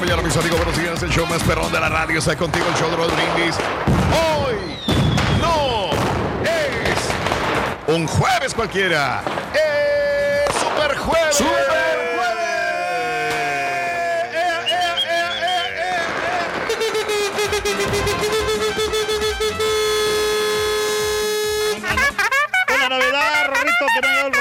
[0.00, 1.02] La mañana, mis amigos, buenos días.
[1.02, 3.56] El show más perrón de la radio está contigo, el show de los brindis.
[4.10, 4.76] Hoy
[5.40, 5.90] no
[6.42, 9.22] es un jueves cualquiera.
[9.52, 11.36] Es super jueves.
[11.36, 12.00] Super
[22.68, 23.86] ¡Buena Navidad, Rorrito!
[23.94, 24.39] ¡Que no llegó el Rorrito!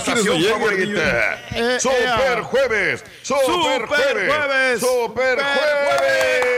[0.00, 1.38] Estación favorita.
[1.54, 3.04] Eh, Super eh, jueves.
[3.22, 4.32] Super Super jueves.
[4.34, 4.80] jueves.
[4.80, 6.50] Super jueves.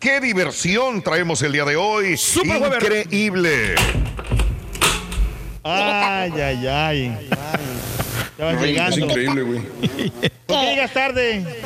[0.00, 2.16] Qué diversión traemos el día de hoy.
[2.16, 2.82] Super jueves.
[2.82, 3.74] Increíble.
[5.62, 7.28] Ay, ay, ay.
[8.38, 8.96] Ya vas llegando.
[8.98, 9.60] increíble, güey.
[10.46, 11.62] ¿Por qué llegas tarde?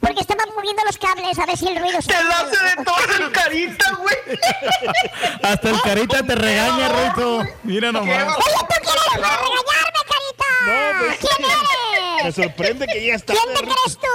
[0.00, 2.08] Porque estaban moviendo los cables a ver si el ruido se...
[2.08, 4.16] ¡Te la hace de todo el carita, güey!
[5.42, 7.42] Hasta el carita te regaña, Rorrito.
[7.64, 8.08] Mira nomás.
[8.14, 10.44] Oye, ¿tú quién eres para regañarme, carita?
[10.66, 12.34] No, pues, ¿Quién Me eres?
[12.34, 13.40] sorprende que llegas tarde.
[13.42, 14.06] ¿Quién te crees tú?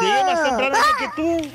[0.00, 1.50] Llegué más temprano que tú.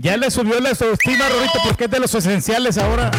[0.00, 3.10] Ya le subió la autoestima, Rorrito, porque es de los esenciales ahora.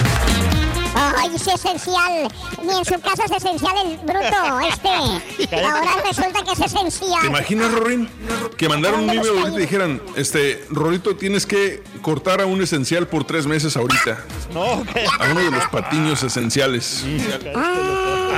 [0.99, 2.27] Ay, es esencial.
[2.63, 4.89] Ni en su casa es esencial el bruto, este.
[5.63, 7.25] Ahora resulta que es ¿Te esencial.
[7.25, 8.09] imaginas, Rorín?
[8.57, 12.45] Que mandaron un ¿Dónde email los ahorita y dijeran, este, Rorito, tienes que cortar a
[12.47, 14.23] un esencial por tres meses ahorita.
[14.53, 15.05] No, que.
[15.05, 17.03] A uno de los patiños esenciales.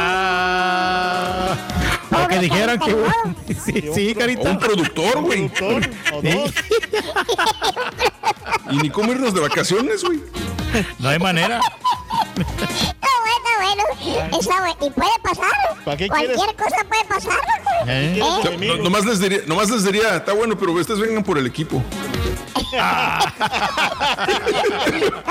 [0.02, 1.56] Ah.
[2.10, 2.96] Para que dijeran que.
[3.66, 4.50] Sí, sí, O carita.
[4.50, 5.50] un productor, güey.
[5.50, 6.52] Productor, o dos.
[8.72, 10.20] Y ni cómo irnos de vacaciones, güey.
[11.00, 11.60] No hay manera.
[12.38, 13.84] Está bueno, está bueno.
[14.40, 14.78] Está bueno.
[14.82, 15.52] ¿Y puede pasar?
[15.86, 16.56] ¿Para qué Cualquier quieres?
[16.56, 17.40] cosa puede pasar.
[17.88, 18.20] ¿Eh?
[18.22, 18.58] ¿Eh?
[18.68, 21.82] No- nomás, les diría, nomás les diría, está bueno, pero ustedes vengan por el equipo.
[22.56, 23.30] Está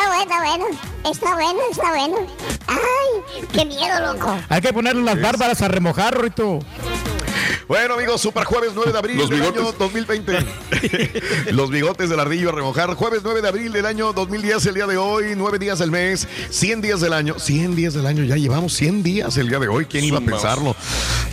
[0.06, 0.66] bueno, está bueno.
[1.10, 2.16] Está bueno, está bueno.
[2.66, 4.36] Ay, qué miedo, loco.
[4.48, 6.58] Hay que ponerle las bárbaras a remojar, Rorrito.
[7.66, 9.62] Bueno, amigos, super jueves 9 de abril Los del bigotes.
[9.62, 10.38] año 2020.
[11.52, 12.94] Los bigotes del ardillo a remojar.
[12.94, 16.26] Jueves 9 de abril del año 2010, el día de hoy, 9 días del mes,
[16.50, 17.38] 100 días del año.
[17.38, 19.86] 100 días del año, ya llevamos 100 días el día de hoy.
[19.86, 20.74] ¿Quién iba a pensarlo?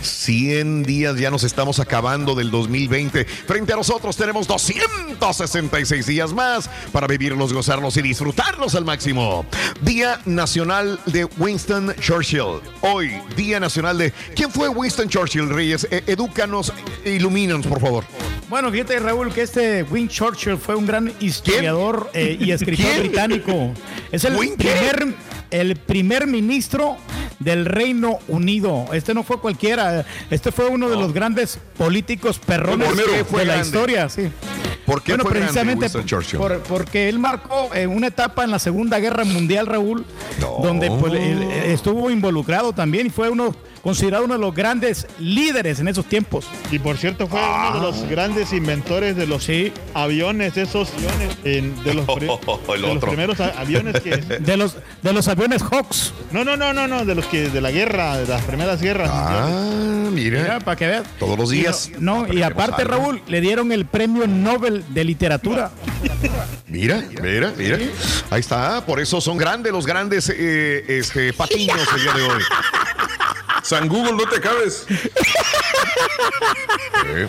[0.02, 3.24] 100 días, ya nos estamos acabando del 2020.
[3.24, 9.46] Frente a nosotros tenemos 266 días más para vivirlos, gozarlos y disfrutarlos al máximo.
[9.82, 12.60] Día Nacional de Winston Churchill.
[12.80, 14.12] Hoy, Día Nacional de...
[14.34, 15.86] ¿Quién fue Winston Churchill, Reyes?
[15.96, 16.72] Eh, edúcanos,
[17.04, 18.04] eh, ilumínanos, por favor.
[18.50, 23.00] Bueno, fíjate, Raúl, que este Win Churchill fue un gran historiador eh, y escritor ¿Quién?
[23.08, 23.72] británico.
[24.12, 24.68] Es el ¿Win qué?
[24.70, 25.14] primer,
[25.50, 26.96] el primer ministro
[27.38, 28.84] del Reino Unido.
[28.92, 30.04] Este no fue cualquiera.
[30.30, 33.66] Este fue uno de los grandes políticos perrones de la grande.
[33.66, 34.08] historia.
[34.08, 34.28] Sí.
[34.84, 36.38] ¿Por qué bueno, fue grande precisamente Churchill?
[36.38, 40.04] por- porque él marcó eh, una etapa en la Segunda Guerra Mundial, Raúl,
[40.40, 40.58] No.
[40.62, 43.56] donde pues, él, estuvo involucrado también y fue uno
[43.86, 46.46] considerado uno de los grandes líderes en esos tiempos.
[46.72, 49.72] Y por cierto, fue uno de los grandes inventores de los Sí.
[49.94, 50.88] aviones, esos
[51.44, 52.26] en- de, los, pri-
[52.74, 53.08] El de los otro.
[53.10, 54.16] primeros aviones que.
[54.16, 56.12] De los, de los aviones Hawks.
[56.32, 59.08] No, no, no, no, no, de los que de la guerra, de las primeras guerras.
[59.12, 60.42] Ah, mira.
[60.42, 61.04] Mira, para que veas.
[61.20, 61.90] Todos los días.
[62.00, 62.94] No, y aparte, algo.
[62.96, 65.70] Raúl, le dieron el premio Nobel de Literatura.
[66.66, 67.78] Mira, mira, mira.
[68.30, 68.84] Ahí está.
[68.84, 72.42] Por eso son grandes los grandes eh, este, patiños el día de hoy.
[73.66, 74.86] San Google, no te acabes.
[77.08, 77.28] Eh,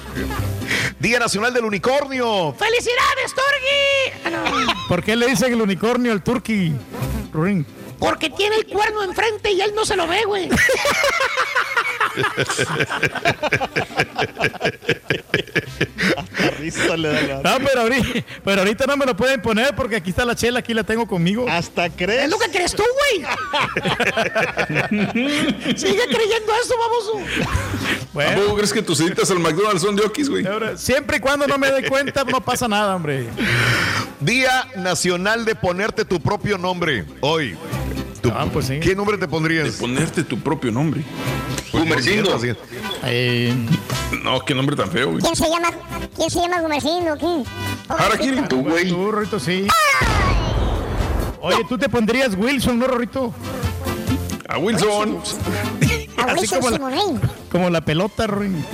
[1.00, 2.54] Día Nacional del Unicornio.
[2.54, 4.68] ¡Felicidades, Torgi!
[4.88, 6.74] ¿Por qué le dicen el unicornio al turqui?
[7.34, 7.66] Ruin.
[7.98, 10.48] Porque tiene el cuerno enfrente y él no se lo ve, güey.
[16.60, 18.08] Risa le da la- No, pero ahorita,
[18.44, 21.08] pero ahorita no me lo pueden poner porque aquí está la chela, aquí la tengo
[21.08, 21.46] conmigo.
[21.50, 22.24] Hasta crees.
[22.24, 23.26] Es lo que crees tú, güey.
[25.78, 27.20] Sigue creyendo eso, baboso.
[28.14, 30.46] Bueno, ¿Tampoco crees que tus citas al McDonald's son de Okis, güey?
[30.78, 33.28] siempre y cuando no me dé cuenta, no pasa nada, hombre.
[34.20, 37.06] Día Nacional de ponerte tu propio nombre.
[37.22, 37.58] Hoy.
[38.22, 38.80] Tu- Ah, pues sí.
[38.80, 39.70] ¿Qué nombre te pondrías?
[39.76, 41.04] Ponerte tu propio nombre.
[41.72, 42.40] Gumercindo.
[43.04, 43.54] Eh,
[44.24, 45.22] No, qué nombre tan feo, güey.
[45.22, 45.70] ¿Quién se llama,
[46.16, 47.18] quién se llama Gumercindo?
[47.18, 47.44] ¿Qué?
[47.90, 48.42] Harakiri.
[48.48, 48.90] Tú, güey.
[48.90, 49.68] tú, Rorrito, sí.
[51.42, 53.34] Oye, tú te pondrías Wilson, ¿no, Rorrito?
[54.50, 55.20] A Wilson.
[56.18, 57.20] A Así Wilson como la-.
[57.52, 58.66] Como la pelota, Ruin.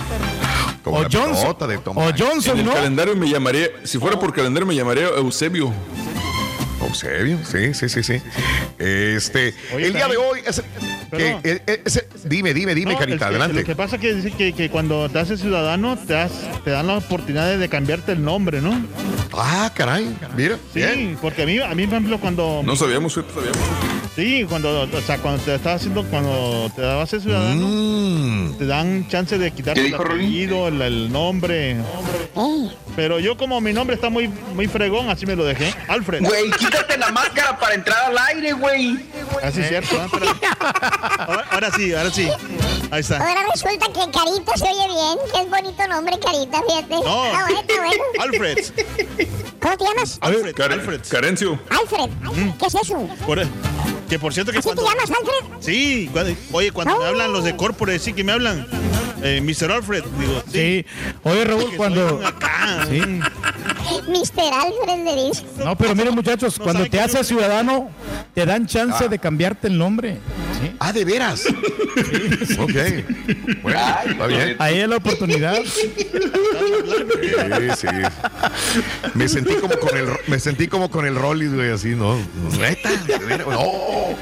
[0.84, 1.56] Como O la Johnson.
[1.68, 2.10] de O.
[2.10, 2.74] En Johnson, el ¿no?
[2.74, 5.72] calendario me llamaría, si fuera por calendario me llamaría Eusebio.
[6.88, 8.22] Eusebio, sí, sí, sí, sí.
[8.80, 13.26] Este, Oye, el día de hoy es, que- dime, dime, dime, No, Carita, es que-
[13.26, 13.60] adelante.
[13.62, 16.32] Lo que pasa es que dice que, que cuando te haces ciudadano te, das,
[16.64, 18.80] te dan la oportunidad de cambiarte el nombre, ¿no?
[19.34, 20.58] Ah, caray, mira.
[20.74, 21.18] Sí, bien.
[21.22, 22.62] porque a mí, a mí, por ejemplo, cuando.
[22.64, 23.58] No sabíamos, sabíamos.
[24.16, 28.58] Sí, cuando, o sea, cuando te estás haciendo, cuando te vas a ser ciudadano, Mm.
[28.60, 31.72] te dan chance de quitarte ¿Qué el apellido, el, el nombre.
[31.72, 35.74] Eh, Pero yo como mi nombre está muy, muy fregón, así me lo dejé.
[35.88, 36.22] Alfred.
[36.22, 38.98] Güey, quítate la máscara para entrar al aire, güey.
[39.44, 39.96] Así es cierto.
[41.20, 42.30] ahora, ahora sí, ahora sí.
[42.92, 43.18] Ahí está.
[43.18, 46.96] ahora resulta que Carita se oye bien, que es bonito nombre, Carita, fíjate.
[47.04, 47.26] No.
[47.26, 48.04] Está bueno, está bueno.
[48.20, 48.58] Alfred.
[49.62, 50.18] ¿Cómo te llamas?
[50.22, 50.54] Alfred.
[50.56, 51.02] Care- Alfred.
[51.10, 51.60] Carencio.
[51.70, 52.10] Alfred.
[52.60, 53.08] ¿Qué es eso?
[53.26, 53.48] Por-
[54.10, 54.92] que por cierto que ¿Así te cuando...
[54.92, 55.58] llamas, Alfred?
[55.62, 58.68] Sí, cuando- oye, cuando me hablan los de Corpore, sí que me hablan.
[59.24, 59.72] Eh, Mr.
[59.72, 60.86] Alfred, digo, Sí.
[61.24, 62.20] Oye, Raúl, cuando.
[62.90, 63.00] Sí.
[63.00, 64.54] Mr.
[64.54, 65.46] Alfred le dice.
[65.64, 67.90] No, pero miren, muchachos, No cuando te haces yo- ciudadano,
[68.34, 70.18] te dan chance de cambiarte el nombre.
[70.62, 70.72] Sí.
[70.80, 71.46] Ah, de veras.
[72.60, 72.74] ok.
[73.62, 74.56] Bueno, Ay, está bien.
[74.60, 75.56] Ahí es la oportunidad.
[77.24, 77.88] Sí, sí.
[79.14, 82.18] Me sentí como con el, me sentí como con el Rollis, güey, así, ¿no?
[82.60, 82.90] Neta,
[83.38, 84.16] no.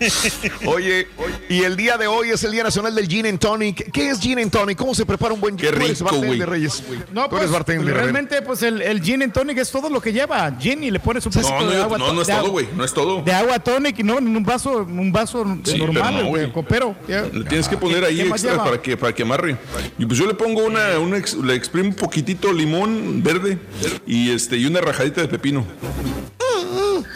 [0.66, 1.06] Oye,
[1.48, 3.90] y el día de hoy es el Día Nacional del Gin and Tonic.
[3.92, 4.76] ¿Qué es Gin and Tonic?
[4.76, 6.40] ¿Cómo se prepara un buen Qué Tú eres rico, güey.
[6.42, 6.82] Reyes.
[7.12, 7.50] No, Tú pues,
[7.84, 10.50] realmente, pues el, el gin and tonic es todo lo que lleva.
[10.58, 11.98] Gin y le pones un No, vasito no, de agua.
[11.98, 12.68] no, no es todo, güey.
[12.76, 13.22] No es todo.
[13.22, 16.96] De agua tonic, no, en un vaso, un vaso Sí, normal, pero no, güey, copero.
[17.08, 19.56] Le tienes que poner ¿Qué- ahí qué extra para que, para que amarre.
[19.98, 23.58] Y pues yo le pongo una, una ex- le exprimo un poquitito limón verde
[24.06, 25.64] y este y una rajadita de pepino.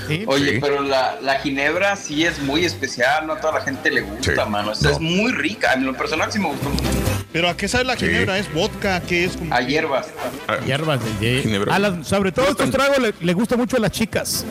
[0.08, 0.24] Sí.
[0.26, 0.58] Oye, Sí.
[0.60, 4.44] pero la, la ginebra sí es muy especial, no a toda la gente le gusta,
[4.44, 4.50] Sí.
[4.50, 4.72] mano.
[4.72, 4.94] Esta No.
[4.94, 6.84] es muy rica, en lo personal sí me gustó mucho.
[7.32, 8.38] Pero ¿a qué sabe la ginebra?
[8.38, 9.00] ¿Es vodka?
[9.02, 9.36] ¿Qué es?
[9.36, 10.06] como- A hierbas.
[10.48, 11.74] Ah, Hierbas de Ginebra.
[11.74, 14.44] a las- sobre todo estos tragos le, le gusta mucho a las chicas.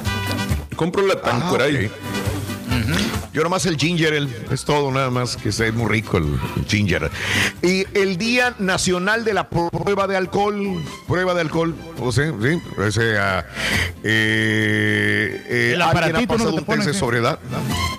[0.76, 1.86] compro la Ah, Tanqueray.
[1.88, 1.92] ok.
[3.38, 7.12] Yo nomás el ginger, el- es todo nada más que es muy rico el ginger.
[7.62, 12.60] Y el Día Nacional de la Prueba de Alcohol, prueba de alcohol, o sea, sí,
[12.80, 13.46] o sea,
[14.04, 16.46] eh, eh, El ¿alguien ha ¿no?
[16.46, 16.98] te un test ponen, de ¿qué?
[16.98, 17.38] sobriedad?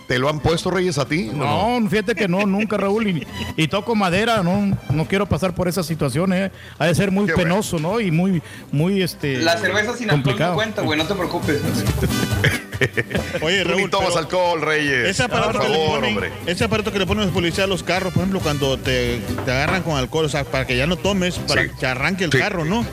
[0.09, 1.31] ¿Te lo han puesto Reyes a ti?
[1.33, 3.07] No, fíjate que no, nunca, Raúl.
[3.07, 3.25] Y,
[3.57, 6.51] y toco madera, no, no quiero pasar por esa situación, eh.
[6.81, 7.51] Ha de ser muy Qué bueno.
[7.51, 8.01] penoso, ¿no?
[8.01, 8.43] Y muy,
[8.73, 9.37] muy, este.
[9.39, 11.61] La cerveza sin alcohol no cuenta, güey, no te preocupes.
[13.43, 15.09] Oye, Tú ni Raúl, tomas alcohol, Reyes.
[15.09, 16.33] ese aparato, Por que le favor, ponen, hombre.
[16.47, 19.51] ese aparato que le ponen los policías a los carros, por ejemplo, cuando te, te
[19.51, 21.71] agarran con alcohol, o sea, para que ya no tomes, para Sí.
[21.79, 22.39] que arranque el Sí.
[22.39, 22.85] carro, ¿no?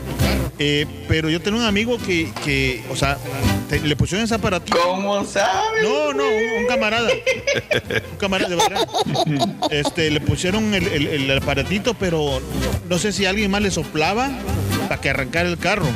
[0.58, 3.18] Eh, pero yo tenía un amigo que, que o sea,
[3.68, 4.74] te- le pusieron ese aparato.
[4.74, 5.82] ¿Cómo sabes?
[5.82, 7.10] No, no, un, un camarada.
[8.12, 8.88] Un camarada, de verdad.
[9.70, 12.40] Este, le pusieron el, el- el aparatito, pero
[12.88, 14.30] no sé si alguien más le soplaba
[14.88, 15.86] para que arrancara el carro.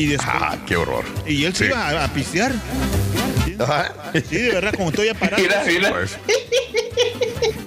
[0.00, 1.04] Y después, Ah, qué horror.
[1.26, 1.70] y él se Sí.
[1.70, 2.52] iba a, a pistear.
[3.58, 3.92] Ajá.
[4.14, 5.42] Sí, de verdad, como estoy aparato.
[5.42, 5.90] Mira, mira.
[5.90, 6.16] Pues,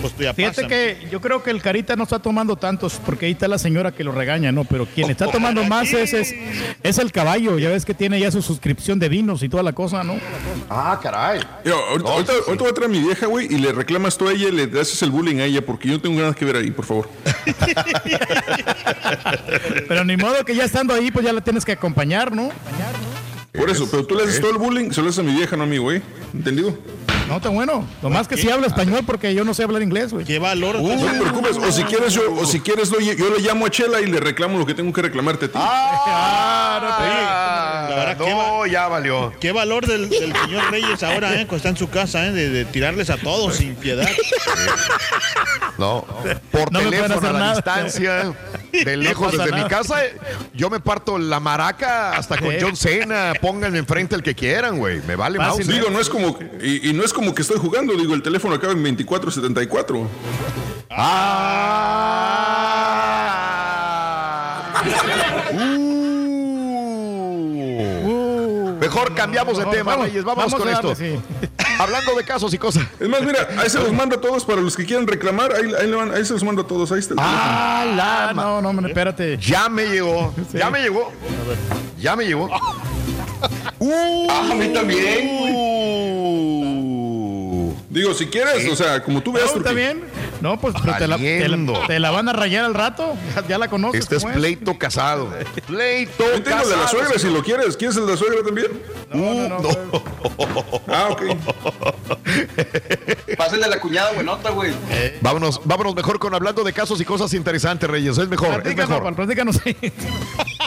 [0.00, 3.32] pues ya Fíjate que yo creo que el Carita no está tomando tantos, porque ahí
[3.32, 4.64] está la señora que lo regaña, ¿no?
[4.64, 6.34] Pero quien está tomando más es, es,
[6.82, 7.58] es el caballo.
[7.58, 10.18] Ya ves que tiene ya su suscripción de vinos y toda la cosa, ¿no?
[10.68, 11.40] Ah, caray.
[11.64, 14.28] Mira, ahorita, ahorita- ahorita voy a traer a mi vieja, güey, y le reclamas tú
[14.28, 16.44] a ella y le haces el bullying a ella, porque yo no tengo nada que
[16.44, 17.08] ver ahí, por favor.
[19.88, 22.50] Pero ni modo que ya estando ahí, pues ya la tienes que acompañar, ¿no?
[23.52, 25.56] Por eso, pero tú le haces todo el bullying, se lo haces a mi vieja,
[25.56, 26.00] no a mí, güey.
[26.32, 26.78] ¿Entendido?
[27.30, 27.86] No, está bueno.
[28.02, 30.26] Nomás que sí habla español porque yo no sé hablar inglés, güey.
[30.26, 30.74] ¿Qué valor?
[30.76, 32.98] Uh, no te preocupes, o si quieres, yo, o si quieres, yo
[33.30, 35.54] le llamo a Chela y le reclamo lo que tengo que reclamarte a ti.
[35.56, 36.78] Ah,
[37.88, 39.32] la verdad, qué no, ya valió.
[39.40, 42.50] ¿Qué valor del, del señor Reyes ahora, eh, cuando está en su casa, eh, de,
[42.50, 44.08] de tirarles a todos sin piedad?
[45.78, 46.04] No,
[46.50, 47.54] por No teléfono a la nada.
[47.54, 48.32] distancia,
[48.84, 50.16] de lejos desde mi casa, eh,
[50.54, 52.56] yo me parto la maraca hasta con Sí.
[52.60, 55.76] John Cena, pónganme enfrente el que quieran, güey, me vale Fácil, mouse.
[55.78, 58.54] Digo, no es como, y, y no es como que estoy jugando, digo, el teléfono
[58.54, 60.08] acaba en 2474.
[60.90, 62.79] Ah.
[68.90, 70.88] Mejor cambiamos de tema, vamos, Reyes, vamos, vamos con a esto.
[70.88, 71.22] darle, sí.
[71.78, 72.82] Hablando de casos y cosas.
[72.98, 75.72] Es más, mira, ahí se los mando a todos para los que quieran reclamar, ahí,
[75.80, 78.34] ahí, le van- ahí se los mando a todos, ahí está el Ah, la Ah,
[78.34, 79.38] no, no, espérate.
[79.38, 80.58] Ya me llegó, Sí.
[80.58, 81.12] ya me llegó.
[82.00, 82.48] Ya me llegó.
[83.82, 85.30] Ah, a mí también.
[86.40, 87.72] Uh.
[87.88, 90.02] Digo, si quieres, o sea, como tú veas, está bien.
[90.40, 93.14] No, pues pero te, la, te, la, te la van a rayar al rato.
[93.36, 94.00] Ya, ya la conoces.
[94.00, 95.28] Este es ¿cómo pleito casado.
[95.66, 97.76] Pleito Yo tengo el de la suegra, si lo quieres.
[97.76, 98.68] ¿Quieres el de la suegra también?
[99.12, 99.68] No, no, no.
[100.88, 101.22] Ah, ok.
[103.36, 104.72] Pásale a la cuñada buenota, güey.
[105.20, 108.16] Vámonos, vámonos mejor con hablando de casos y cosas interesantes, Reyes.
[108.18, 109.14] Es mejor, es mejor.
[109.14, 109.60] Platícanos.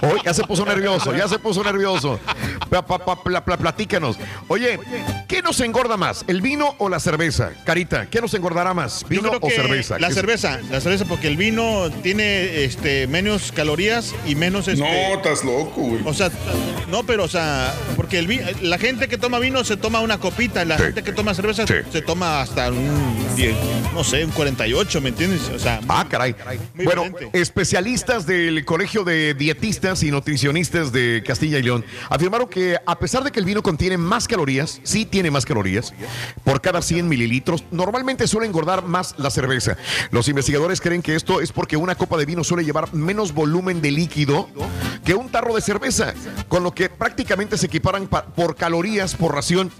[0.02, 2.20] Hoy ya se puso nervioso, ya se puso nervioso.
[2.70, 4.18] Pa- pa- pa- pla- pla- platícanos.
[4.48, 4.80] Oye,
[5.28, 6.26] ¿qué nos engorda más?
[6.28, 7.52] ¿El vino o la cerveza?
[7.66, 9.06] Carita, ¿qué nos engordará más?
[9.08, 10.00] ¿Vino o que cerveza?
[10.00, 14.82] La ¿Qué- cerveza, la cerveza, porque el vino tiene este menos calorías y menos este.
[14.82, 16.02] No, estás loco, güey.
[16.06, 16.30] O sea,
[16.90, 20.20] no, pero o sea, porque el vi- la gente que toma vino se toma una
[20.20, 20.84] copita, la Sí.
[20.86, 21.74] gente que toma cerveza Sí.
[21.92, 23.56] se toma hasta un 10,
[23.94, 25.42] no sé, un 48, ¿me entiendes?
[25.54, 26.36] O sea, Ah, caray.
[26.76, 27.40] Muy Bueno, diferente.
[27.40, 33.24] especialistas del Colegio de Dietistas y Nutricionistas de Castilla y León afirmaron que a pesar
[33.24, 35.94] de que el vino contiene más calorías, sí tiene más calorías,
[36.44, 39.53] por cada 100 mililitros, normalmente suele engordar más la cerveza.
[40.12, 43.82] Los investigadores creen que esto es porque una copa de vino suele llevar menos volumen
[43.82, 44.50] de líquido
[45.06, 46.14] que un tarro de cerveza,
[46.48, 49.72] con lo que prácticamente se equiparan pa- por calorías por ración.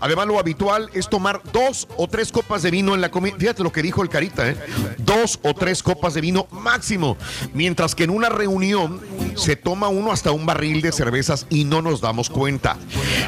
[0.00, 3.36] Además, lo habitual es tomar dos o tres copas de vino en la comida.
[3.38, 4.56] Fíjate lo que dijo el Carita, ¿eh?
[4.98, 7.16] Dos o tres copas de vino máximo.
[7.54, 9.00] Mientras que en una reunión
[9.36, 12.76] se toma uno hasta un barril de cervezas y no nos damos cuenta.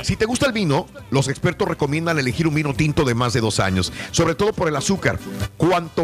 [0.03, 3.41] Si te gusta el vino, los expertos recomiendan elegir un vino tinto de más de
[3.41, 5.19] dos años, sobre todo por el azúcar.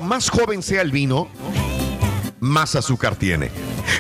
[0.01, 1.29] Más joven sea el vino,
[2.41, 3.51] más azúcar tiene.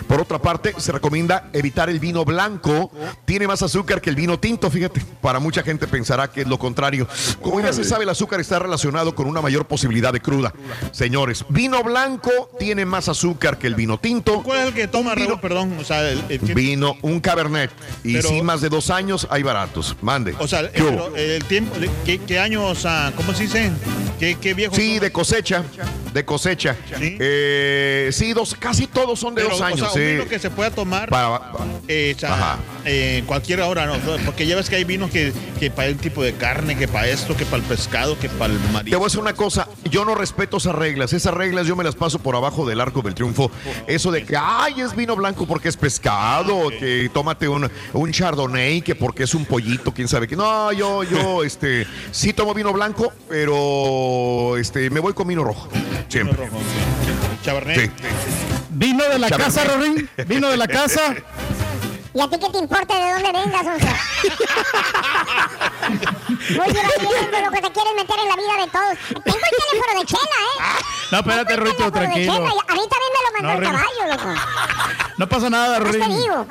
[0.06, 2.90] Por otra parte, se recomienda evitar el vino blanco.
[3.24, 5.00] Tiene más azúcar que el vino tinto, fíjate.
[5.20, 7.06] Para mucha gente pensará que es lo contrario.
[7.40, 10.52] Como ya se sabe, el azúcar está relacionado con una mayor posibilidad de cruda.
[10.92, 14.42] Señores, vino blanco tiene más azúcar que el vino tinto.
[14.42, 15.40] ¿cuál es el que toma, vino- Raúl?
[15.40, 17.70] Perdón, o sea, el, el que- Vino, un cabernet.
[18.04, 19.96] Y Pero- sí, más de dos años hay baratos.
[20.02, 20.34] Mande.
[20.38, 23.70] o sea, el, ¿Qué el tiempo, ¿qué, qué año, o sea, cómo se dice?
[24.18, 24.74] ¿Qué, qué viejo?
[24.74, 25.00] Sí, son?
[25.00, 25.64] de cosecha,
[26.12, 26.76] de cosecha.
[26.98, 27.16] Sí.
[27.18, 29.82] Eh, sí, casi todos son de Pero, dos años.
[29.82, 31.40] O sea, un vino que se pueda tomar Para-
[31.88, 32.58] eh, o sea, Ajá.
[32.84, 33.94] eh, cualquier hora, ¿no?
[34.24, 37.08] Porque ya ves que hay vinos que, que para un tipo de carne, que para
[37.08, 38.98] esto, que para el pescado, que para el Te marisco.
[38.98, 41.12] voy a decir una cosa, yo no respeto esas reglas.
[41.12, 43.50] Esas reglas yo me las paso por abajo del arco del triunfo.
[43.86, 48.82] Eso de que, ay, es vino blanco porque es pescado, que tómate un, un chardonnay,
[48.82, 50.36] que porque es un pollito, quién sabe qué.
[50.36, 55.68] No, yo, yo, este, sí tomo vino blanco, pero este, me voy con vino rojo.
[56.08, 56.48] Siempre.
[57.42, 57.76] Chabernet.
[57.98, 58.06] Sí.
[58.70, 59.54] Vino de la Chabernet.
[59.56, 60.10] casa, Rorín.
[60.26, 61.14] Vino de la casa.
[62.12, 63.96] ¿Y a ti qué te importa de dónde vengas, Onza?
[65.88, 66.86] Muy bien,
[67.44, 68.98] lo que te quieres meter en la vida de todos.
[69.24, 70.82] Tengo el teléfono de Chela, ¿eh?
[71.12, 72.32] No, espérate, de tranquilo.
[72.34, 72.50] Chela.
[72.68, 74.40] A mí también me lo mandó No, el caballo, loco.
[75.18, 76.46] No pasa nada, digo.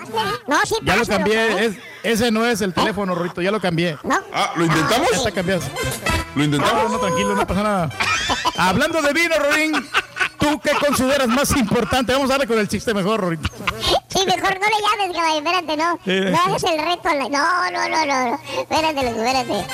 [0.48, 1.50] No, sí Ya lo pasa, cambié.
[1.50, 1.66] loco, ¿eh?
[1.66, 3.42] es- ese no es el teléfono, Rorito.
[3.42, 3.98] Ya lo cambié.
[4.04, 4.18] ¿No?
[4.34, 5.10] Ah, ¿lo intentamos?
[5.12, 5.62] Ya está cambiado.
[5.62, 6.92] ¿Lo No, intentamos?
[6.92, 7.90] no, tranquilo, no pasa nada.
[8.58, 9.90] Hablando de vino, Rorín,
[10.40, 12.14] ¿tú qué consideras más importante?
[12.14, 13.50] Vamos a darle con el chiste mejor, Rorito.
[14.08, 16.00] Sí, mejor no le llames, caballo, espérate, no.
[16.06, 16.32] Sí.
[16.32, 17.30] No hagas el reto.
[17.30, 18.30] No, no, no, no.
[18.32, 18.40] no.
[18.62, 19.66] Espérate, loco, espérate.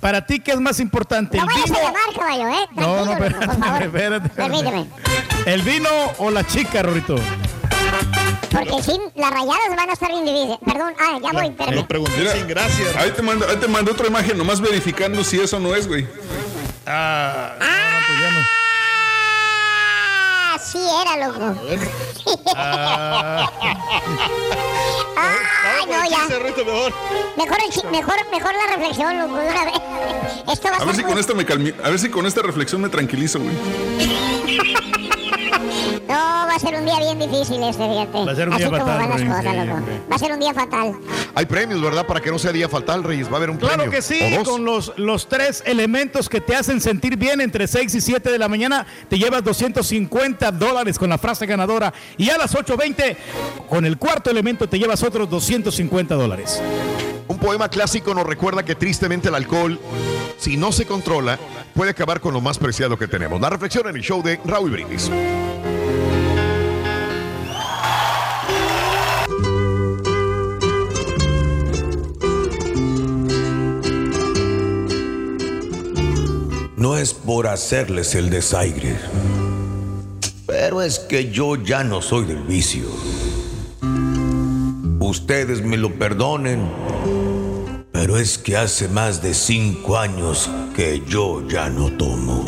[0.00, 1.38] Para ti, ¿qué es más importante?
[1.38, 1.78] No ¿El vayas vino?
[1.78, 2.68] a llamar, caballo, ¿eh?
[2.72, 3.82] No, no, Tranquilo, loco, por espérate, favor.
[3.82, 4.28] espérate.
[4.30, 4.86] Permíteme.
[5.46, 7.16] ¿El vino o la chica, Rorito?
[8.50, 10.58] Porque sí, las rayadas van a estar bien divididas.
[10.64, 11.84] Perdón, ah, ya voy, Lo permíteme.
[11.84, 12.96] pregunté Mira, sin gracias.
[12.96, 16.06] Ahí te mando, ahí te mando otra imagen, nomás verificando si eso no es, güey.
[16.86, 17.52] Ah,
[18.06, 18.40] pues ya no.
[20.46, 21.54] Ah, sí era, loco.
[22.56, 23.50] Ah,
[25.16, 26.18] Ah, no, ya.
[26.18, 26.92] Mejor.
[27.36, 29.74] Mejor, el mejor, mejor la reflexión, loco, de una vez.
[30.52, 32.26] Esto va a, A ver si con muy- esta me calmi- a ver si con
[32.26, 33.54] esta reflexión me tranquilizo, güey.
[36.08, 38.24] No, va a ser un día bien difícil este, fíjate.
[38.24, 39.82] Va a ser un Así día como fatal, van las Ruin, cosas, sí, loco.
[40.10, 40.92] Va a ser un día fatal.
[41.34, 42.06] Hay premios, ¿verdad?
[42.06, 43.28] Para que no sea día fatal, Reyes.
[43.28, 43.90] Va a haber un Claro premio.
[43.90, 48.00] que sí, con los, los tres elementos que te hacen sentir bien entre 6 y
[48.00, 52.54] 7 de la mañana, te llevas 250 dólares con la frase ganadora y a las
[52.54, 53.16] 8.20
[53.68, 56.60] con el cuarto elemento te llevas otros 250 dólares.
[57.26, 59.80] Un poema clásico nos recuerda que tristemente el alcohol,
[60.36, 61.38] si no se controla,
[61.74, 63.40] puede acabar con lo más preciado que tenemos.
[63.40, 65.10] La reflexión en el show de Raúl Brindis.
[76.76, 78.98] No es por hacerles el desaire,
[80.46, 82.84] pero es que yo ya no soy del vicio.
[85.06, 86.66] Ustedes me lo perdonen,
[87.92, 92.46] pero es que hace más de cinco años que yo ya no tomo.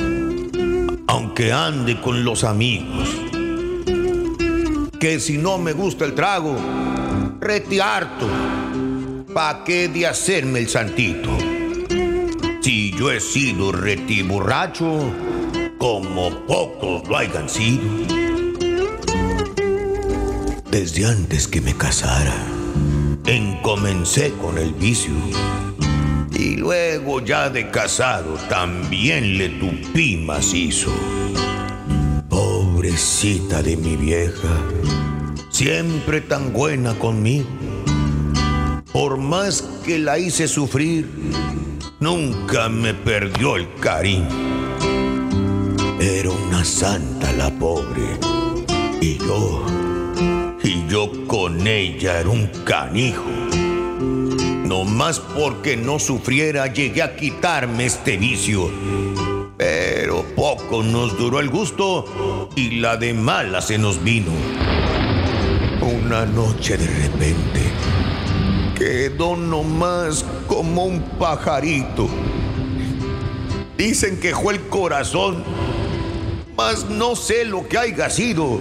[1.06, 3.10] Aunque ande con los amigos,
[4.98, 6.56] que si no me gusta el trago,
[7.40, 8.26] rete harto.
[9.34, 11.36] ¿Pa' qué de hacerme el santito?
[12.62, 15.12] Si yo he sido reti borracho,
[15.76, 18.15] como pocos lo hayan sido.
[20.78, 22.36] Desde antes que me casara,
[23.24, 25.14] en comencé con el vicio.
[26.34, 30.92] Y luego ya de casado también le tupí macizo.
[32.28, 34.54] Pobrecita de mi vieja,
[35.48, 37.48] siempre tan buena conmigo.
[38.92, 41.08] Por más que la hice sufrir,
[42.00, 44.28] nunca me perdió el cariño.
[45.98, 48.18] Era una santa la pobre.
[49.00, 49.64] Y yo,
[50.88, 53.24] yo con ella era un canijo.
[54.64, 58.70] No más porque no sufriera llegué a quitarme este vicio.
[59.56, 64.32] Pero poco nos duró el gusto y la de mala se nos vino.
[65.80, 67.60] Una noche de repente
[68.76, 72.08] quedó nomás como un pajarito.
[73.76, 75.42] Dicen que el corazón,
[76.56, 78.60] mas no sé lo que haya sido.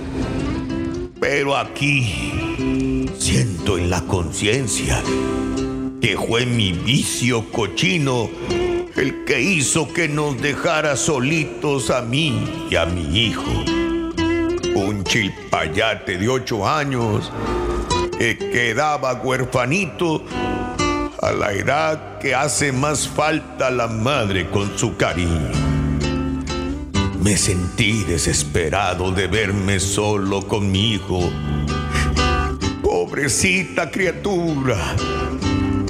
[1.27, 5.01] Pero aquí siento en la conciencia
[5.99, 8.29] que fue mi vicio cochino
[8.95, 13.49] el que hizo que nos dejara solitos a mí y a mi hijo.
[14.75, 17.31] Un chilpayate de ocho años
[18.19, 20.23] que quedaba huerfanito
[21.19, 25.64] a la edad que hace más falta la madre con su cariño.
[27.25, 31.27] Me sentí desesperado de verme solo con mi hijo.
[32.83, 34.77] Pobrecita criatura,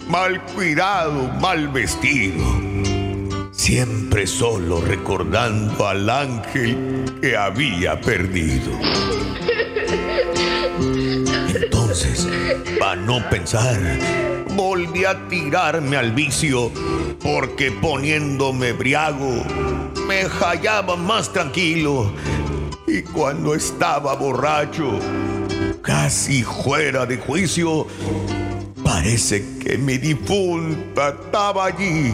[0.08, 2.42] mal cuidado, mal vestido.
[3.52, 8.72] Siempre solo recordando al ángel que había perdido.
[11.96, 12.28] Entonces,
[12.78, 13.80] para no pensar,
[14.54, 16.70] volví a tirarme al vicio,
[17.22, 19.46] porque poniéndome briago,
[20.06, 22.12] me hallaba más tranquilo.
[22.86, 25.00] Y cuando estaba borracho,
[25.82, 27.88] casi fuera de juicio,
[28.84, 32.12] parece que mi difunta estaba allí,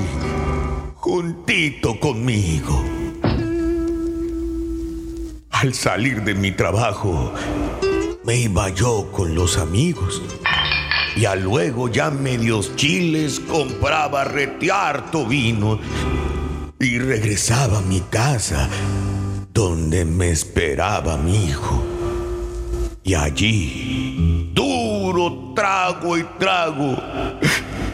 [0.94, 2.86] juntito conmigo.
[5.50, 7.34] Al salir de mi trabajo,
[8.24, 10.22] me iba yo con los amigos.
[11.16, 15.80] Y a luego ya medios chiles compraba retearto vino
[16.80, 18.70] y regresaba a mi casa
[19.54, 21.84] donde me esperaba mi hijo.
[23.04, 26.96] Y allí, duro trago y trago,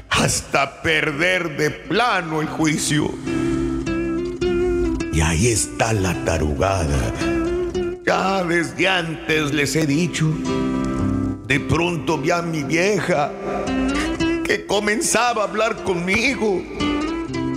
[0.09, 3.09] hasta perder de plano el juicio.
[5.11, 7.36] Y ahí está la tarugada.
[8.07, 10.27] Ya desde antes les he dicho,
[11.45, 13.33] de pronto vi a mi vieja
[14.45, 16.63] que comenzaba a hablar conmigo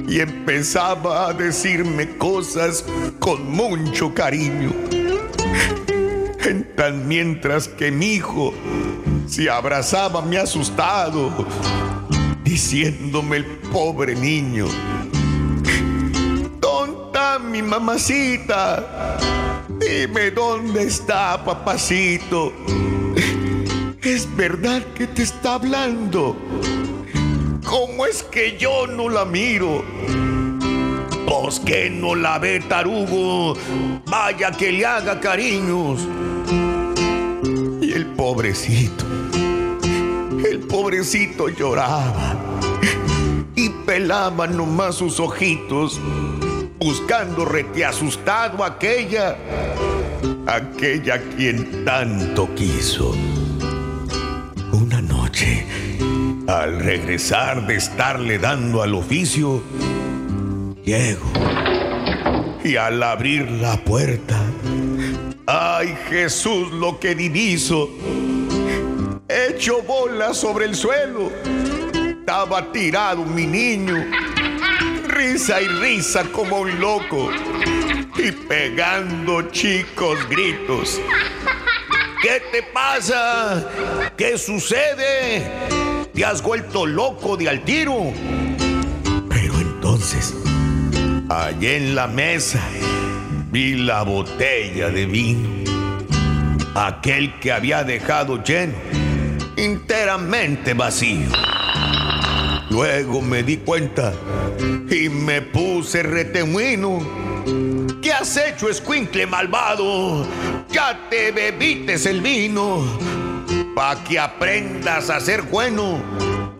[0.08, 2.84] y empezaba a decirme cosas
[3.20, 4.72] con mucho cariño.
[6.40, 8.52] En tan mientras que mi hijo
[9.28, 11.30] se abrazaba me asustado,
[12.42, 14.66] diciéndome el pobre niño,
[16.60, 19.38] ¿dónde está mi mamacita?
[19.90, 22.52] Dime dónde está papacito.
[24.00, 26.36] Es verdad que te está hablando.
[27.64, 29.84] ¿Cómo es que yo no la miro?
[31.26, 33.54] Pues que no la ve tarugo.
[34.06, 36.06] Vaya que le haga cariños.
[37.82, 39.04] Y el pobrecito,
[40.48, 42.36] el pobrecito lloraba
[43.56, 46.00] y pelaba nomás sus ojitos,
[46.80, 49.36] buscando rete asustado aquella,
[50.46, 53.14] aquella quien tanto quiso.
[54.72, 55.66] Una noche,
[56.48, 59.62] al regresar de estarle dando al oficio,
[60.82, 61.30] llego
[62.64, 64.40] y al abrir la puerta,
[65.46, 67.90] ¡ay Jesús lo que diviso!
[69.28, 71.30] Hecho bola sobre el suelo,
[71.94, 74.02] estaba tirado mi niño,
[75.10, 77.30] risa y risa como un loco,
[78.16, 81.00] y pegando chicos gritos.
[82.22, 83.66] ¿Qué te pasa?
[84.16, 85.50] ¿Qué sucede?
[86.12, 88.12] ¿Te has vuelto loco de al tiro?
[89.28, 90.34] Pero entonces,
[91.28, 92.60] allí en la mesa,
[93.50, 95.48] vi la botella de vino.
[96.74, 98.74] Aquel que había dejado lleno,
[99.56, 101.28] enteramente vacío.
[102.70, 104.14] Luego me di cuenta
[104.88, 107.00] y me puse retemuino.
[108.00, 110.24] ¿Qué has hecho, escuincle malvado?
[110.70, 112.84] Ya te bebites el vino.
[113.74, 116.00] Pa' que aprendas a ser bueno,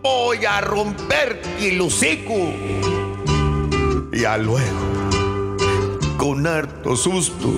[0.01, 2.53] voy a romperte el hocico.
[4.11, 5.57] Y a luego,
[6.17, 7.49] con harto susto,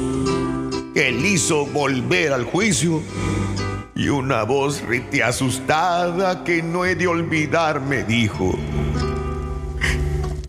[0.93, 3.01] él hizo volver al juicio.
[3.95, 8.57] Y una voz rite asustada que no he de olvidar me dijo,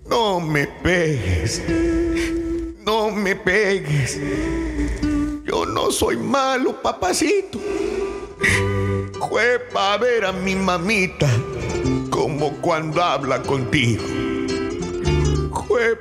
[0.08, 1.62] no me pegues,
[2.86, 4.18] no me pegues,
[5.44, 7.60] yo no soy malo, papacito.
[9.28, 11.28] Fue para ver a mi mamita
[12.08, 14.04] como cuando habla contigo.
[15.66, 15.96] Fue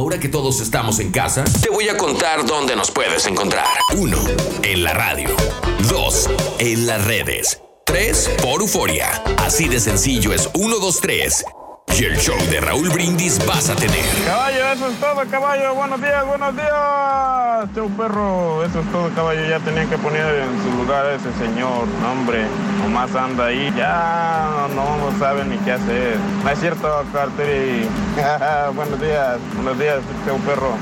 [0.00, 3.66] Ahora que todos estamos en casa, te voy a contar dónde nos puedes encontrar.
[3.98, 4.16] 1.
[4.62, 5.28] En la radio.
[5.90, 6.30] 2.
[6.58, 7.60] En las redes.
[7.84, 8.30] 3.
[8.42, 9.22] Por Euforia.
[9.36, 11.44] Así de sencillo es 1, 2, 3.
[11.98, 14.04] Y el show de Raúl Brindis vas a tener.
[14.24, 15.74] Caballo, eso es todo, caballo.
[15.74, 17.74] Buenos días, buenos días.
[17.74, 18.64] Chau, perro.
[18.64, 19.46] Eso es todo, caballo.
[19.48, 21.86] Ya tenían que poner en su lugar a ese señor.
[22.00, 22.44] No, hombre,
[22.82, 23.72] nomás anda ahí.
[23.76, 26.16] Ya no, no sabe ni qué hacer.
[26.42, 27.86] No es cierto, Carteri.
[28.74, 30.76] buenos días, buenos días, chau, perro.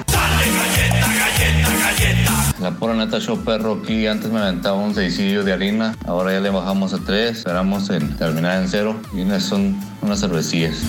[2.60, 6.40] La pura neta show perro aquí antes me aventaba un seisillo de harina, ahora ya
[6.40, 10.82] le bajamos a tres, esperamos en terminar en cero y unas son unas cervecillas.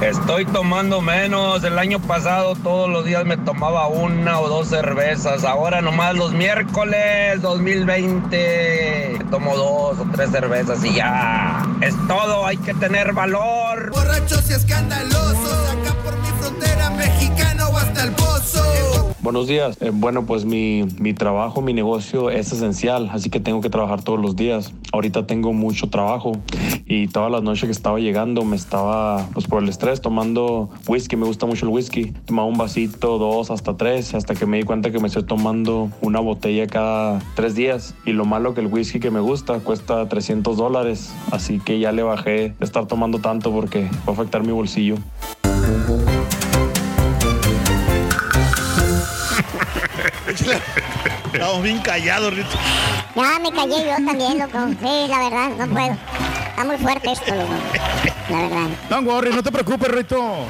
[0.00, 1.64] Estoy tomando menos.
[1.64, 5.42] El año pasado todos los días me tomaba una o dos cervezas.
[5.44, 11.66] Ahora nomás los miércoles 2020 tomo dos o tres cervezas y ya.
[11.80, 13.90] Es todo, hay que tener valor.
[13.90, 15.76] Borrachos y escandalosos,
[17.98, 19.14] hasta el pozo.
[19.20, 19.76] Buenos días.
[19.80, 24.02] Eh, bueno, pues mi, mi trabajo, mi negocio es esencial, así que tengo que trabajar
[24.02, 24.72] todos los días.
[24.92, 26.32] Ahorita tengo mucho trabajo
[26.86, 31.16] y todas las noches que estaba llegando me estaba, pues por el estrés, tomando whisky.
[31.16, 32.12] Me gusta mucho el whisky.
[32.26, 35.90] Tomaba un vasito, dos, hasta tres, hasta que me di cuenta que me estoy tomando
[36.00, 37.94] una botella cada tres días.
[38.06, 41.92] Y lo malo que el whisky que me gusta cuesta 300 dólares, así que ya
[41.92, 44.96] le bajé de estar tomando tanto porque va a afectar mi bolsillo.
[51.32, 52.56] Estamos bien callados, Rito.
[53.14, 54.58] No, me callé yo también, loco.
[54.80, 55.96] Sí, la verdad, no puedo.
[56.50, 57.54] Está muy fuerte esto, loco.
[58.30, 58.68] La verdad.
[58.90, 60.44] No, worry, no te preocupes, Rito.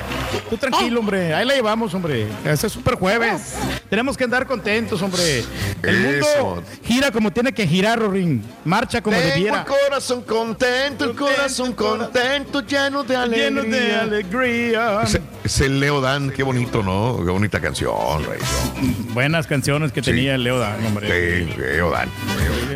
[0.50, 1.32] Tú tranquilo, hombre.
[1.32, 2.26] Ahí la llevamos, hombre.
[2.44, 3.54] Este es super jueves.
[3.88, 5.44] Tenemos que andar contentos, hombre.
[5.82, 6.62] El mundo Eso.
[6.82, 8.42] gira como tiene que girar, Rorín.
[8.64, 9.60] Marcha como Tengo debiera.
[9.60, 13.48] el corazón contento, el corazón contento, lleno de alegría.
[13.50, 15.02] Lleno de alegría.
[15.02, 17.16] Es, es el Leo Dan, qué bonito, ¿no?
[17.24, 18.40] Qué bonita canción, Rey.
[19.12, 21.46] Buenas canciones que tenía el Leo Dan, hombre.
[21.46, 22.08] Sí, Leo Dan.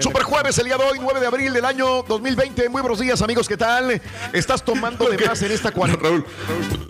[0.01, 2.69] Super jueves el día de hoy, 9 de abril del año 2020.
[2.69, 4.01] Muy buenos días, amigos, ¿qué tal?
[4.33, 6.09] ¿Estás tomando de más en esta cuarentena?
[6.09, 6.25] Raúl,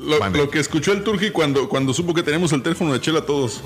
[0.01, 3.23] lo, lo que escuchó el Turgi cuando, cuando supo que tenemos el teléfono de Chela
[3.23, 3.61] todos.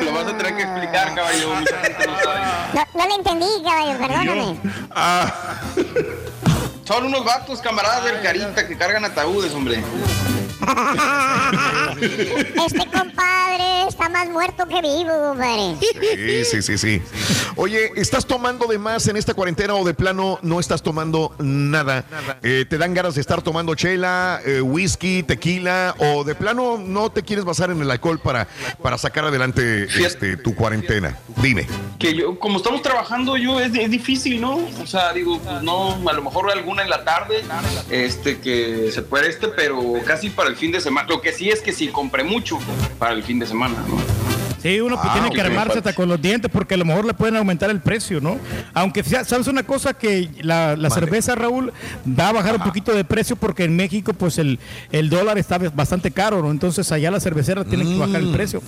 [0.00, 1.54] Lo vas a tener que explicar, caballo.
[1.54, 2.40] Mucha gente no sabe.
[2.74, 4.56] No, no le entendí, caballo, perdóname.
[6.84, 9.82] Son unos vatos, camaradas del Carita, que cargan ataúdes, hombre.
[12.66, 15.76] Este compadre está más muerto que vivo, compadre.
[15.80, 17.02] Sí, sí, sí, sí.
[17.56, 22.04] Oye, ¿estás tomando de más en esta cuarentena o de plano no estás tomando nada?
[22.42, 27.10] Eh, ¿Te dan ganas de estar tomando chela, eh, whisky, tequila o de plano no
[27.10, 28.46] te quieres basar en el alcohol para,
[28.80, 31.18] para sacar adelante este, tu cuarentena?
[31.36, 31.66] Dime.
[31.98, 34.60] Que yo, como estamos trabajando, yo es, es difícil, ¿no?
[34.82, 37.42] O sea, digo, pues no, a lo mejor alguna en la tarde,
[37.90, 41.08] este, que se puede este, pero casi para el fin de semana.
[41.08, 42.58] Lo que sí es que sí compré mucho
[42.98, 43.96] para el fin de semana, ¿no?
[44.62, 47.04] Sí, uno pues, Ah, tiene que armarse hasta con los dientes porque a lo mejor
[47.04, 48.38] le pueden aumentar el precio, ¿no?
[48.74, 51.72] Aunque sea- sabes una cosa que la, la cerveza, Raúl,
[52.06, 54.60] va a bajar un poquito de precio porque en México pues el,
[54.92, 56.50] el dólar está bastante caro, ¿no?
[56.52, 58.32] Entonces allá la cervecera tiene que bajar el Mm.
[58.34, 58.62] precio.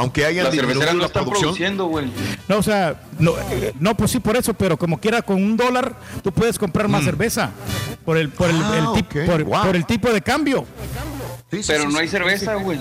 [0.00, 1.50] Aunque hayan disminuido cerveceras no la están producción.
[1.50, 2.06] produciendo, güey.
[2.48, 3.32] No, o sea, no,
[3.78, 7.04] no, pues sí por eso, pero como quiera con un dólar tú puedes comprar más
[7.04, 7.50] cerveza
[8.04, 8.62] por el por el, Mm.
[8.64, 9.26] Ah, el tip- ok.
[9.30, 9.62] por, Wow.
[9.66, 10.66] por el tipo de cambio.
[11.66, 12.80] Pero no hay cerveza, güey.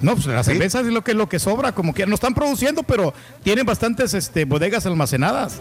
[0.00, 2.82] No, pues la cerveza es lo que lo que sobra, como que no están produciendo,
[2.82, 5.60] pero tienen bastantes este, bodegas almacenadas.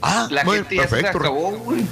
[0.00, 1.82] Ah, La gente ya se acabó, güey.
[1.82, 1.86] No,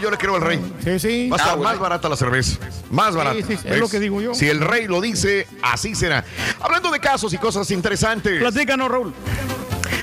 [0.00, 0.60] yo le creo al rey.
[0.84, 1.28] Sí, sí.
[1.28, 2.58] Va a estar Ah, más barata la cerveza.
[2.90, 3.36] Más barata.
[3.46, 3.78] sí, es ¿Ves?
[3.80, 4.34] lo que digo yo.
[4.34, 6.24] Si el rey lo dice, así será.
[6.60, 8.38] Hablando de casos y cosas interesantes.
[8.40, 9.12] Platícanos, Raúl.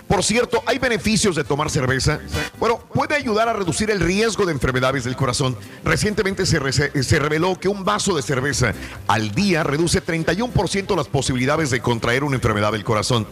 [0.09, 2.19] Por cierto, ¿hay beneficios de tomar cerveza?
[2.57, 5.55] Bueno, puede ayudar a reducir el riesgo de enfermedades del corazón.
[5.85, 8.73] Recientemente se, reveló que un vaso de cerveza
[9.07, 13.27] al día reduce 31% las posibilidades de contraer una enfermedad del corazón.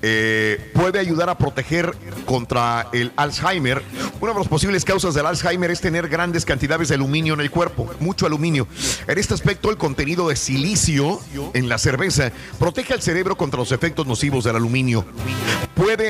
[0.00, 3.82] Eh, puede ayudar a proteger contra el Alzheimer.
[4.22, 7.50] Una de las posibles causas del Alzheimer es tener grandes cantidades de aluminio en el
[7.50, 8.66] cuerpo, mucho aluminio.
[9.06, 11.20] En este aspecto, el contenido de silicio
[11.52, 15.04] en la cerveza protege al cerebro contra los efectos nocivos del aluminio.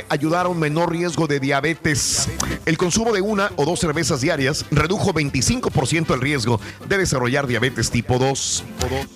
[0.09, 2.29] Ayudar a un menor riesgo de diabetes.
[2.67, 7.91] El consumo de una o dos cervezas diarias redujo 25% el riesgo de desarrollar diabetes
[7.91, 8.65] tipo 2.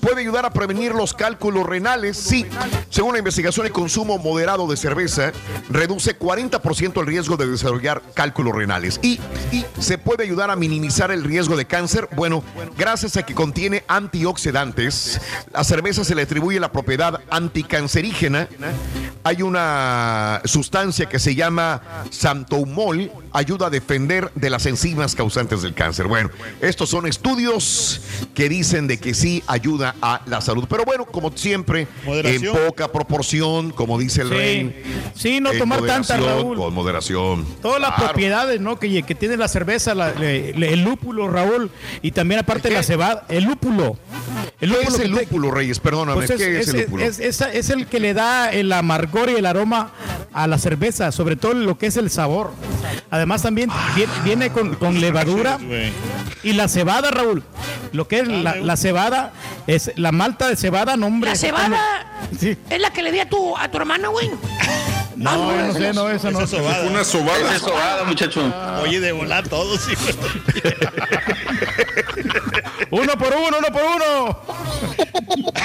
[0.00, 2.16] Puede ayudar a prevenir los cálculos renales.
[2.16, 2.46] Sí,
[2.88, 5.32] según la investigación, el consumo moderado de cerveza
[5.68, 8.98] reduce 40% el riesgo de desarrollar cálculos renales.
[9.02, 9.20] Y,
[9.52, 12.08] y se puede ayudar a minimizar el riesgo de cáncer.
[12.16, 12.42] Bueno,
[12.78, 15.20] gracias a que contiene antioxidantes,
[15.52, 18.48] la cerveza se le atribuye la propiedad anticancerígena.
[19.24, 25.74] Hay una sustancia que se llama santoumol, ayuda a defender de las enzimas causantes del
[25.74, 26.06] cáncer.
[26.06, 28.00] Bueno, estos son estudios
[28.34, 30.66] que dicen de que sí ayuda a la salud.
[30.68, 32.56] Pero bueno, como siempre, Moderación.
[32.56, 34.34] en poca proporción, como dice el Sí.
[34.34, 34.82] rey.
[35.14, 36.56] Sí, no tomar tanta, Raúl.
[36.56, 37.44] Con moderación.
[37.60, 38.78] Todas las propiedades ¿no?
[38.78, 42.82] que, que tiene la cerveza, la- le- le- el lúpulo, Raúl, y también aparte la
[42.82, 43.98] cebada, el lúpulo.
[44.60, 45.80] El ¿Qué es que el lúpulo, Reyes?
[45.80, 47.04] Perdóname, Pues es, ¿qué es, es- el lúpulo?
[47.04, 49.90] es- es- es el que le da el amargor y el aroma
[50.32, 52.52] a la cerveza, sobre todo lo que es el sabor.
[53.10, 55.58] Además también viene, viene con, con levadura
[56.42, 57.42] y la cebada, Raúl.
[57.92, 59.32] Lo que es la, la cebada,
[59.66, 61.30] es la malta de cebada, nombre.
[61.30, 61.78] La cebada
[62.38, 62.56] Sí.
[62.70, 64.30] es la que le di a tu, a tu hermano, güey.
[65.16, 66.40] No, yo no sé, no, esa no.
[66.40, 66.90] Esa es sobada.
[66.90, 67.38] Una sobada.
[67.38, 68.52] Esa es sobada, muchacho.
[68.82, 69.92] Oye, de volar todo, sí.
[72.94, 74.38] Uno por uno, uno por uno.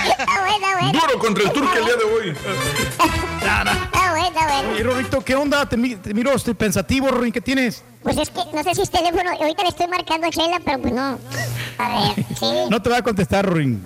[0.10, 0.92] Está bueno.
[1.00, 2.30] Duro contra el turco el día de hoy.
[2.30, 4.80] Está bueno, está bueno.
[4.80, 5.68] Y Rorito, ¿qué onda?
[5.70, 7.84] Te, mi- te miro, estoy pensativo, Rorín, ¿qué tienes?
[8.02, 9.30] Pues es que no sé si es teléfono.
[9.30, 11.20] Ahorita le estoy marcando a Chela, pero pues no.
[11.78, 12.46] A ver, sí.
[12.70, 13.84] No te va a contestar, Rorín.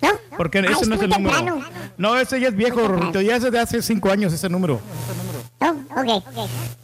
[0.00, 0.10] ¿No?
[0.36, 1.36] Porque Ah, ese es no es muy el número.
[1.36, 1.64] temprano.
[1.96, 3.20] No, ese ya es viejo, Rorito.
[3.20, 4.80] Ya es de hace cinco años ese número.
[5.60, 6.24] No, ok.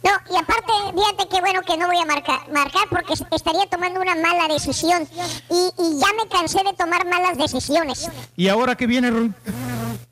[0.03, 3.65] No, y aparte, fíjate qué bueno que no voy a marcar, marcar porque es- estaría
[3.69, 5.07] tomando una mala decisión.
[5.49, 8.09] Y, y ya me cansé de tomar malas decisiones.
[8.35, 9.33] ¿Y ahora qué viene, Rorín?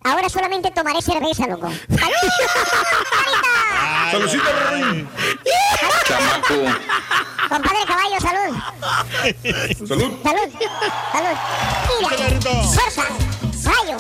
[0.06, 1.70] Ahora solamente tomaré cerveza, loco.
[4.12, 5.10] Saludcita, Rorín.
[6.06, 6.80] Chamaco.
[7.50, 8.58] Compadre caballo, salud.
[9.88, 10.14] Salud.
[10.24, 10.50] Salud.
[11.12, 11.38] Salud.
[12.02, 12.64] Mira.
[12.64, 13.04] Fuerza.
[13.66, 13.98] Al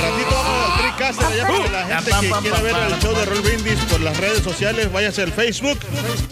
[0.00, 3.40] ratito vamos al Tricaster allá para la gente que quiera ver el show de Raúl
[3.40, 5.78] Brindis por las redes sociales, váyase al Facebook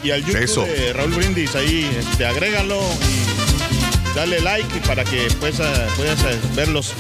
[0.03, 0.63] y al YouTube Eso.
[0.63, 1.55] de Raúl Brindis.
[1.55, 5.57] Ahí este, agrégalo y dale like para que pues,
[5.97, 6.93] puedas ah, verlos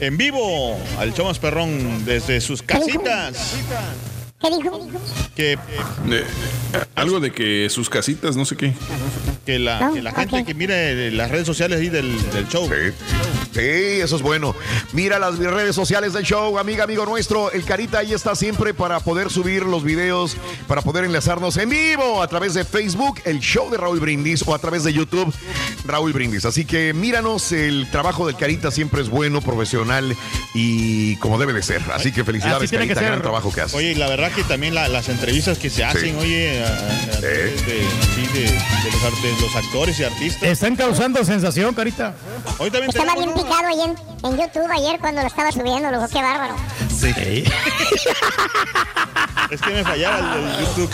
[0.00, 3.54] en vivo al show más perrón desde sus casitas.
[4.40, 4.86] ¿Qué dijo?
[5.34, 5.52] Que,
[6.10, 6.24] Eh,
[6.94, 8.74] algo de que sus casitas, no sé qué.
[9.46, 12.68] que la, que la gente que mire las redes sociales ahí del, del show.
[13.52, 14.54] Sí, eso es bueno.
[14.92, 17.50] Mira las redes sociales del show, amiga, amigo nuestro.
[17.50, 20.36] El Carita ahí está siempre para poder subir los videos,
[20.68, 24.54] para poder enlazarnos en vivo a través de Facebook, el show de Raúl Brindis, o
[24.54, 25.32] a través de YouTube,
[25.86, 26.44] Raúl Brindis.
[26.44, 30.14] Así que míranos, el trabajo del Carita siempre es bueno, profesional
[30.54, 31.80] y como debe de ser.
[31.94, 33.74] Así que felicidades, Así Carita, gran trabajo que haces.
[33.74, 36.70] Oye, la verdad que también la- las entrevistas que se hacen, oye, a- a-
[37.16, 37.80] a través de,
[38.14, 40.42] sí, de- de los, ar- de los actores y artistas.
[40.42, 42.14] Están causando sensación, Carita.
[42.58, 43.94] Hoy también Estaba tenemos, bien picado ahí en,
[44.30, 46.06] en YouTube ayer cuando lo estaba subiendo, loco.
[46.12, 46.54] Qué bárbaro.
[46.88, 47.12] Sí.
[49.50, 50.24] es que me fallaba el,
[50.60, 50.90] el YouTube.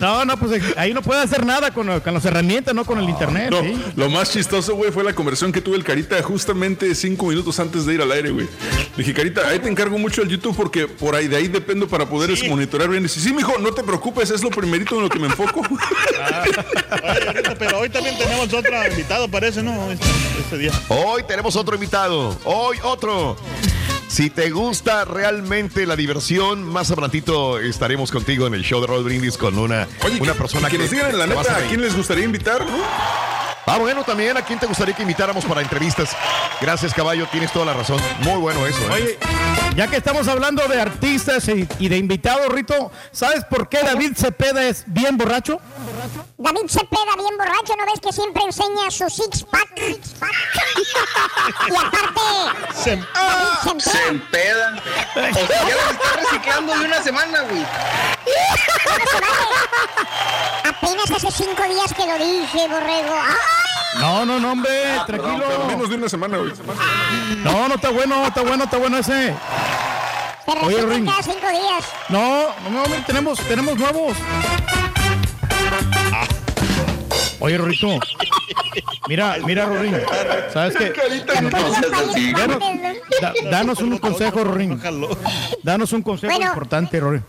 [0.00, 3.08] No, no, pues ahí no puede hacer nada con, con las herramientas, no con el
[3.08, 3.48] internet.
[3.50, 3.80] No, ¿sí?
[3.96, 7.86] lo más chistoso, güey, fue la conversión que tuve el Carita justamente cinco minutos antes
[7.86, 8.46] de ir al aire, güey.
[8.46, 11.88] Le dije, Carita, ahí te encargo mucho el YouTube porque por ahí de ahí dependo
[11.88, 13.02] para poder es monitorear bien.
[13.02, 15.60] Dice, sí, mijo, no te preocupes, es lo primerito en lo que me enfoco.
[15.60, 19.90] Oye, ahorita, pero hoy también tenemos otro invitado, parece, ¿no?
[19.90, 20.06] Este,
[20.40, 20.72] este día.
[20.88, 22.36] Hoy tenemos otro invitado.
[22.44, 23.36] Hoy otro.
[24.08, 29.04] Si te gusta realmente la diversión, más adelantito estaremos contigo en el show de Raúl
[29.04, 29.88] Brindis con una,
[30.20, 32.76] una persona y que nos digan en la neta a quién les gustaría invitar, ¿no?
[33.66, 36.10] Ah, bueno, también a quién te gustaría que invitáramos para entrevistas.
[36.60, 37.98] Gracias, caballo, tienes toda la razón.
[38.20, 38.78] Muy bueno eso.
[38.78, 38.92] ¿eh?
[38.92, 39.18] Oye,
[39.74, 44.12] ya que estamos hablando de artistas y, y de invitados, Rito, ¿sabes por qué David
[44.16, 45.60] Cepeda es bien borracho?
[46.36, 49.80] David Cepeda, bien borracho, ¿no ves que siempre enseña su six-pack?
[51.70, 52.20] y aparte,
[52.74, 53.48] Se, David
[53.96, 54.08] Se Cepeda.
[54.08, 54.74] empeda.
[55.14, 57.64] O sea, ya las está reciclando de una semana, güey.
[60.64, 63.14] Apenas hace cinco días que lo dije, borrego.
[63.14, 64.00] ¡Ay!
[64.00, 65.44] No, no, no, hombre, Ah, tranquilo.
[65.68, 66.52] Menos de una semana, güey.
[67.38, 69.34] No, no está bueno, está bueno, está bueno ese.
[70.46, 71.84] Te Oye, cada cinco días.
[72.08, 74.16] No, no, no, tenemos, tenemos nuevos.
[77.40, 77.88] Oye, Rorito.
[79.08, 79.94] Mira, mira, Rorín.
[80.52, 80.92] ¿Sabes qué?
[82.34, 82.58] Danos,
[83.20, 84.80] da- danos un consejo, Rorín.
[85.62, 86.48] Danos un consejo Bueno.
[86.50, 87.24] importante, Rorín.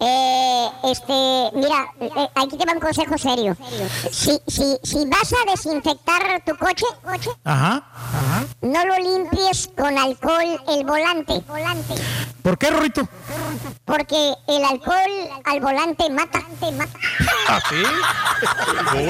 [0.00, 1.12] Eh, este,
[1.54, 3.56] mira, eh, aquí te va un consejo serio.
[4.10, 7.82] Si, si, si vas a desinfectar tu coche, coche, Ajá.
[8.60, 11.40] no lo limpies con alcohol el volante.
[11.48, 11.94] volante.
[12.42, 13.08] ¿Por qué, Rorito?
[13.84, 16.40] Porque el alcohol al volante mata.
[16.76, 16.98] Mata.
[17.48, 17.82] ¿Ah, sí?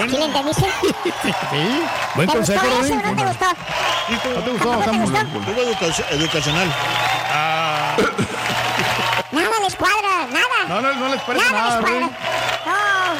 [0.10, 0.66] ¿Sí le entendiste?
[1.22, 1.32] Sí.
[2.14, 3.46] Buen ¿Te consejo, gustó eso no te gustó?
[4.08, 4.78] ¿No te gustó?
[4.80, 5.26] Está muy bien.
[5.26, 6.68] Estuvo educa- educacional.
[9.32, 10.64] Nada les cuadra, nada.
[10.68, 12.00] No, no, no les parece Nada nada, les.
[12.00, 12.10] No,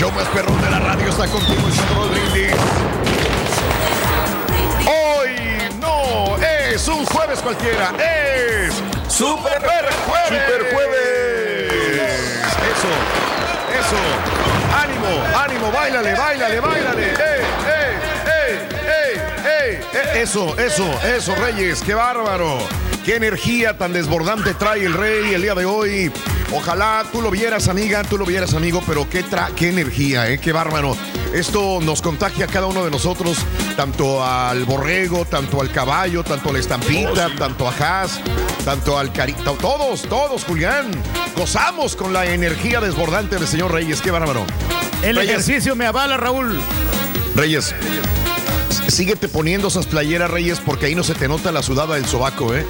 [0.00, 1.60] Show más perrón de la radio está contigo,
[1.94, 2.52] Raúl Brindis.
[4.88, 5.30] Hoy
[5.78, 8.72] no es un jueves cualquiera, es
[9.12, 9.94] Super Jueves.
[10.28, 12.32] Super Jueves.
[12.72, 12.90] Eso,
[13.78, 13.98] eso.
[14.82, 17.06] Ánimo, ánimo, bailale, bailale, bailale.
[17.10, 17.92] ¡Ey, ey,
[18.26, 19.80] ey, ey, ey!
[19.92, 22.58] Eh, Eso, eso, eso, Reyes, qué bárbaro.
[23.04, 26.12] Qué energía tan desbordante trae el rey el día de hoy.
[26.52, 30.38] Ojalá tú lo vieras, amiga, tú lo vieras, amigo, pero qué, tra qué energía, ¿eh?
[30.38, 30.96] qué bárbaro.
[31.32, 33.38] Esto nos contagia a cada uno de nosotros,
[33.74, 38.20] tanto al borrego, tanto al caballo, tanto a la estampita, tanto a Haas,
[38.64, 40.90] tanto al carita, todos, todos, Julián.
[41.36, 44.44] Gozamos con la energía desbordante del señor Reyes, qué bárbaro.
[45.02, 46.60] El Reyes, ejercicio me avala, Raúl.
[47.34, 47.74] Reyes,
[48.88, 52.54] síguete poniendo esas playeras, Reyes, porque ahí no se te nota la sudada del sobaco,
[52.54, 52.66] ¿eh?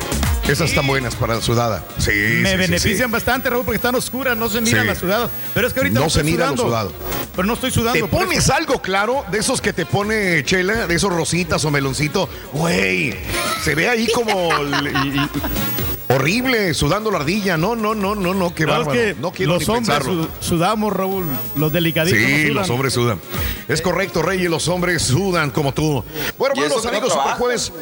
[0.48, 1.84] Esas están buenas para la sudada.
[1.98, 3.12] Sí, Me sí, benefician sí.
[3.12, 4.86] bastante, Raúl, porque están oscuras, no se miran Sí.
[4.88, 5.30] las sudadas.
[5.54, 6.62] Pero es que ahorita no, No se mira lo sudando.
[6.64, 6.92] sudado.
[7.36, 8.00] Pero no estoy sudando.
[8.04, 8.54] ¿Te pones eso.
[8.54, 12.28] algo claro de esos que te pone Chela, de esos rositas o meloncito?
[12.52, 13.14] Güey,
[13.62, 14.50] se ve ahí como
[16.14, 17.56] horrible, sudando la ardilla.
[17.56, 18.92] No, no, no, no, no, qué No, es bárbaro.
[18.92, 20.28] que no quiero los ni hombres pensarlo.
[20.40, 21.24] sudamos, Raúl.
[21.56, 22.54] Los delicaditos Sí, sudan.
[22.54, 23.20] los hombres sudan.
[23.68, 26.02] Es correcto, Reyes, los hombres sudan como tú.
[26.36, 27.32] Bueno, bueno, los no amigos, Super.
[27.34, 27.72] Jueves.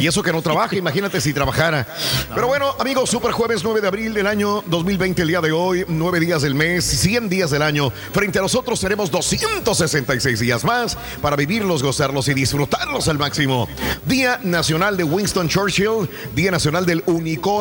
[0.00, 1.86] Y eso que no trabaja, imagínate si trabajara.
[2.34, 5.84] Pero bueno, amigos, Super Jueves 9 de abril del año 2020, el día de hoy,
[5.86, 7.90] 9 días del mes, 100 días del año.
[8.12, 13.68] Frente a nosotros tenemos 266 días más para vivirlos, gozarlos y disfrutarlos al máximo.
[14.06, 17.59] Día Nacional de Winston Churchill, Día Nacional del Unicornio,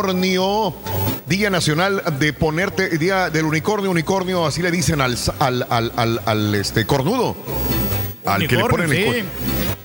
[1.28, 6.22] Día Nacional de ponerte, Día del Unicornio, unicornio, así le dicen al, al, al, al-
[6.26, 7.36] al, este, cornudo.
[8.26, 9.24] Al que le Unicornio, ponen el, sí.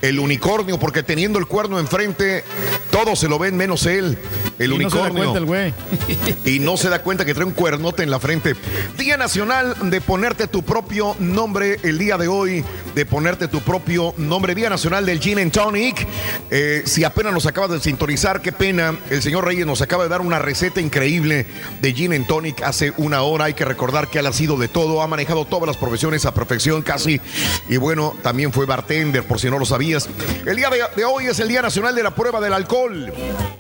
[0.09, 2.44] El unicornio, porque teniendo el cuerno enfrente,
[2.90, 4.18] todos se lo ven menos él,
[4.59, 5.32] el Y no se da unicornio.
[5.32, 5.74] cuenta el güey.
[6.44, 8.55] y no se da cuenta que trae un cuernote en la frente.
[8.98, 12.64] Día Nacional de ponerte tu propio nombre el día de hoy.
[12.94, 14.55] de ponerte tu propio nombre.
[14.55, 16.07] Día Nacional del Gin and Tonic.
[16.50, 18.96] Eh, si apenas nos acabas de sintonizar, qué pena.
[19.11, 21.46] El señor Reyes nos acaba de dar una receta increíble
[21.80, 23.46] de Gin and Tonic hace una hora.
[23.46, 26.34] Hay que recordar que él ha sido de todo, ha manejado todas las profesiones a
[26.34, 27.20] perfección casi.
[27.68, 29.64] Y bueno, también fue bartender, por si no lo
[30.45, 33.12] El día de, de hoy es el Día Nacional de la Prueba del Alcohol.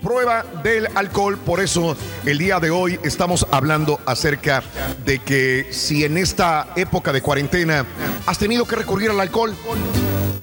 [0.02, 1.38] Prueba del alcohol.
[1.38, 4.62] Por eso el día de hoy estamos hablando acerca
[5.04, 7.86] de que si en esta época de cuarentena
[8.26, 9.54] has tenido que recurrir al alcohol,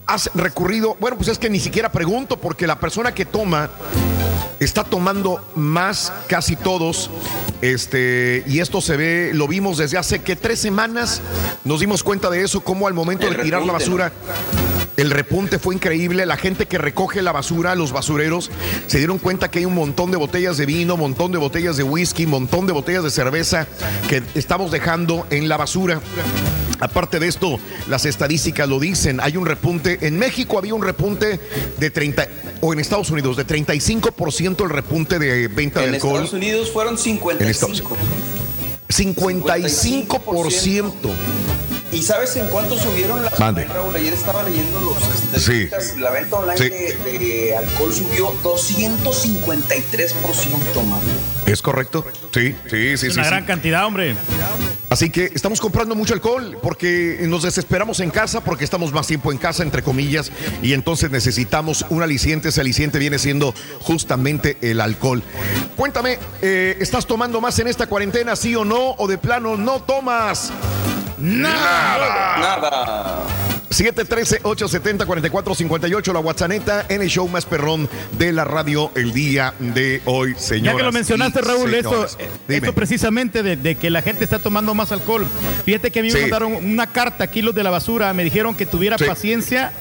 [0.08, 3.70] has recurrido, bueno, pues es que ni siquiera pregunto porque la persona que toma
[4.60, 7.10] está tomando más casi todos.
[7.62, 11.22] Este, y esto se ve, lo vimos desde hace que tres semanas,
[11.64, 14.12] nos dimos cuenta de eso, como al momento de tirar la basura,
[15.02, 16.28] el repunte fue increíble.
[16.28, 18.52] La gente que recoge la basura, los basureros,
[18.86, 21.82] se dieron cuenta que hay un montón de botellas de vino, montón de botellas de
[21.84, 23.66] whisky, montón de botellas de cerveza
[24.08, 26.00] que estamos dejando en la basura.
[26.80, 29.20] Aparte de esto, las estadísticas lo dicen.
[29.22, 29.98] Hay un repunte.
[30.02, 31.40] En México había un repunte
[31.80, 32.28] de 30,
[32.62, 36.24] o en Estados Unidos, de 35% el repunte de venta En de alcohol.
[36.24, 37.82] Estados Unidos fueron En Estados
[38.88, 38.90] 55.
[38.90, 41.51] 55%.
[41.92, 43.66] ¿Y sabes en cuánto subieron las Mande.
[43.66, 43.96] Raúl?
[43.96, 44.98] Ayer estaba leyendo los
[45.44, 45.68] Sí.
[46.00, 46.70] La venta online Sí.
[46.70, 51.00] de, de alcohol subió 253%, man.
[51.46, 52.06] ¿Es correcto?
[52.34, 52.88] Sí, sí, sí.
[52.94, 53.30] Es sí, una sí.
[53.30, 54.16] gran cantidad, hombre.
[54.90, 59.32] Así que estamos comprando mucho alcohol porque nos desesperamos en casa, porque estamos más tiempo
[59.32, 60.32] en casa, entre comillas,
[60.62, 62.50] y entonces necesitamos un aliciente.
[62.50, 65.24] Ese aliciente viene siendo justamente el alcohol.
[65.76, 68.92] Cuéntame, eh, ¿estás tomando más en esta cuarentena, sí o no?
[68.98, 70.52] ¿O de plano no tomas?
[71.22, 72.38] Nada.
[72.40, 73.61] Nada.
[73.72, 76.52] 713-870-4458, la WhatsApp
[76.90, 80.74] en el show más perrón de la radio el día de hoy, señor.
[80.74, 82.08] Ya que lo mencionaste, Raúl, esto,
[82.48, 82.58] Dime.
[82.58, 85.26] esto precisamente de, de que la gente está tomando más alcohol.
[85.66, 86.16] Fíjate que a mí Sí.
[86.18, 89.06] me mandaron una carta aquí los de la basura, me dijeron que tuviera Sí.
[89.06, 89.72] paciencia,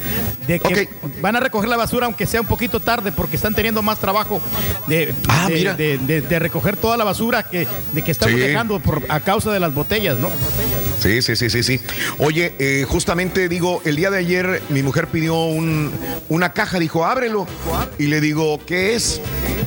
[0.46, 0.88] de que
[1.20, 4.40] van a recoger la basura aunque sea un poquito tarde porque están teniendo más trabajo
[4.86, 5.74] de, Ah, de- mira.
[5.74, 8.40] de- de- de recoger toda la basura que, de que estamos Sí.
[8.46, 10.30] dejando por, a causa de las botellas, ¿no?
[11.00, 11.80] Sí, sí, sí, sí, sí.
[12.18, 15.90] Oye, eh, justamente digo, el día de ayer mi mujer pidió un-
[16.28, 17.46] una caja, dijo, ábrelo.
[17.98, 19.20] Y le digo, ¿qué es?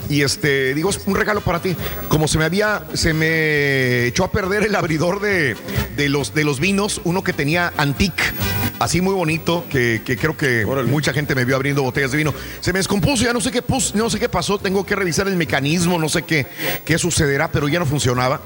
[0.10, 1.76] Y este, digo, es un regalo para ti.
[2.08, 5.56] Como se me había, se me echó a perder el abridor de,
[5.96, 8.24] de los, de los vinos, uno que tenía antique.
[8.84, 12.34] Así muy bonito, que, que creo que mucha gente me vio abriendo botellas de vino.
[12.60, 15.26] Se me descompuso, ya no sé qué pus- no sé qué pasó, tengo que revisar
[15.30, 16.46] el mecanismo, no sé qué,
[16.84, 18.42] qué sucederá, pero ya no funcionaba.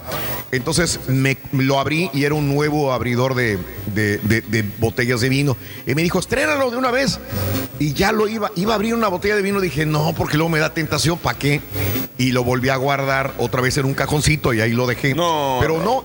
[0.51, 3.57] Entonces me lo abrí y era un nuevo abridor de,
[3.95, 5.57] de- de- de botellas de vino.
[5.88, 7.19] Y me dijo, estrénalo de una vez.
[7.79, 9.59] Y ya lo iba, iba a abrir una botella de vino.
[9.59, 11.61] Dije, no, porque luego me da tentación, ¿para qué?
[12.19, 15.15] Y lo volví a guardar otra vez en un cajoncito y ahí lo dejé.
[15.61, 16.03] Pero no,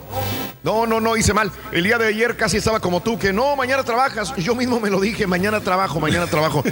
[0.63, 1.51] no, no, no, hice mal.
[1.73, 3.83] El día de ayer casi estaba como tú, que no, mañana
[4.25, 4.45] trabajas.
[4.45, 6.63] Yo mismo me lo dije, mañana trabajo, mañana trabajo.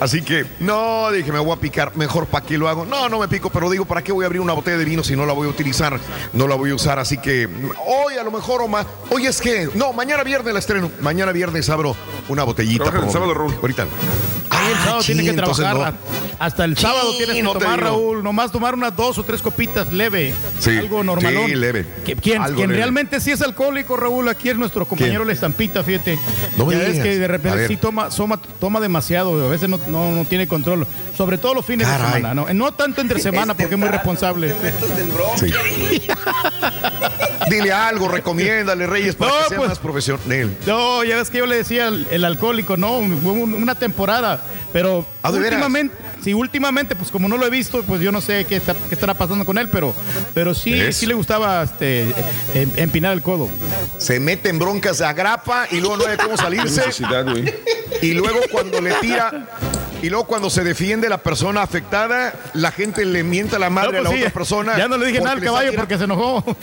[0.00, 2.84] Así que, no, dije, me voy a picar, mejor para qué lo hago.
[2.84, 5.02] No, no me pico, pero digo, ¿para qué voy a abrir una botella de vino
[5.02, 5.98] si no la voy a utilizar?
[6.32, 7.48] No la voy a usar, así que
[7.86, 8.86] hoy a lo mejor o más.
[9.10, 10.90] Hoy es que, no, mañana viernes la estreno.
[11.00, 11.96] Mañana viernes abro
[12.28, 12.84] una botellita.
[13.02, 13.54] El sábado, Raúl.
[13.60, 13.86] Ahorita.
[14.50, 15.76] Ahí el sábado tiene que trabajar.
[15.76, 16.26] no.
[16.38, 17.80] Hasta el sábado Sí, tienes que no tomar.
[17.80, 18.22] Raúl.
[18.22, 20.34] Nomás tomar unas dos o tres copitas leve.
[20.58, 21.46] Sí, algo normalón.
[21.46, 21.86] sí, leve.
[22.04, 22.82] Que- Quien, Algo quien leve.
[22.82, 26.18] realmente sí es alcohólico, Raúl, aquí es nuestro compañero La Estampita, fíjate.
[26.58, 27.06] No me digas.
[27.06, 29.44] que de repente sí toma, toma, toma demasiado.
[29.46, 30.86] A veces no, no, no tiene control.
[31.16, 32.06] Sobre todo los fines Caray.
[32.06, 32.34] de semana.
[32.34, 34.54] No, no tanto entre semana porque es muy responsable.
[35.36, 35.52] Sí.
[37.50, 40.56] Dile algo, recomiéndale, Reyes, para No, que sea pues- más profesional.
[40.66, 44.40] No, ya ves que yo le decía el, el alcohólico, no, una temporada,
[44.72, 45.94] pero Ah, últimamente,
[46.26, 48.96] sí, últimamente, pues como no lo he visto, pues yo no sé qué, está- qué
[48.96, 49.94] estará pasando con él, pero,
[50.34, 52.02] pero sí, sí le gustaba este,
[52.52, 53.48] em- empinar el codo.
[53.96, 56.82] Se mete en broncas, se agrapa y luego no hay cómo salirse.
[58.02, 59.46] Y luego cuando le tira,
[60.02, 63.98] y luego cuando se defiende la persona afectada, la gente le mienta la madre No,
[63.98, 64.78] a la pues sí, otra persona.
[64.78, 66.44] Ya no le dije nada al caballo porque se enojó.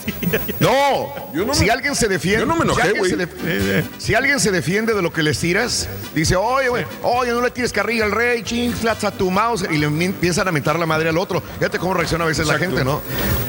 [0.60, 4.14] No, Yo no si me- alguien se defiende, yo no me enojé, si, alguien si
[4.14, 7.72] alguien se defiende de lo que les tiras, dice, oye, güey, oye, no le tires
[7.72, 11.18] carrilla al rey, chinglas a tu mouse, y le empiezan a mentar la madre al
[11.18, 11.40] otro.
[11.58, 13.00] Fíjate cómo reacciona a veces la gente, ¿no?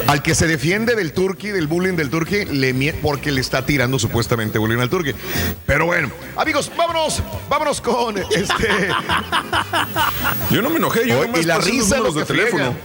[0.07, 3.97] Al que se defiende del turqui, del bullying del turqui, le porque le está tirando
[3.97, 5.13] supuestamente bullying al turqui.
[5.65, 8.89] Pero bueno, amigos, vámonos, vámonos con este.
[10.49, 12.75] Yo no me enojé, yo Oye, nomás y la los risa números lo de teléfono.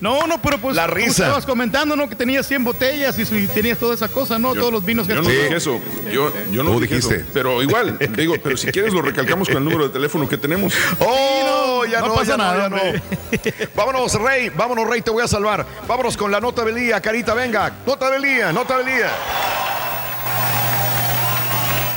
[0.00, 1.24] No, no, pero pues La tú risa.
[1.24, 2.08] estabas comentando, ¿no?
[2.08, 4.54] Que tenías 100 botellas y, y tenías toda esa cosa, ¿no?
[4.54, 5.78] Todos los vinos que Yo no dije eso.
[6.10, 7.16] Yo, yo no Tú dije dijiste.
[7.16, 7.26] eso.
[7.34, 10.72] Pero igual, digo, pero si quieres lo recalcamos con el número de teléfono que tenemos.
[11.00, 11.84] ¡Oh!
[11.90, 13.68] ya no no, pasa ya no, nada, ya no.
[13.74, 15.66] Vámonos, Rey, vámonos, Rey, te voy a salvar.
[15.86, 17.70] Vámonos con la nota del día, Carita, venga.
[17.86, 19.10] Nota del día, nota del día.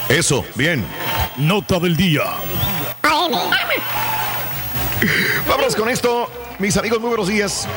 [0.10, 0.86] Eso, bien.
[1.38, 2.24] Nota del día.
[5.47, 6.43] Vámonos con esto.
[6.60, 7.68] Mis amigos, muy buenos días.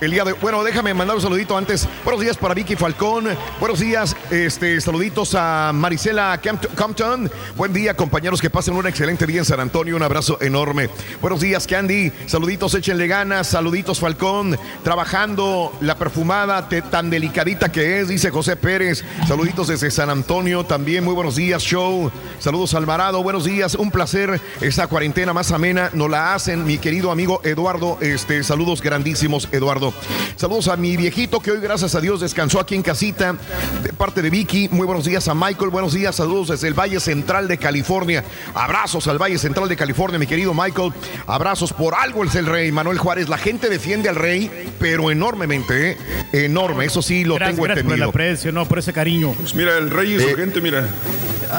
[0.00, 0.32] El día de.
[0.32, 1.86] Bueno, déjame mandar un saludito antes.
[2.02, 3.28] Buenos días para Vicky Falcón.
[3.60, 6.40] Buenos días, este, saluditos a Marisela
[6.76, 7.30] Compton.
[7.56, 9.94] Buen día, compañeros, que pasen un excelente día en San Antonio.
[9.94, 10.88] Un abrazo enorme.
[11.20, 12.10] Buenos días, Candy.
[12.26, 13.48] Saluditos, échenle ganas.
[13.48, 14.58] Saluditos, Falcón.
[14.82, 19.04] Trabajando la perfumada tan delicadita que es, dice José Pérez.
[19.28, 21.04] Saluditos desde San Antonio también.
[21.04, 22.10] Muy buenos días, show.
[22.38, 23.22] Saludos, Alvarado.
[23.22, 23.74] Buenos días.
[23.74, 24.40] Un placer.
[24.62, 27.98] Esta cuarentena más amena nos la hacen, mi querido amigo Eduardo.
[28.22, 29.92] Este, saludos grandísimos, Eduardo.
[30.36, 33.34] Saludos a mi viejito que hoy, gracias a Dios, descansó aquí en casita.
[33.82, 34.68] De parte de Vicky.
[34.70, 35.70] Muy buenos días a Michael.
[35.70, 36.14] Buenos días.
[36.14, 38.22] Saludos desde el Valle Central de California.
[38.54, 40.92] Abrazos al Valle Central de California, mi querido Michael.
[41.26, 43.28] Abrazos por algo es el rey, Manuel Juárez.
[43.28, 45.96] La gente defiende al rey, pero enormemente, ¿eh?
[46.32, 46.84] Enorme.
[46.84, 48.08] Eso sí lo Gracias, tengo gracias por el entendido.
[48.10, 49.32] aprecio, no, por ese cariño.
[49.32, 50.86] Pues mira, el rey y su gente, mira.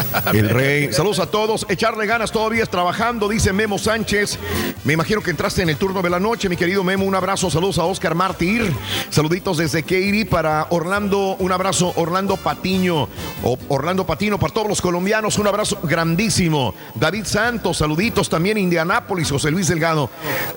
[0.34, 0.92] El rey.
[0.94, 1.66] Saludos a todos.
[1.70, 4.40] Echarle ganas todavía es trabajando, dice Memo Sánchez.
[4.84, 7.06] Me imagino que entraste en el turno de la noche, mi querido Memo.
[7.06, 7.50] Un abrazo.
[7.50, 8.72] Saludos a Oscar Martir.
[9.10, 11.36] Saluditos desde Katy para Orlando.
[11.40, 13.08] Un abrazo, Orlando Patiño.
[13.44, 15.38] O Orlando Patino para todos los colombianos.
[15.38, 16.74] Un abrazo grandísimo.
[16.96, 18.58] David Santos, saluditos también.
[18.58, 20.10] Indianápolis, José Luis Delgado.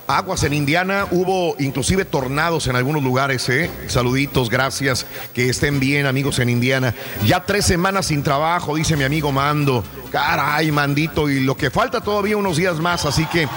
[0.06, 1.06] Aguas en Indiana.
[1.10, 3.70] Hubo inclusive tornados en algunos lugares, ¿eh?
[3.88, 5.06] Saluditos, gracias.
[5.32, 6.94] Que estén bien, amigos en Indiana.
[7.24, 9.84] Ya tres semanas sin trabajo, dice mi amigo Mando.
[10.10, 11.28] Caray, mandito.
[11.28, 13.48] Y lo que falta todavía unos días más, así que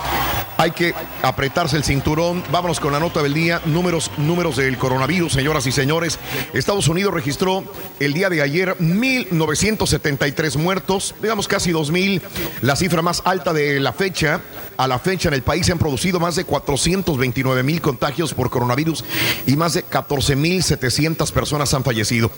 [0.60, 2.44] hay que apretarse el cinturón.
[2.52, 3.62] Vámonos con la nota del día.
[3.66, 6.20] Números, números del coronavirus, señoras y señores.
[6.54, 7.64] Estados Unidos registró
[8.00, 12.22] el día de ayer 1.973 muertos, digamos casi 2.000,
[12.62, 14.42] la cifra más alta de la fecha.
[14.80, 18.50] A la fecha en el país se han producido más de 429 mil contagios por
[18.50, 19.04] coronavirus
[19.46, 22.32] y más de 14 mil 700 personas han fallecido.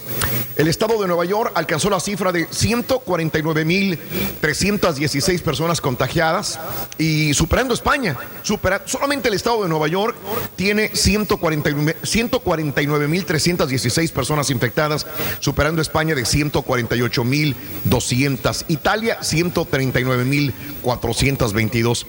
[0.57, 3.99] El estado de Nueva York alcanzó la cifra de 149 mil
[4.41, 6.59] 316 personas contagiadas
[6.97, 8.17] y superando España.
[8.41, 10.15] Supera- solamente el estado de Nueva York
[10.55, 15.05] tiene 149 149 mil 316 personas infectadas,
[15.39, 18.65] superando España de 148 mil 200.
[18.67, 22.07] Italia 139 mil 422.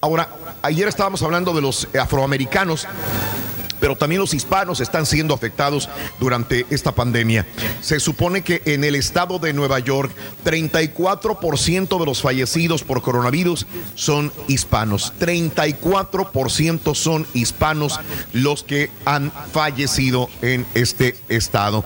[0.00, 0.28] Ahora,
[0.62, 2.86] ayer estábamos hablando de los afroamericanos.
[3.80, 7.46] Pero también los hispanos están siendo afectados durante esta pandemia.
[7.82, 10.10] Se supone que en el estado de Nueva York,
[10.42, 15.12] 34% de los fallecidos por coronavirus son hispanos.
[15.20, 18.00] 34% son hispanos
[18.32, 21.84] los que han fallecido en este estado.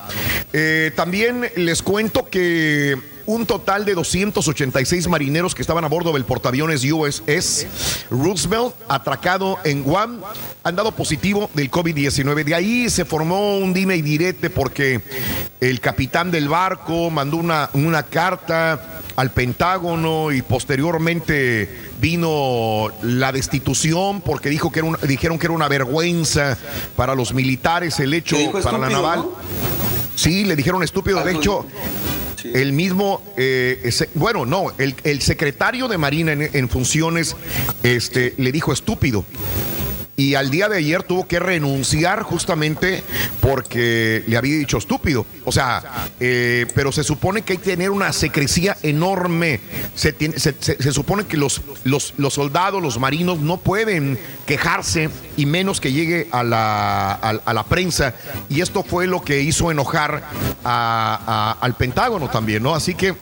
[0.52, 6.24] Eh, también les cuento que un total de 286 marineros que estaban a bordo del
[6.24, 7.66] portaaviones USS
[8.10, 10.22] Roosevelt, atracado en Guam,
[10.64, 12.42] han dado positivo del COVID-19.
[12.44, 15.02] De ahí se formó un dime y direte porque
[15.60, 21.68] el capitán del barco mandó una, una carta al Pentágono y posteriormente
[22.00, 26.56] vino la destitución porque dijo que era una- dijeron que era una vergüenza
[26.96, 29.18] para los militares el hecho ¿Le dijo para la naval.
[29.18, 29.32] no?
[30.14, 31.22] Sí, le dijeron estúpido.
[31.22, 31.64] De hecho,
[32.44, 37.36] el mismo, eh, bueno, no, el, el secretario de Marina en, en funciones
[37.82, 39.24] este, le dijo estúpido.
[40.18, 43.04] Y al día de ayer tuvo que renunciar justamente
[43.40, 45.24] porque le había dicho estúpido.
[45.44, 49.60] O sea, eh, pero se supone que hay que tener una secrecía enorme.
[49.94, 55.80] Se, se- supone que los, los, los soldados, los marinos, no pueden quejarse y menos
[55.80, 58.12] que llegue a la, a, a la prensa.
[58.50, 60.24] Y esto fue lo que hizo enojar
[60.64, 62.74] a- al Pentágono también, ¿no?
[62.74, 63.14] Así que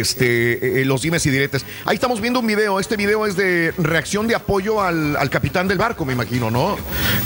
[0.00, 1.66] este, eh, los dimes y diretes.
[1.84, 2.80] Ahí estamos viendo un video.
[2.80, 6.76] Este video es de reacción de apoyo al, al capitán del barco, me imagino, ¿no?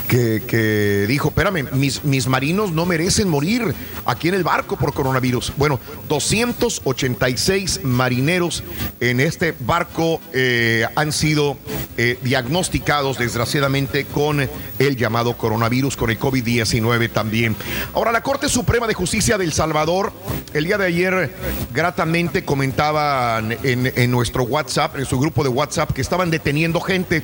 [0.08, 5.52] Que, dijo, espérame, mis, mis marinos no merecen morir aquí en el barco por coronavirus.
[5.56, 8.64] Bueno, 286 marineros
[9.00, 11.56] en este barco eh, han sido
[11.98, 14.48] eh, diagnosticados desgraciadamente con
[14.78, 17.56] el llamado coronavirus, con el COVID-19 también.
[17.94, 20.12] Ahora, la Corte Suprema de Justicia del Salvador,
[20.52, 21.34] el día de ayer,
[21.72, 27.22] gratamente comentaban en, nuestro WhatsApp, en su grupo de WhatsApp, que estaban deteniendo gente,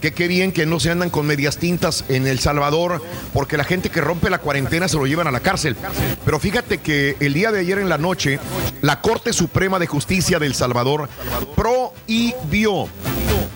[0.00, 3.02] que qué bien que no se andan con medias tintas en El Salvador,
[3.34, 5.76] porque la gente que rompe la cuarentena se lo llevan a la cárcel.
[6.24, 8.40] Pero fíjate que el día de ayer en la noche,
[8.80, 11.10] la Corte Suprema de Justicia del Salvador
[11.54, 12.88] prohibió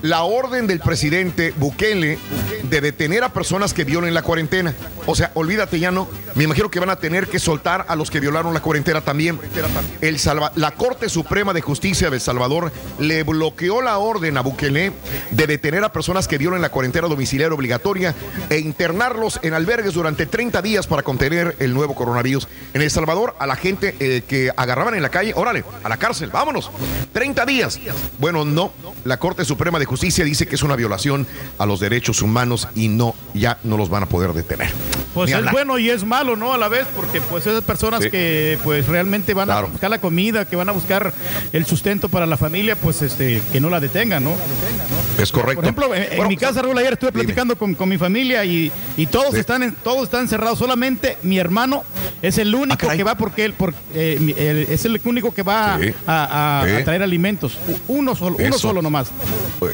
[0.04, 2.18] la orden del presidente Bukele
[2.64, 4.74] de detener a personas que violen la cuarentena.
[5.06, 6.08] O sea, olvídate ya no.
[6.34, 9.40] Me imagino que van a tener que soltar a los que violaron la cuarentena también.
[10.02, 10.18] El
[10.56, 14.92] la Corte Suprema de Justicia de El Salvador le bloqueó la orden a Bukele
[15.30, 18.14] de detener a personas que violen la cuarentena domiciliaria obligatoria
[18.50, 22.46] e internarlos en albergues durante 30 días para contener el nuevo coronavirus.
[22.74, 25.96] En El Salvador, a la gente eh, que agarraban en la calle, órale, a la
[25.96, 26.70] cárcel, vámonos.
[27.14, 27.80] 30 días.
[28.18, 28.70] Bueno, no.
[29.04, 31.26] La Corte Suprema de Justicia dice que es una violación
[31.58, 34.70] a los derechos humanos y no, ya no los van a poder detener.
[35.14, 36.52] Pues es bueno y es malo, ¿no?
[36.54, 38.10] A la vez, porque pues esas personas Sí.
[38.10, 41.12] que pues realmente van a buscar la comida, que van a buscar
[41.52, 44.32] el sustento para la familia, pues este, que no la detengan, ¿no?
[45.18, 45.54] Es correcto.
[45.56, 48.72] Por ejemplo, en, en mi casa, Raúl, ayer estuve platicando con, con mi familia y,
[48.96, 49.40] y todos Sí.
[49.40, 50.58] están en- todos están encerrados.
[50.58, 51.84] Solamente mi hermano
[52.20, 55.94] es el único que va porque él por- eh, es el único que va Sí.
[56.06, 56.72] a, a- Sí.
[56.74, 57.56] a traer alimentos.
[57.86, 59.08] Uno solo, uno solo nomás.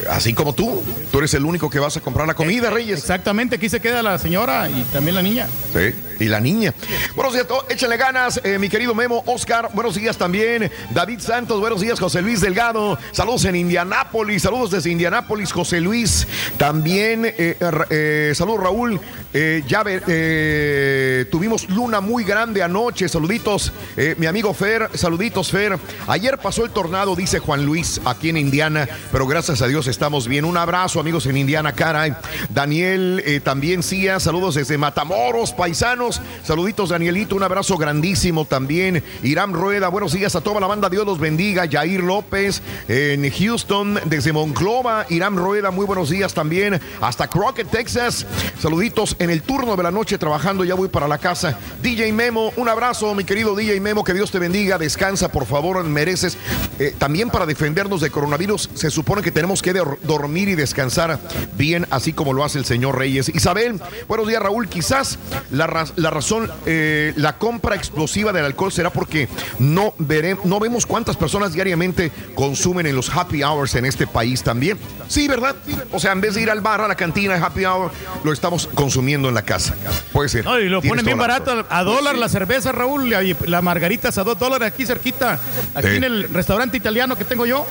[0.09, 2.99] Así como tú, tú eres el único que vas a comprar la comida, Reyes.
[2.99, 5.47] Exactamente, aquí se queda la señora y también la niña.
[5.73, 6.73] Sí, y la niña.
[7.15, 10.71] Buenos días, échale ganas, eh, mi querido Memo, Oscar, buenos días también.
[10.91, 12.97] David Santos, buenos días, José Luis Delgado.
[13.11, 16.27] Saludos en Indianápolis, saludos desde Indianápolis, José Luis.
[16.57, 17.57] También, eh,
[17.89, 18.99] eh, saludos Raúl.
[19.33, 25.49] Eh, ya ve- eh, tuvimos luna muy grande anoche, saluditos, eh, mi amigo Fer, saluditos
[25.51, 25.77] Fer.
[26.07, 30.27] Ayer pasó el tornado, dice Juan Luis, aquí en Indiana, pero gracias a Dios estamos
[30.27, 30.45] bien.
[30.45, 32.13] Un abrazo, amigos en Indiana, caray.
[32.49, 36.21] Daniel eh, también Cía, saludos desde Matamoros, paisanos.
[36.43, 39.03] Saluditos, Danielito, un abrazo grandísimo también.
[39.21, 41.67] Irán Rueda, buenos días a toda la banda, Dios los bendiga.
[41.69, 45.05] Jair López en Houston, desde Monclova.
[45.09, 46.79] Irán Rueda, muy buenos días también.
[47.01, 48.25] Hasta Crockett, Texas.
[48.59, 51.57] Saluditos en el turno de la noche trabajando, ya voy para la casa.
[51.83, 54.77] DJ Memo, un abrazo, mi querido DJ Memo, que Dios te bendiga.
[54.77, 56.37] Descansa, por favor, mereces.
[56.79, 61.19] Eh, también para defendernos de coronavirus, se supone que tenemos que dor- dormir y descansar
[61.57, 63.29] bien, así como lo hace el señor Reyes.
[63.29, 64.67] Isabel, buenos días, Raúl.
[64.67, 65.17] Quizás
[65.51, 69.27] la, raz- la razón, eh, la compra explosiva del alcohol será porque
[69.59, 74.43] no, veré- no vemos cuántas personas diariamente consumen en los happy hours en este país
[74.43, 74.77] también.
[75.07, 75.55] Sí, ¿verdad?
[75.91, 77.91] O sea, en vez de ir al bar, a la cantina, happy hour,
[78.23, 79.75] lo estamos consumiendo en la casa.
[80.13, 80.45] Puede ser.
[80.45, 83.09] No, y lo ponen bien la barato, a dólar la cerveza, Raúl,
[83.45, 85.39] la margarita es a dos dólares aquí cerquita,
[85.75, 87.65] aquí en el restaurante italiano que tengo yo,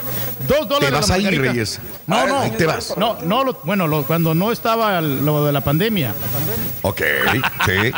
[0.49, 1.53] dos dólares vas la ahí, margarita.
[1.53, 1.81] Reyes.
[2.11, 2.95] No, no, Ahí te vas.
[2.97, 6.13] No, no, lo- bueno, lo- cuando no estaba lo de la pandemia.
[6.83, 7.01] Ok,
[7.67, 7.93] sí.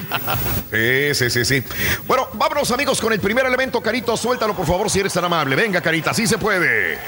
[0.70, 1.64] Sí, sí, sí, sí.
[2.06, 4.16] Bueno, vámonos amigos con el primer elemento, Carito.
[4.16, 5.56] Suéltalo, por favor, si eres tan amable.
[5.56, 6.98] Venga, Carita, sí se puede.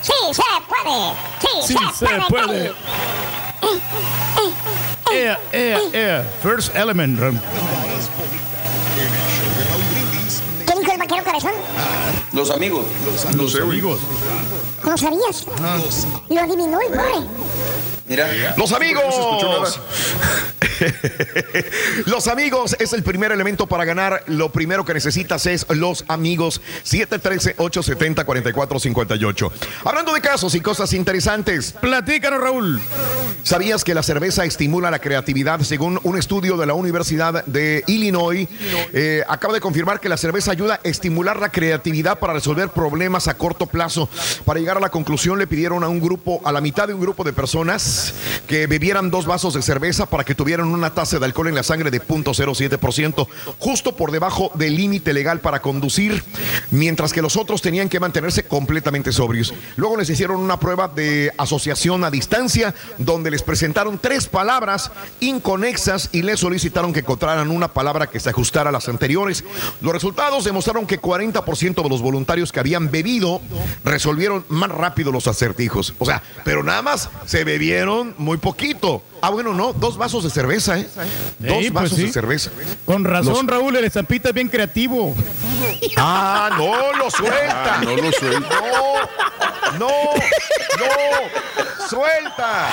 [0.00, 1.12] Sí, se puede.
[1.40, 2.46] Sí, Sí, se, se puede.
[2.46, 2.72] puede.
[5.12, 7.18] Ea, ea, ea, first element.
[11.10, 11.16] Raúl.
[11.16, 11.52] ¿Qué dijo el vaquero cabezón?
[12.32, 12.84] Los amigos.
[13.36, 14.00] Los amigos.
[14.82, 15.46] ¿Cómo sabías?
[16.28, 17.26] Lo adivinó el pobre.
[18.10, 18.54] Mira.
[18.56, 19.80] Los amigos.
[22.06, 24.24] Los amigos es el primer elemento para ganar.
[24.26, 26.60] Lo primero que necesitas es los amigos.
[26.84, 29.52] 713-870-4458.
[29.84, 31.72] Hablando de casos y cosas interesantes.
[31.80, 32.80] Platícanos, Raúl.
[33.44, 35.60] ¿Sabías que la cerveza estimula la creatividad?
[35.60, 38.48] Según un estudio de la Universidad de Illinois,
[38.92, 43.28] eh, acaba de confirmar que la cerveza ayuda a estimular la creatividad para resolver problemas
[43.28, 44.08] a corto plazo.
[44.44, 47.00] Para llegar a la conclusión, le pidieron a un grupo, a la mitad de un
[47.00, 47.99] grupo de personas,
[48.46, 51.62] que bebieran dos vasos de cerveza para que tuvieran una tasa de alcohol en la
[51.62, 53.26] sangre de 0.07%,
[53.58, 56.22] justo por debajo del límite legal para conducir,
[56.70, 59.52] mientras que los otros tenían que mantenerse completamente sobrios.
[59.76, 64.90] Luego les hicieron una prueba de asociación a distancia, donde les presentaron tres palabras
[65.20, 69.44] inconexas y les solicitaron que encontraran una palabra que se ajustara a las anteriores.
[69.80, 73.40] Los resultados demostraron que 40% de los voluntarios que habían bebido
[73.84, 75.94] resolvieron más rápido los acertijos.
[75.98, 79.02] O sea, pero nada más se bebieron muy poquito.
[79.22, 80.88] Ah, bueno, no, dos vasos de cerveza, ¿eh?
[81.38, 82.04] Dos pues vasos sí.
[82.04, 82.50] de cerveza.
[82.86, 85.14] Con razón, Los- Raúl, el estampita es bien creativo.
[85.96, 87.74] Ah, no lo suelta.
[87.76, 88.60] Ah, no lo suelta.
[89.78, 89.88] No, no,
[90.78, 92.68] no, suelta.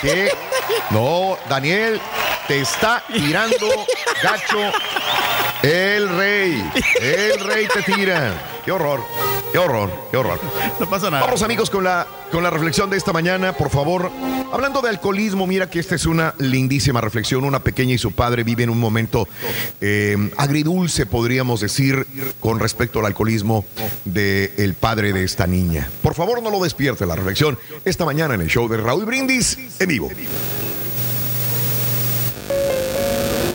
[0.00, 0.30] ¿Qué?
[0.90, 2.00] No, Daniel,
[2.48, 3.66] te está tirando
[4.22, 4.58] gacho
[5.62, 6.70] el rey.
[7.00, 8.60] El rey te tira.
[8.64, 9.00] Qué horror,
[9.52, 10.40] qué horror, qué horror.
[10.78, 11.24] No pasa nada.
[11.24, 14.10] Vamos amigos con la, con la reflexión de esta mañana, por favor.
[14.52, 17.44] Hablando de alcoholismo, mira que esta es una lindísima reflexión.
[17.44, 19.26] Una pequeña y su padre viven un momento
[19.80, 22.06] eh, agridulce, podríamos decir,
[22.40, 23.64] con respecto al alcoholismo
[24.04, 25.88] del padre de esta niña.
[26.02, 29.58] Por favor, no lo despierte la reflexión esta mañana en el show de Raúl Brindis
[29.80, 30.10] en vivo.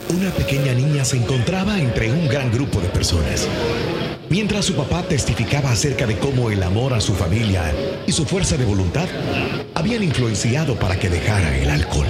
[0.10, 3.48] Una pequeña niña se encontraba entre un gran grupo de personas.
[4.30, 7.74] Mientras su papá testificaba acerca de cómo el amor a su familia
[8.06, 9.08] y su fuerza de voluntad
[9.74, 12.08] habían influenciado para que dejara el alcohol.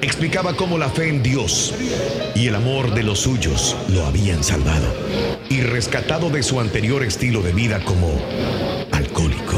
[0.00, 1.74] Explicaba cómo la fe en Dios
[2.34, 4.92] y el amor de los suyos lo habían salvado
[5.48, 8.10] y rescatado de su anterior estilo de vida como
[8.90, 9.56] alcohólico.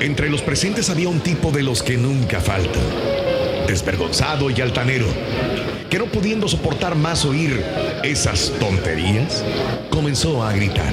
[0.00, 2.82] Entre los presentes había un tipo de los que nunca faltan,
[3.72, 5.06] desvergonzado y altanero,
[5.88, 7.64] que no pudiendo soportar más oír
[8.04, 9.42] esas tonterías,
[9.88, 10.92] comenzó a gritar.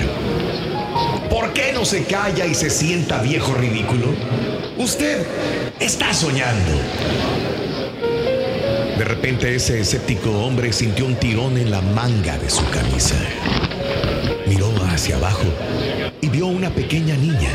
[1.30, 4.14] ¿Por qué no se calla y se sienta viejo ridículo?
[4.78, 5.26] Usted
[5.78, 6.72] está soñando.
[8.98, 13.18] De repente ese escéptico hombre sintió un tirón en la manga de su camisa.
[14.48, 15.48] Miró hacia abajo
[16.22, 17.52] y vio una pequeña niña.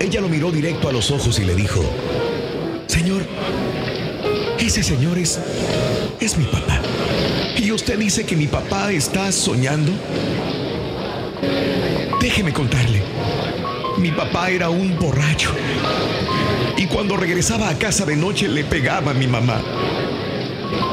[0.00, 1.80] Ella lo miró directo a los ojos y le dijo,
[2.86, 3.22] Señor,
[4.58, 5.38] ese señor es,
[6.20, 6.80] es mi papá.
[7.56, 9.92] ¿Y usted dice que mi papá está soñando?
[12.20, 13.02] Déjeme contarle.
[13.98, 15.50] Mi papá era un borracho.
[16.76, 19.62] Y cuando regresaba a casa de noche le pegaba a mi mamá.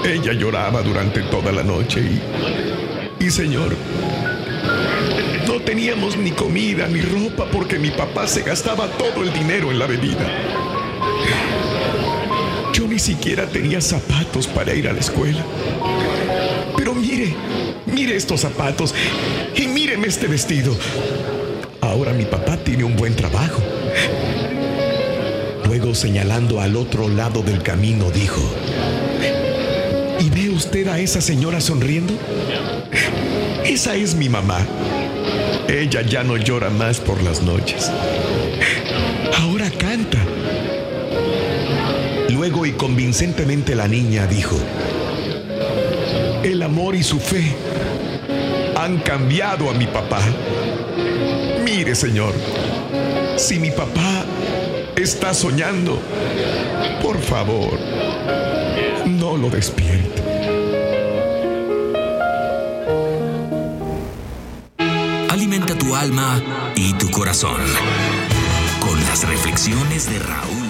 [0.05, 2.21] Ella lloraba durante toda la noche y...
[3.25, 3.73] Y señor,
[5.47, 9.79] no teníamos ni comida ni ropa porque mi papá se gastaba todo el dinero en
[9.79, 10.82] la bebida.
[12.73, 15.43] Yo ni siquiera tenía zapatos para ir a la escuela.
[16.75, 17.35] Pero mire,
[17.85, 18.95] mire estos zapatos
[19.55, 20.75] y míreme este vestido.
[21.81, 23.61] Ahora mi papá tiene un buen trabajo.
[25.67, 28.41] Luego señalando al otro lado del camino dijo,
[30.19, 32.13] ¿y ve usted a esa señora sonriendo?
[33.63, 34.65] Esa es mi mamá.
[35.67, 37.91] Ella ya no llora más por las noches.
[39.39, 40.22] Ahora canta.
[42.43, 44.57] Luego y convincentemente la niña dijo,
[46.43, 47.55] el amor y su fe
[48.75, 50.19] han cambiado a mi papá.
[51.63, 52.33] Mire, señor,
[53.37, 54.25] si mi papá
[54.97, 56.01] está soñando,
[57.01, 57.79] por favor,
[59.05, 60.21] no lo despierte.
[65.29, 66.43] Alimenta tu alma
[66.75, 67.61] y tu corazón
[68.81, 70.62] con las reflexiones de Raúl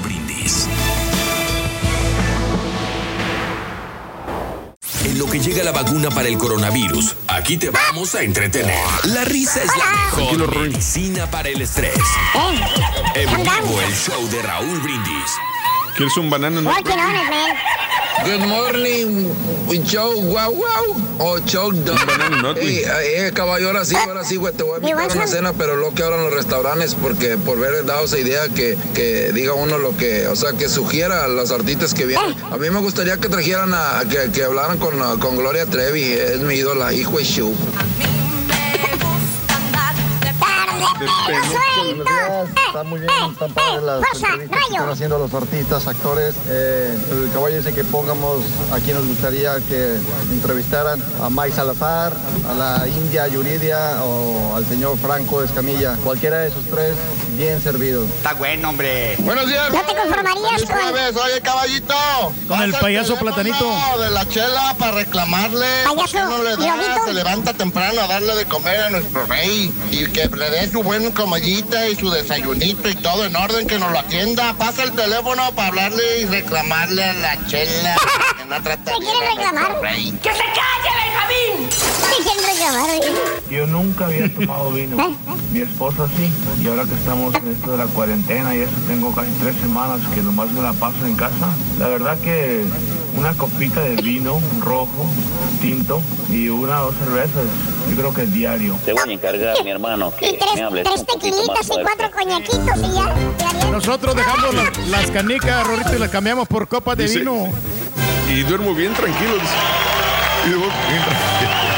[5.33, 8.77] que llega la vacuna para el coronavirus, aquí te vamos a entretener.
[9.05, 11.97] La risa es la mejor medicina para el estrés.
[13.15, 15.31] En vivo el show de Raúl Brindis.
[15.97, 16.61] ¿Quieres un banana?
[18.25, 19.27] Good morning,
[19.83, 20.95] show, wow, wow.
[21.19, 21.71] O show,
[22.55, 25.53] Hey, eh, caballo, ahora sí, ahora sí, güey, te voy a invitar a una cena,
[25.53, 29.33] pero lo que ahora en los restaurantes, porque por haber dado esa idea que, que
[29.33, 32.33] diga uno lo que, o sea, que sugiera a los artistas que vienen.
[32.49, 36.03] A mí me gustaría que trajeran a, a que, que hablaran con, con Gloria Trevi,
[36.03, 37.53] es mi ídola, hijo de show.
[42.67, 46.35] Está muy bien, están padres las entrevistas que están haciendo los artistas, actores.
[46.47, 49.97] Eh, el caballo dice que pongamos a quien nos gustaría que
[50.31, 52.13] entrevistaran a Mike Salazar,
[52.49, 55.95] a la India Yuridia o al señor Franco Escamilla.
[56.03, 56.95] Cualquiera de esos tres,
[57.37, 58.05] bien servido.
[58.05, 59.15] Está bueno, hombre.
[59.19, 59.71] Buenos días.
[59.71, 61.95] ¿No te conformarías con- oye caballito.
[62.47, 63.65] Con el payaso platanito.
[63.99, 65.67] de la chela para reclamarle.
[65.85, 67.05] ¿Por qué no le da?
[67.05, 70.81] Se levanta temprano a darle de comer a nuestro rey y que le dé su
[70.83, 74.53] buen comidita y su desayunito y todo en orden, que nos lo atienda.
[74.53, 77.95] Pasa el teléfono para hablarle y reclamarle a la chela.
[78.37, 79.81] Que no ¿Te quieren reclamar?
[79.81, 81.69] ¡Que se calle, Benjamín!
[83.49, 84.97] Yo nunca había tomado vino.
[85.51, 86.31] Mi esposa sí.
[86.63, 89.99] Y ahora que estamos en esto de la cuarentena y eso tengo casi tres semanas
[90.13, 91.47] que nomás me la paso en casa.
[91.77, 92.63] La verdad que
[93.15, 95.05] una copita de vino rojo,
[95.61, 97.43] tinto y una o dos cervezas,
[97.89, 98.75] yo creo que es diario.
[98.85, 102.09] Te voy a encargar, mi hermano, que Y tres, me hables tres tequilitas y cuatro
[102.11, 103.69] coñaquitos y ya.
[103.71, 107.49] Nosotros dejamos las, las canicas, Rorito, y las cambiamos por copas de Dice- vino.
[108.31, 109.33] Y duermo bien tranquilo.
[109.35, 109.53] dice.
[110.45, 111.72] Y duermo bien tranquilo.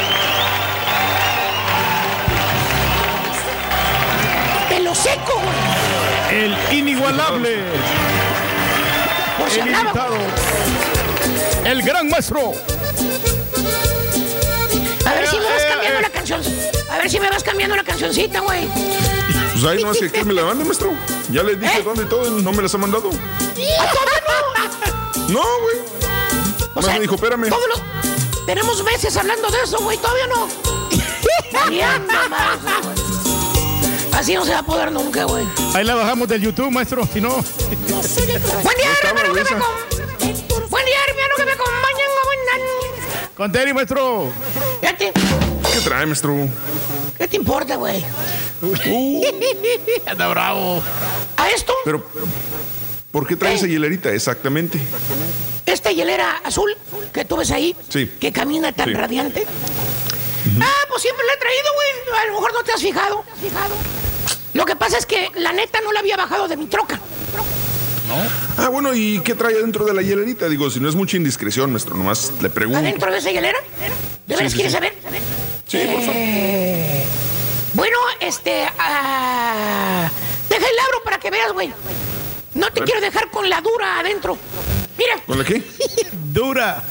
[6.30, 7.58] El inigualable.
[9.52, 10.16] El invitado.
[11.64, 12.52] El gran maestro.
[15.06, 16.40] A ver si me vas cambiando la canción.
[16.90, 18.68] A ver si me vas cambiando la cancioncita, güey.
[19.52, 20.92] Pues ahí no hace que me la mande, maestro.
[21.30, 21.56] Ya le ¿Eh?
[21.56, 23.10] dije dónde y todo, no me las ha mandado.
[23.10, 25.28] ¡Ah, todavía no!
[25.28, 25.76] No, güey.
[26.74, 27.48] O sea, me dijo, espérame.
[27.48, 29.96] todos los- Tenemos meses hablando de eso, güey.
[29.98, 30.48] Todavía no.
[34.16, 35.46] Así no se va a poder nunca, güey.
[35.74, 37.06] Ahí la bajamos del YouTube, maestro.
[37.12, 37.30] Si no.
[37.34, 42.06] Buen día, hermano, que me com- Buen día, hermano, que me acompañan.
[43.36, 44.32] Con Terry, maestro.
[44.80, 45.12] Fíjate.
[45.12, 46.34] ¿Qué trae, maestro?
[47.18, 48.04] ¿Qué te importa, güey?
[50.06, 50.82] Anda bravo.
[51.36, 51.74] ¿A esto?
[51.84, 52.04] Pero,
[53.12, 54.80] ¿por qué trae esa hielerita exactamente?
[55.66, 56.74] Esta hielera azul
[57.12, 58.10] que tú ves ahí, Sí.
[58.18, 58.94] que camina tan Sí.
[58.94, 59.46] radiante.
[60.60, 62.18] Ah, pues siempre la he traído, güey.
[62.22, 63.24] A lo mejor no te has fijado.
[64.56, 66.98] Lo que pasa es que la neta no la había bajado de mi troca.
[68.56, 70.48] Ah, bueno, ¿y qué trae adentro de la hielerita?
[70.48, 72.78] Digo, si no es mucha indiscreción, maestro, nomás le pregunto.
[72.78, 73.58] ¿Adentro de esa hielera?
[74.26, 74.76] ¿De veras sí, quieres sí.
[74.78, 74.94] saber?
[75.66, 76.14] Sí, por favor.
[76.16, 77.04] Eh,
[77.74, 78.66] Bueno, este.
[78.78, 80.08] ah,
[80.48, 81.72] deja el abro para que veas, güey.
[82.54, 84.38] No te quiero dejar con la dura adentro.
[84.96, 85.62] Mira, ¿Con la qué?
[86.32, 86.82] Dura.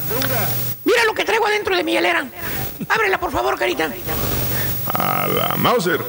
[0.83, 2.27] mira lo que traigo adentro de mi hielera.
[2.89, 3.89] Ábrela, por favor, carita.
[4.97, 5.99] A la Mauser.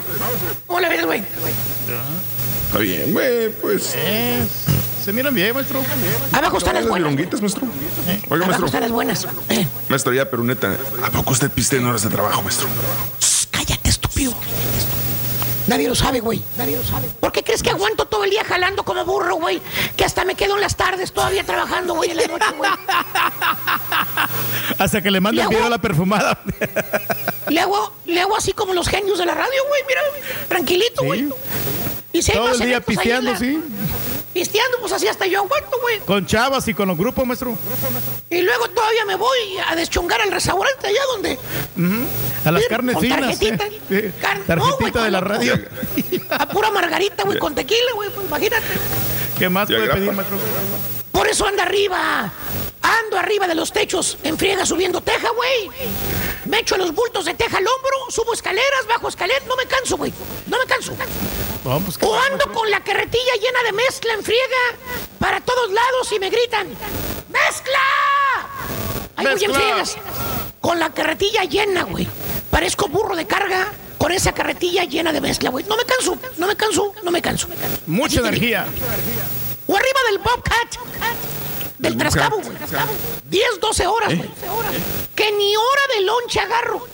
[0.66, 1.22] ¿Cómo la ves, güey?
[2.66, 3.94] Está bien, güey, pues.
[5.04, 5.82] Se miran bien, maestro.
[6.32, 7.10] Abajo están las las buenas.
[7.10, 7.62] vironguitas, maestro.
[8.28, 8.66] Oiga, Abajo maestro.
[8.66, 9.26] están las buenas.
[9.48, 12.68] Eh, Maestro, ya, pero neta, ¿a poco usted piste en horas de trabajo, maestro?
[13.52, 14.32] cállate, estúpido.
[15.66, 16.42] Nadie lo sabe, güey.
[16.56, 17.08] Nadie lo sabe.
[17.20, 19.60] ¿Por qué crees que aguanto todo el día jalando como burro, güey?
[19.96, 22.70] Que hasta me quedo en las tardes todavía trabajando, güey, en la noche, güey.
[24.78, 26.38] Hasta que le manda el video a la perfumada.
[27.48, 30.00] Le hago, le hago así como los genios de la radio, güey, mira,
[30.48, 31.28] tranquilito, güey.
[32.16, 33.60] Y si hay Todo el día pisteando, la- sí.
[34.32, 35.98] Pisteando, pues así hasta yo aguanto, güey.
[36.00, 37.56] Con chavas y con los grupos, maestro.
[38.30, 41.38] Y luego todavía me voy a deschongar al restaurante allá donde...
[42.44, 43.20] A las carnes finas.
[43.20, 43.64] tarjetita.
[43.88, 44.10] Sí.
[44.20, 45.58] Car- no, Tarjetita güey, de la radio.
[46.30, 48.64] A pura margarita, güey, con tequila, güey, pues imagínate.
[49.38, 50.38] ¿Qué más puede pedir, maestro?
[51.16, 52.30] Por eso anda arriba.
[52.82, 55.70] Ando arriba de los techos, en friega subiendo teja, güey.
[56.44, 59.96] Me echo los bultos de teja al hombro, subo escaleras, bajo escaleras, no me canso,
[59.96, 60.12] güey.
[60.46, 60.94] No me canso.
[61.64, 64.76] Vamos, O ando con la carretilla llena de mezcla en friega
[65.18, 66.68] para todos lados y me gritan,
[67.30, 67.78] ¡Mezcla!
[69.16, 69.96] Ahí voy en friegas.
[70.60, 72.06] Con la carretilla llena, güey.
[72.50, 75.64] Parezco burro de carga con esa carretilla llena de mezcla, güey.
[75.64, 77.48] No me canso, no me canso, no me canso.
[77.86, 78.66] Mucha energía.
[79.66, 80.76] O arriba del Bobcat.
[81.78, 82.56] Del ¿El trascabo, güey.
[83.24, 84.16] 10, 12 horas, ¿Eh?
[84.16, 84.30] güey.
[85.14, 86.86] Que ni hora de lonche agarro.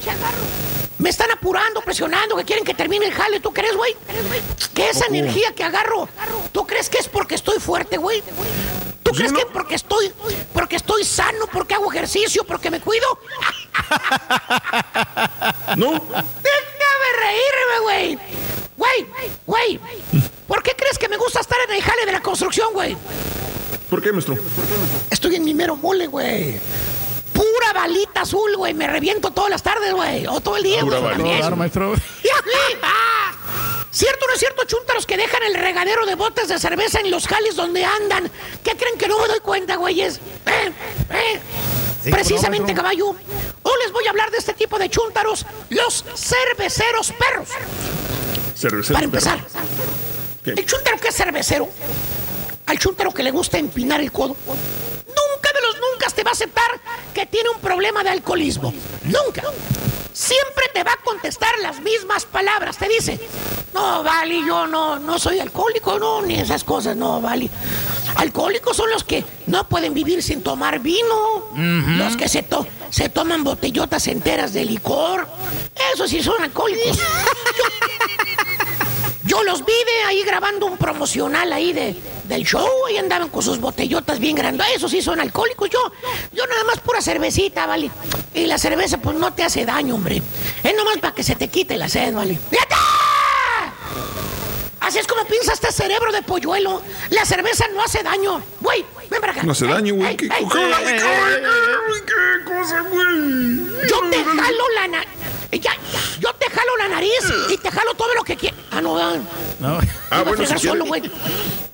[0.98, 3.40] Me están apurando, presionando, que quieren que termine el jale.
[3.40, 3.96] ¿Tú crees, güey?
[4.74, 5.14] Que esa Ojo.
[5.14, 6.08] energía que agarro,
[6.52, 8.22] ¿tú crees que es porque estoy fuerte, güey?
[9.02, 9.52] ¿Tú Pues crees sí, que ¿no?
[9.52, 10.12] porque estoy,
[10.52, 13.06] porque estoy sano, porque hago ejercicio, porque me cuido?
[15.76, 15.90] ¿No?
[15.92, 18.18] Déjame reírme, güey.
[18.76, 19.06] Güey,
[19.46, 19.80] güey.
[20.46, 22.96] ¿Por qué crees que me gusta estar en el jale de la construcción, güey?
[23.90, 24.36] ¿Por qué, maestro?
[25.10, 26.58] Estoy en mi mero mole, güey.
[27.32, 28.74] Pura balita azul, güey.
[28.74, 30.26] Me reviento todas las tardes, güey.
[30.26, 31.56] O todo el día, Pura güey.
[31.56, 31.94] maestro.
[33.90, 37.10] ¿Cierto o no es cierto, chuntaros que dejan el regadero de botes de cerveza en
[37.10, 38.30] los jales donde andan?
[38.64, 40.16] ¿Qué creen que no me doy cuenta, güeyes?
[40.46, 40.72] ¿Eh?
[41.10, 41.40] ¿Eh?
[42.02, 43.16] Sí, Precisamente, ¿cómo no, caballo.
[43.62, 47.48] Hoy les voy a hablar de este tipo de chuntaros, los cerveceros perros.
[48.54, 48.94] Cervecero.
[48.94, 49.38] Para empezar,
[50.44, 50.50] ¿Qué?
[50.52, 51.68] el chuntaro que es cervecero,
[52.66, 54.36] al chuntaro que le gusta empinar el codo,
[55.16, 56.80] nunca de los nunca te va a aceptar
[57.14, 58.72] que tiene un problema de alcoholismo.
[59.04, 59.42] Nunca.
[60.12, 62.76] Siempre te va a contestar las mismas palabras.
[62.76, 63.18] Te dice,
[63.72, 67.48] no, vale, yo no, no soy alcohólico, no, ni esas cosas, no, vale.
[68.16, 73.08] Alcohólicos son los que no pueden vivir sin tomar vino, los que se, to- se
[73.08, 75.26] toman botellotas enteras de licor.
[75.94, 76.98] Esos sí son alcohólicos.
[79.24, 81.94] Yo los vi de ahí grabando un promocional ahí de,
[82.24, 84.66] del show, ahí andaban con sus botellotas bien grandes.
[84.74, 85.70] Esos sí son alcohólicos.
[85.70, 85.78] Yo,
[86.32, 87.90] yo nada más pura cervecita, ¿vale?
[88.34, 90.20] Y la cerveza pues no te hace daño, hombre.
[90.64, 92.38] Es nomás para que se te quite la sed, ¿vale?
[92.50, 92.74] ¡Fíjate!
[94.80, 96.82] Así es como piensa este cerebro de polluelo.
[97.10, 98.42] La cerveza no hace daño.
[98.60, 99.42] Güey, ven para acá.
[99.44, 100.08] No hace daño, güey.
[100.10, 103.88] Ey, ¿Qué, ey, qué- ey, qué- qué cosa, güey?
[103.88, 105.08] Yo te jalo la nariz.
[105.52, 105.72] Ya,
[106.18, 107.10] yo te jalo la nariz
[107.50, 108.58] y te jalo todo lo que quieras.
[108.70, 109.16] Ah, no, ah.
[109.60, 109.78] No.
[110.10, 110.58] Ah, bueno, si quiere.
[110.68, 111.02] solo, güey.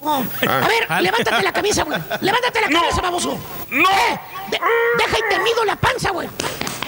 [0.02, 0.24] No.
[0.46, 0.62] Ah.
[0.64, 1.98] A ver, levántate la camisa, güey.
[2.20, 3.38] Levántate la camisa, baboso.
[3.70, 3.88] ¡No!
[4.50, 6.28] deja y te mido la panza, güey.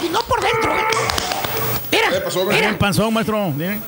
[0.02, 0.84] Y no por dentro, güey.
[1.92, 2.56] Mira, ¿Qué pasó, güey?
[2.56, 2.68] mira.
[2.70, 3.52] El panzón, maestro.
[3.60, 3.80] Eh,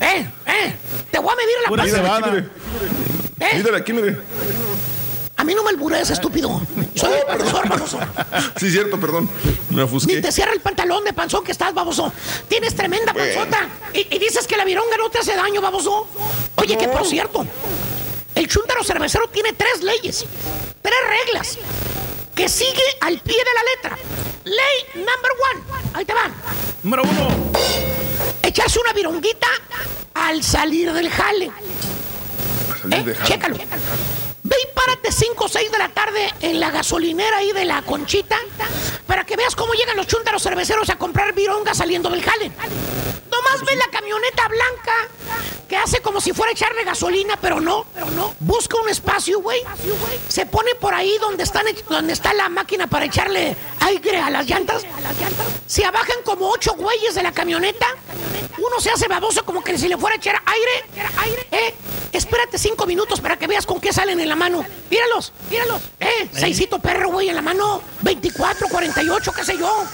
[0.47, 0.77] eh.
[1.11, 2.03] Te voy a medir la Pura panza.
[2.03, 2.49] Mírale, aquí, mire.
[3.41, 4.17] Eh, Mírale, aquí, mire.
[5.43, 6.61] A mí no me albures, estúpido.
[6.95, 7.99] Soy el profesor, baboso.
[8.61, 9.29] Sí, cierto, perdón.
[9.71, 12.13] Me Ni te cierra el pantalón de panzón que estás, baboso.
[12.47, 13.67] Tienes tremenda panzota.
[13.93, 16.07] Y, y dices que la vironga no te hace daño, baboso.
[16.55, 17.45] Oye, que por cierto,
[18.37, 20.25] el chúntaro cervecero tiene tres leyes,
[20.81, 21.59] tres reglas,
[22.37, 23.99] que sigue al pie de la letra.
[24.45, 25.83] Ley number one.
[25.95, 26.33] Ahí te van.
[26.85, 27.51] Número uno.
[28.45, 29.49] Echarse una vironguita
[30.15, 31.51] al salir del jale.
[32.81, 33.03] Salir ¿Eh?
[33.03, 33.29] de jale.
[33.29, 33.57] Chécalo.
[34.45, 37.83] Ve y párate 5 o 6 de la tarde en la gasolinera ahí de la
[37.83, 38.39] Conchita
[39.07, 42.51] para que veas cómo llegan los chúntaros cerveceros a comprar vironga saliendo del jale.
[43.31, 44.93] Nomás ves la camioneta blanca
[45.69, 48.35] que hace como si fuera a echarle gasolina, pero no, pero no.
[48.41, 49.63] Busca un espacio, güey.
[50.29, 54.47] Se pone por ahí donde, están, donde está la máquina para echarle aire a las
[54.47, 54.83] llantas.
[55.67, 57.87] Se abajan como ocho güeyes de la camioneta.
[58.59, 61.09] Uno se hace baboso como que si le fuera a echar aire.
[61.19, 61.47] aire.
[61.51, 61.75] Eh,
[62.13, 64.65] espérate cinco minutos para que veas con qué salen en la mano.
[64.91, 65.83] Míralos, míralos.
[66.01, 67.83] Eh, seisito perro, güey, en la mano.
[68.01, 69.85] 24, 48, qué sé yo.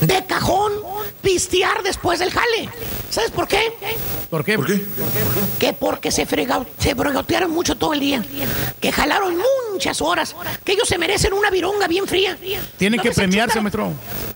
[0.00, 0.72] De cajón,
[1.22, 2.68] pistear después del jale.
[3.10, 3.72] ¿Sabes por qué?
[4.28, 4.56] ¿Por qué?
[4.56, 4.84] ¿Por qué?
[5.58, 8.22] Que porque se, frega, se fregotearon mucho todo el día.
[8.80, 9.40] Que jalaron
[9.72, 10.34] muchas horas.
[10.64, 12.36] Que ellos se merecen una vironga bien fría.
[12.76, 13.92] Tienen ¿No que premiarse, maestro.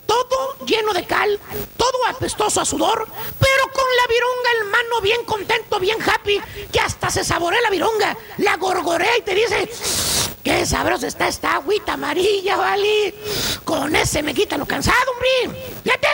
[0.06, 1.38] todo lleno de cal,
[1.76, 3.06] todo apestoso a sudor,
[3.38, 6.40] pero con la vironga en mano bien contento, bien happy,
[6.72, 9.68] que hasta se saborea la vironga, la gorgorea y te dice,
[10.50, 13.14] qué sabrosa está esta agüita amarilla, ¿vale?
[13.64, 15.60] Con ese me quita lo cansado, hombre.
[15.84, 16.08] Fíjate,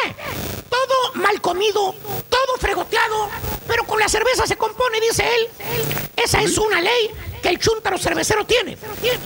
[0.68, 1.94] todo mal comido,
[2.28, 3.30] todo fregoteado,
[3.66, 5.48] pero con la cerveza se compone, dice él.
[6.16, 7.10] Esa es una ley
[7.42, 8.76] que el chúntaro cervecero tiene.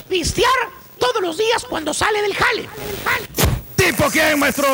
[0.08, 2.68] Pistear todos los días cuando sale del jale.
[3.74, 4.68] ¿Tipo quién, maestro?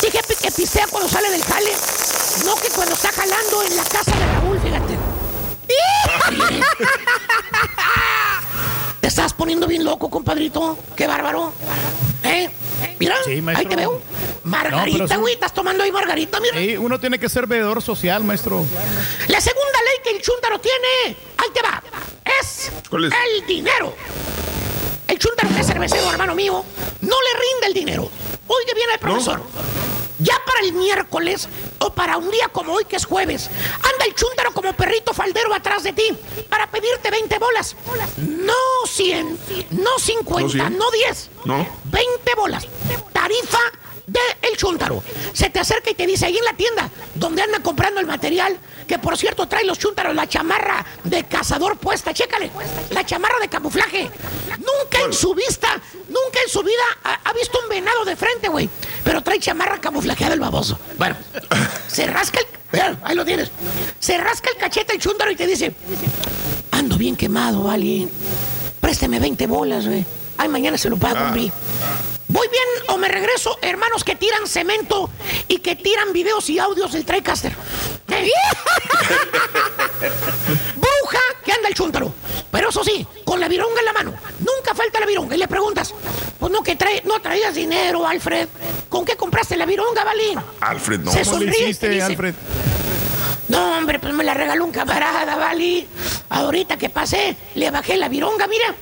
[0.00, 1.72] Dije que pistea cuando sale del jale,
[2.44, 4.96] no que cuando está jalando en la casa de Raúl, fíjate.
[9.06, 10.76] Te estás poniendo bien loco, compadrito.
[10.96, 11.52] Qué bárbaro.
[12.24, 12.50] ¿Eh?
[12.98, 13.60] Mira, Sí, maestro.
[13.68, 14.02] ahí te veo.
[14.42, 15.34] Margarita, güey, sí.
[15.36, 16.58] estás tomando ahí margarita, mira.
[16.58, 18.64] Sí, uno tiene que ser veedor social, maestro.
[19.28, 21.80] La segunda ley que el chúntaro tiene, ahí te va,
[22.40, 23.12] es, ¿Cuál es?
[23.38, 23.94] el dinero.
[25.06, 26.64] El chúntaro que es cervecero, hermano mío,
[27.02, 28.10] no le rinde el dinero.
[28.48, 29.40] Oiga bien el profesor.
[30.18, 31.48] Ya para el miércoles
[31.78, 35.52] o para un día como hoy que es jueves, anda el chúntaro como perrito faldero
[35.54, 36.16] atrás de ti
[36.48, 37.76] para pedirte 20 bolas.
[38.16, 38.54] No
[38.86, 39.38] 100,
[39.72, 41.06] no 50, ¿No no, 100?
[41.06, 41.30] 10.
[41.44, 41.66] No.
[41.84, 42.66] 20 bolas.
[43.12, 43.58] Tarifa
[44.06, 45.02] de el chúntaro.
[45.32, 48.56] Se te acerca y te dice ahí en la tienda donde anda comprando el material,
[48.86, 52.14] que por cierto trae los chúntaros la chamarra de cazador puesta.
[52.14, 52.50] Chécale,
[52.90, 54.10] la chamarra de camuflaje.
[54.58, 55.68] Nunca en su vista,
[56.08, 58.68] nunca en su vida ha, ha visto un venado de frente, güey.
[59.04, 60.78] Pero trae chamarra camuflajeada el baboso.
[60.98, 61.16] Bueno,
[61.88, 62.46] se rasca el.
[62.72, 63.50] Mira, ahí lo tienes.
[64.00, 65.74] Se rasca el cachete el chúntaro y te dice:
[66.70, 68.08] Ando bien quemado, vale.
[68.80, 70.04] Présteme 20 bolas, güey.
[70.38, 71.50] Ay, mañana se lo pago, hombre.
[72.28, 75.10] Voy bien o me regreso, hermanos que tiran cemento
[75.48, 77.52] y que tiran videos y audios del TriCaster.
[78.08, 78.30] ¿Eh?
[80.76, 82.12] Bruja que anda el chúntaro.
[82.50, 84.14] Pero eso sí, con la vironga en la mano.
[84.40, 85.36] Nunca falta la vironga.
[85.36, 85.94] Y le preguntas,
[86.38, 88.48] pues no que trae, no traías dinero, Alfred.
[88.88, 90.40] ¿Con qué compraste la vironga, Valín?
[90.60, 91.12] Alfred, no.
[91.12, 92.34] Se ¿Cómo le sonríe te hiciste, dice, Alfred?
[93.48, 95.86] No, hombre, pues me la regaló un camarada, ¿vale?
[96.30, 98.74] Ahorita que pasé, le bajé la vironga, mira.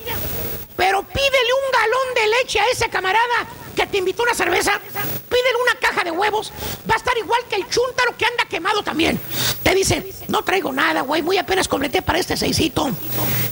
[0.77, 4.81] Pero pídele un galón de leche a ese camarada que te invitó una cerveza.
[4.81, 6.53] Pídele una caja de huevos.
[6.89, 9.20] Va a estar igual que el chúntaro que anda quemado también.
[9.62, 11.22] Te dice, no traigo nada, güey.
[11.22, 12.91] Muy apenas completé para este seisito.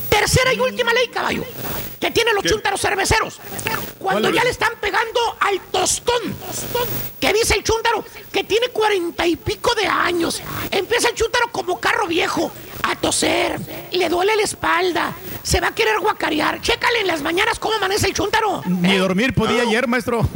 [0.09, 1.45] Tercera y última ley, caballo.
[2.01, 3.41] Que tienen los chúntaros cerveceros.
[3.99, 6.23] Cuando ya le están pegando al tostón.
[7.21, 10.43] Que dice el chúntaro que tiene cuarenta y pico de años.
[10.71, 12.51] Empieza el chúntaro como carro viejo.
[12.83, 13.59] A toser.
[13.93, 15.13] Le duele la espalda.
[15.43, 16.61] Se va a querer guacarear.
[16.61, 18.63] Chécale en las mañanas cómo amanece el chúntaro.
[18.67, 19.69] Ni dormir podía No.
[19.69, 20.29] ayer, maestro.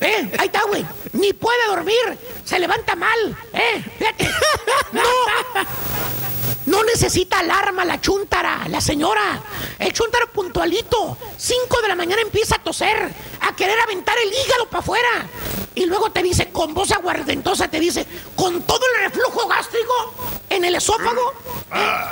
[0.00, 0.84] Eh, ahí está, güey.
[1.12, 2.18] Ni puede dormir.
[2.44, 3.36] Se levanta mal.
[3.52, 3.84] Eh.
[4.92, 5.02] No.
[6.66, 9.40] No necesita alarma la chúntara, la señora.
[9.78, 11.16] El chúntaro puntualito.
[11.36, 15.26] Cinco de la mañana empieza a toser, a querer aventar el hígado para afuera.
[15.74, 20.14] Y luego te dice, con voz aguardentosa, te dice, con todo el reflujo gástrico
[20.48, 21.34] en el esófago,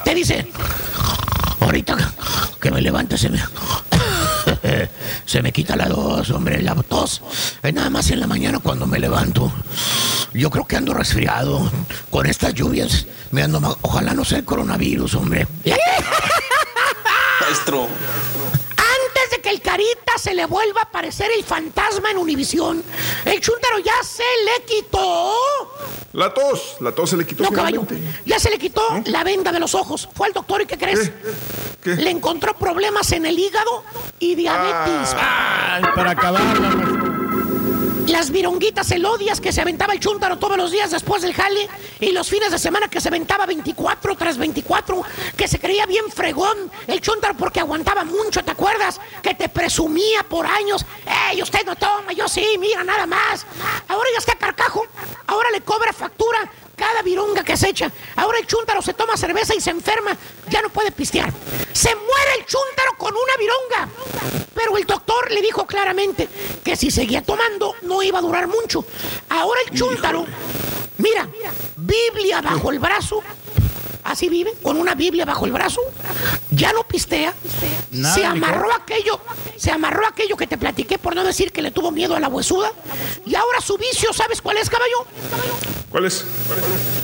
[0.04, 0.46] te dice,
[1.64, 1.96] ahorita
[2.60, 3.40] que me levante se me...
[5.26, 7.22] Se me quita la tos, hombre, la tos.
[7.62, 9.50] Es nada más en la mañana cuando me levanto.
[10.32, 11.70] Yo creo que ando resfriado.
[12.10, 15.46] Con estas lluvias me ando Ojalá no sea el coronavirus, hombre.
[17.40, 17.88] Maestro.
[19.74, 22.80] Carita se le vuelva a aparecer el fantasma en Univisión,
[23.24, 25.34] el chúntaro ya se le quitó.
[26.12, 27.84] La tos, la tos se le quitó No, caballo.
[28.24, 30.08] Ya se le quitó la venda de los ojos.
[30.14, 31.10] Fue al doctor y ¿qué crees?
[31.82, 33.82] Le encontró problemas en el hígado
[34.20, 35.16] y diabetes.
[35.18, 37.23] Ay, para acabarla.
[38.08, 41.68] Las vironguitas elodias que se aventaba el chúntaro todos los días después del jale
[42.00, 45.02] y los fines de semana que se aventaba 24 tras 24,
[45.36, 49.00] que se creía bien fregón el chúntaro porque aguantaba mucho, ¿te acuerdas?
[49.22, 50.84] Que te presumía por años,
[51.30, 53.46] ¡Ey, usted no toma, yo sí, mira nada más!
[53.88, 54.84] Ahora ya está carcajo,
[55.26, 57.90] ahora le cobra factura cada vironga que se echa.
[58.16, 60.16] Ahora el chúntaro se toma cerveza y se enferma,
[60.50, 61.32] ya no puede pistear.
[61.72, 63.88] Se muere el chúntaro con una vironga.
[64.54, 66.28] Pero el doctor le dijo claramente
[66.64, 68.84] que si seguía tomando no iba a durar mucho.
[69.28, 70.24] Ahora el chúntaro,
[70.98, 71.28] mira,
[71.76, 73.22] Biblia bajo el brazo.
[74.04, 75.80] Así vive, con una Biblia bajo el brazo.
[76.50, 77.34] Ya no pistea.
[77.90, 79.18] Nada, se amarró aquello,
[79.56, 82.28] se amarró aquello que te platiqué por no decir que le tuvo miedo a la
[82.28, 82.70] huesuda.
[83.24, 85.06] Y ahora su vicio, ¿sabes cuál es, caballo?
[85.90, 86.24] ¿Cuál es?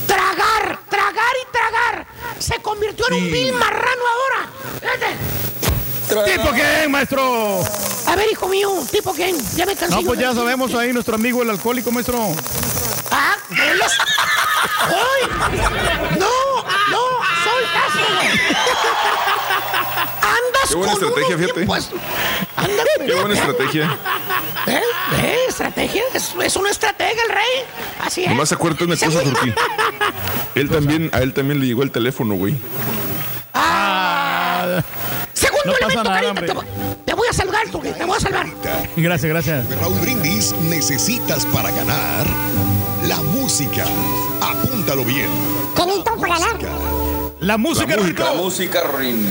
[0.06, 2.06] Tragar, tragar y tragar.
[2.38, 4.50] Se convirtió en un vil marrano ahora.
[6.08, 7.60] ¿Tipo quién, maestro?
[8.06, 9.36] A ver, hijo mío, tipo quién.
[9.54, 9.94] Ya me cansé.
[9.96, 12.18] No, pues ya sabemos ahí nuestro amigo el alcohólico, maestro.
[13.10, 13.98] Ah, ¿bolas?
[14.82, 15.28] ¡Ay!
[16.18, 16.26] ¡No!
[16.90, 17.02] ¡No!
[17.44, 18.04] ¡Soy Castro!
[20.22, 21.66] ¡Andas Qué buena con estrategia, bien fíjate.
[21.66, 22.00] puestos.
[22.56, 23.98] Anda, Qué buena estrategia.
[24.66, 24.80] ¿Eh?
[25.22, 25.38] ¿Eh?
[25.48, 26.02] ¿Estrategia?
[26.14, 27.64] Es, es una estratega el rey.
[28.04, 28.28] Así es.
[28.28, 29.52] Nomás acuérdate una cosa, Turquí.
[30.54, 32.56] Él también, a él también le llegó el teléfono, güey.
[33.54, 34.82] Ah.
[35.64, 36.46] No pasa nada, carita, hombre.
[36.46, 36.66] te, voy-
[37.04, 38.46] te voy a salvar, Turquí, te voy a salvar.
[38.96, 39.80] Gracias, gracias.
[39.80, 42.26] Raúl Brindis necesitas para ganar
[43.06, 43.84] la música.
[44.40, 45.28] Apúntalo bien.
[45.76, 46.56] ¿Qué necesito para ganar?
[47.40, 49.26] La música, La música, Rin.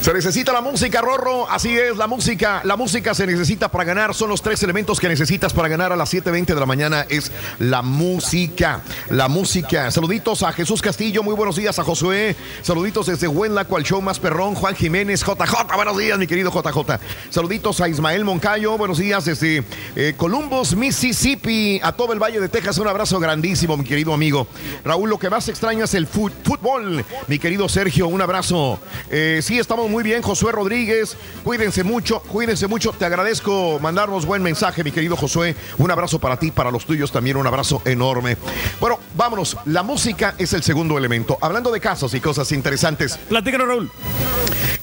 [0.00, 1.48] Se necesita la música, Rorro.
[1.50, 2.60] Así es, la música.
[2.64, 4.14] La música se necesita para ganar.
[4.14, 7.04] Son los tres elementos que necesitas para ganar a las 7.20 de la mañana.
[7.08, 8.82] Es la música.
[9.10, 9.90] La música.
[9.90, 11.24] Saluditos a Jesús Castillo.
[11.24, 12.36] Muy buenos días a Josué.
[12.62, 14.54] Saluditos desde Huenla, cual show más perrón.
[14.54, 15.74] Juan Jiménez, JJ.
[15.74, 17.00] Buenos días, mi querido JJ.
[17.30, 18.78] Saluditos a Ismael Moncayo.
[18.78, 19.64] Buenos días desde
[19.96, 21.80] eh, Columbus, Mississippi.
[21.82, 22.78] A todo el Valle de Texas.
[22.78, 24.46] Un abrazo grandísimo, mi querido amigo.
[24.84, 27.04] Raúl, lo que más extraña es el fútbol.
[27.32, 28.78] Mi querido Sergio, un abrazo.
[29.08, 30.20] Eh, sí, estamos muy bien.
[30.20, 32.92] Josué Rodríguez, cuídense mucho, cuídense mucho.
[32.92, 35.56] Te agradezco mandarnos buen mensaje, mi querido Josué.
[35.78, 38.36] Un abrazo para ti, para los tuyos también, un abrazo enorme.
[38.80, 39.56] Bueno, vámonos.
[39.64, 41.38] La música es el segundo elemento.
[41.40, 43.16] Hablando de casos y cosas interesantes.
[43.30, 43.90] Platícanos, Raúl.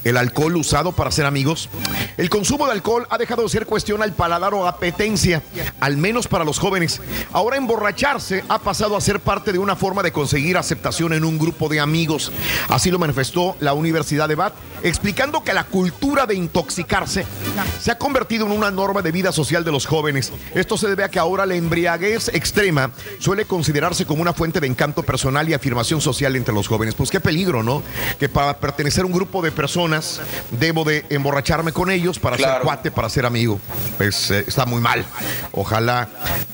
[0.09, 1.69] El alcohol usado para ser amigos.
[2.17, 5.43] El consumo de alcohol ha dejado de ser cuestión al paladar o apetencia,
[5.79, 6.99] al menos para los jóvenes.
[7.31, 11.37] Ahora emborracharse ha pasado a ser parte de una forma de conseguir aceptación en un
[11.37, 12.31] grupo de amigos.
[12.69, 17.27] Así lo manifestó la Universidad de Bath, explicando que la cultura de intoxicarse
[17.79, 20.33] se ha convertido en una norma de vida social de los jóvenes.
[20.55, 24.65] Esto se debe a que ahora la embriaguez extrema suele considerarse como una fuente de
[24.65, 26.95] encanto personal y afirmación social entre los jóvenes.
[26.95, 27.83] Pues qué peligro, ¿no?
[28.19, 29.98] Que para pertenecer a un grupo de personas
[30.51, 32.63] debo de emborracharme con ellos para ser Claro.
[32.63, 33.59] cuate, para ser amigo.
[33.97, 35.05] Pues eh, está muy mal.
[35.51, 36.07] Ojalá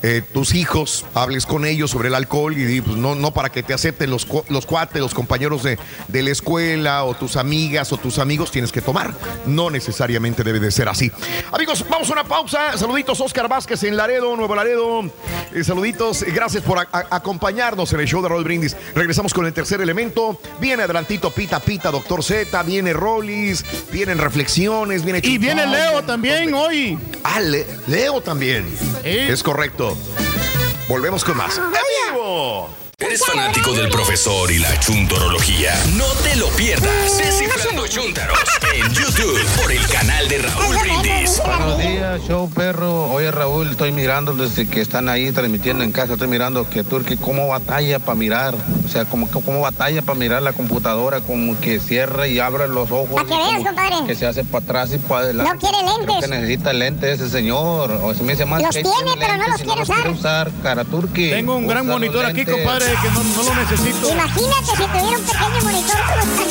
[0.03, 3.63] eh, tus hijos hables con ellos sobre el alcohol y pues, no, no para que
[3.63, 5.77] te acepten los, los cuates, los compañeros de,
[6.07, 9.13] de la escuela o tus amigas o tus amigos tienes que tomar.
[9.45, 11.11] No necesariamente debe de ser así.
[11.51, 12.77] Amigos, vamos a una pausa.
[12.77, 15.01] Saluditos Oscar Vázquez en Laredo, Nuevo Laredo.
[15.53, 18.75] Eh, saluditos, gracias por a- a- acompañarnos en el show de Roll Brindis.
[18.93, 20.39] Regresamos con el tercer elemento.
[20.59, 22.93] Viene adelantito Pita Pita, Doctor Z, viene
[23.91, 25.71] Vienen reflexiones, viene Y viene Chupón.
[25.77, 26.97] Leo también hoy.
[27.23, 28.65] Ah, Le- Leo también.
[29.03, 29.97] Es correcto.
[30.87, 31.57] Volvemos con más.
[31.57, 31.63] ¡En
[32.13, 32.69] vivo!
[32.97, 35.73] ¿Eres fanático del profesor y la chuntorología?
[35.97, 37.17] No te lo pierdas.
[37.17, 38.39] Descifrando Chúntaros
[38.73, 41.41] en YouTube por el canal de Raúl Brindis.
[41.45, 43.11] Buenos días, show perro.
[43.11, 46.13] Oye, Raúl, estoy mirando desde que están ahí transmitiendo en casa.
[46.13, 48.55] Estoy mirando que Turki cómo batalla para mirar.
[48.85, 52.91] O sea, como cómo batalla para mirar la computadora, como que cierra y abre los
[52.91, 53.09] ojos.
[53.13, 54.07] Para que veas, como compadre.
[54.07, 55.51] Que se hace para atrás y para adelante.
[55.53, 56.29] No quiere Creo lentes.
[56.29, 57.91] que necesita lentes ese señor.
[57.91, 60.49] O se me dice más Los que tiene, pero no los quiere quiere usar.
[60.63, 61.29] Cara Turki.
[61.31, 62.55] Tengo un gran monitor aquí, lentes.
[63.01, 64.09] Que no, no lo necesito.
[64.11, 66.45] Imagínate si tuviera un pequeño monitor como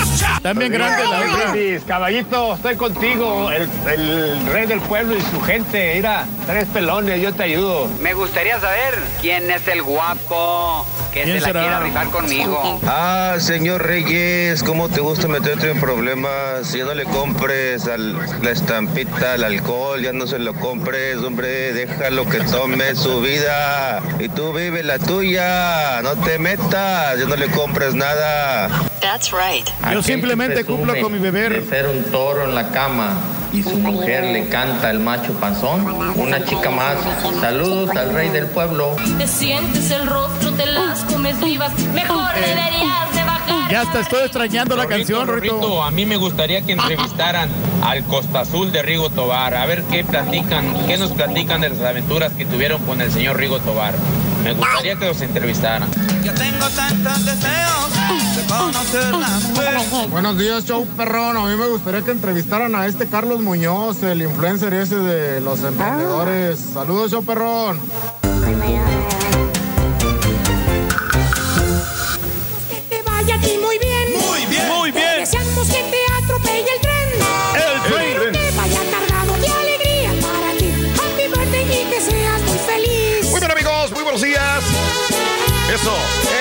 [0.12, 0.40] esta.
[0.42, 5.92] También grande la caballito, estoy contigo, el, el rey del pueblo y su gente.
[5.96, 7.88] Mira, tres pelones, yo te ayudo.
[8.00, 12.80] Me gustaría saber quién es el guapo que se la quiera rifar conmigo.
[12.86, 16.72] Ah, señor Reyes, ¿cómo te gusta meterte en problemas?
[16.72, 21.72] Ya no le compres al- la estampita, al alcohol, ya no se lo compres, hombre,
[21.72, 24.00] déjalo que tome su vida.
[24.20, 28.68] Y tú vive la tuya, no te metas, ya no le compres nada.
[29.00, 29.68] That's right.
[29.92, 31.62] Yo simplemente cumplo con mi beber.
[31.62, 33.18] De ser un toro en la cama
[33.52, 35.86] y su mujer le canta el macho panzón.
[36.16, 36.96] Una chica más.
[37.40, 38.96] Saludos al rey del pueblo.
[39.18, 41.72] Te sientes el rostro, te las comes vivas.
[41.94, 43.70] Mejor deberías de bajar.
[43.70, 45.26] Ya hasta estoy extrañando la canción.
[45.26, 47.48] Rorrito, a mí me gustaría que entrevistaran
[47.82, 51.80] al Costa Azul de Rigo Tobar, a ver qué platican, qué nos platican de las
[51.80, 53.94] aventuras que tuvieron con el señor Rigo Tobar.
[54.42, 55.88] Me gustaría que los entrevistaran.
[56.22, 60.06] Yo tengo tantos deseos de conocer la.
[60.10, 61.36] Buenos días, show perrón.
[61.36, 65.62] A mí me gustaría que entrevistaran a este Carlos Muñoz, el influencer ese de los
[65.62, 66.58] emprendedores.
[66.58, 67.80] Saludos, show perrón.
[73.60, 74.00] Muy bien.
[74.26, 74.68] Muy bien.
[74.68, 75.20] Muy bien.
[75.20, 77.08] Deseamos que te atropelle el tren.
[77.54, 78.22] El tren.
[78.22, 78.39] El tren.
[84.10, 84.64] Buenos días.
[85.72, 85.94] Eso,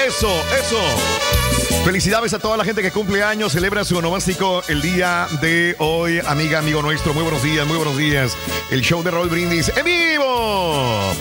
[0.07, 1.83] eso, eso.
[1.85, 6.19] Felicidades a toda la gente que cumple años, celebra su onomástico el día de hoy,
[6.25, 7.13] amiga, amigo nuestro.
[7.13, 8.35] Muy buenos días, muy buenos días.
[8.71, 11.13] El show de Roll Brindis en vivo.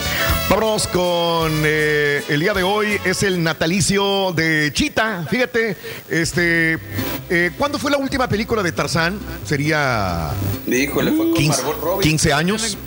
[0.49, 5.27] Vámonos con eh, el día de hoy, es el natalicio de Chita.
[5.29, 5.77] Fíjate,
[6.09, 6.79] este,
[7.29, 9.19] eh, ¿cuándo fue la última película de Tarzán?
[9.45, 10.31] Sería.
[10.66, 12.09] Híjole, fue con 15, Margot Robbie.
[12.09, 12.79] 15 años.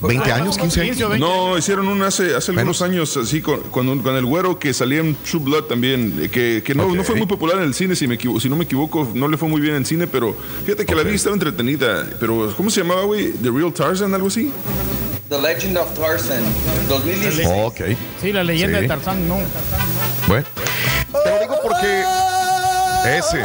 [0.00, 1.18] 20 años, 15 años.
[1.18, 5.00] No, hicieron una hace, hace algunos años, así, con, con, con el güero que salía
[5.00, 7.96] en True Blood también, eh, que, que no, no fue muy popular en el cine,
[7.96, 10.36] si, me equivo- si no me equivoco, no le fue muy bien en cine, pero
[10.64, 12.06] fíjate que la vi estaba entretenida.
[12.20, 13.32] Pero, ¿cómo se llamaba, güey?
[13.32, 14.50] ¿The Real Tarzan, algo así?
[15.28, 16.42] The Legend of Tarzan,
[16.88, 17.48] 2016.
[17.64, 17.80] ok.
[18.20, 18.82] Sí, la leyenda Sí.
[18.82, 19.38] de Tarzán, no.
[20.28, 20.46] Bueno,
[21.24, 22.02] te lo digo porque
[23.18, 23.42] ese.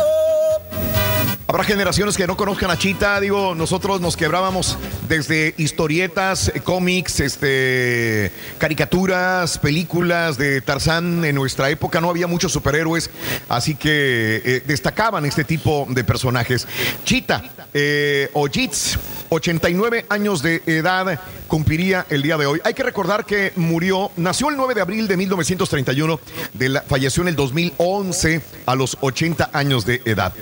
[1.52, 4.78] Habrá generaciones que no conozcan a Chita, digo, nosotros nos quebrábamos
[5.10, 12.54] desde historietas, eh, cómics, este, caricaturas, películas de Tarzán en nuestra época, no había muchos
[12.54, 13.10] superhéroes,
[13.50, 16.66] así que eh, destacaban este tipo de personajes.
[17.04, 18.98] Chita, eh, o Jits,
[19.34, 21.18] 89 años de edad
[21.48, 22.60] cumpliría el día de hoy.
[22.66, 26.20] Hay que recordar que murió, nació el 9 de abril de 1931,
[26.54, 30.34] de la- falleció en el 2011 a los 80 años de edad.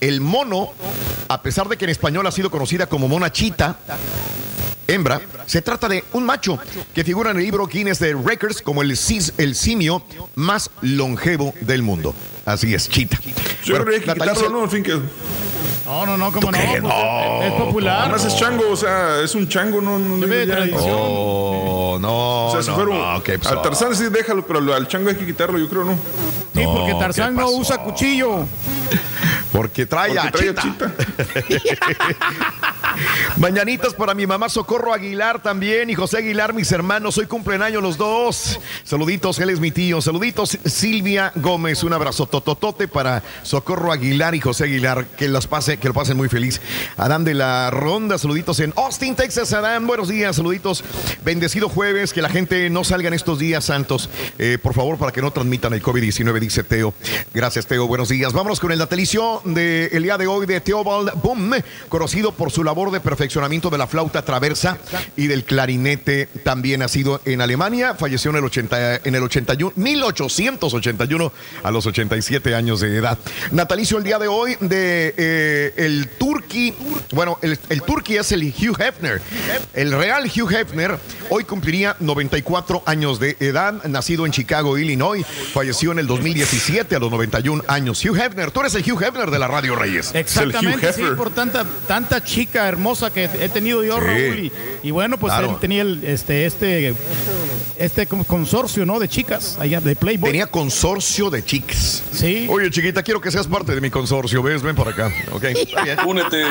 [0.00, 0.72] El mono,
[1.28, 3.76] a pesar de que en español ha sido conocida como mona chita,
[4.88, 6.58] hembra, se trata de un macho
[6.94, 10.02] que figura en el libro Guinness de Records como el, cis- el simio
[10.34, 12.14] más longevo del mundo.
[12.44, 13.20] Así es, chita.
[13.64, 14.68] Yo Bueno, quitarlo, ¿no?
[14.68, 14.98] Fin que.
[15.84, 16.58] No, no, no, como no.
[16.58, 17.42] pues, No.
[17.42, 18.02] Es popular.
[18.02, 19.98] Además es chango, o sea, es un chango, no.
[19.98, 20.82] no Debe de tradición.
[20.90, 23.50] Oh, no, O sea, si no, fuera un- no, ¿qué pasó?
[23.56, 25.92] al Tarzán sí déjalo, pero al- chango hay que quitarlo, yo creo, ¿no?
[26.54, 28.46] Sí, porque Tarzán ¿qué no usa cuchillo.
[29.52, 30.92] Porque trae Porque a trae a Chita.
[33.36, 37.18] Mañanitas para mi mamá Socorro Aguilar también y José Aguilar, mis hermanos.
[37.18, 38.58] Hoy cumplen años los dos.
[38.84, 40.00] Saluditos, él es mi tío.
[40.00, 41.82] Saluditos, Silvia Gómez.
[41.84, 45.06] Un abrazo tototote para Socorro Aguilar y José Aguilar.
[45.16, 46.60] Que los pase, que lo pasen muy feliz.
[46.96, 49.52] Adán de la Ronda, saluditos en Austin, Texas.
[49.52, 50.82] Adán, buenos días, saluditos.
[51.24, 54.10] Bendecido jueves, que la gente no salga en estos días santos.
[54.38, 56.94] Eh, por favor, para que no transmitan el COVID-19, dice Teo.
[57.34, 57.86] Gracias, Teo.
[57.86, 58.32] Buenos días.
[58.32, 61.52] Vámonos con el natalicio del día de hoy de Theobald Boom,
[61.88, 64.78] conocido por su labor de perfeccionamiento de la flauta traversa
[65.16, 66.28] y del clarinete.
[66.44, 71.32] También nacido en Alemania, falleció en el, 80, en el 81, 1881
[71.64, 73.18] a los 87 años de edad.
[73.50, 76.72] Natalicio el día de hoy de eh, el Turkey,
[77.12, 79.20] bueno, el, el Turkey es el Hugh Hefner.
[79.74, 80.98] El real Hugh Hefner
[81.30, 86.98] hoy cumpliría 94 años de edad, nacido en Chicago, Illinois, falleció en el 2017 a
[87.00, 88.04] los 91 años.
[88.04, 90.14] Hugh Hefner, tú eres el Hugh Hefner de la Radio Reyes.
[90.14, 94.00] Exactamente, sí, por tanta, tanta chica hermosa que he tenido yo, Sí.
[94.04, 94.38] Raúl.
[94.38, 95.50] Y, y bueno, pues Claro.
[95.50, 96.94] él tenía el, este, este,
[97.78, 98.98] este consorcio, ¿no?
[98.98, 100.30] De chicas allá de Playboy.
[100.30, 102.02] Tenía consorcio de chicas.
[102.12, 102.46] Sí.
[102.50, 104.42] Oye, chiquita, quiero que seas parte de mi consorcio.
[104.42, 104.62] ¿Ves?
[104.62, 105.12] Ven por acá.
[105.32, 105.98] Ok, está bien.
[106.06, 106.44] Únete.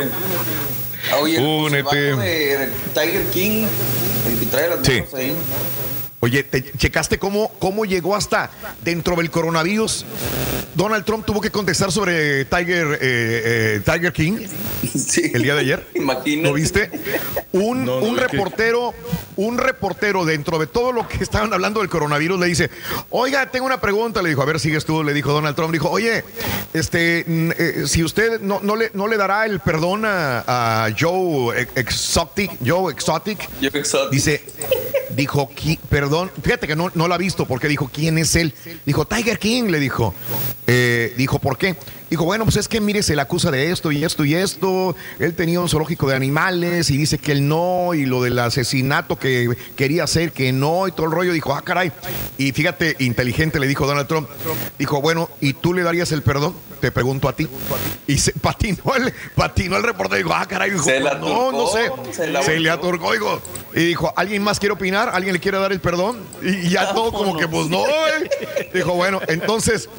[1.21, 1.83] Oye, Únete.
[1.83, 3.65] pues, el vato de Tiger King,
[4.27, 4.91] el que trae las Sí.
[4.93, 5.33] manos ahí.
[6.19, 8.49] Oye, ¿te checaste cómo, cómo llegó hasta
[8.83, 10.03] dentro del coronavirus?
[10.73, 14.37] Donald Trump tuvo que contestar sobre Tiger, eh, eh, Tiger King
[15.33, 15.87] el día de ayer.
[15.95, 16.47] Imagínate.
[16.47, 16.89] ¿Lo viste?
[17.51, 18.93] Un, No, no, un reportero,
[19.35, 22.69] un reportero dentro de todo lo que estaban hablando del coronavirus le dice,
[23.11, 25.89] oiga, tengo una pregunta, le dijo, a ver, sigues tú, le dijo Donald Trump, dijo,
[25.89, 26.23] oye,
[26.73, 31.67] este, eh, si usted no, no, le, no le dará el perdón a, a Joe
[31.75, 33.47] Exotic, Joe Exotic,
[34.11, 34.43] dice,
[35.09, 38.53] dijo, "Qui- perdón, fíjate que no, no la ha visto porque dijo, ¿quién es él?
[38.85, 40.13] Dijo, Tiger King, le dijo.
[40.65, 41.75] Eh, dijo, ¿por qué?
[42.09, 44.95] Dijo, bueno, pues es que mire, se le acusa de esto y esto y esto.
[45.19, 49.19] Él tenía un zoológico de animales y dice que él no, y lo del asesinato
[49.19, 51.33] que quería hacer, que no, y todo el rollo.
[51.33, 51.91] Dijo, ah, caray.
[52.37, 54.29] Y fíjate, inteligente le dijo Donald Trump.
[54.79, 56.55] Dijo, bueno, ¿y tú le darías el perdón?
[56.79, 57.47] Te pregunto a ti.
[58.07, 60.17] Y se patinó el, patinó el reportero.
[60.17, 60.71] Dijo, ah, caray.
[60.71, 61.91] Dijo, Se la no, no sé.
[62.13, 63.41] se la Se le aturcó, digo.
[63.73, 65.09] Y dijo, ¿alguien más quiere opinar?
[65.13, 66.19] ¿Alguien le quiere dar el perdón?
[66.41, 67.85] Y, y ya todo como que, pues no.
[67.87, 68.69] eh.
[68.73, 69.89] Dijo, bueno, entonces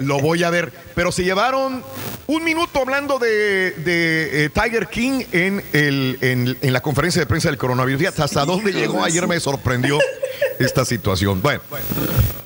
[0.00, 0.72] lo voy a ver.
[0.94, 1.82] Pero se llevaron
[2.26, 7.26] un minuto hablando de, de, eh, Tiger King en, el, en, en la conferencia de
[7.26, 7.98] prensa del coronavirus.
[7.98, 9.98] Fíjate hasta dónde llegó ayer me sorprendió
[10.60, 11.42] esta situación.
[11.42, 11.60] Bueno,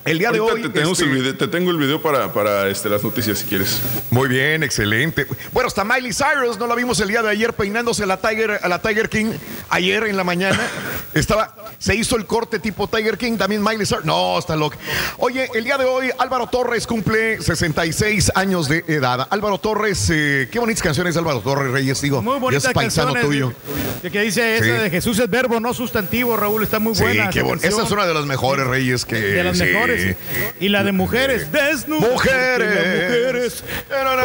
[0.05, 0.61] el día de hoy.
[0.61, 3.45] Te tengo, este, el video, te tengo el video para, para este, las noticias si
[3.45, 3.79] quieres.
[4.09, 5.27] Muy bien, excelente.
[5.51, 8.59] Bueno, hasta Miley Cyrus, no la vimos el día de ayer peinándose a la Tiger,
[8.61, 9.33] a la Tiger King
[9.69, 10.59] ayer en la mañana.
[11.13, 14.05] Estaba, Se hizo el corte tipo Tiger King, también Miley Cyrus.
[14.05, 14.77] No, está loco.
[15.17, 19.27] Oye, el día de hoy Álvaro Torres cumple 66 años de edad.
[19.29, 22.21] Álvaro Torres, eh, qué bonitas canciones Álvaro Torres Reyes, digo.
[22.21, 23.49] Muy bonita es paisano tuyo.
[23.49, 23.55] De,
[24.03, 24.71] de que dice esa Sí.
[24.71, 27.29] de Jesús es verbo, no sustantivo, Raúl, está muy Sí, buena.
[27.29, 27.61] qué esa bueno.
[27.61, 27.79] canción.
[27.81, 29.15] Esa es una de las mejores Reyes que.
[29.15, 29.63] De las sí.
[29.65, 30.15] mejores.
[30.59, 32.11] Y la de mujeres, desnudas.
[32.11, 33.63] Mujeres.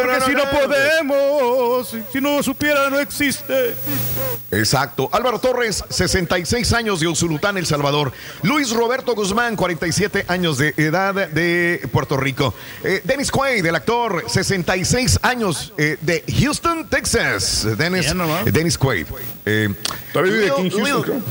[0.01, 3.75] Porque si no podemos, si no supiera, no existe.
[4.51, 5.09] Exacto.
[5.11, 8.11] Álvaro Torres, 66 años de Usulután, El Salvador.
[8.43, 12.53] Luis Roberto Guzmán, 47 años de edad de Puerto Rico.
[12.83, 14.25] Eh, Dennis Quaid, el actor,
[14.63, 17.67] 66 años eh, de Houston, Texas.
[17.77, 18.13] Dennis,
[18.45, 19.07] Dennis Quaid.
[19.45, 19.69] Eh,
[20.13, 21.21] Todavía vive aquí en Houston, creo.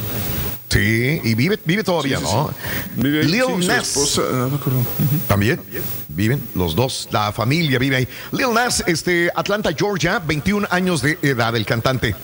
[0.70, 2.48] Sí, y vive, vive todavía, Sí, sí, ¿no?
[2.48, 2.54] sí.
[2.94, 3.88] Vive ahí, Lil sí, su Nas.
[3.88, 4.78] esposa, no me acuerdo.
[5.26, 5.60] También
[6.08, 8.08] viven los dos, la familia vive ahí.
[8.30, 12.14] Lil Nas, este, Atlanta, Georgia, 21 años de edad, el cantante.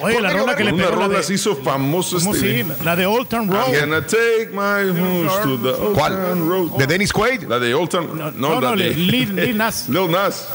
[0.00, 2.62] Oye, la rola que le Una pegó la rola de- se hizo famoso ¿Cómo este.
[2.62, 2.70] sí?
[2.84, 3.72] La de Old Town Road.
[3.74, 6.12] I'm gonna take my horse to the Old ¿Cuál?
[6.12, 6.78] Town Road.
[6.78, 7.42] ¿De Dennis Quaid?
[7.48, 8.16] La de Old Town.
[8.16, 9.88] No, no, la no, de Lil- Lil Nas.
[9.88, 10.46] Lil Nas.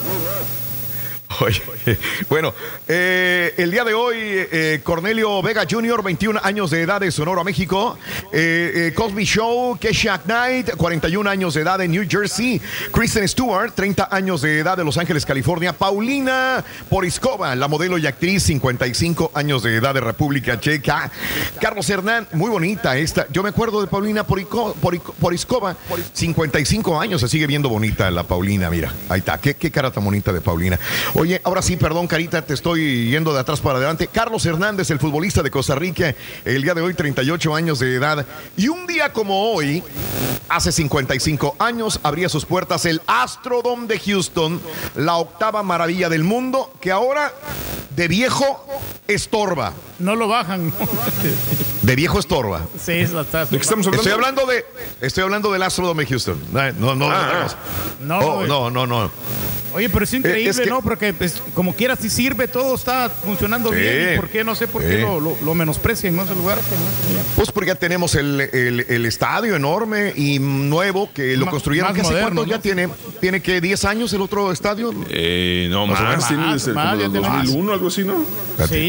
[2.29, 2.53] Bueno,
[2.87, 7.43] eh, el día de hoy, eh, Cornelio Vega Jr., 21 años de edad de Sonora,
[7.43, 7.97] México.
[8.31, 12.61] Eh, Cosby Show, Kesha Knight, 41 años de edad de New Jersey.
[12.91, 15.73] Kristen Stewart, 30 años de edad de Los Ángeles, California.
[15.73, 21.11] Paulina Poriskova, la modelo y actriz, 55 años de edad de República Checa.
[21.59, 23.25] Carlos Hernán, muy bonita esta.
[23.29, 24.73] Yo me acuerdo de Paulina Porico-
[25.19, 25.75] Poriskova,
[26.13, 28.93] 55 años, se sigue viendo bonita la Paulina, mira.
[29.09, 30.79] Ahí está, qué cara tan bonita de Paulina.
[31.21, 34.07] Oye, ahora sí, perdón, Carita, te estoy yendo de atrás para adelante.
[34.07, 38.25] Carlos Hernández, el futbolista de Costa Rica, el día de hoy, 38 años de edad.
[38.57, 39.83] Y un día como hoy,
[40.49, 44.59] hace 55 años, abría sus puertas el Astrodome de Houston,
[44.95, 47.31] la octava maravilla del mundo, que ahora
[47.95, 48.65] de viejo
[49.07, 49.73] estorba.
[49.99, 50.73] No lo bajan.
[51.83, 52.61] De viejo estorba.
[52.83, 52.93] Sí.
[52.93, 53.97] ¿De qué estamos hablando?
[53.97, 54.65] Estoy hablando de,
[55.01, 56.41] estoy hablando del Astrodome de Houston.
[56.51, 57.47] No, no, Ah,
[57.99, 58.19] no.
[58.19, 59.11] No, Oh, no, no, no.
[59.73, 60.81] Oye, pero es increíble, Eh, es que- ¿no?
[60.81, 63.75] Porque pues, como quiera, si sirve, todo está funcionando Sí.
[63.79, 64.13] bien.
[64.13, 64.43] ¿Y por qué?
[64.43, 66.23] No sé por qué lo, lo, lo menosprecian, ¿no?
[66.23, 66.59] Ese lugar.
[67.35, 71.89] Pues porque ya tenemos el, el- el estadio enorme y nuevo que lo construyeron.
[71.89, 72.61] más ¿Qué hace moderno, cuánto ya ¿no?
[72.61, 72.89] tiene?
[73.19, 74.93] ¿Tiene que 10 años el otro estadio?
[75.09, 76.27] Eh, no, Más o más, menos.
[76.27, 77.37] tiene Más, desde más, como ya el tiene más.
[77.45, 78.25] 2001, algo así, ¿no?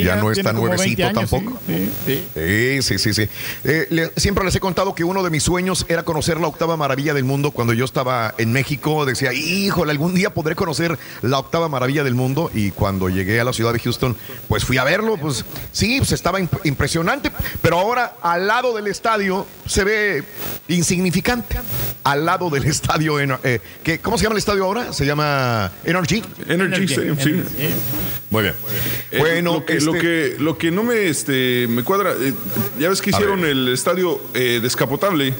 [0.02, 1.58] Ya, no está como 20 nuevecito años, tampoco.
[1.66, 2.80] Sí, sí, sí.
[2.82, 3.28] Sí, sí, sí, sí.
[3.64, 6.76] Eh, le- siempre les he contado que uno de mis sueños era conocer la octava
[6.76, 7.50] maravilla del mundo.
[7.52, 12.11] Cuando yo estaba en México, decía, híjole, algún día podré conocer la octava maravilla del
[12.14, 12.50] mundo.
[12.54, 14.16] Y cuando llegué a la ciudad de Houston,
[14.48, 15.16] pues fui a verlo.
[15.16, 17.30] Pues sí, pues estaba imp- impresionante.
[17.60, 20.24] Pero ahora, al lado del estadio, se ve
[20.68, 21.58] insignificante.
[22.04, 24.92] Al lado del estadio, en- eh, que, ¿cómo se llama el estadio ahora?
[24.92, 26.22] Se llama NRG.
[26.48, 27.42] Energy Stadium, sí.
[28.30, 28.54] Muy bien.
[29.10, 32.32] Eh, Bueno, lo que, lo este- que lo que no me este me cuadra, eh,
[32.78, 35.34] ya ves que hicieron el estadio eh, descapotable,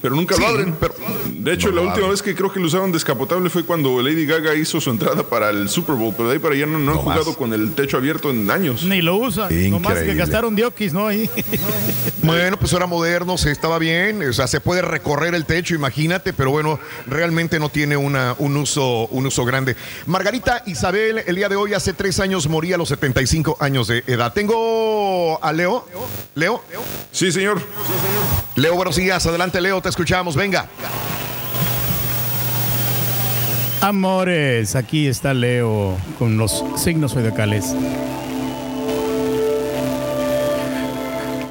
[0.00, 0.74] pero nunca lo abren.
[0.78, 0.94] pero-
[1.28, 2.10] de hecho, no la última abren.
[2.10, 5.50] vez que creo que lo usaron descapotable fue cuando Lady Gaga hizo su entrada para
[5.50, 7.04] el Super Bowl, pero de ahí para allá no, no han más.
[7.04, 8.82] jugado con el techo abierto en años.
[8.84, 9.48] Ni lo usan.
[9.70, 10.14] Nomás que Increíble.
[10.14, 11.06] gastaron diokis, ¿no?
[11.06, 11.28] Ahí.
[12.22, 16.32] Bueno, pues era moderno, se estaba bien, o sea, se puede recorrer el techo, imagínate,
[16.32, 19.76] pero bueno, realmente no tiene una, un, uso, un uso grande.
[20.06, 24.02] Margarita Isabel, el día de hoy, hace tres años, moría a los 75 años de
[24.06, 24.32] edad.
[24.32, 25.86] Tengo a Leo.
[26.34, 26.62] Leo.
[27.12, 27.62] Sí, señor.
[28.56, 29.24] Leo, buenos días.
[29.26, 30.34] Adelante, Leo, te escuchamos.
[30.34, 30.66] Venga.
[33.80, 37.74] Amores, aquí está Leo con los signos zodiacales.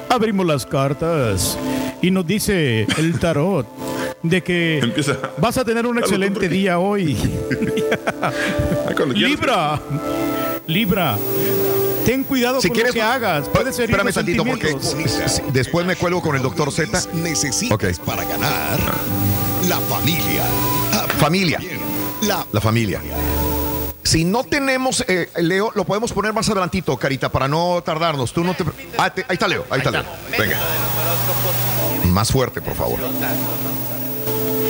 [0.08, 1.58] Abrimos las cartas
[2.02, 3.66] y nos dice el tarot
[4.22, 5.16] de que Empieza.
[5.38, 7.16] vas a tener un excelente día hoy.
[8.22, 8.32] Ah.
[9.14, 9.80] Libra,
[10.66, 11.16] Libra,
[12.04, 13.48] ten cuidado Si con quieres, lo que hagas.
[13.48, 14.74] Puede ser espérame tantito, porque
[15.52, 16.98] después me cuelgo con el doctor Z.
[17.14, 18.78] Necesitas para ganar
[19.68, 20.42] la familia.
[21.18, 21.60] Familia.
[22.22, 23.00] La La familia.
[24.02, 28.32] Si no tenemos, eh, Leo, lo podemos poner más adelantito, Carita, para no tardarnos.
[28.32, 28.64] Tú no te...
[28.98, 30.04] Ah, te- ahí está Leo, ahí está Leo.
[30.38, 30.58] Venga.
[32.04, 33.00] Más fuerte, por favor.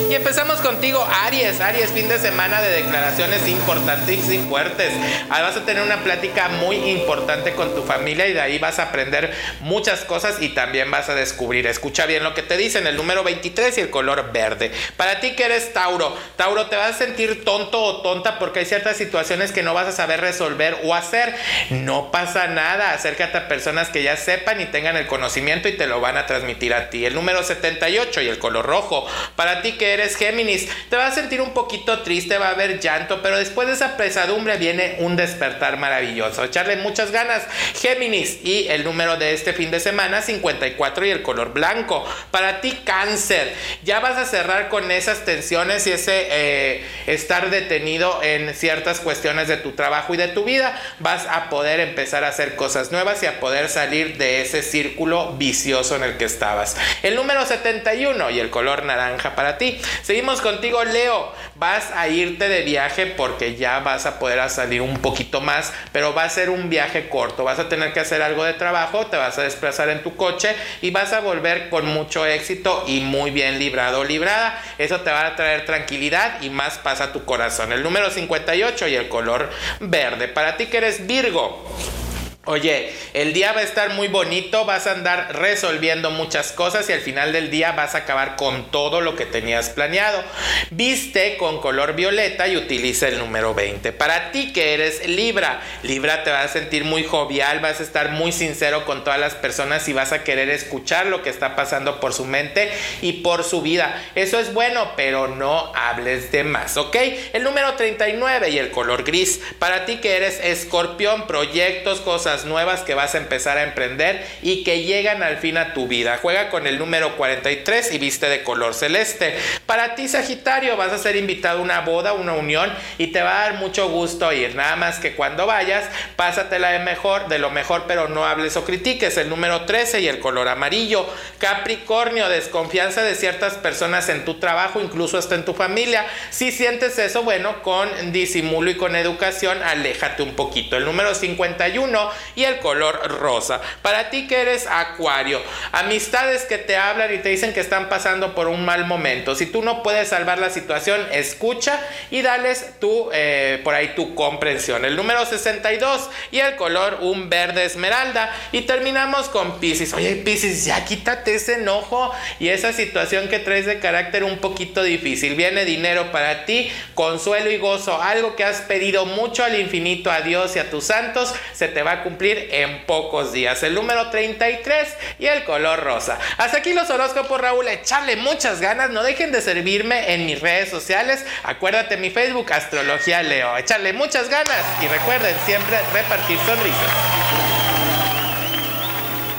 [0.09, 1.59] Y empezamos contigo, Aries.
[1.59, 4.93] Aries, fin de semana de declaraciones importantes y fuertes.
[5.29, 8.79] Ahí vas a tener una plática muy importante con tu familia y de ahí vas
[8.79, 11.67] a aprender muchas cosas y también vas a descubrir.
[11.67, 14.71] Escucha bien lo que te dicen, el número 23 y el color verde.
[14.95, 18.65] Para ti que eres Tauro, Tauro, te vas a sentir tonto o tonta porque hay
[18.65, 21.35] ciertas situaciones que no vas a saber resolver o hacer.
[21.69, 25.85] No pasa nada, acércate a personas que ya sepan y tengan el conocimiento y te
[25.85, 27.05] lo van a transmitir a ti.
[27.05, 29.05] El número 78 y el color rojo.
[29.35, 32.79] Para ti que eres Géminis, te vas a sentir un poquito triste, va a haber
[32.79, 36.43] llanto, pero después de esa pesadumbre viene un despertar maravilloso.
[36.43, 37.43] Echarle muchas ganas,
[37.79, 38.39] Géminis.
[38.43, 42.05] Y el número de este fin de semana, 54 y el color blanco.
[42.31, 43.53] Para ti, cáncer.
[43.83, 49.47] Ya vas a cerrar con esas tensiones y ese eh, estar detenido en ciertas cuestiones
[49.47, 50.79] de tu trabajo y de tu vida.
[50.99, 55.33] Vas a poder empezar a hacer cosas nuevas y a poder salir de ese círculo
[55.33, 56.77] vicioso en el que estabas.
[57.03, 59.79] El número 71 y el color naranja para ti.
[60.01, 61.31] Seguimos contigo, Leo.
[61.55, 66.13] Vas a irte de viaje porque ya vas a poder salir un poquito más, pero
[66.13, 67.43] va a ser un viaje corto.
[67.43, 70.55] Vas a tener que hacer algo de trabajo, te vas a desplazar en tu coche
[70.81, 74.61] y vas a volver con mucho éxito y muy bien librado o librada.
[74.77, 77.71] Eso te va a traer tranquilidad y más paz a tu corazón.
[77.71, 79.49] El número 58 y el color
[79.79, 80.27] verde.
[80.27, 82.06] Para ti que eres Virgo.
[82.47, 86.93] Oye, el día va a estar muy bonito, vas a andar resolviendo muchas cosas y
[86.93, 90.23] al final del día vas a acabar con todo lo que tenías planeado.
[90.71, 93.91] Viste con color violeta y utiliza el número 20.
[93.91, 98.11] Para ti que eres Libra, Libra te vas a sentir muy jovial, vas a estar
[98.11, 101.99] muy sincero con todas las personas y vas a querer escuchar lo que está pasando
[101.99, 102.71] por su mente
[103.01, 104.01] y por su vida.
[104.15, 106.95] Eso es bueno, pero no hables de más, ¿ok?
[107.33, 109.41] El número 39 y el color gris.
[109.59, 114.63] Para ti que eres escorpión, proyectos, cosas nuevas que vas a empezar a emprender y
[114.63, 116.19] que llegan al fin a tu vida.
[116.21, 119.35] Juega con el número 43 y viste de color celeste.
[119.65, 123.43] Para ti, Sagitario, vas a ser invitado a una boda, una unión y te va
[123.43, 124.55] a dar mucho gusto ir.
[124.55, 125.85] Nada más que cuando vayas,
[126.15, 129.17] pásatela de mejor, de lo mejor, pero no hables o critiques.
[129.17, 131.05] El número 13 y el color amarillo.
[131.39, 136.05] Capricornio, desconfianza de ciertas personas en tu trabajo, incluso hasta en tu familia.
[136.29, 140.77] Si sientes eso, bueno, con disimulo y con educación, aléjate un poquito.
[140.77, 143.61] El número 51 y el color rosa.
[143.81, 145.41] Para ti que eres acuario,
[145.71, 149.35] amistades que te hablan y te dicen que están pasando por un mal momento.
[149.35, 151.79] Si tú no puedes salvar la situación, escucha
[152.11, 154.85] y dales tu, eh, por ahí tu comprensión.
[154.85, 158.33] El número 62 y el color un verde esmeralda.
[158.51, 159.93] Y terminamos con Pisces.
[159.93, 164.83] Oye, Pisces, ya quítate ese enojo y esa situación que traes de carácter un poquito
[164.83, 165.35] difícil.
[165.35, 168.01] Viene dinero para ti, consuelo y gozo.
[168.01, 171.83] Algo que has pedido mucho al infinito, a Dios y a tus santos, se te
[171.83, 173.61] va a cumplir en pocos días.
[173.63, 174.87] El número 33
[175.19, 176.17] y el color rosa.
[176.37, 177.67] Hasta aquí los horóscopos, Raúl.
[177.67, 178.89] Echarle muchas ganas.
[178.89, 181.25] No dejen de servirme en mis redes sociales.
[181.43, 183.57] Acuérdate mi Facebook, Astrología Leo.
[183.57, 186.91] Echarle muchas ganas y recuerden siempre repartir sonrisas.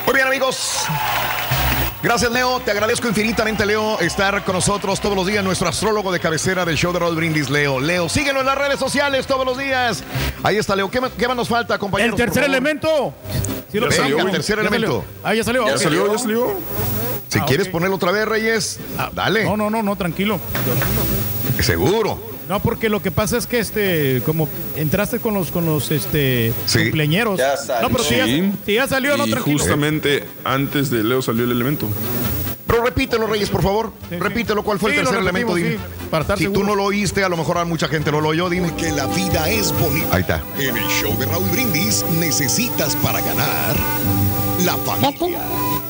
[0.07, 0.87] Muy bien, amigos.
[2.01, 2.61] Gracias, Leo.
[2.61, 5.43] Te agradezco infinitamente, Leo, estar con nosotros todos los días.
[5.43, 7.81] Nuestro astrólogo de cabecera del show de Rod Brindis, Leo.
[7.81, 10.05] Leo, síguelo en las redes sociales todos los días.
[10.45, 10.89] Ahí está, Leo.
[10.91, 12.19] ¿Qué, más- qué más nos falta, compañeros?
[12.19, 13.13] El tercer elemento.
[13.73, 14.71] Sí, lo el tercer Ya elemento.
[14.71, 15.05] salió.
[15.25, 15.67] Ah, ya salió.
[15.67, 16.13] ¿Ya salió?
[16.13, 16.47] ¿Ya salió?
[17.29, 17.73] Si Ah, quieres ok.
[17.73, 18.79] ponerlo otra vez, Reyes,
[19.13, 19.45] dale.
[19.45, 20.39] No, no, no, no, tranquilo.
[21.61, 22.28] Seguro.
[22.49, 26.53] No, porque lo que pasa es que este, como entraste con los, con los este
[26.73, 27.39] cumpleañeros.
[27.39, 28.53] Ya No, pero si ya, Sí.
[28.65, 29.59] si ya salió, no, Y tranquilo.
[29.59, 31.87] justamente antes de Leo salió el elemento.
[32.67, 33.93] Pero repítelo, Reyes, por favor.
[34.11, 35.55] Repítelo, ¿cuál fue Sí, el tercer elemento?
[35.55, 35.73] Dime.
[35.73, 35.77] sí,
[36.11, 38.29] para estar si tú no lo oíste, a lo mejor a mucha gente no lo
[38.29, 38.75] oyó, dime.
[38.77, 40.09] Que la vida es bonita.
[40.15, 40.43] Ahí está.
[40.59, 43.75] En el show de Raúl Brindis necesitas para ganar
[44.65, 45.41] la familia.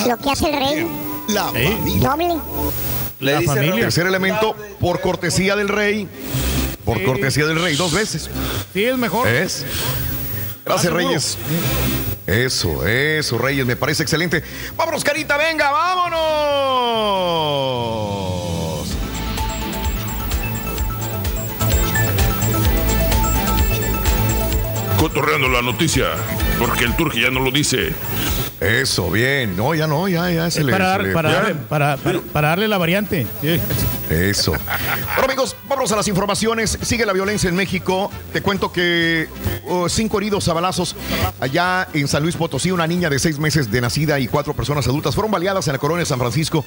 [0.06, 0.86] Lo que hace el rey.
[1.28, 2.08] La familia.
[2.10, 2.34] Doble.
[3.20, 3.80] La dice familia.
[3.80, 6.06] Tercer elemento, por cortesía del rey.
[6.88, 7.04] Por Sí.
[7.04, 8.30] cortesía del rey, dos veces.
[8.72, 9.28] Sí, es mejor.
[9.28, 9.62] ¿Es?
[10.64, 11.06] Gracias, seguro.
[11.06, 11.36] Reyes.
[12.26, 14.42] Eso, eso, Reyes, me parece excelente.
[14.74, 15.70] Vámonos, Carita, venga,
[17.18, 18.88] vámonos.
[24.98, 26.06] Cotorreando la noticia,
[26.58, 27.92] porque el Turki ya no lo dice.
[28.60, 29.56] Eso, bien.
[29.56, 30.72] No, ya no, ya, ya se Es le.
[30.72, 33.26] para, se dar- le- para, darle, para, para- para darle la variante.
[33.40, 33.60] Sí.
[34.10, 34.52] Eso.
[34.52, 36.78] Bueno, amigos, vamos a las informaciones.
[36.82, 38.10] Sigue la violencia en México.
[38.32, 39.28] Te cuento que
[39.68, 40.96] oh, cinco heridos a balazos
[41.40, 42.72] allá en San Luis Potosí.
[42.72, 45.78] Una niña de seis meses de nacida y cuatro personas adultas fueron baleadas en la
[45.78, 46.64] colonia de San Francisco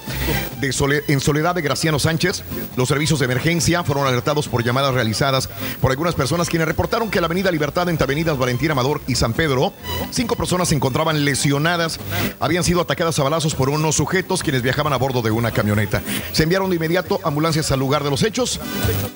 [0.62, 2.44] de Sole- en Soledad de Graciano Sánchez.
[2.78, 5.50] Los servicios de emergencia fueron alertados por llamadas realizadas
[5.82, 9.34] por algunas personas quienes reportaron que la Avenida Libertad entre Avenidas Valentín Amador y San
[9.34, 9.74] Pedro,
[10.12, 11.81] cinco personas se encontraban lesionadas.
[12.40, 16.02] Habían sido atacadas a balazos por unos sujetos quienes viajaban a bordo de una camioneta.
[16.32, 18.60] Se enviaron de inmediato ambulancias al lugar de los hechos.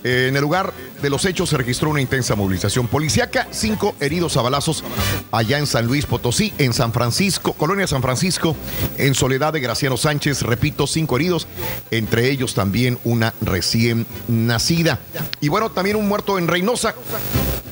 [0.03, 3.47] Eh, en el lugar de los hechos se registró una intensa movilización policiaca.
[3.51, 4.83] Cinco heridos a balazos
[5.31, 8.55] allá en San Luis Potosí, en San Francisco, Colonia San Francisco,
[8.97, 10.41] en Soledad de Graciano Sánchez.
[10.41, 11.47] Repito, cinco heridos,
[11.91, 14.99] entre ellos también una recién nacida.
[15.41, 16.95] Y bueno, también un muerto en Reynosa.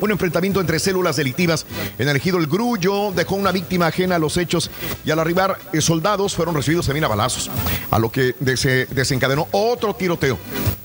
[0.02, 1.66] Un enfrentamiento entre células delictivas
[1.98, 4.70] en el ejido El Grullo dejó una víctima ajena a los hechos
[5.06, 7.50] y al arribar eh, soldados fueron recibidos también a balazos,
[7.92, 10.38] a lo que dese- desencadenó otro tiroteo.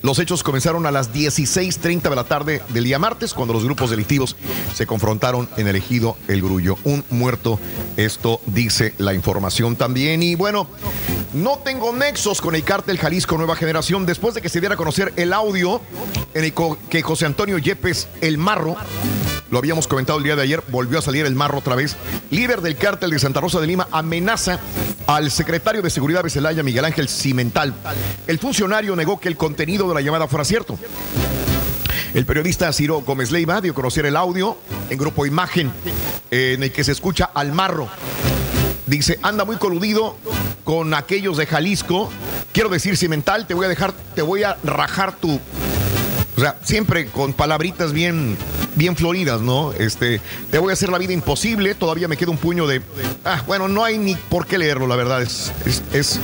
[0.02, 3.90] Los hechos comenzaron a las 16.30 de la tarde del día martes, cuando los grupos
[3.90, 4.36] delictivos
[4.74, 6.76] se confrontaron en el ejido El Grullo.
[6.84, 7.58] Un muerto,
[7.96, 10.22] esto dice la información también.
[10.22, 10.68] Y bueno,
[11.32, 14.78] no tengo nexos con el cártel Jalisco Nueva Generación después de que se diera a
[14.78, 15.80] conocer el audio
[16.34, 16.54] en el
[16.88, 18.76] que José Antonio Yepes, el marro,
[19.50, 21.96] lo habíamos comentado el día de ayer, volvió a salir el marro otra vez.
[22.30, 24.58] Líder del cártel de Santa Rosa de Lima amenaza
[25.06, 27.74] al secretario de Seguridad de Celaya, Miguel Ángel Cimental.
[28.26, 30.78] El funcionario negó que el contenido de la llamada fuera cierto.
[32.14, 34.56] El periodista Ciro Gómez Leiva dio a conocer el audio
[34.88, 35.70] en grupo Imagen
[36.30, 37.88] en el que se escucha al marro.
[38.86, 40.16] Dice, anda muy coludido
[40.64, 42.10] con aquellos de Jalisco.
[42.52, 45.38] Quiero decir, Cimental, te voy a dejar, te voy a rajar tu
[46.38, 48.36] o sea, siempre con palabritas bien,
[48.76, 49.72] bien floridas, ¿no?
[49.72, 50.20] Este,
[50.52, 52.80] te voy a hacer la vida imposible, todavía me queda un puño de.
[53.24, 55.20] Ah, bueno, no hay ni por qué leerlo, la verdad.
[55.20, 56.20] Es, es, es,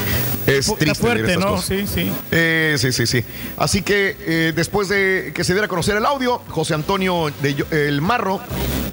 [0.46, 0.84] es Está triste.
[0.84, 1.50] leer fuerte, estas ¿no?
[1.56, 1.64] cosas.
[1.66, 2.12] Sí, sí.
[2.30, 3.24] Eh, sí, sí, sí.
[3.56, 7.64] Así que eh, después de que se diera a conocer el audio, José Antonio de
[7.88, 8.40] El Marro,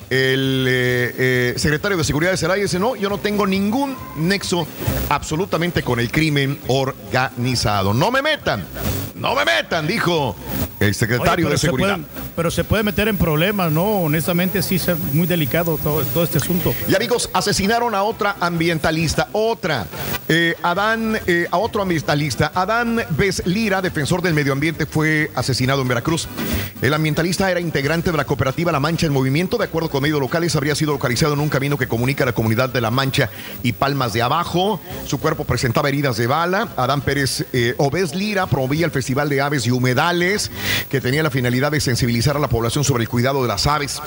[0.10, 4.68] el eh, secretario de Seguridad de Celaya, dice, no, yo no tengo ningún nexo
[5.10, 7.94] absolutamente con el crimen organizado.
[7.94, 8.66] No me metan,
[9.14, 10.36] no me metan, dijo
[10.80, 11.96] el secretario Oye, pero de se Seguridad.
[11.96, 12.06] pueden-
[12.36, 14.02] pero se puede meter en problemas, ¿no?
[14.02, 16.74] Honestamente, sí, es muy delicado todo, todo este asunto.
[16.88, 19.86] Y amigos, asesinaron a otra ambientalista, otra,
[20.30, 22.52] eh, Adán, eh, a otro ambientalista.
[22.56, 26.28] Adán Beslira, defensor del medio ambiente, fue asesinado en Veracruz.
[26.82, 29.58] El ambientalista era integrante de la cooperativa La Mancha en Movimiento.
[29.58, 32.70] De acuerdo con medios locales, habría sido localizado en un camino que comunica la comunidad
[32.70, 33.30] de La Mancha
[33.62, 34.82] y Palmas de Abajo.
[35.06, 36.70] Su cuerpo presentaba heridas de bala.
[36.78, 40.50] Adán Pérez eh, Obes Lira promovía el Festival de Aves y Humedales,
[41.02, 44.00] que tenía la finalidad de sensibilizar a la población sobre el cuidado de las aves.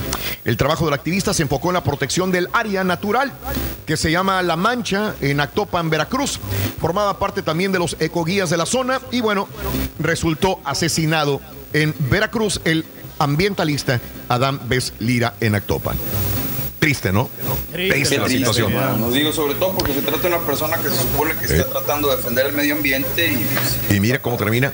[0.45, 3.33] El trabajo del activista se enfocó en la protección del área natural,
[3.85, 6.39] que se llama La Mancha, en Actopan, Veracruz.
[6.81, 9.49] Formaba parte también de los ecoguías de la zona y bueno,
[9.99, 11.41] resultó asesinado
[11.73, 12.85] en Veracruz el
[13.19, 15.97] ambientalista Adán Bes Lira en Actopan.
[16.79, 17.31] Triste, ¿no?
[17.73, 18.73] Triste la situación.
[19.01, 21.71] Nos digo sobre todo porque se trata de una persona que se supone que está
[21.71, 24.71] tratando de defender el medio ambiente y pues, Y mira cómo termina.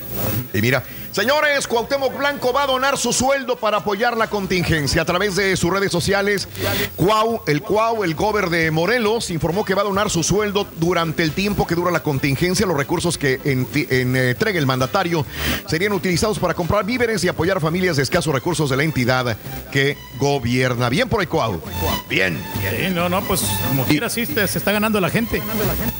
[0.52, 5.04] Y mira, señores, Cuauhtémoc Blanco va a donar su sueldo para apoyar la contingencia a
[5.04, 6.48] través de sus redes sociales.
[6.96, 11.22] Cuau, el Cuau, el gober de Morelos, informó que va a donar su sueldo durante
[11.22, 12.66] el tiempo que dura la contingencia.
[12.66, 15.24] Los recursos que eh, entregue el mandatario
[15.66, 19.36] serían utilizados para comprar víveres y apoyar a familias de escasos recursos de la entidad
[19.72, 20.88] que gobierna.
[20.88, 21.60] Bien por el Cuau.
[22.08, 22.42] Bien.
[22.60, 25.42] Sí, no, no, pues como quiera, sí, se está ganando la gente.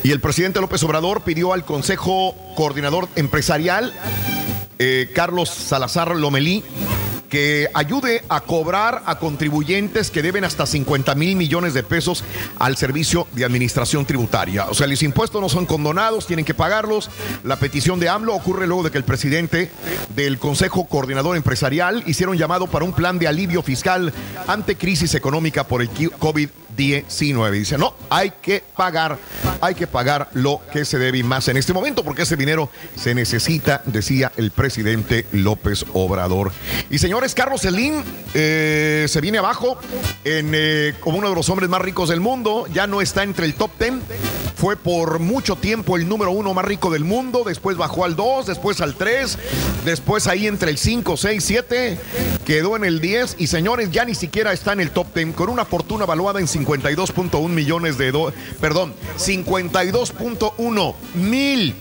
[0.02, 3.92] Y el presidente López Obrador pidió al Consejo Coordinador Empresarial,
[4.82, 6.64] eh, Carlos Salazar Lomelí,
[7.30, 12.24] que ayude a cobrar a contribuyentes que deben hasta 50 mil millones de pesos
[12.58, 14.66] al servicio de administración tributaria.
[14.66, 17.08] O sea, los impuestos no son condonados, tienen que pagarlos.
[17.44, 19.70] La petición de AMLO ocurre luego de que el presidente
[20.14, 24.12] del Consejo Coordinador Empresarial hicieron llamado para un plan de alivio fiscal
[24.46, 27.50] ante crisis económica por el COVID-19.
[27.52, 29.18] Dice, no, hay que pagar,
[29.60, 32.70] hay que pagar lo que se debe y más en este momento, porque ese dinero
[32.96, 36.50] se necesita, decía el presidente López Obrador.
[36.90, 36.98] Y
[37.28, 38.02] Carlos Slim
[38.32, 39.76] eh, se viene abajo
[40.24, 43.54] eh, como uno de los hombres más ricos del mundo, ya no está entre el
[43.54, 43.94] top 10.
[44.56, 48.46] Fue por mucho tiempo el número uno más rico del mundo, después bajó al 2,
[48.46, 49.38] después al 3,
[49.84, 51.98] después ahí entre el 5, 6, 7,
[52.46, 55.50] quedó en el 10 y señores, ya ni siquiera está en el top 10 con
[55.50, 61.74] una fortuna valuada en 52.1 millones de dólares, perdón, 52.1 mil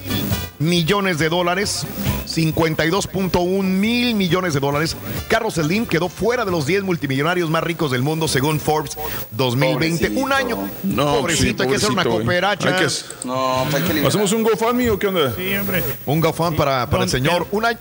[0.60, 1.86] millones de dólares.
[2.28, 4.95] 52.1 mil millones de dólares.
[5.30, 8.97] Carlos Slim quedó fuera de los 10 multimillonarios más ricos del mundo según Forbes
[9.31, 10.10] 2020.
[10.19, 10.57] Un año.
[10.84, 12.68] No, pobrecito, sí, hay que hacer una pobrecito, cooperacha.
[12.69, 14.07] Hay que- no, pues hay que.
[14.07, 15.34] ¿Hacemos un GoFundMe o qué onda?
[15.35, 15.84] Sí, hombre.
[16.06, 17.47] Un GoFund para, para el señor.
[17.51, 17.77] Un año.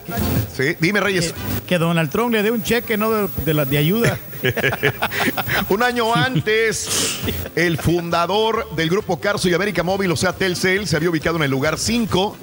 [0.57, 1.35] Sí, dime, Reyes.
[1.67, 3.11] Que Donald Trump le dé un cheque, ¿no?
[3.11, 4.19] De, de la, de ayuda.
[5.69, 7.21] Un año antes,
[7.55, 11.43] el fundador del grupo Carso y América Móvil, o sea, Telcel, se había ubicado en
[11.43, 12.37] el lugar 5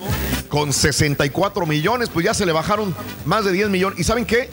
[0.49, 2.95] con 64 millones, pues ya se le bajaron
[3.26, 3.99] más de 10 millones.
[3.99, 4.49] ¿Y saben qué?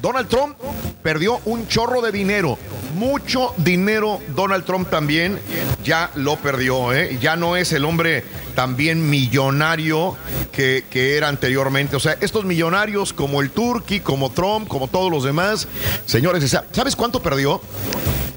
[0.00, 0.56] Donald Trump
[1.02, 2.58] perdió un chorro de dinero.
[2.94, 5.38] Mucho dinero Donald Trump también
[5.84, 7.18] ya lo perdió, ¿eh?
[7.20, 10.16] Ya no es el hombre también millonario
[10.52, 10.84] que,
[11.16, 11.96] era anteriormente.
[11.96, 15.68] O sea, estos millonarios como el Turkey, como Trump, como todos los demás,
[16.06, 16.42] señores,
[16.84, 17.62] ¿sabes cuánto perdió?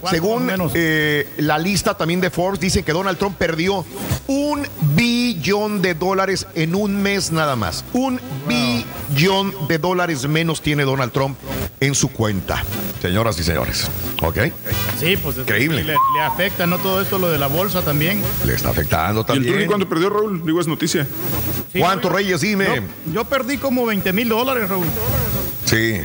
[0.09, 3.85] Según eh, la lista también de Forbes, dice que Donald Trump perdió
[4.27, 4.65] un
[4.95, 7.83] billón de dólares en un mes nada más.
[7.91, 11.37] Un billón de dólares menos tiene Donald Trump
[11.81, 12.63] en su cuenta.
[13.01, 13.91] Señoras y señores.
[14.23, 14.37] ¿Ok?
[14.97, 15.83] Sí, pues Increíble.
[15.83, 16.77] Le, le afecta, ¿no?
[16.77, 18.21] Todo esto, lo de la bolsa también.
[18.45, 19.53] Le está afectando ¿Y el también.
[19.53, 20.41] Turqui cuánto perdió Raúl?
[20.45, 21.05] Digo, es noticia.
[21.77, 22.39] ¿Cuántos Reyes?
[22.39, 22.65] Dime.
[23.07, 24.85] Yo, yo perdí como 20 mil dólares, Raúl.
[25.67, 26.01] Sí.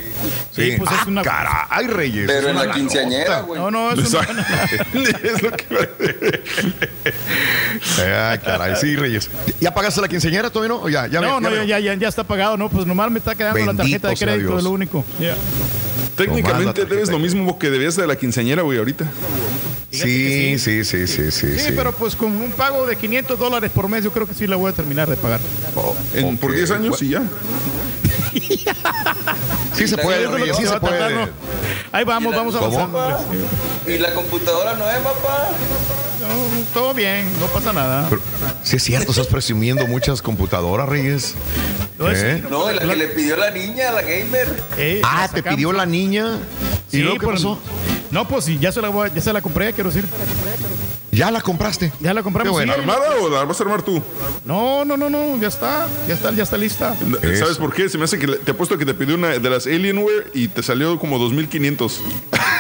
[0.55, 2.25] Sí, Sí, pues es Ah, una- caray, Reyes.
[2.27, 3.61] Pero en una la quinceañera, güey.
[3.61, 4.21] No, no, es una...
[5.23, 6.43] Es lo que-
[8.05, 9.31] Ay, caray, sí, Reyes.
[9.61, 10.83] ¿Ya pagaste la quinceañera todavía no?
[10.83, 13.11] ¿O Ya, ya no, me- no, ya ya, ya, ya está pagado, no, pues nomás
[13.11, 15.05] me está quedando la tarjeta de crédito, es lo único.
[15.21, 15.37] Ya.
[16.17, 19.11] Técnicamente debes lo mismo que debías de la quinceañera, güey, ahorita.
[19.91, 21.73] Sí, sí, sí, sí, sí, Sí, sí.
[21.77, 24.57] pero pues con un pago de 500 dólares por mes, yo creo que sí la
[24.57, 25.39] voy a terminar de pagar.
[26.15, 27.23] En- Por Ok, 10 años y ya.
[29.75, 31.15] Sí se puede, sí se a puede.
[31.15, 31.29] ¿no?
[31.93, 32.79] Ahí vamos, vamos ¿Cómo?
[32.79, 33.25] avanzando.
[33.87, 35.49] ¿Y la computadora no es, papá?
[36.21, 38.07] No, todo bien, no pasa nada.
[38.09, 38.21] Pero,
[38.63, 41.35] sí es cierto, estás presumiendo muchas computadoras, Reyes.
[42.01, 42.43] ¿Eh?
[42.51, 44.63] No, la que le pidió la niña, la gamer.
[44.77, 46.39] Eh, Ah, la te pidió la niña.
[46.91, 47.59] ¿Y Sí, luego qué pasó?
[48.11, 50.07] No, pues sí, ya se la, voy a- ya se la compré, quiero decir.
[51.15, 51.93] ¿Ya la compraste?
[52.01, 52.55] Ya la compramos.
[52.55, 52.73] Bueno.
[52.73, 52.81] sí.
[52.81, 54.03] ¿Armada o la vas a armar tú?
[54.47, 56.97] No, no, no, no, ya está, ya está, ya está lista.
[57.39, 57.91] ¿Sabes por qué?
[57.91, 60.63] Se me hace que te apuesto que te pidió una de las Alienware y te
[60.63, 62.01] salió como 2500.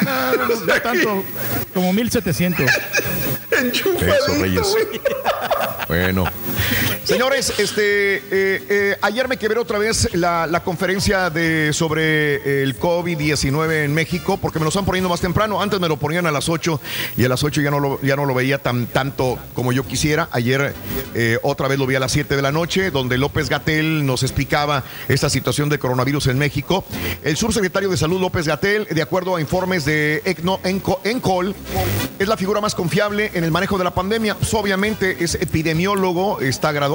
[0.02, 1.24] No, no, no, no tanto,
[1.72, 2.70] como 1700.
[3.50, 4.76] Eso, Reyes.
[5.88, 6.24] Bueno.
[7.04, 12.78] Señores, este, eh, eh, ayer me quebré otra vez la, la conferencia de, sobre el
[12.78, 15.60] COVID-19 en México, porque me lo están poniendo más temprano.
[15.60, 16.80] Antes me lo ponían a las 8
[17.16, 19.84] y a las 8 ya no lo, ya no lo veía tan, tanto como yo
[19.84, 20.28] quisiera.
[20.30, 20.74] Ayer
[21.14, 24.22] eh, otra vez lo vi a las 7 de la noche, donde López Gatel nos
[24.22, 26.84] explicaba esta situación de coronavirus en México.
[27.24, 31.52] El subsecretario de Salud, López Gatel, de acuerdo a informes de ECNO, ENCO- ENCOL,
[32.20, 34.36] es la figura más confiable en el manejo de la pandemia.
[34.36, 36.91] Pues, obviamente es epidemiólogo, está graduado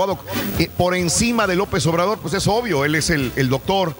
[0.59, 3.95] eh, por encima de López Obrador, pues es obvio, él es el, el doctor,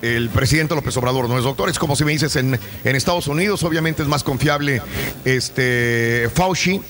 [0.00, 3.26] el presidente López Obrador no es doctor, es como si me dices en, en Estados
[3.26, 4.82] Unidos, obviamente es más confiable
[5.24, 6.80] este Fauci,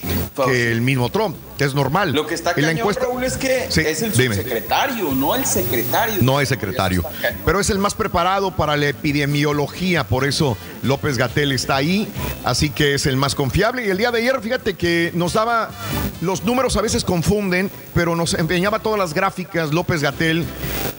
[0.47, 2.13] que el mismo Trump, es normal.
[2.13, 4.35] Lo que está en la cañón, encuesta Raúl, es que Sí, es el dime.
[4.37, 6.17] subsecretario, no el secretario.
[6.21, 7.05] no es secretario,
[7.45, 12.09] pero es el más preparado para la epidemiología, por eso López Gatel está ahí,
[12.45, 13.87] así que es el más confiable.
[13.87, 15.71] Y el día de ayer, fíjate que nos daba,
[16.21, 20.45] los números a veces confunden, pero nos empeñaba todas las gráficas López Gatel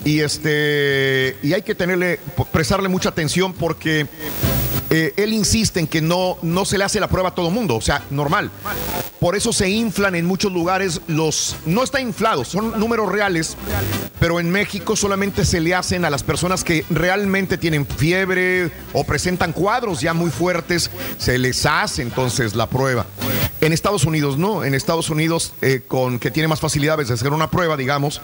[0.05, 2.19] y este y hay que tenerle,
[2.51, 4.07] prestarle mucha atención porque
[4.95, 7.75] eh, él insiste en que no, no se le hace la prueba a todo mundo,
[7.75, 8.51] o sea, normal.
[9.19, 11.55] Por eso se inflan en muchos lugares los...
[11.65, 13.57] No está inflado, son números reales,
[14.19, 19.03] pero en México solamente se le hacen a las personas que realmente tienen fiebre o
[19.03, 23.07] presentan cuadros ya muy fuertes, se les hace entonces la prueba.
[23.61, 27.33] En Estados Unidos no, en Estados Unidos eh, con que tiene más facilidades de hacer
[27.33, 28.21] una prueba, digamos,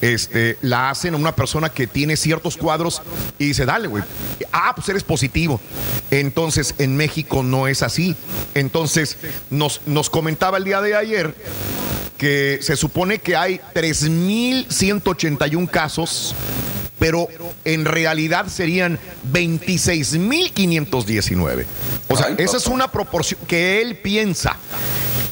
[0.00, 3.02] este, la hacen a una persona que tiene ciertos cuadros
[3.38, 4.02] y dice, dale, güey,
[4.52, 5.60] ah, pues eres positivo.
[6.10, 8.16] Entonces en México no es así.
[8.54, 9.16] Entonces
[9.50, 11.34] nos, nos comentaba el día de ayer
[12.16, 16.34] que se supone que hay 3.181 casos,
[16.98, 17.28] pero
[17.64, 18.98] en realidad serían
[19.32, 21.64] 26.519.
[22.08, 24.56] O sea, esa es una proporción que él piensa,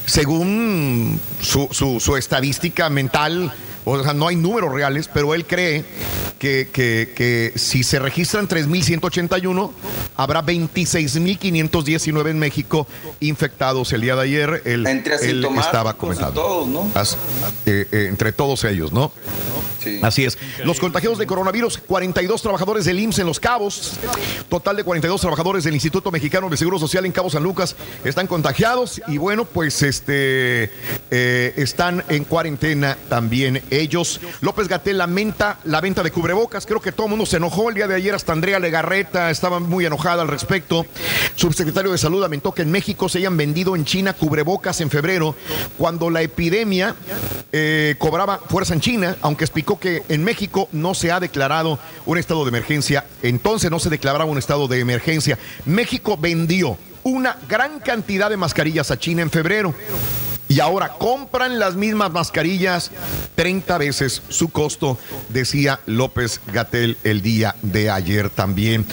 [0.05, 3.53] según su, su- su estadística mental.
[3.88, 5.84] O sea, no hay números reales, pero él cree
[6.40, 9.70] que, que- que si se registran 3.181,
[10.16, 12.86] habrá 26.519 en México
[13.20, 14.62] infectados el día de ayer.
[14.64, 14.84] Él,
[15.60, 16.42] estaba comentando.
[16.42, 16.90] todos, ¿no?
[16.94, 17.16] As-
[17.64, 19.12] eh, eh, entre todos ellos, ¿no?
[19.86, 20.00] Sí.
[20.02, 20.36] Así es.
[20.64, 23.92] Los contagiados de coronavirus, 42 trabajadores del IMSS en Los Cabos,
[24.48, 28.26] total de 42 trabajadores del Instituto Mexicano de Seguro Social en Cabo San Lucas están
[28.26, 30.72] contagiados y bueno, pues este
[31.10, 34.20] eh, están en cuarentena también ellos.
[34.40, 36.66] López Gatel lamenta la venta de cubrebocas.
[36.66, 39.60] Creo que todo el mundo se enojó el día de ayer, hasta Andrea Legarreta estaba
[39.60, 40.84] muy enojada al respecto.
[41.36, 45.36] Subsecretario de Salud lamentó que en México se hayan vendido en China cubrebocas en febrero,
[45.78, 46.96] cuando la epidemia
[47.52, 52.19] eh, cobraba fuerza en China, aunque explicó que en México no se ha declarado un
[52.19, 55.39] estado de emergencia, entonces no se declaraba un estado de emergencia.
[55.65, 59.74] México vendió una gran cantidad de mascarillas a China en febrero.
[60.48, 62.90] Y ahora compran las mismas mascarillas
[63.35, 64.98] 30 veces su costo,
[65.28, 68.86] decía López Gatel el día de ayer también.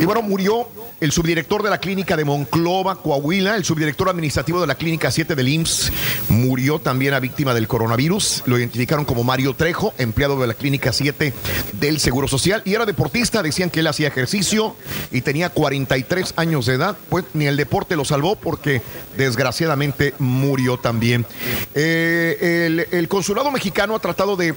[0.00, 0.68] y bueno, murió
[1.00, 5.34] el subdirector de la clínica de Monclova, Coahuila, el subdirector administrativo de la clínica 7
[5.34, 5.92] del IMSS,
[6.30, 8.42] murió también a víctima del coronavirus.
[8.46, 11.34] Lo identificaron como Mario Trejo, empleado de la clínica 7
[11.72, 13.42] del Seguro Social, y era deportista.
[13.42, 14.76] Decían que él hacía ejercicio
[15.10, 16.96] y tenía 43 años de edad.
[17.10, 18.80] Pues ni el deporte lo salvó porque
[19.18, 20.93] desgraciadamente murió también.
[20.94, 21.26] También.
[21.74, 24.54] Eh, el, consulado mexicano ha tratado de,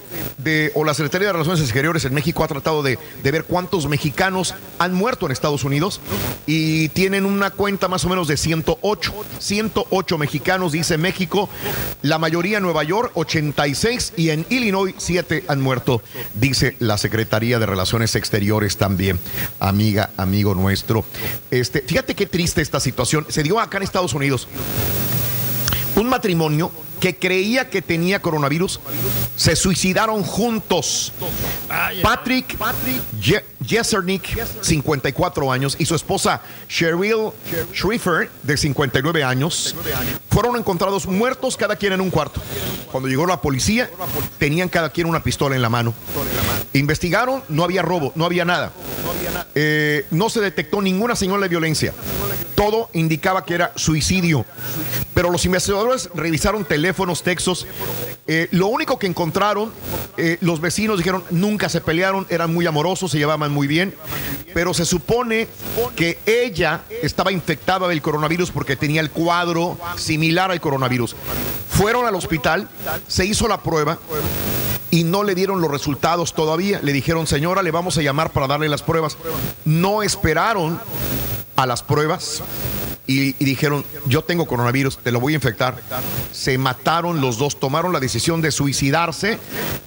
[0.75, 4.53] o la Secretaría de Relaciones Exteriores en México ha tratado de, de ver cuántos mexicanos
[4.77, 5.99] han muerto en Estados Unidos
[6.45, 9.13] y tienen una cuenta más o menos de 108.
[9.39, 11.49] 108 mexicanos, dice México,
[12.03, 16.03] la mayoría en Nueva York, 86 y en Illinois 7 han muerto,
[16.35, 19.19] dice la Secretaría de Relaciones Exteriores también,
[19.59, 21.03] amiga, amigo nuestro.
[21.49, 23.25] Este, fíjate qué triste esta situación.
[23.29, 24.47] Se dio acá en Estados Unidos.
[26.07, 26.71] Un matrimonio
[27.01, 28.79] que creía que tenía coronavirus
[29.35, 31.11] se suicidaron juntos.
[32.01, 32.57] Patrick
[33.21, 34.23] Je- Jesernik,
[34.61, 37.31] 54 años, y su esposa Cheryl
[37.73, 39.75] Schrieffer, de 59 años,
[40.29, 42.41] fueron encontrados muertos cada quien en un cuarto.
[42.91, 43.89] Cuando llegó la policía,
[44.37, 45.93] tenían cada quien una pistola en la mano.
[46.73, 48.71] Investigaron, no había robo, no había nada.
[49.55, 51.93] Eh, no se detectó ninguna señal de violencia.
[52.55, 54.45] Todo indicaba que era suicidio.
[55.13, 57.65] Pero los investigadores revisaron teléfonos, textos.
[58.27, 59.71] Eh, lo único que encontraron,
[60.17, 63.95] eh, los vecinos dijeron, nunca se pelearon, eran muy amorosos, se llevaban muy bien.
[64.53, 65.47] Pero se supone
[65.95, 71.15] que ella estaba infectada del coronavirus porque tenía el cuadro similar al coronavirus.
[71.69, 72.69] Fueron al hospital,
[73.07, 73.97] se hizo la prueba
[74.91, 76.79] y no le dieron los resultados todavía.
[76.81, 79.17] Le dijeron, señora, le vamos a llamar para darle las pruebas.
[79.65, 80.79] No esperaron
[81.55, 82.43] a las pruebas
[83.07, 85.81] y, dijeron, yo tengo coronavirus, te lo voy a infectar.
[86.33, 89.39] Se mataron los dos, tomaron la decisión de suicidarse.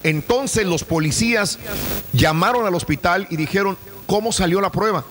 [0.03, 1.59] Entonces los policías
[2.13, 3.77] llamaron al hospital y dijeron,
[4.11, 5.05] ¿cómo salió la prueba?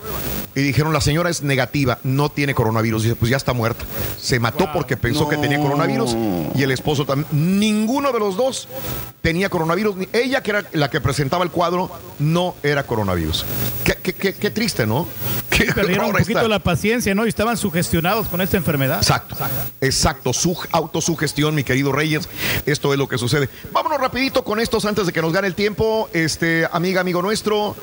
[0.55, 3.03] Y dijeron, la señora es negativa, no tiene coronavirus.
[3.03, 3.85] Dice, pues ya está muerta.
[4.19, 6.15] Se mató porque pensó que tenía coronavirus
[6.55, 7.27] y el esposo también.
[7.59, 8.67] Ninguno de los dos
[9.21, 9.95] tenía coronavirus.
[10.11, 13.45] Ella, que era la que presentaba el cuadro, no era coronavirus.
[13.85, 15.07] Qué, qué- qué- qué triste, ¿no?
[15.75, 17.25] Perdieron un poquito la paciencia, ¿no?
[17.25, 18.97] Y estaban sugestionados con esta enfermedad.
[18.97, 19.35] Exacto,
[19.81, 22.27] exacto, su autosugestión, mi querido Reyes.
[22.65, 23.49] Esto es lo que sucede.
[23.71, 26.09] Vámonos rapidito con estos antes de que nos gane el tiempo.
[26.13, 27.75] Este, amiga, amigo nuestro,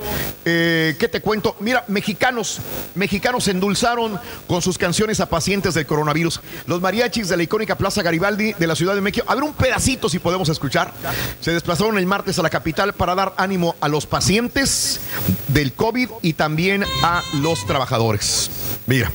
[0.44, 1.56] eh, ¿qué te cuento?
[1.60, 2.58] Mira, mexicanos,
[2.94, 6.40] mexicanos endulzaron con sus canciones a pacientes del coronavirus.
[6.66, 9.26] Los mariachis de la icónica Plaza Garibaldi de la Ciudad de México.
[9.28, 10.92] A ver un pedacito si podemos escuchar.
[11.40, 15.00] Se desplazaron el martes a la capital para dar ánimo a los pacientes
[15.48, 18.50] del COVID y también a los trabajadores.
[18.86, 19.10] Mira,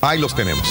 [0.00, 0.68] ahí los tenemos.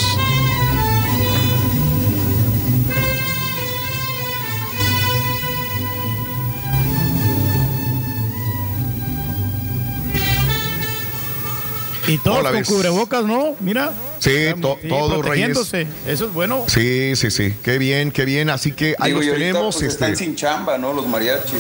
[12.07, 12.68] Y todos Hola, con ves.
[12.68, 13.56] cubrebocas, ¿no?
[13.60, 13.91] Mira.
[14.26, 15.57] Sí, to- Sí, todo, Reyes.
[16.07, 16.64] Eso es bueno.
[16.68, 17.53] Sí, sí, sí.
[17.64, 18.49] Qué bien, qué bien.
[18.49, 19.76] Así que ahí Digo, los tenemos.
[19.77, 20.93] pues, están este, sin chamba, ¿no?
[20.93, 21.60] Los mariachis.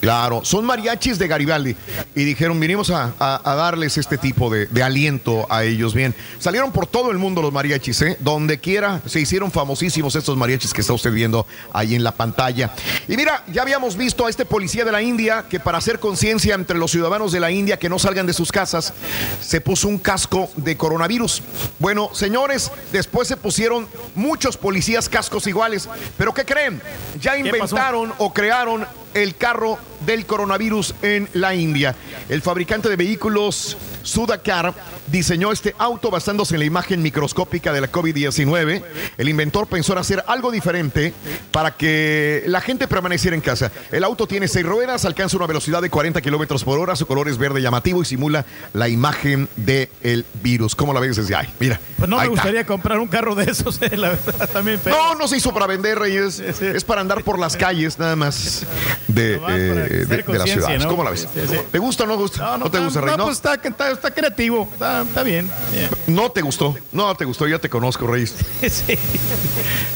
[0.00, 1.76] Claro, son mariachis de Garibaldi
[2.16, 5.94] y dijeron, vinimos a, a- a darles este tipo de, de aliento a ellos.
[5.94, 8.16] Bien, salieron por todo el mundo los mariachis, ¿eh?
[8.18, 12.72] Donde quiera se hicieron famosísimos estos mariachis que está usted viendo ahí en la pantalla.
[13.06, 16.56] Y mira, ya habíamos visto a este policía de la India que para hacer conciencia
[16.56, 18.92] entre los ciudadanos de la India que no salgan de sus casas,
[19.40, 21.42] se puso un casco de coronavirus.
[21.78, 25.88] Bueno, señores, después se pusieron muchos policías cascos iguales.
[26.16, 26.80] Pero ¿qué creen?
[27.20, 31.94] Ya inventaron o crearon el carro del coronavirus en la India.
[32.28, 34.74] El fabricante de vehículos Sudakar
[35.06, 38.82] diseñó este auto basándose en la imagen microscópica de la COVID-19.
[39.18, 41.12] El inventor pensó en hacer algo diferente
[41.50, 43.70] para que la gente permaneciera en casa.
[43.90, 47.28] El auto tiene seis ruedas, alcanza una velocidad de 40 kilómetros por hora, su color
[47.28, 50.74] es verde llamativo y simula la imagen del virus.
[50.74, 51.48] ¿Cómo la ves desde ahí?
[51.60, 51.80] Mira.
[51.96, 52.30] Pues no me está.
[52.30, 54.80] gustaría comprar un carro de esos, eh, la verdad, también.
[54.86, 56.40] No, no se hizo para vender, Reyes.
[56.40, 58.66] Es para andar por las calles, nada más,
[59.08, 60.78] de, eh, de- de la ciudad.
[60.78, 60.88] ¿no?
[60.88, 61.28] ¿Cómo la ves?
[61.32, 61.56] Sí, sí.
[61.70, 62.56] ¿Te gusta o no gusta?
[62.58, 63.10] ¿No, te gusta, Rey?
[63.12, 63.24] No, ¿No?
[63.24, 64.68] pues está, está, está creativo.
[64.72, 65.50] Está, está bien.
[65.72, 65.88] bien.
[66.06, 66.74] No te gustó.
[66.92, 67.46] No te gustó.
[67.46, 68.34] Ya te conozco, Reyes.
[68.62, 68.92] Sí.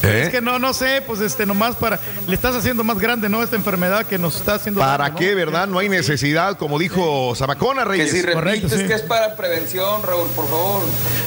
[0.03, 0.21] ¿Eh?
[0.25, 1.99] Es que no, no sé, pues este, nomás para.
[2.27, 3.41] Le estás haciendo más grande, ¿no?
[3.43, 4.79] Esta enfermedad que nos está haciendo.
[4.81, 5.15] ¿Para ¿no?
[5.15, 5.67] qué, verdad?
[5.67, 8.11] No hay necesidad, como dijo Zamacona, Que Reyes.
[8.11, 8.85] si repites Correcto, sí.
[8.85, 10.81] que es para prevención, Raúl, por favor.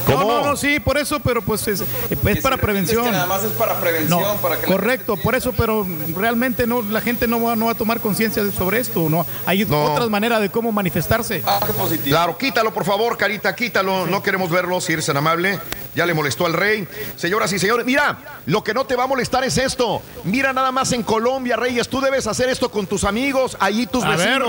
[0.08, 3.04] No, no, no, sí, por eso, pero pues es, es Que para si prevención.
[3.04, 6.82] Que nada más es para prevención, No, para que correcto, por eso, pero realmente no,
[6.82, 9.24] la gente no va, no va a tomar conciencia sobre esto, no.
[9.46, 9.84] Hay No.
[9.84, 11.42] otras maneras de cómo manifestarse.
[11.46, 12.16] Ah, qué positivo.
[12.16, 14.06] Claro, quítalo, por favor, Carita, quítalo.
[14.06, 15.58] No queremos verlo, si eres tan amable.
[15.94, 16.86] Ya le molestó al rey.
[17.16, 20.02] Señoras y señores, mira, lo que no te va a molestar es esto.
[20.24, 21.88] Mira nada más en Colombia, Reyes.
[21.88, 24.42] Tú debes hacer esto con tus amigos, allí tus A ver.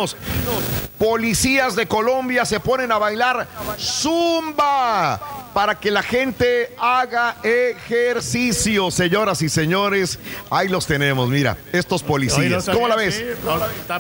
[1.02, 3.48] Policías de Colombia se ponen a bailar
[3.80, 5.20] zumba
[5.52, 10.20] para que la gente haga ejercicio, señoras y señores.
[10.50, 12.70] Ahí los tenemos, mira, estos policías.
[12.70, 13.24] ¿Cómo la ves?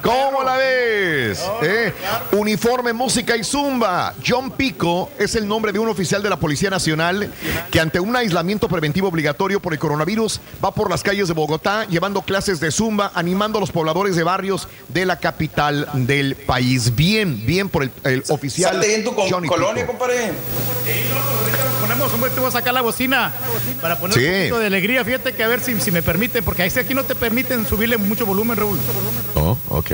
[0.01, 1.43] ¿Cómo la ves?
[1.61, 1.93] ¿Eh?
[2.31, 4.13] Uniforme, música y zumba.
[4.25, 7.31] John Pico es el nombre de un oficial de la Policía Nacional
[7.69, 11.85] que ante un aislamiento preventivo obligatorio por el coronavirus va por las calles de Bogotá
[11.85, 16.90] llevando clases de zumba, animando a los pobladores de barrios de la capital del país.
[16.95, 18.71] Bien, bien por el, el oficial.
[18.73, 19.97] Salte en tu con- Johnny colonia, Pico.
[19.97, 20.31] compadre.
[21.79, 23.33] Ponemos, hombre, te voy a sacar la bocina
[23.81, 24.23] para poner Sí.
[24.25, 25.03] un poquito de alegría.
[25.03, 27.65] Fíjate que a ver si, si me permiten, porque ahí sí aquí no te permiten
[27.65, 28.77] subirle mucho volumen, Raúl.
[29.35, 29.91] Oh, ok.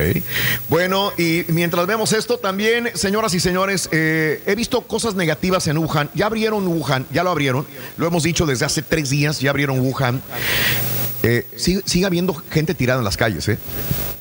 [0.70, 5.78] Bueno, y mientras vemos esto, también, señoras y señores, eh, he visto cosas negativas en
[5.78, 6.10] Wuhan.
[6.14, 7.66] Ya abrieron Wuhan, ya lo abrieron.
[7.98, 10.22] Lo hemos dicho desde hace tres días, ya abrieron Wuhan.
[11.30, 13.60] Eh, sigue, habiendo gente tirada en las calles, ¿eh?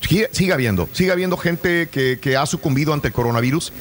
[0.01, 3.73] Sigue, sigue habiendo, sigue habiendo gente que, que ha sucumbido ante el coronavirus.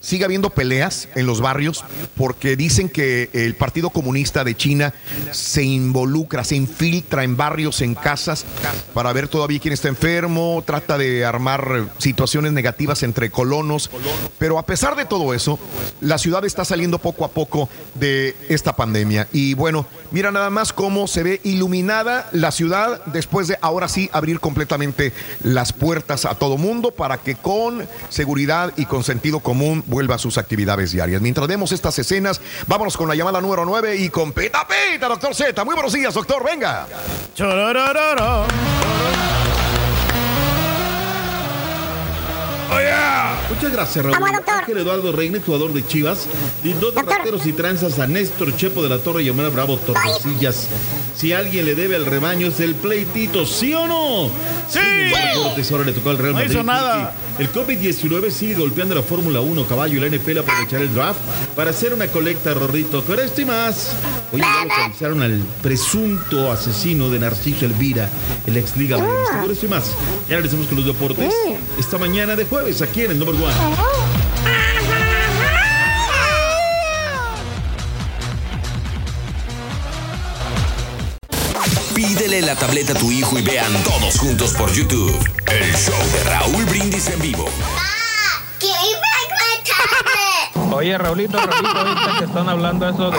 [0.00, 1.84] Sigue habiendo peleas en los barrios
[2.16, 4.94] porque dicen que el Partido Comunista de China
[5.30, 8.46] se involucra, se infiltra en barrios, en casas,
[8.94, 13.90] para ver todavía quién está enfermo, trata de armar situaciones negativas entre colonos.
[14.38, 15.58] Pero a pesar de todo eso,
[16.00, 19.28] la ciudad está saliendo poco a poco de esta pandemia.
[19.32, 22.69] Y bueno, mira nada más cómo se ve iluminada la ciudad
[23.06, 28.72] después de ahora sí abrir completamente las puertas a todo mundo para que con seguridad
[28.76, 31.20] y con sentido común vuelva a sus actividades diarias.
[31.20, 35.34] Mientras vemos estas escenas, vámonos con la llamada número 9 y con Pita Pita, doctor
[35.34, 35.64] Z.
[35.64, 36.86] Muy buenos días, doctor, venga.
[43.48, 44.16] Muchas gracias, Raúl.
[44.46, 46.26] Ángel Eduardo Reina, jugador de Chivas,
[46.62, 50.68] lindó de rateros y tranzas a Néstor Chepo de la Torre y Omar Bravo Torrecillas.
[51.16, 54.30] Si alguien le debe al rebaño es el pleitito, ¿sí o no?
[54.68, 54.78] ¡Sí!
[55.34, 56.50] Deportes ahora le tocó al Real No Madrid.
[56.52, 57.12] hizo nada.
[57.38, 61.18] El COVID-19 sigue golpeando la Fórmula 1, caballo y la NFL aprovechar el draft
[61.56, 63.02] para hacer una colecta, Rorrito.
[63.04, 63.92] Con esto y más.
[64.32, 68.08] Hoy ya localizaron al presunto asesino de Narciso Elvira,
[68.46, 69.42] el ex Liga Americana.
[69.42, 69.90] Con esto y más.
[70.28, 71.32] Ya regresamos con los deportes.
[71.78, 73.54] Esta mañana de jueves aquí en el Number One.
[81.94, 86.30] Pídele la tableta a tu hijo y vean todos juntos por YouTube el show de
[86.30, 87.46] Raúl Brindis en vivo.
[90.72, 93.18] Oye, Raulito, Raulito, ahorita que están hablando eso de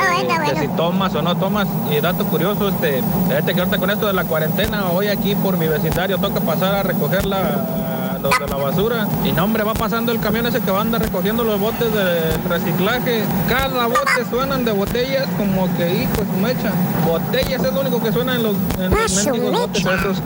[0.54, 4.08] que si tomas o no tomas, y dato curioso, este, fíjate que ahorita con esto
[4.08, 8.48] de la cuarentena, hoy aquí por mi vecindario toca pasar a recoger la, los de
[8.48, 11.44] la basura, y no, hombre, va pasando el camión ese que va a andar recogiendo
[11.44, 16.72] los botes de reciclaje, cada bote suenan de botellas como que, hijo, su mecha,
[17.06, 20.22] botellas es lo único que suena en los, en los mendigos botes esos.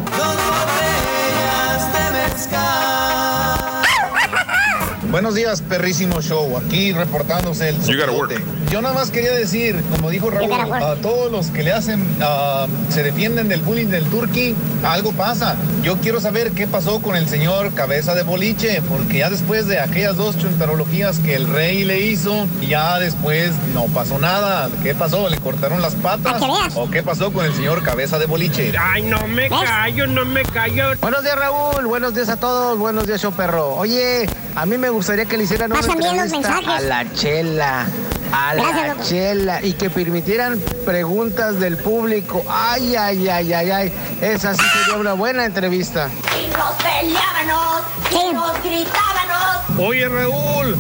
[5.12, 6.58] Buenos días, perrísimo show.
[6.58, 8.36] Aquí reportándose el You gotta.
[8.72, 12.66] Yo nada más quería decir, como dijo Raúl, a todos los que le hacen, ah,
[12.90, 15.56] se defienden del bullying del turqui, algo pasa.
[15.84, 19.80] Yo quiero saber qué pasó con el señor cabeza de boliche, porque ya después de
[19.80, 24.70] aquellas dos chuntarologías que el rey le hizo, ya después no pasó nada.
[24.84, 25.30] ¿Qué pasó?
[25.30, 26.42] ¿Le cortaron las patas?
[26.76, 28.74] ¿O qué pasó con el señor cabeza de boliche?
[28.78, 30.86] Ay, no me callo, no me callo.
[31.00, 31.86] Buenos días, Raúl.
[31.86, 32.78] Buenos días a todos.
[32.78, 33.76] Buenos días, show perro.
[33.76, 36.68] Oye, a mí me gustaría que le hicieran una entrevista mensajes.
[36.68, 37.86] a la chela.
[38.32, 39.62] A Gracias, la chela.
[39.64, 42.44] Y que permitieran preguntas del público.
[42.50, 43.94] Ay, ay, ay, ay, ay.
[44.22, 46.10] Esa sí sería una buena entrevista.
[46.58, 49.80] Nos peleábamos, y nos gritábamos.
[49.80, 50.76] Oye, Raúl,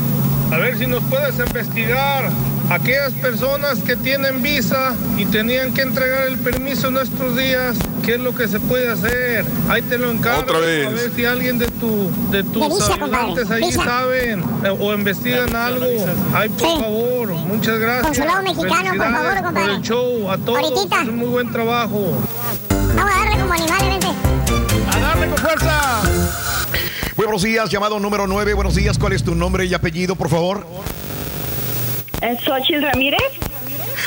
[0.52, 2.30] a ver si nos puedes investigar.
[2.70, 8.16] Aquellas personas que tienen visa y tenían que entregar el permiso en estos días, ¿qué
[8.16, 9.46] es lo que se puede hacer?
[9.70, 10.42] Ahí te lo encargo.
[10.42, 10.88] Otra vez.
[10.88, 13.84] A ver si alguien de tu de tus De visa, ayudantes ahí visa.
[13.84, 15.86] saben eh, o investigan algo.
[16.34, 18.06] Ay, por favor, muchas gracias.
[18.08, 19.74] Consulado mexicano, por favor, compadre.
[19.76, 20.60] el show, a todos.
[20.60, 21.02] Ahorita.
[21.02, 22.18] Es un muy buen trabajo.
[22.96, 24.08] Vamos a darle como animales, vente.
[24.94, 26.02] ¡A darle con fuerza!
[27.18, 28.54] Muy buenos días, llamado número 9.
[28.54, 30.66] Buenos días, ¿cuál es tu nombre y apellido, por favor?
[32.44, 33.22] Xochitl Ramírez.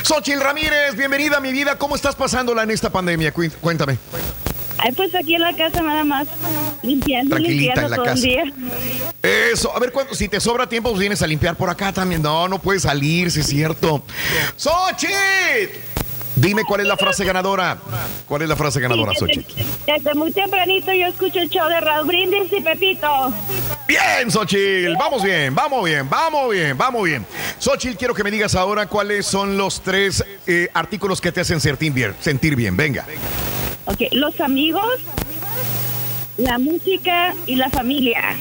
[0.08, 1.76] Xochil Ramírez, bienvenida a mi vida.
[1.76, 3.30] ¿Cómo estás pasándola en esta pandemia?
[3.60, 3.98] Cuéntame.
[4.78, 6.26] Ay, pues aquí en la casa nada más,
[6.82, 8.16] limpiando, Tranquilita limpiando en la todo casa.
[8.16, 8.44] el día.
[9.52, 12.22] Eso, a ver, ¿cuánto- si te sobra tiempo, pues vienes a limpiar por acá también.
[12.22, 14.02] No, no puedes salir, si es cierto.
[14.56, 15.12] ¡Xochitl!
[16.40, 17.78] Dime cuál es la frase ganadora.
[18.26, 19.44] ¿Cuál es la frase ganadora, desde,
[19.86, 23.32] desde muy tempranito yo escucho el show de Raúl Brindis y Pepito.
[23.88, 24.96] Bien, Xochitl.
[24.96, 27.26] Vamos bien, vamos bien, vamos bien, vamos bien.
[27.58, 31.60] Xochitl, quiero que me digas ahora cuáles son los tres eh, artículos que te hacen
[31.60, 32.14] sentir bien.
[32.20, 32.76] Sentir bien.
[32.76, 33.04] Venga.
[33.86, 35.00] Ok, los amigos,
[36.36, 38.36] la música y la familia.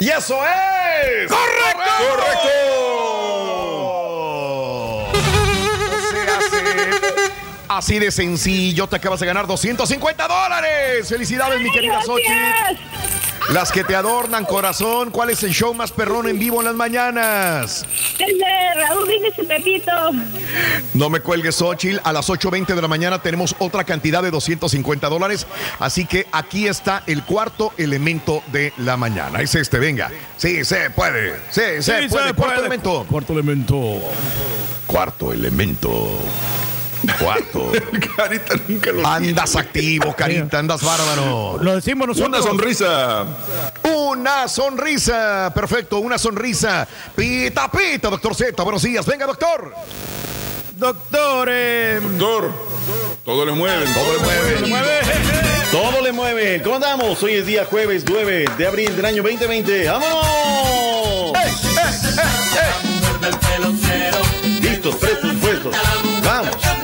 [0.00, 1.30] ¡Y eso es!
[1.30, 1.90] ¡Correcto!
[2.08, 3.61] ¡Correcto!
[7.76, 11.08] Así de sencillo, te acabas de ganar 250 dólares.
[11.08, 12.32] Felicidades, mi querida Xochitl.
[13.52, 15.10] Las que te adornan, corazón.
[15.10, 17.84] ¿Cuál es el show más perrón en vivo en las mañanas?
[18.18, 19.90] El de Raúl Brindis y Pepito.
[20.94, 21.98] No me cuelgues, Xochitl.
[22.04, 25.46] A las 8.20 de la mañana tenemos otra cantidad de 250 dólares.
[25.78, 29.40] Así que aquí está el cuarto elemento de la mañana.
[29.40, 30.10] Es este, venga.
[30.36, 31.36] Sí, se puede.
[31.50, 32.08] Sí, se Sí, puede.
[32.08, 32.58] se Cuarto puede.
[32.60, 33.06] elemento.
[33.10, 33.76] Cuarto elemento.
[34.86, 36.18] Cuarto elemento.
[37.18, 37.72] Cuarto.
[38.16, 41.58] Carita nunca lo Andas activo, carita, andas bárbaro.
[41.60, 42.28] Lo decimos nosotros.
[42.28, 43.24] Una sonrisa.
[43.82, 45.52] Una sonrisa.
[45.54, 46.86] Perfecto, una sonrisa.
[47.14, 48.62] Pita, pita, doctor Z.
[48.62, 49.04] Buenos días.
[49.06, 49.74] Venga, doctor.
[50.76, 52.50] Doctor, eh, Doctor,
[53.24, 53.92] todo le mueven.
[53.94, 55.00] Todo le mueve.
[55.70, 56.62] Todo le mueve.
[56.62, 57.22] ¿Cómo andamos?
[57.22, 59.88] Hoy es día jueves 9 de abril del año 2020.
[59.88, 61.32] ¡Vámonos!
[64.60, 65.76] Listos, prestos, puestos.
[66.24, 66.81] Vamos.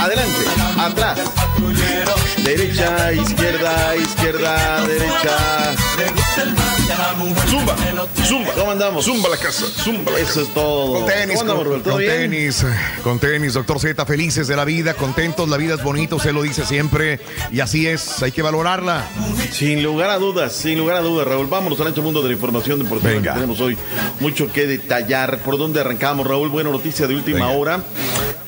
[0.00, 0.44] Adelante.
[0.78, 1.18] Atrás.
[2.44, 6.75] Derecha, izquierda, izquierda, derecha.
[6.86, 7.74] Zumba,
[8.24, 8.52] zumba.
[8.54, 9.04] ¿Cómo andamos?
[9.04, 10.40] Zumba la casa, zumba la Eso casa.
[10.42, 10.92] es todo.
[11.00, 11.82] Con tenis, ¿Cómo andamos, con, Rubén?
[11.82, 12.12] ¿Todo con bien?
[12.30, 12.66] tenis,
[13.02, 16.42] con tenis, doctor Z, felices de la vida, contentos, la vida es bonita, usted lo
[16.42, 17.18] dice siempre,
[17.50, 19.04] y así es, hay que valorarla.
[19.50, 21.48] Sin lugar a dudas, sin lugar a dudas, Raúl.
[21.48, 23.10] Vámonos al ancho mundo de la información deportiva.
[23.12, 23.32] Venga.
[23.32, 23.76] que Tenemos hoy
[24.20, 25.38] mucho que detallar.
[25.38, 26.50] ¿Por dónde arrancamos, Raúl?
[26.50, 27.58] Buena noticia de última Venga.
[27.58, 27.80] hora.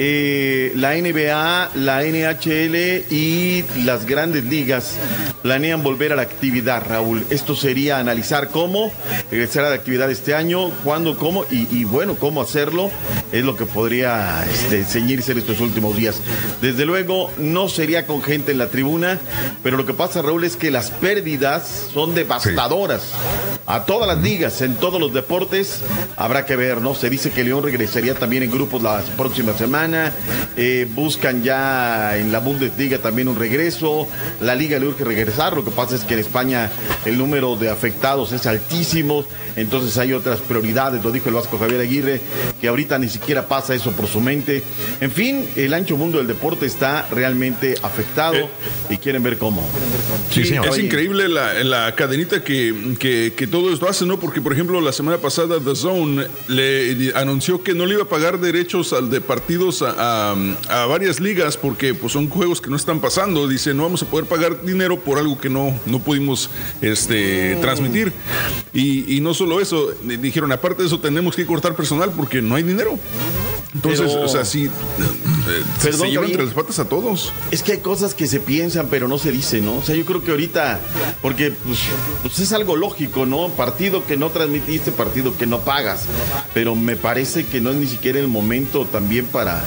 [0.01, 4.95] Eh, la NBA, la NHL y las grandes ligas
[5.43, 7.27] planean volver a la actividad, Raúl.
[7.31, 8.93] Esto sería analizar cómo
[9.31, 12.91] regresar a la actividad este año, cuándo, cómo y, y bueno, cómo hacerlo.
[13.33, 16.21] Es lo que podría este, ceñirse en estos últimos días.
[16.61, 19.19] Desde luego, no sería con gente en la tribuna,
[19.63, 23.13] pero lo que pasa, Raúl, es que las pérdidas son devastadoras.
[23.67, 25.83] A todas las ligas, en todos los deportes,
[26.17, 26.95] habrá que ver, ¿no?
[26.95, 30.13] Se dice que León regresaría también en grupos la próxima semana.
[30.57, 34.09] Eh, buscan ya en la Bundesliga también un regreso.
[34.41, 35.55] La liga le urge regresar.
[35.55, 36.71] Lo que pasa es que en España
[37.05, 39.25] el número de afectados es altísimo.
[39.57, 42.21] Entonces hay otras prioridades, lo dijo el Vasco Javier Aguirre,
[42.61, 44.63] que ahorita ni siquiera pasa eso por su mente.
[45.01, 48.49] En fin, el ancho mundo del deporte está realmente afectado Eh.
[48.91, 49.67] y quieren ver cómo.
[50.33, 50.43] Sí.
[50.43, 54.19] Es increíble la, la cadenita que, que, que todo esto hace, ¿no?
[54.21, 58.09] Porque, por ejemplo, la semana pasada The Zone le anunció que no le iba a
[58.09, 60.37] pagar derechos al de partidos a, a-
[60.69, 63.49] a varias ligas porque pues, son juegos que no están pasando.
[63.49, 66.51] Dice, no vamos a poder pagar dinero por algo que no, no pudimos
[66.81, 68.08] este, transmitir.
[68.73, 72.43] Y, y no solo eso, di- dijeron, aparte de eso, tenemos que cortar personal porque
[72.43, 72.99] no hay dinero.
[73.75, 74.69] Entonces, Pero- o sea, sí,
[75.49, 76.41] eh, se- Perdón, se lleva Javier.
[76.41, 77.33] entre las patas a todos.
[77.51, 79.77] Es que hay cosas que se piensan pero no se dicen, ¿no?
[79.79, 80.81] O sea, yo creo que ahorita,
[81.23, 81.79] porque pues,
[82.23, 83.49] pues es algo lógico, ¿no?
[83.49, 86.05] Partido que no transmitiste, partido que no pagas.
[86.55, 89.65] Pero me parece que no es ni siquiera el momento también para,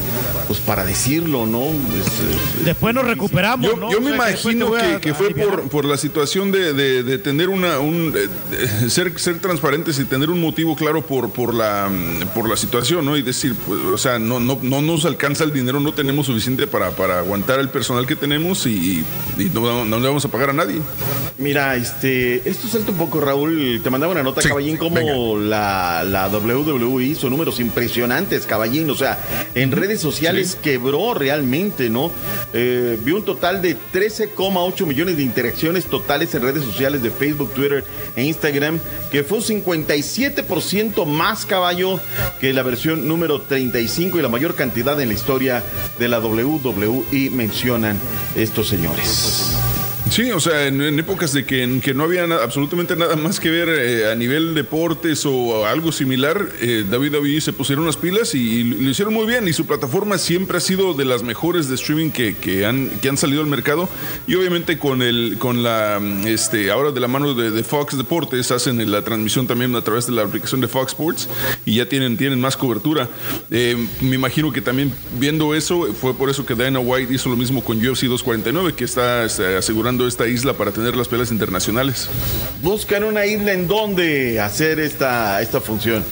[0.48, 1.66] pues para decirlo, ¿no?
[1.66, 3.92] Es, Después nos recuperamos, Yo, ¿no?
[3.92, 7.18] yo O me sea, imagino que, que fue por, por la situación de, de- de
[7.18, 8.28] tener una un de
[8.90, 13.06] ser ser transparentes y tener un motivo claro por por la mm, por la situación,
[13.06, 13.16] ¿no?
[13.18, 16.68] Y decir, pues, o sea, no no no nos alcanza el dinero, no tenemos suficiente
[16.68, 19.06] para, para aguantar el personal que tenemos y,
[19.38, 20.82] y no, no le vamos a pagar a nadie.
[21.38, 23.82] Mira, este, esto salta un poco, Raúl.
[23.84, 28.90] Te mandaba una nota, Sí, Caballín, como la, la WWE hizo números impresionantes, Caballín.
[28.90, 29.20] O sea,
[29.56, 32.12] en redes sociales quebró realmente, ¿no?
[32.54, 37.52] Eh, vio un total de 13,8 millones de interacciones totales en redes sociales de Facebook,
[37.54, 37.84] Twitter
[38.16, 38.80] e Instagram,
[39.10, 42.00] que fue un 57% más caballo
[42.40, 45.61] que la versión número 35 y la mayor cantidad en la historia
[45.98, 48.00] de la WWE, mencionan
[48.36, 49.58] estos señores.
[50.10, 53.16] Sí, o sea, en, en épocas de que, en que no había na- absolutamente nada
[53.16, 57.86] más que ver eh, a nivel deportes o algo similar, eh, David David se pusieron
[57.86, 59.48] las pilas y, y lo hicieron muy bien.
[59.48, 63.08] Y su plataforma siempre ha sido de las mejores de streaming que, que han, que
[63.08, 63.88] han salido al mercado.
[64.28, 67.98] Y obviamente con el con la mm, este ahora de la mano de, de Fox
[67.98, 71.30] Deportes hacen la transmisión también a través de la aplicación de Fox Sports
[71.66, 73.08] y ya tienen, tienen más cobertura.
[73.50, 77.38] Eh, me imagino que también viendo eso, fue por eso que Dana White hizo lo
[77.38, 82.08] mismo con UFC 249, que está este, asegurando esta isla para tener las peleas internacionales.
[82.62, 86.04] Buscan una isla en donde hacer esta, esta función.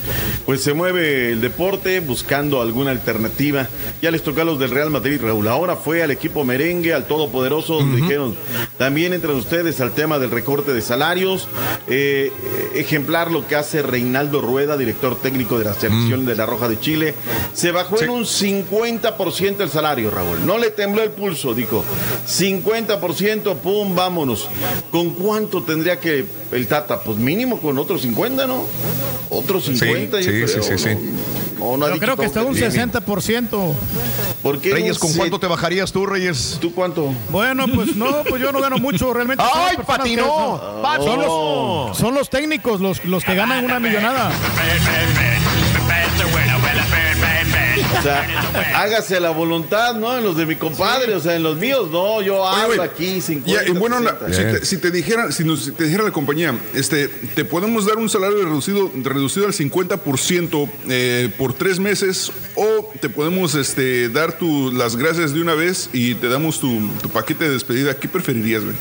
[0.46, 3.68] Pues se mueve el deporte buscando alguna alternativa.
[4.02, 5.48] Ya les tocó a los del Real Madrid, Raúl.
[5.48, 8.36] Ahora fue al equipo merengue, al todopoderoso, donde dijeron,
[8.78, 11.48] también entran ustedes al tema del recorte de salarios.
[11.88, 12.32] Eh,
[12.76, 16.80] ejemplar lo que hace Reinaldo Rueda, director técnico de la selección de la Roja de
[16.80, 17.14] Chile.
[17.54, 20.46] Se bajó en un 50% el salario, Raúl.
[20.46, 21.84] No le tembló el pulso, dijo.
[22.28, 24.50] 50%, pum, vámonos.
[24.92, 27.00] ¿Con cuánto tendría que el Tata?
[27.02, 28.64] Pues mínimo con otros 50, ¿no?
[29.30, 30.96] Otros 50, yo sí, creo, sí, sí, sí.
[31.60, 31.66] ¿no?
[31.66, 32.68] ¿O no creo que está un Dime.
[32.70, 33.74] 60%.
[34.42, 36.58] ¿Por qué Reyes, ¿con se- cuánto te bajarías tú, Reyes?
[36.60, 37.14] ¿Tú cuánto?
[37.30, 39.44] Bueno, pues no, pues yo no gano mucho realmente.
[39.54, 40.82] ¡Ay, patinó!
[40.82, 41.06] ¡Patinó!
[41.14, 41.20] Son
[41.90, 44.32] los, son los técnicos los, los que ganan una millonada.
[47.98, 48.26] O sea,
[48.76, 50.18] hágase la voluntad, ¿no?
[50.18, 53.20] En los de mi compadre, o sea, en los míos, no, yo Oye, hablo aquí
[53.20, 54.32] 50, Ya, y bueno, la- 60.
[54.32, 57.86] si, te, si te dijera, si nos si te dijera la compañía, este, te podemos
[57.86, 64.10] dar un salario reducido, reducido al 50% eh, por tres meses, o te podemos este,
[64.10, 67.96] dar tu, las gracias de una vez y te damos tu, tu paquete de despedida.
[67.96, 68.76] ¿Qué preferirías, güey?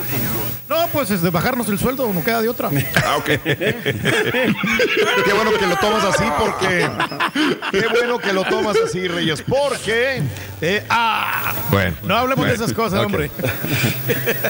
[0.68, 2.70] No, pues es de bajarnos el sueldo, no queda de otra.
[3.04, 3.24] Ah, ok.
[3.42, 6.88] Qué bueno que lo tomas así porque.
[7.70, 9.42] Qué bueno que lo tomas así, Reyes.
[9.46, 10.22] Porque.
[10.60, 11.96] Eh, ah, Bueno.
[12.02, 13.30] no hablemos de esas cosas, hombre.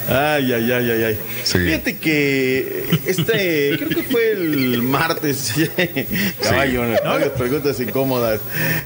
[0.07, 1.19] Ay, ay, ay, ay, ay.
[1.43, 1.59] Sí.
[1.59, 5.53] Fíjate que este, creo que fue el martes.
[6.41, 8.39] Caballo, no, no hagas preguntas incómodas.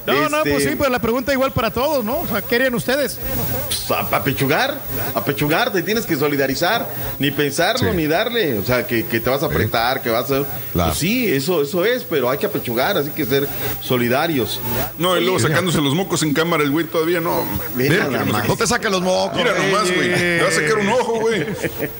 [0.05, 2.19] No, no, Este, pues sí, pero la pregunta igual para todos, ¿no?
[2.19, 3.19] O sea, ¿qué harían ustedes?
[3.67, 4.77] pues, a- apechugar,
[5.15, 6.87] apechugar, te tienes que solidarizar,
[7.19, 7.95] ni pensarlo, Sí.
[7.97, 10.43] ni darle, o sea, que, que te vas a apretar, que vas a...
[10.73, 10.89] Claro.
[10.89, 13.47] Pues sí, eso, eso es, pero hay que apechugar, así que ser
[13.81, 14.59] solidarios.
[14.97, 17.45] No, y luego sacándose los mocos en cámara, el güey todavía no.
[17.75, 18.47] Mira, más.
[18.47, 19.37] no te saques los mocos.
[19.37, 20.13] Mira nomás, güey.
[20.13, 21.45] Te va a sacar un ojo, güey.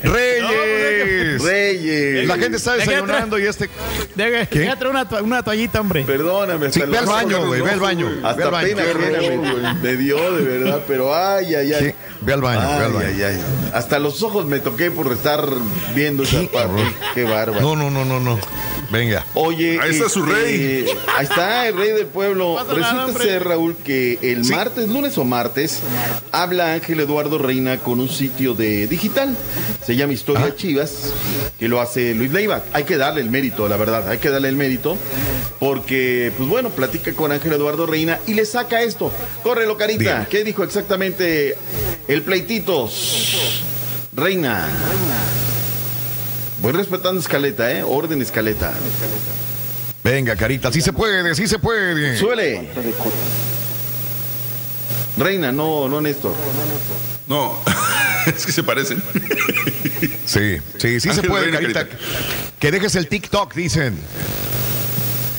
[0.04, 1.42] Reyes.
[1.44, 2.28] Reyes.
[2.28, 3.70] La gente está desayunando y este.
[4.16, 4.60] Deja, ¿Qué?
[4.60, 6.04] deja traer una, to- una toallita, hombre.
[6.04, 8.18] Perdóname, Sí, ve al baño, güey, ve al baño, güey.
[8.22, 8.76] ve al Hasta baño.
[8.76, 9.76] pena güey.
[9.82, 11.96] me dio, de verdad, pero ay, ay, ay.
[12.26, 13.08] Ve al baño, ve al Ay, baño.
[13.08, 13.42] ay, ay.
[13.74, 15.46] Hasta los ojos me toqué por estar
[15.96, 16.82] viendo esa parte.
[17.14, 17.62] Qué bárbaro.
[17.62, 18.40] No, no, no, no, no.
[18.92, 19.26] Venga.
[19.34, 20.86] Oye, Ahí está su este, rey.
[21.18, 22.58] Ahí está el rey del pueblo.
[22.72, 24.52] Resulta ser, Raúl, que el Sí.
[24.54, 25.80] martes, lunes o martes,
[26.32, 29.36] habla Ángel Eduardo Reina con un sitio de digital.
[29.84, 30.56] Se llama Historia Ah.
[30.56, 31.12] Chivas,
[31.58, 32.62] que lo hace Luis Leiva.
[32.72, 34.08] Hay que darle el mérito, la verdad.
[34.10, 34.96] Hay que darle el mérito.
[35.60, 39.12] Porque, pues bueno, platica con Ángel Eduardo Reina y le saca esto.
[39.44, 40.28] Córrelo, carita.
[40.30, 41.56] ¿Qué dijo exactamente
[42.14, 43.64] el pleititos?
[44.16, 44.70] Reina.
[46.62, 47.84] Voy respetando escaleta, ¿eh?
[47.84, 48.74] Orden escaleta.
[50.04, 50.72] Venga, carita.
[50.72, 52.18] Sí se puede, sí se puede.
[52.18, 52.70] Suele.
[55.18, 56.34] Reina, no, no Néstor.
[57.28, 57.58] No,
[58.26, 59.02] es que se parecen.
[60.26, 61.88] Sí, sí, sí se Ángel puede, Reina, carita.
[61.88, 62.06] carita.
[62.60, 63.98] Que dejes el TikTok, dicen.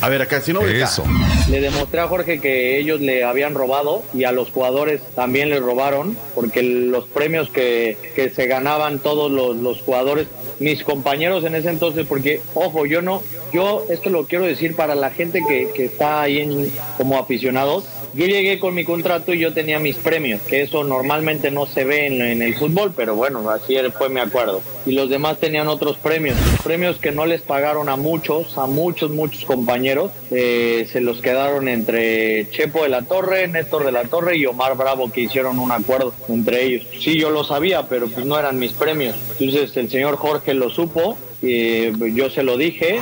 [0.04, 0.60] A ver, acá, si no.
[0.60, 1.02] Eso.
[1.48, 5.60] Le demostré a Jorge que ellos le habían robado y a los jugadores también les
[5.62, 10.26] robaron, porque los premios que, que se ganaban todos los, los jugadores,
[10.58, 14.94] mis compañeros en ese entonces, porque, ojo, yo no, yo esto lo quiero decir para
[14.94, 17.86] la gente que, que está ahí en- como aficionados.
[18.14, 21.84] Yo llegué con mi contrato y yo tenía mis premios, que eso normalmente no se
[21.84, 24.62] ve en, en el fútbol, pero bueno, así fue mi acuerdo.
[24.86, 29.10] Y los demás tenían otros premios, premios que no les pagaron a muchos, a muchos,
[29.10, 34.36] muchos compañeros, eh, se los quedaron entre Chepo de la Torre, Néstor de la Torre
[34.36, 36.86] y Omar Bravo, que hicieron un acuerdo entre ellos.
[37.00, 39.16] Sí, yo lo sabía, pero pues no eran mis premios.
[39.38, 43.00] Entonces el señor Jorge lo supo, eh, yo se lo dije,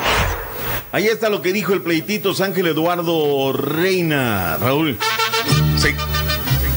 [0.93, 4.95] Ahí está lo que dijo el pleititos Ángel Eduardo Reina, Raúl.
[5.75, 5.89] Sí.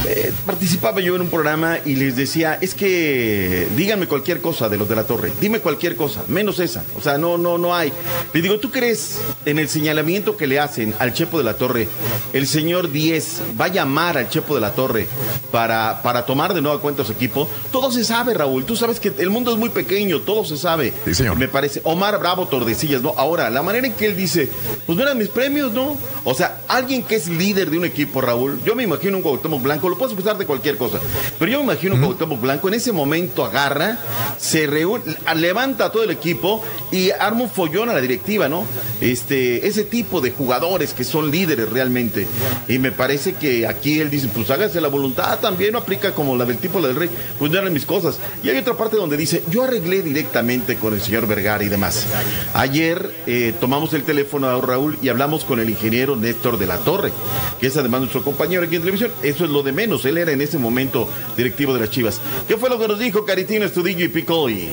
[0.08, 4.78] Eh, participaba yo en un programa y les decía, es que díganme cualquier cosa de
[4.78, 6.84] los de la torre, dime cualquier cosa, menos esa.
[6.96, 7.92] O sea, no, no, no hay.
[8.32, 11.88] Le digo, ¿tú crees en el señalamiento que le hacen al Chepo de la Torre?
[12.32, 15.08] El señor 10 va a llamar al Chepo de la Torre
[15.50, 17.48] para, para tomar de nueva cuenta a su equipo.
[17.72, 18.64] Todo se sabe, Raúl.
[18.64, 20.92] Tú sabes que el mundo es muy pequeño, todo se sabe.
[21.04, 21.36] Sí, señor.
[21.36, 21.80] Me parece.
[21.84, 23.14] Omar Bravo Tordesillas, ¿no?
[23.16, 24.48] Ahora, la manera en que él dice,
[24.86, 25.96] pues no eran mis premios, ¿no?
[26.28, 29.62] O sea, alguien que es líder de un equipo, Raúl, yo me imagino un Cuauhtémoc
[29.62, 30.98] Blanco, lo puedes acusar de cualquier cosa,
[31.38, 34.00] pero yo me imagino un Cuauhtémoc Blanco, en ese momento agarra,
[34.36, 35.04] se reúne,
[35.36, 38.64] levanta a todo el equipo y arma un follón a la directiva, ¿no?
[39.00, 42.26] Este, ese tipo de jugadores que son líderes realmente.
[42.66, 46.36] Y me parece que aquí él dice, pues hágase la voluntad, también no aplica como
[46.36, 48.18] la del tipo, la del rey, pues no eran mis cosas.
[48.42, 52.04] Y hay otra parte donde dice, yo arreglé directamente con el señor Vergara y demás.
[52.52, 56.78] Ayer eh, tomamos el teléfono a Raúl y hablamos con el ingeniero Néstor de la
[56.78, 57.12] Torre,
[57.60, 59.10] que es además nuestro compañero aquí en televisión.
[59.22, 62.20] Eso es lo de menos, él era en ese momento directivo de las Chivas.
[62.48, 64.68] ¿Qué fue lo que nos dijo Caritino Estudillo y Picoy?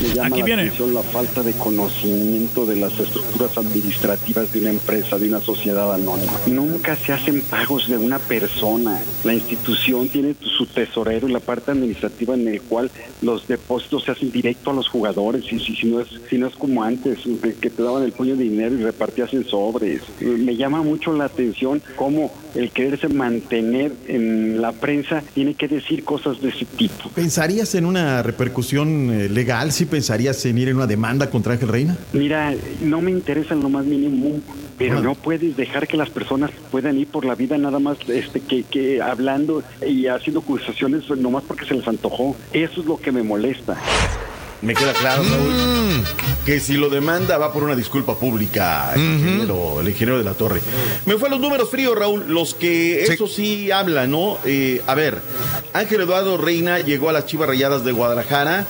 [0.00, 0.62] Me llama Aquí la viene.
[0.62, 5.92] atención la falta de conocimiento de las estructuras administrativas de una empresa, de una sociedad
[5.92, 6.32] anónima.
[6.46, 9.00] Nunca se hacen pagos de una persona.
[9.24, 12.90] La institución tiene su tesorero y la parte administrativa en el cual
[13.22, 15.44] los depósitos se hacen directo a los jugadores.
[15.52, 17.18] Y si, si no, es, si no es como antes,
[17.60, 20.02] que te daban el puño de dinero y repartías en sobres.
[20.20, 26.04] Me llama mucho la atención cómo el quererse mantener en la prensa tiene que decir
[26.04, 27.08] cosas de ese tipo.
[27.14, 31.68] ¿Pensarías en una repercusión eh, legal si pensarías en ir en una demanda contra Ángel
[31.68, 31.96] Reina?
[32.12, 34.40] Mira, no me interesa en lo más mínimo,
[34.76, 38.40] pero no puedes dejar que las personas puedan ir por la vida nada más este,
[38.40, 42.36] que, que hablando y haciendo acusaciones nomás porque se les antojó.
[42.52, 43.76] Eso es lo que me molesta.
[44.60, 46.04] Me queda claro, Raúl,
[46.48, 50.32] que si lo demanda va por una disculpa pública, el, ingeniero, el ingeniero de la
[50.32, 50.62] torre.
[51.04, 54.38] Me fue a los números fríos, Raúl, los que eso sí hablan, ¿no?
[54.46, 55.18] Eh, a ver,
[55.74, 58.66] Ángel Eduardo Reina llegó a las Chivas Rayadas de Guadalajara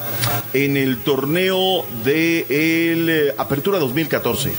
[0.55, 4.51] en el torneo de el, eh, Apertura 2014.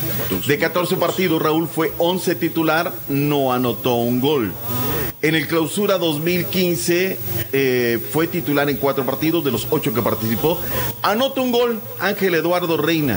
[0.48, 4.54] De 14 partidos, Raúl fue 11 titular, no anotó un gol.
[5.22, 7.18] En el clausura 2015
[7.52, 10.58] eh, fue titular en cuatro partidos de los ocho que participó.
[11.02, 13.09] Anota un gol Ángel Eduardo Reina.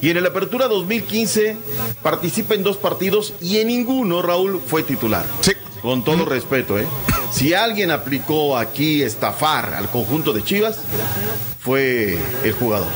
[0.00, 1.56] Y en el apertura 2015
[2.02, 5.24] participa en dos partidos y en ninguno Raúl fue titular.
[5.40, 5.52] Sí.
[5.82, 6.86] Con todo respeto, ¿eh?
[7.30, 10.78] Si alguien aplicó aquí estafar al conjunto de Chivas,
[11.60, 12.88] fue el jugador.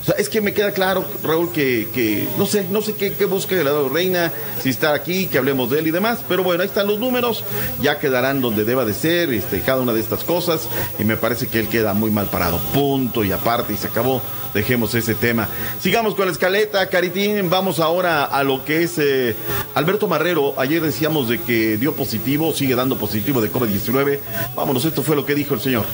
[0.00, 3.12] O sea, es que me queda claro, Raúl, que, que no sé, no sé qué,
[3.12, 4.32] qué busca el lado Reina,
[4.62, 7.42] si está aquí, que hablemos de él y demás, pero bueno, ahí están los números,
[7.80, 11.48] ya quedarán donde deba de ser, este, cada una de estas cosas, y me parece
[11.48, 12.58] que él queda muy mal parado.
[12.72, 14.22] Punto y aparte, y se acabó.
[14.54, 15.48] Dejemos ese tema.
[15.80, 17.50] Sigamos con la escaleta, Caritín.
[17.50, 19.34] Vamos ahora a lo que es eh,
[19.74, 20.54] Alberto Marrero.
[20.56, 24.18] Ayer decíamos de que dio positivo, sigue dando positivo de COVID-19.
[24.54, 25.84] Vámonos, esto fue lo que dijo el señor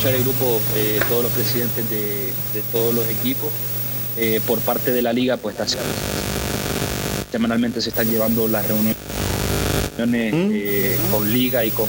[0.00, 3.50] escuchar el grupo, eh, todos los presidentes de, de todos los equipos.
[4.16, 5.56] Eh, por parte de la liga, pues
[7.30, 8.96] semanalmente se están llevando las reuniones
[9.98, 11.88] eh, con liga y con,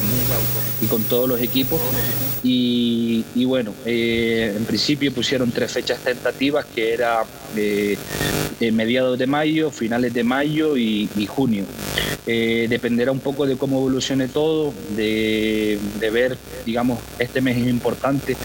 [0.82, 1.80] y con todos los equipos.
[2.44, 7.24] Y, bueno, eh, en principio pusieron tres fechas tentativas que era
[7.56, 7.98] eh,
[8.60, 11.66] eh, mediados de mayo, finales de mayo y, junio.
[12.26, 18.38] Dependerá un poco de cómo evolucione todo, de, de ver, digamos, este mes es importante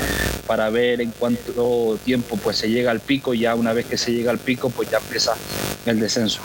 [0.47, 4.13] para ver en cuánto tiempo pues se llega al pico, ya una vez que se
[4.13, 5.35] llega al pico pues ya empieza
[5.85, 6.41] el descenso.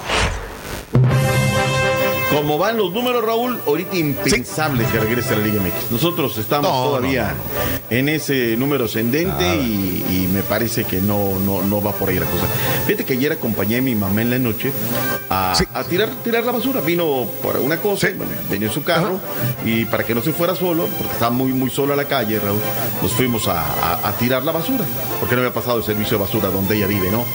[2.31, 5.91] Como van los números, Raúl, ahorita impensable que regrese a la Liga MX.
[5.91, 7.33] Nosotros estamos No, todavía
[7.89, 12.19] en ese número ascendente y, y me parece que no, no, no va por ahí
[12.19, 12.45] la cosa.
[12.85, 14.71] Fíjate que ayer acompañé a mi mamá en la noche
[15.29, 16.79] a, a tirar, tirar la basura.
[16.79, 19.19] Vino por una cosa, bueno, venía en su carro
[19.65, 22.39] y para que no se fuera solo, porque estaba muy, muy solo a la calle,
[22.39, 22.61] Raúl,
[23.01, 24.85] nos fuimos a, a- a tirar la basura,
[25.19, 27.25] porque no había pasado el servicio de basura donde ella vive, ¿no?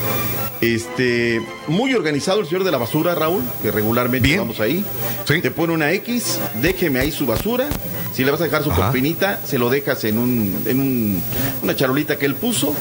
[0.62, 4.85] Este, muy organizado el señor de la basura, Raúl, que regularmente vamos ahí.
[5.42, 7.66] Te pone una X, déjeme ahí su basura.
[8.14, 11.22] Si le vas a dejar su corpinita, se lo dejas en un, en un-
[11.62, 12.74] una charolita que él puso.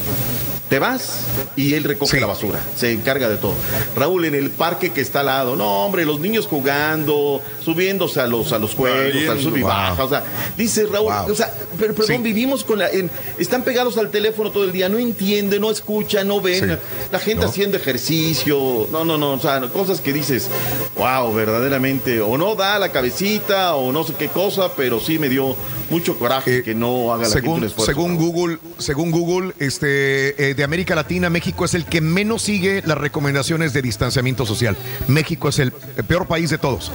[0.69, 1.19] Te vas
[1.55, 3.53] y él recoge la basura, se encarga de todo.
[3.95, 8.25] Raúl, en el parque que está al lado, no, hombre, los niños jugando, subiéndose a
[8.25, 10.03] los, a los juegos, al sub y baja.
[10.03, 10.23] O sea,
[10.57, 12.89] dice Raúl, o sea, pero, perdón, vivimos con la.
[12.89, 16.67] en- están pegados al teléfono todo el día, no entienden, no escuchan, no ven.
[16.67, 16.75] Sí.
[17.11, 20.47] La gente haciendo ejercicio, no, no, no, o sea, cosas que dices,
[20.97, 25.29] wow, verdaderamente, o no da la cabecita, o no sé qué cosa, pero sí me
[25.29, 25.55] dio
[25.91, 27.85] mucho coraje que no haga la gente un Según, esfuerzo.
[27.93, 32.82] según Google, según Google, este, eh, de América Latina, México es el que menos sigue
[32.86, 34.76] las recomendaciones de distanciamiento social.
[35.07, 36.91] México es el, peor país de todos.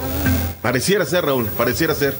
[0.61, 2.15] Pareciera ser, Raúl, pareciera ser.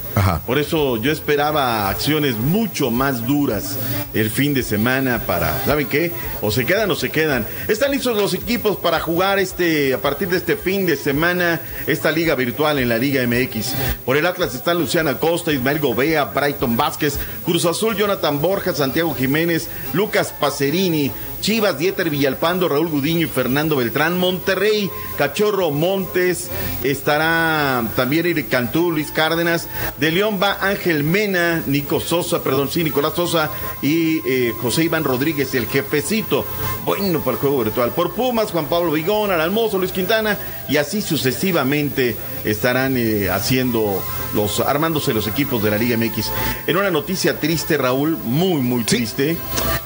[0.47, 3.77] Por eso yo esperaba acciones mucho más duras
[4.15, 6.11] el fin de semana para, ¿saben qué?
[6.41, 7.45] O se quedan o se quedan.
[7.67, 12.11] Están listos los equipos para jugar este, a partir de este fin de semana, esta
[12.11, 13.73] liga virtual en la Liga MX.
[14.05, 19.13] Por el Atlas están Luciana Costa, Ismael Gobea, Brighton Vázquez, Cruz Azul, Jonathan Borja, Santiago
[19.13, 21.11] Jiménez, Lucas Pacerini.
[21.41, 24.17] Chivas, Dieter Villalpando, Raúl Gudiño y Fernando Beltrán.
[24.17, 26.49] Monterrey, Cachorro Montes,
[26.83, 29.67] estará también Eric Cantú, Luis Cárdenas.
[29.99, 33.49] De León va Ángel Mena, Nico Sosa, perdón, sí, Nicolás Sosa
[33.81, 36.45] y eh, José Iván Rodríguez, el jefecito.
[36.85, 37.91] Bueno, para el juego virtual.
[37.91, 40.37] Por Pumas, Juan Pablo Vigón, Almozo, Luis Quintana
[40.69, 42.15] y así sucesivamente
[42.45, 44.01] estarán eh, haciendo
[44.35, 46.31] los, armándose los equipos de la Liga MX.
[46.67, 49.37] En una noticia triste, Raúl, muy, muy triste.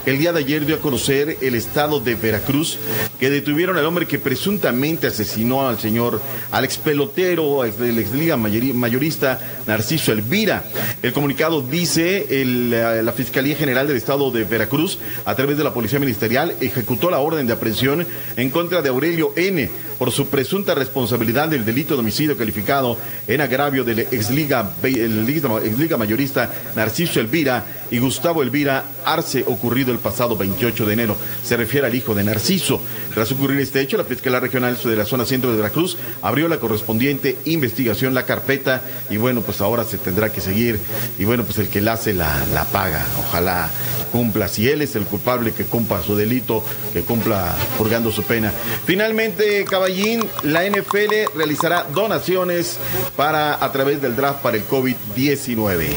[0.06, 2.78] El día de ayer dio a conocer el estado de Veracruz
[3.20, 8.38] que detuvieron al hombre que presuntamente asesinó al señor, al ex pelotero, del ex liga
[8.38, 10.64] mayori- mayorista Narciso Elvira.
[11.02, 15.64] El comunicado dice el, la, la Fiscalía General del Estado de Veracruz, a través de
[15.64, 18.06] la Policía Ministerial, ejecutó la orden de aprehensión
[18.38, 22.98] en contra de Aurelio N., por su presunta responsabilidad del delito de homicidio calificado
[23.28, 29.92] en agravio del exliga, el liga- exliga mayorista Narciso Elvira y Gustavo Elvira Arce, ocurrido
[29.92, 31.16] el pasado 28 de enero.
[31.44, 32.82] Se refiere al hijo de Narciso.
[33.14, 36.58] Tras ocurrir este hecho, la Fiscalía Regional de la zona centro de Veracruz abrió la
[36.60, 40.80] correspondiente investigación, la carpeta, y bueno, pues ahora se tendrá que seguir.
[41.20, 43.06] Y bueno, pues el que la hace la, la paga.
[43.20, 43.70] Ojalá
[44.12, 44.48] cumpla.
[44.48, 46.64] Si él es el culpable, que cumpla su delito,
[46.94, 48.52] que cumpla purgando su pena.
[48.86, 52.80] Finalmente, Caballín, la NFL realizará donaciones
[53.16, 55.90] para a través del draft para el COVID-19.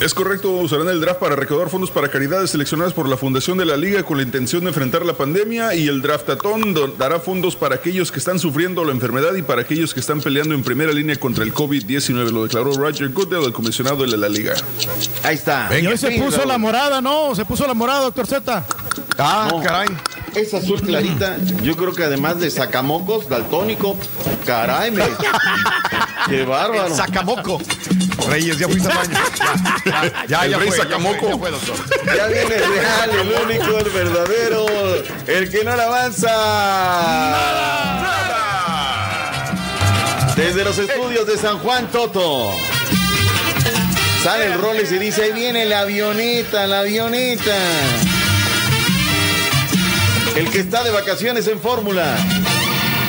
[0.00, 3.64] Es correcto, usarán el draft para recaudar fondos para caridades seleccionadas por la Fundación de
[3.64, 7.76] la Liga con la intención de enfrentar la pandemia y el draftatón dará fondos para
[7.76, 11.14] aquellos que están sufriendo la enfermedad y para aquellos que están peleando en primera línea
[11.14, 14.54] contra el COVID-19, lo declaró Roger Goodell, el comisionado de la Liga.
[15.22, 15.70] Ahí está.
[15.80, 17.36] Y hoy se puso la morada, ¿no?
[17.36, 18.66] Se puso la morada, doctor Z.
[19.16, 19.62] Ah, No.
[19.62, 19.86] caray.
[20.36, 21.38] Es azul clarita.
[21.62, 23.96] Yo creo que además de sacamocos, daltónico.
[24.44, 25.02] Caray, me.
[26.28, 26.88] Qué bárbaro.
[26.88, 27.58] El sacamoco.
[28.28, 29.18] Reyes, ya fuiste al baño.
[29.86, 31.38] Ya, ya, El ya rey fue, ya sacamoco.
[31.38, 32.16] fue, ya fue.
[32.16, 34.66] Ya viene el real, el único, el verdadero,
[35.26, 36.32] el que no le avanza.
[40.36, 42.52] Desde los estudios de San Juan Toto.
[44.22, 47.54] Sale el Rolex y dice, ahí viene la avioneta, la avioneta.
[50.36, 52.16] El que está de vacaciones en fórmula.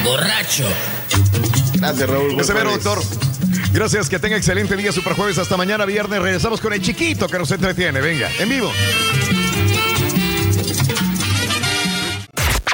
[0.03, 0.67] Borracho.
[1.73, 2.35] Gracias, Raúl.
[2.35, 2.83] buen jueves.
[2.83, 3.03] doctor.
[3.73, 5.37] Gracias, que tenga excelente día, super jueves.
[5.37, 6.21] Hasta mañana, viernes.
[6.21, 7.99] Regresamos con el chiquito que nos entretiene.
[7.99, 8.71] Venga, en vivo.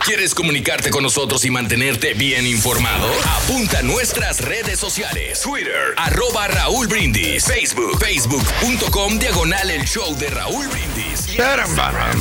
[0.05, 3.07] ¿Quieres comunicarte con nosotros y mantenerte bien informado?
[3.37, 5.41] Apunta a nuestras redes sociales.
[5.41, 7.45] Twitter, arroba Raúl Brindis.
[7.45, 11.12] Facebook, facebook.com, diagonal el show de Raúl Brindis.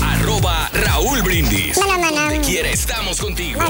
[0.02, 1.76] Arroba Raúl Brindis.
[2.30, 3.60] Donde quiera estamos contigo.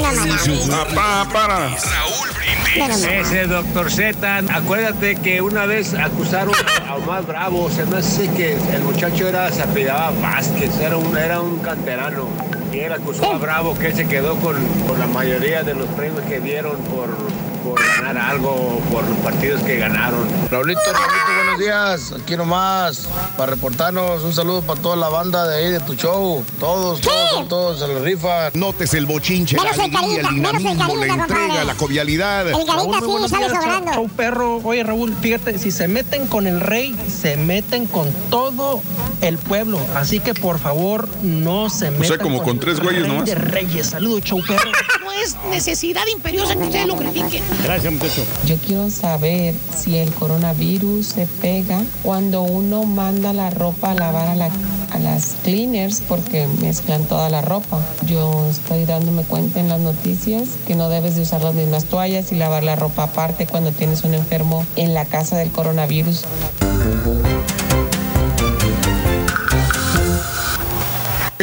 [1.84, 3.04] Raúl Brindis.
[3.04, 6.54] Ese doctor Z, acuérdate que una vez acusaron
[6.86, 11.16] a Omar Bravo, se me hace que el muchacho era, se apellidaba Vázquez, era un,
[11.16, 12.28] era un canterano.
[12.72, 14.56] Y él acusó a Bravo que él se quedó con,
[14.86, 17.14] con la mayoría de los premios que dieron por,
[17.62, 20.26] por ganar algo, por los partidos que ganaron.
[20.50, 22.12] Raulito, Raulito, buenos días.
[22.20, 24.22] Aquí nomás para reportarnos.
[24.24, 26.44] Un saludo para toda la banda de ahí de tu show.
[26.58, 28.50] Todos, todos, todos se lo rifan.
[28.54, 31.64] Notes el bochinche, la Menos el alegría, el carita, menos el dinamismo, la entrega, compadre.
[31.64, 32.46] la jovialidad.
[32.48, 33.90] El carita Raúl, sí sale días, sobrando.
[33.92, 34.56] chau, chau, perro.
[34.64, 38.80] Oye, Raúl, fíjate, si se meten con el rey, se meten con todo
[39.20, 39.78] el pueblo.
[39.94, 43.26] Así que, por favor, no se metan sea, como con tres güeyes rey nomás.
[43.26, 43.86] de reyes.
[43.88, 44.70] Saludos, chau, perro.
[45.02, 47.42] No es necesidad imperiosa que ustedes lo critiquen.
[47.64, 48.24] Gracias, muchacho.
[48.46, 54.28] Yo quiero saber si el coronavirus se pega cuando uno manda la ropa a lavar
[54.28, 54.50] a, la-
[54.90, 57.80] a las cleaners porque mezclan toda la ropa.
[58.06, 62.32] Yo estoy dándome cuenta en las noticias que no debes de usar las mismas toallas
[62.32, 66.24] y lavar la ropa aparte cuando tienes un enfermo en la casa del coronavirus.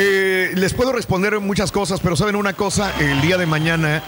[0.01, 4.01] Eh, les puedo responder muchas cosas, pero saben una cosa, el día de mañana,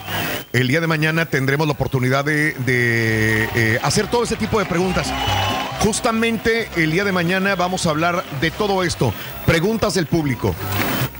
[0.53, 5.11] el día de mañana tendremos la oportunidad de, eh, hacer todo ese tipo de preguntas.
[5.81, 9.13] Justamente el día de mañana vamos a hablar de todo esto,
[9.45, 10.55] preguntas del público.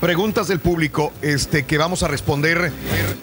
[0.02, 2.72] Preguntas del público este, que vamos a responder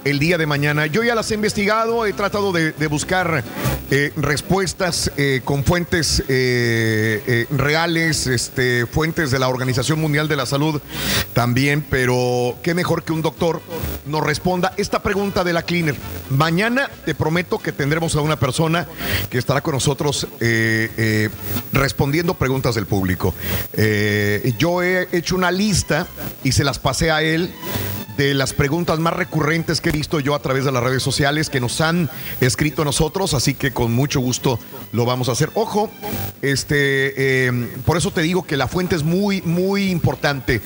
[0.06, 0.86] el día de mañana.
[0.86, 3.44] Yo ya las he investigado, he tratado de, buscar
[3.92, 10.46] eh, respuestas eh, con fuentes eh, reales, este, fuentes de la Organización Mundial de la
[10.46, 10.80] Salud
[11.34, 13.62] también, pero qué mejor que un doctor
[14.06, 15.98] nos responda esta pregunta de la cleaner.
[16.30, 18.88] Mañana te prometo que tendremos a una persona
[19.30, 20.28] que estará con nosotros
[21.74, 23.34] respondiendo preguntas del público.
[24.58, 26.08] Yo he hecho una lista
[26.44, 27.50] y se las pasé a él
[28.16, 31.50] de las preguntas más recurrentes que he visto yo a través de las redes sociales
[31.50, 34.60] que nos han escrito nosotros, así que con mucho gusto
[34.92, 35.50] lo vamos a hacer.
[35.56, 35.90] Ojo,
[36.44, 40.62] este, eh, por eso te digo que la fuente es muy, muy importante.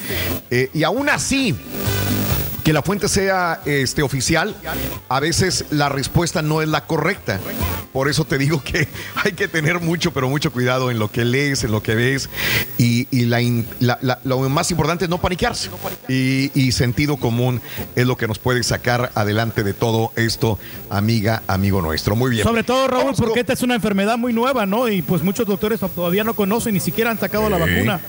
[0.51, 1.55] Eh, y aún así,
[2.63, 4.55] que la fuente sea este, oficial,
[5.09, 7.39] a veces la respuesta no es la correcta.
[7.91, 8.87] Por eso te digo que
[9.23, 12.29] hay que tener mucho, pero mucho cuidado en lo que lees, en lo que ves.
[12.77, 13.39] Y, y la
[13.79, 15.69] la- la- lo más importante es no panicarse.
[16.07, 17.61] Y, y sentido común
[17.95, 20.57] es lo que nos puede sacar adelante de todo esto,
[20.89, 22.15] amiga, amigo nuestro.
[22.15, 22.43] Muy bien.
[22.43, 24.87] Sobre todo, Raúl, porque esta es una enfermedad muy nueva, ¿no?
[24.87, 27.99] Y pues muchos doctores todavía no conocen, ni siquiera han sacado la vacuna.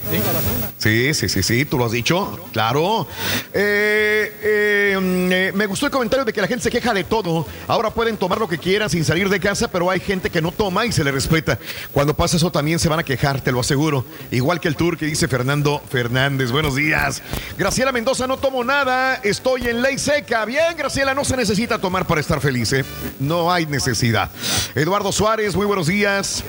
[0.78, 3.06] Sí, sí, sí, sí, tú lo has dicho, claro.
[3.52, 7.02] Eh, eh, mm, eh, me gustó el comentario de que la gente se queja de
[7.02, 7.46] todo.
[7.66, 10.52] Ahora pueden tomar lo que quieran sin salir de casa, pero hay gente que no
[10.52, 11.58] toma y se le respeta.
[11.92, 14.04] Cuando pasa eso también se van a quejar, te lo aseguro.
[14.30, 16.50] Igual que el tour que dice Fernando Fernández.
[16.50, 17.22] Buenos días.
[17.56, 20.44] Graciela Mendoza, no tomo nada, estoy en ley seca.
[20.44, 22.84] Bien, Graciela, no se necesita tomar para estar feliz, ¿eh?
[23.18, 24.30] No hay necesidad.
[24.74, 26.44] Eduardo Suárez, muy buenos días.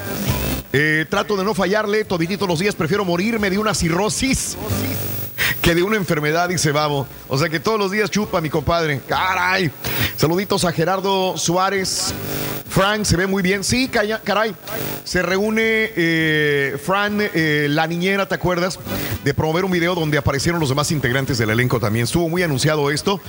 [0.73, 4.57] Eh, trato de no fallarle, toditito los días prefiero morirme de una cirrosis
[5.61, 7.07] que de una enfermedad, dice Babo.
[7.27, 9.01] O sea que todos los días chupa mi compadre.
[9.07, 9.71] Caray.
[10.17, 12.13] Saluditos a Gerardo Suárez.
[12.69, 13.63] Frank se ve muy bien.
[13.63, 14.53] Sí, caray.
[15.05, 18.79] Se reúne eh, Fran, eh, la niñera, ¿te acuerdas?
[19.23, 22.03] De promover un video donde aparecieron los demás integrantes del elenco también.
[22.03, 23.21] Estuvo muy anunciado esto.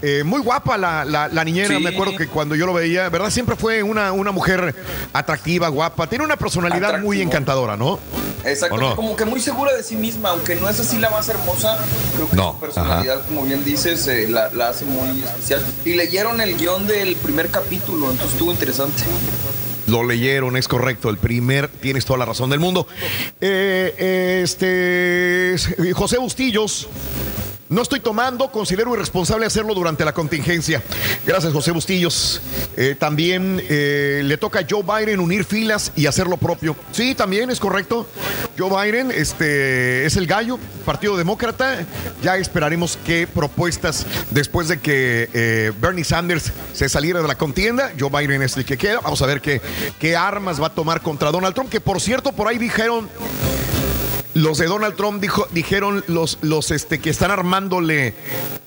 [0.00, 1.76] Eh, muy guapa la, la- la niñera.
[1.76, 1.82] Sí.
[1.82, 3.30] Me acuerdo que cuando yo lo veía, ¿verdad?
[3.30, 4.74] Siempre fue una, una mujer
[5.12, 6.06] atractiva, guapa.
[6.08, 7.98] Tiene una personalidad muy encantadora, ¿no?
[8.46, 11.53] Exacto, como que muy segura de sí misma, aunque no es así la más hermosa,
[12.14, 15.64] creo que No, su personalidad, como bien dices, eh, la, la hace muy especial.
[15.84, 19.02] Y leyeron el guion del primer capítulo, entonces estuvo interesante.
[19.86, 21.10] Lo leyeron, es correcto.
[21.10, 22.86] El primer, tienes toda la razón del mundo.
[23.40, 25.56] Eh, este
[25.94, 26.88] José Bustillos.
[27.70, 30.82] No estoy tomando, considero irresponsable hacerlo durante la contingencia.
[31.26, 32.42] Gracias, José Bustillos.
[32.76, 36.76] Eh, también eh, le toca a Joe Biden unir filas y hacer lo propio.
[36.92, 38.06] Sí, también es correcto.
[38.58, 41.86] Joe Biden este, es el gallo, Partido Demócrata.
[42.22, 47.92] Ya esperaremos qué propuestas después de que eh, Bernie Sanders se saliera de la contienda.
[47.98, 49.00] Joe Biden es el que queda.
[49.00, 49.62] Vamos a ver qué,
[49.98, 53.08] qué armas va a tomar contra Donald Trump, que por cierto, por ahí dijeron
[54.34, 58.14] los de Donald Trump dijeron los, los este, que están armándole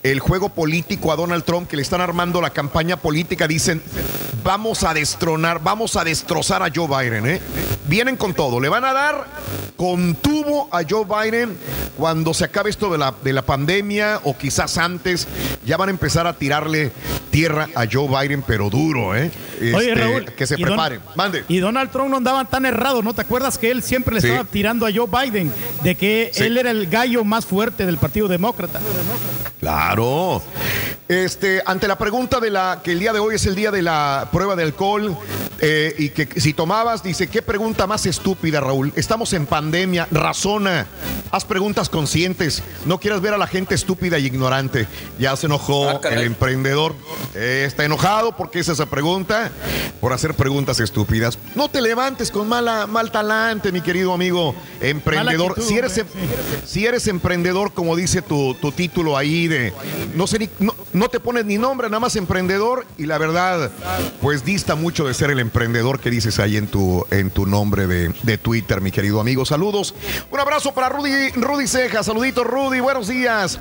[0.04, 3.82] el juego político a Donald Trump, que le están armando la campaña política, dicen,
[4.44, 7.28] vamos a destronar, vamos a destrozar a Joe Biden.
[7.28, 7.42] ¿eh?
[7.88, 9.28] Vienen con todo, le van a dar
[9.76, 11.58] con tubo a Joe Biden
[11.98, 15.28] cuando se acabe esto de la pandemia o quizás antes,
[15.68, 16.92] ya van a empezar a tirarle
[17.30, 19.30] tierra a Joe Biden, pero duro, ¿eh?
[19.60, 20.26] Oye, Este, Raúl.
[20.26, 21.02] Que se y Don- preparen.
[21.16, 21.44] Mande.
[21.48, 23.14] Y Donald Trump no andaba tan errado, ¿no?
[23.14, 24.28] ¿Te acuerdas que él siempre le Sí.
[24.28, 25.52] estaba tirando a Joe Biden
[25.84, 26.44] de que Sí.
[26.44, 28.80] él era el gallo más fuerte del Partido Demócrata?
[29.60, 30.42] Claro.
[31.08, 33.82] Este, ante la pregunta de la que el día de hoy es el día de
[33.82, 35.18] la prueba de alcohol
[35.62, 38.92] eh, y que si tomabas, dice, ¿qué pregunta más estúpida, Raúl?
[38.96, 40.86] Estamos en pandemia, razona,
[41.32, 44.86] haz preguntas conscientes, no quieras ver a la gente estúpida y ignorante.
[45.18, 46.96] Ya se enojó Ah, el emprendedor,
[47.36, 49.52] Eh, está enojado porque es esa pregunta,
[50.02, 51.38] por hacer preguntas estúpidas.
[51.56, 55.52] No te levantes con mala, mal talante, mi querido amigo emprendedor.
[55.52, 59.72] actitud, si eres, hombre, em- si eres emprendedor, como dice tu, tu título ahí de
[60.16, 63.70] no sé ni- no, no te pones ni nombre, nada más emprendedor, y la verdad,
[64.22, 67.86] pues dista mucho de ser el emprendedor que dices ahí en tu, en tu nombre
[67.88, 69.46] de, de Twitter, mi querido amigo.
[69.46, 69.94] Saludos.
[70.32, 72.02] Un abrazo para Rudy, Rudy Ceja.
[72.04, 72.80] Saluditos, Rudy.
[72.80, 73.60] Buenos días.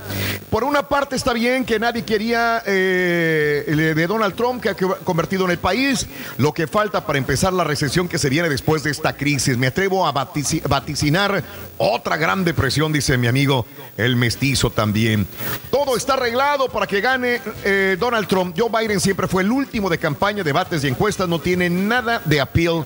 [0.51, 5.45] Por una parte está bien que nadie quería eh, de Donald Trump que ha convertido
[5.45, 6.07] en el país.
[6.37, 9.57] Lo que falta para empezar la recesión que se viene después de esta crisis.
[9.57, 11.45] Me atrevo a vatici- vaticinar
[11.79, 15.27] otra gran depresión, dice mi amigo el mestizo también.
[15.71, 18.57] Todo está arreglado para que gane eh, Donald Trump.
[18.59, 21.29] Joe Biden siempre fue el último de campaña, debates y encuestas.
[21.29, 22.85] No tiene nada de appeal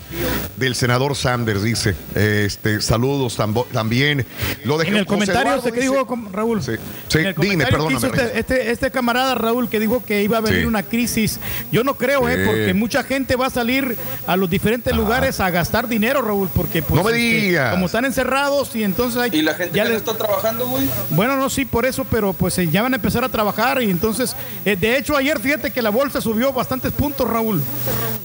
[0.57, 1.95] del senador Sanders, dice.
[2.15, 3.39] Este, saludos
[3.73, 4.27] también.
[4.65, 6.63] Lo de En el comentario Eduardo este dice- dijo Raúl.
[6.63, 6.73] Sí,
[7.19, 7.97] el dime, perdóname.
[7.97, 10.67] hizo este, este, este camarada Raúl que dijo que iba a venir Sí.
[10.67, 11.39] una crisis.
[11.73, 12.33] Yo no creo, Sí.
[12.35, 13.97] eh, porque mucha gente va a salir
[14.27, 17.71] a los diferentes lugares a gastar dinero, Raúl, porque pues, No me este, digas.
[17.73, 20.67] como están encerrados y entonces hay Y la gente ya que no le- está trabajando,
[20.69, 20.87] güey.
[21.11, 23.91] Bueno, no, sí, por eso, pero pues eh, ya van a empezar a trabajar y
[23.91, 24.35] entonces,
[24.65, 27.63] eh, de hecho, ayer fíjate que la bolsa subió bastantes puntos, Raúl.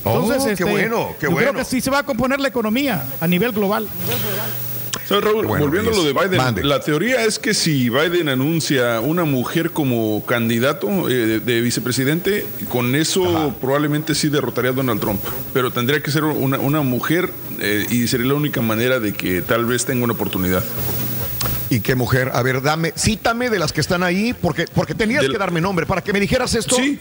[0.03, 1.51] Oh, qué este, bueno, qué yo bueno.
[1.51, 3.87] creo que sí se va a componer la economía a nivel global.
[5.05, 5.45] ¿Sabes, Raúl?
[5.45, 6.13] bueno, Volviendo a lo de.
[6.13, 6.63] Biden, Mande.
[6.63, 12.45] la teoría es que si Biden anuncia una mujer como candidato eh, de, de vicepresidente,
[12.69, 15.19] con eso probablemente sí derrotaría a Donald Trump.
[15.53, 19.41] Pero tendría que ser una, una mujer eh, y sería la única manera de que
[19.41, 20.63] tal vez tenga una oportunidad.
[21.69, 22.29] ¿Y qué mujer?
[22.33, 25.61] A ver, dame, cítame de las que están ahí, porque, porque tenías Del- que darme
[25.61, 26.75] nombre para que me dijeras esto.
[26.75, 26.99] Sí,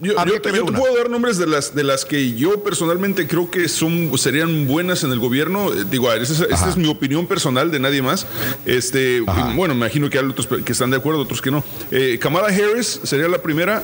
[0.00, 0.78] yo, te, ver yo te una.
[0.78, 5.04] puedo dar nombres de las de las que yo personalmente creo que son serían buenas
[5.04, 5.72] en el gobierno.
[5.74, 8.26] Eh, Digo, esa, es- esta es mi opinión personal de nadie más.
[8.64, 11.62] Este, bueno, me imagino que hay otros que están de acuerdo, otros que no.
[11.90, 13.82] Eh, Kamala Harris sería la primera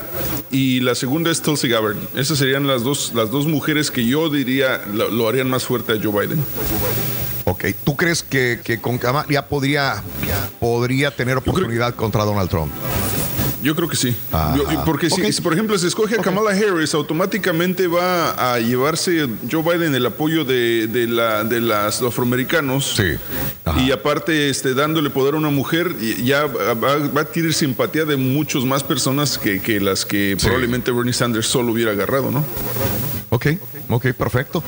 [0.49, 1.97] y la segunda es Tulsi Gabbard.
[2.15, 5.93] Esas serían las dos las dos mujeres que yo diría lo, lo harían más fuerte
[5.93, 6.43] a Joe Biden.
[7.47, 10.03] Ok, ¿tú crees que, que con Kamala ya podría,
[10.59, 12.71] podría tener oportunidad contra Donald Trump?
[13.63, 14.15] Yo creo que sí.
[14.55, 19.63] Yo- porque si, por ejemplo, se escoge a Kamala Harris, automáticamente va a llevarse Joe
[19.63, 22.93] Biden el apoyo de, de la, de las afroamericanos.
[22.95, 23.13] Sí.
[23.63, 23.81] Ajá.
[23.81, 28.17] Y aparte, este, dándole poder a una mujer, ya va, va- a adquirir simpatía de
[28.17, 32.45] muchos más personas que, que las que probablemente Bernie Sanders solo hubiera agarrado, ¿no?
[33.35, 33.47] Ok,
[33.89, 34.63] Ok, perfecto.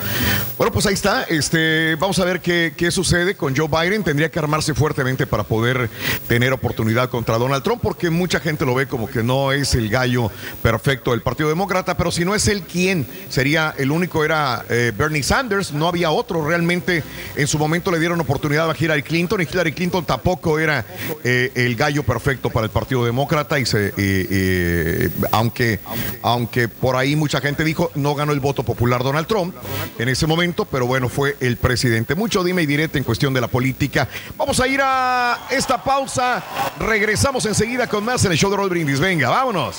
[0.58, 1.24] Bueno, pues ahí está.
[1.24, 4.04] Este, vamos a ver qué, qué sucede con Joe Biden.
[4.04, 5.90] Tendría que armarse fuertemente para poder
[6.28, 9.90] tener oportunidad contra Donald Trump, porque mucha gente lo ve como que no es el
[9.90, 10.30] gallo
[10.62, 13.08] perfecto del Partido Demócrata, pero si no es él, ¿quién?
[13.30, 16.46] Sería el único, era eh, Bernie Sanders, no había otro.
[16.46, 17.04] Realmente
[17.36, 20.86] en su momento le dieron oportunidad a Hillary Clinton y Hillary Clinton tampoco era
[21.24, 25.80] eh, el gallo perfecto para el Partido Demócrata y se, eh, aunque,
[26.22, 29.56] aunque por ahí mucha gente dijo no ganó el voto popular Donald Trump
[29.98, 32.16] en ese momento, pero bueno, fue el presidente.
[32.16, 34.08] Mucho dime y direte en cuestión de la política.
[34.38, 36.44] Vamos a ir a esta pausa.
[36.80, 39.00] Regresamos enseguida con más en el show de Roll Brindis.
[39.00, 39.78] Venga, vámonos.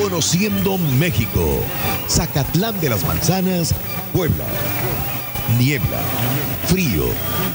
[0.00, 1.60] Conociendo México.
[2.08, 3.74] Zacatlán de las Manzanas,
[4.12, 4.44] Puebla.
[5.58, 6.00] Niebla,
[6.66, 7.04] frío.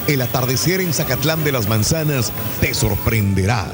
[0.08, 2.32] El atardecer en Zacatlán de las Manzanas
[2.62, 3.72] te sorprenderá.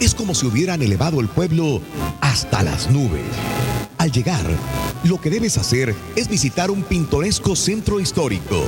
[0.00, 1.80] Es como si hubieran elevado el pueblo
[2.20, 3.24] hasta las nubes.
[3.98, 4.44] Al llegar,
[5.04, 8.64] lo que debes hacer es visitar un pintoresco centro histórico.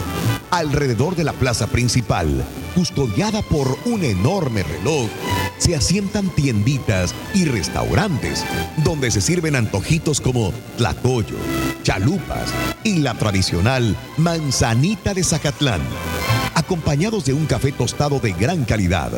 [0.51, 2.45] Alrededor de la plaza principal,
[2.75, 5.09] custodiada por un enorme reloj,
[5.59, 8.45] se asientan tienditas y restaurantes
[8.85, 11.37] donde se sirven antojitos como tlacoyo,
[11.83, 12.53] chalupas
[12.85, 13.97] y la tradicional
[14.87, 15.81] de Zacatlán,
[16.55, 19.11] acompañados de un café tostado de gran calidad.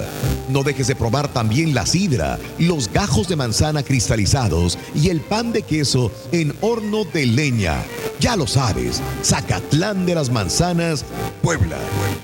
[0.49, 5.53] No dejes de probar también la sidra, los gajos de manzana cristalizados y el pan
[5.53, 7.83] de queso en horno de leña.
[8.19, 11.05] Ya lo sabes, Zacatlán de las Manzanas,
[11.43, 11.77] Puebla.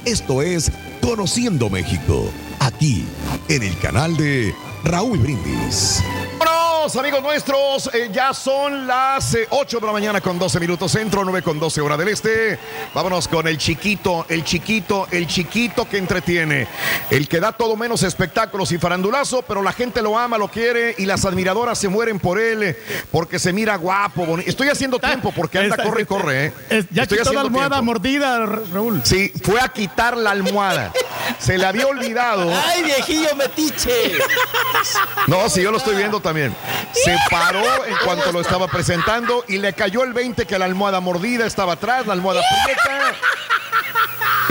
[0.07, 0.73] Esto es
[1.03, 2.25] Conociendo México,
[2.61, 3.05] aquí
[3.51, 4.55] en el canal de
[4.85, 6.03] Raúl Brindis.
[6.39, 7.91] Vámonos, amigos nuestros.
[7.95, 11.59] Eh, ya son las eh, 8 de la mañana con 12 minutos centro, 9 con
[11.59, 12.59] 12 hora del este.
[12.93, 16.67] Vámonos con el chiquito, el chiquito, el chiquito que entretiene.
[17.11, 20.95] El que da todo menos espectáculos y farandulazo, pero la gente lo ama, lo quiere
[20.99, 22.79] y las admiradoras se mueren por él eh,
[23.11, 24.51] porque se mira guapo, bonito.
[24.51, 26.53] Estoy haciendo tiempo porque anda, corre y corre, ¿eh?
[26.91, 27.85] Ya Estoy quitó la almohada tiempo.
[27.85, 29.01] mordida, Raúl.
[29.05, 30.93] Sí, fue a quitar la almohada.
[31.39, 32.53] Se le había olvidado.
[32.67, 34.13] ¡Ay, viejillo metiche!
[35.27, 36.55] No, sí, yo lo estoy viendo también.
[36.93, 41.01] Se paró en cuanto lo estaba presentando y le cayó el 20 que la almohada
[41.01, 43.15] mordida estaba atrás, la almohada prieta.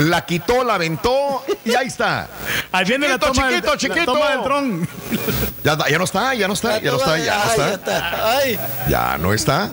[0.00, 2.28] La quitó, la aventó y ahí está.
[2.72, 4.12] Ahí viene la Chiquito, toma, del- chiquito, la chiquito.
[4.12, 4.88] toma del dron.
[5.62, 7.72] Ya, ya no está, ya no está, ya no está, ya no ya está.
[7.74, 8.36] está.
[8.38, 8.58] Ay,
[8.88, 9.70] Ya no está.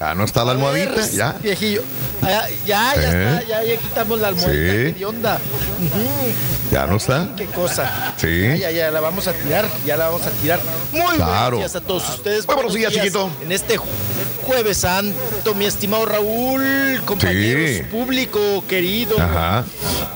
[0.00, 1.32] Ya no está la almohadita, ya.
[1.40, 1.82] viejillo.
[2.22, 3.34] Ya, ya, ya ¿Eh?
[3.40, 3.48] está.
[3.48, 4.52] Ya, ya quitamos la almohada.
[4.52, 4.94] Sí.
[4.98, 5.34] ¿Qué onda?
[5.36, 6.32] Ujú,
[6.70, 7.28] Ya no está.
[7.36, 8.14] Qué cosa.
[8.16, 8.40] Sí.
[8.42, 9.66] Ya, ya, ya la vamos a tirar.
[9.84, 10.60] Ya la vamos a tirar.
[10.92, 11.56] Muy Claro.
[11.56, 12.46] buenos días a todos ustedes.
[12.46, 13.30] Muy buenos días, chiquito.
[13.42, 13.84] En este ju-
[14.46, 17.82] Jueves Santo, mi estimado Raúl, compañeros, Sí.
[17.84, 19.16] público querido.
[19.20, 19.49] Ajá.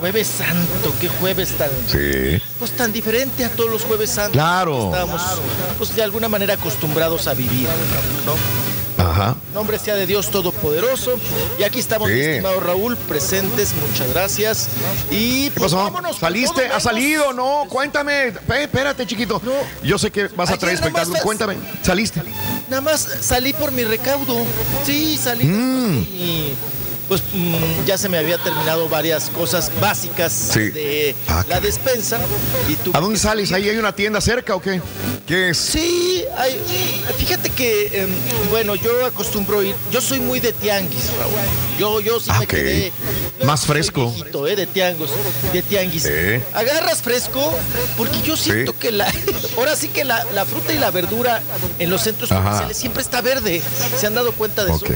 [0.00, 2.40] Jueves Santo, qué jueves tan, Sí.
[2.58, 4.32] pues tan diferente a todos los Jueves Santos.
[4.32, 4.76] Claro.
[4.78, 5.22] que Estábamos,
[5.78, 7.68] pues de alguna manera acostumbrados a vivir,
[8.26, 8.34] ¿no?
[8.96, 9.34] Ajá.
[9.52, 11.18] Nombre sea de Dios Todopoderoso.
[11.58, 12.14] Y aquí estamos, Sí.
[12.14, 13.72] mi estimado Raúl, presentes.
[13.90, 14.68] Muchas gracias.
[15.10, 15.84] Y ¿Qué pues pasó?
[15.84, 16.16] vámonos.
[16.18, 16.48] ¿Saliste?
[16.54, 17.32] todo ¿Has menos- salido?
[17.32, 18.28] No, cuéntame.
[18.28, 19.42] Espérate, chiquito.
[19.82, 21.18] Yo sé que vas a traer espectáculo.
[21.22, 21.56] Cuéntame.
[21.82, 22.22] ¿Saliste?
[22.68, 24.36] Nada más salí por mi recaudo.
[24.86, 25.44] Sí, salí.
[25.44, 25.98] Mm.
[26.14, 26.54] Y
[27.08, 30.70] pues mm, ya se me había terminado varias cosas básicas Sí.
[30.70, 32.18] de Ah, la despensa.
[32.68, 33.52] Y tú ¿A dónde sales?
[33.52, 34.80] ¿Ahí hay una tienda cerca o qué?
[35.26, 35.58] ¿Qué es?
[35.58, 36.60] Sí, hay-
[37.18, 38.10] fíjate que, em,
[38.50, 41.32] bueno, yo acostumbro ir, yo soy muy de tianguis, Raúl.
[41.78, 42.92] Yo, yo sí Ah, me quedé.
[43.44, 44.10] Más fresco.
[44.10, 45.10] viejito, eh, de tiangos,
[45.52, 46.06] de tianguis.
[46.54, 47.52] Agarras fresco,
[47.96, 48.78] porque yo siento Sí.
[48.78, 49.06] que la,
[49.58, 51.42] ahora sí que la, la fruta y la verdura
[51.78, 52.42] en los centros Ajá.
[52.42, 53.60] comerciales siempre está verde.
[53.98, 54.84] ¿Se han dado cuenta de Ok.
[54.90, 54.94] eso?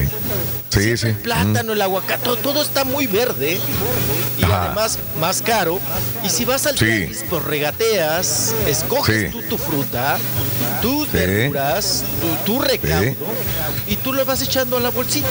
[0.69, 1.07] Sí, sí.
[1.07, 3.59] El plátano, el aguacate, todo, todo está muy verde
[4.37, 4.65] y Ajá.
[4.65, 5.79] además más caro.
[6.23, 6.85] Y si vas al Sí.
[6.85, 9.37] tianguis, pues regateas, escoges Sí.
[9.37, 10.17] tú tu fruta,
[10.81, 12.03] tus verduras,
[12.45, 13.13] tu, tu recaudo
[13.87, 15.27] y tú lo vas echando a la bolsita.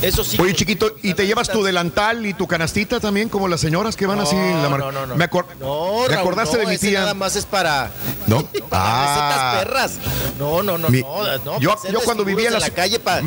[0.00, 0.36] Eso sí.
[0.40, 4.06] Oye, chiquito, ¿y te llevas tu delantal y tu canastita también, como las señoras que
[4.06, 5.16] van así en la mar- no, no, no.
[5.16, 7.00] Me, acor- No, me Raúl, acordaste no, de mi ese tía.
[7.00, 7.90] Nada más es para,
[8.26, 8.42] ¿No?
[8.68, 9.54] para Ah.
[9.60, 9.92] recetas perras.
[10.38, 13.22] No, no, no, Mi- no, yo- cuando vivía en la- la calle para.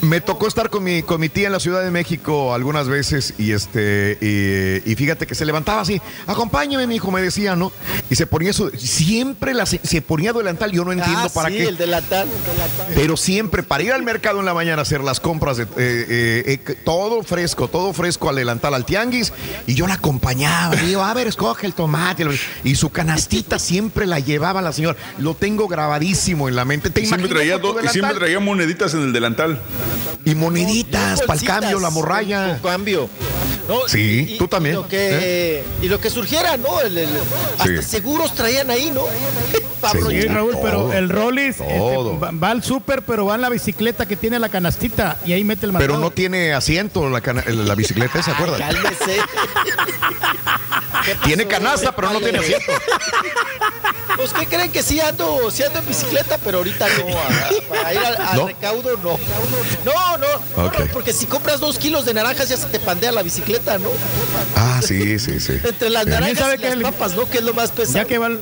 [0.00, 2.17] Me tocó estar con mi, con mi tía en la Ciudad de México
[2.52, 7.22] algunas veces y este y, y fíjate que se levantaba así, acompáñame, mi hijo, me
[7.22, 7.72] decía, ¿no?
[8.10, 11.56] Y se ponía eso, siempre la, se ponía delantal, yo no entiendo ah, para sí,
[11.56, 11.68] qué.
[11.68, 12.28] el delantal.
[12.94, 15.68] Pero siempre para ir al mercado en la mañana a hacer las compras, de, eh,
[15.76, 19.32] eh, eh, todo fresco, todo fresco al delantal al tianguis,
[19.66, 20.74] y yo la acompañaba.
[20.76, 22.26] Y digo, a ver, escoge el tomate.
[22.64, 24.96] Y su canastita siempre la llevaba la señora.
[25.18, 26.90] Lo tengo grabadísimo en la mente.
[26.90, 28.16] ¿Te Y siempre, traía y siempre delantal?
[28.16, 29.60] traía moneditas en el delantal.
[30.24, 32.58] Y moneditas para el cambio, la morralla.
[32.60, 33.08] con cambio.
[33.68, 36.80] No, Sí, tú también, Y lo que, y lo que surgiera, ¿no?
[36.80, 37.08] El- el-
[37.58, 37.88] hasta Sí.
[37.88, 39.02] seguros traían ahí, ¿no?
[39.80, 40.10] Pablo.
[40.10, 42.18] Sí, Raúl, pero el Rollis este, Todo.
[42.18, 45.44] va, va al súper, pero va en la bicicleta que tiene la canastita y ahí
[45.44, 46.00] mete el Pero mandado.
[46.00, 48.58] no tiene asiento la, cana- la bicicleta, ¿se acuerdan?
[48.58, 49.16] Cálmese.
[51.24, 52.72] Tiene canasta, pero no tiene asiento.
[54.16, 57.16] Pues, ¿qué creen que sí ando, sí ando en bicicleta, pero ahorita no.
[57.16, 58.46] a- para ir al, al ¿No?
[58.48, 59.18] recaudo, no.
[59.84, 60.72] No, no.
[60.92, 63.90] Porque si compras dos kilos de naranjas, ya se te pandea la bicicleta, ¿no?
[64.56, 65.52] Ah, sí, sí, sí.
[65.62, 67.28] Entre las naranjas sabe y que las el- papas, ¿no?
[67.30, 67.98] Que es lo más pesado.
[67.98, 68.40] Ya que va al,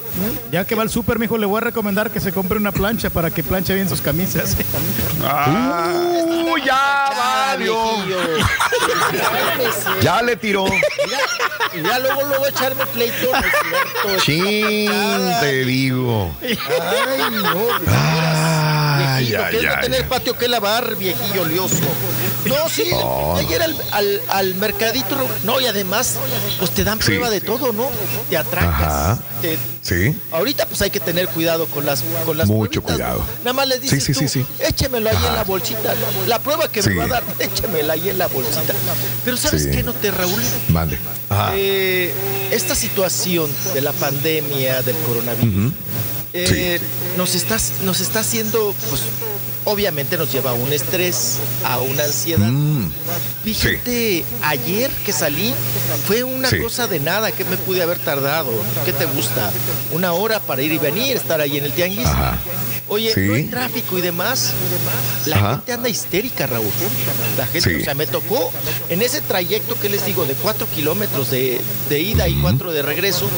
[0.51, 3.11] ya que va al súper, mijo, le voy a recomendar que se compre una plancha
[3.11, 4.57] para que planche bien sus camisas.
[5.21, 7.11] Uh, ya.
[8.77, 9.91] Cálmese.
[10.03, 10.65] Ya le tiró.
[10.65, 11.19] Mira,
[11.91, 14.17] ya luego, luego echarme pleito, no.
[14.19, 14.91] Chin,
[15.41, 16.31] te digo.
[16.41, 16.57] Ay,
[17.33, 19.81] no, de Ay, viejillo, ay, que es no ay.
[19.83, 21.83] tener patio que lavar, viejillo lioso.
[22.45, 23.37] No, sí, Oh.
[23.37, 26.19] ayer al, al, al mercadito, no, y además,
[26.59, 27.07] pues te dan Sí.
[27.07, 27.89] prueba de todo, ¿no?
[28.31, 28.81] Te atracas.
[28.83, 29.19] Ajá.
[29.43, 30.15] te- Sí.
[30.33, 33.15] ahorita pues hay que tener cuidado con las con las Mucho pruebitas, ¿no?
[33.15, 33.25] cuidado.
[33.45, 34.47] Nada más les dices Sí, sí, tú, sí, sí.
[34.59, 35.35] échemelo ahí en Ajá.
[35.35, 35.95] la bolsita.
[36.27, 38.75] La prueba que me va a dar, échemela ahí en la bolsita.
[39.25, 40.43] Pero ¿sabes qué noté, Raúl?
[40.69, 40.99] Mande.
[41.29, 41.53] Ajá.
[41.55, 42.13] Eh,
[42.51, 45.73] esta situación de la pandemia del coronavirus Ujú.
[46.33, 46.81] eh,
[47.17, 49.03] nos, está, nos está haciendo, pues,
[49.67, 52.49] obviamente nos lleva a un estrés, a una ansiedad.
[52.49, 52.91] Mm,
[53.45, 55.53] Fíjate, ayer que salí
[56.07, 56.59] fue una Sí.
[56.59, 58.51] cosa de nada que me pude haber tardado.
[58.85, 59.53] ¿Qué te gusta?
[59.93, 62.07] Una hora para ir y venir, estar ahí en el tianguis.
[62.07, 62.39] Ajá.
[62.89, 63.21] Oye, Sí.
[63.21, 64.53] no hay tráfico y demás.
[65.27, 65.51] La Ajá.
[65.57, 66.71] gente anda histérica, Raúl.
[67.37, 68.51] La gente, o sea, me tocó
[68.89, 72.83] en ese trayecto que les digo de cuatro kilómetros de, de ida y cuatro de
[72.83, 73.29] regreso.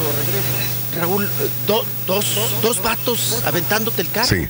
[0.99, 1.27] Raúl, eh,
[1.67, 2.25] do- dos,
[2.61, 4.27] dos vatos aventándote el carro.
[4.27, 4.47] Sí.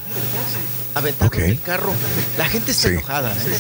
[1.00, 1.50] Aventándote Ok.
[1.50, 1.94] el carro.
[2.38, 2.94] La gente está Sí.
[2.96, 3.32] enojada.
[3.32, 3.58] ¿eh?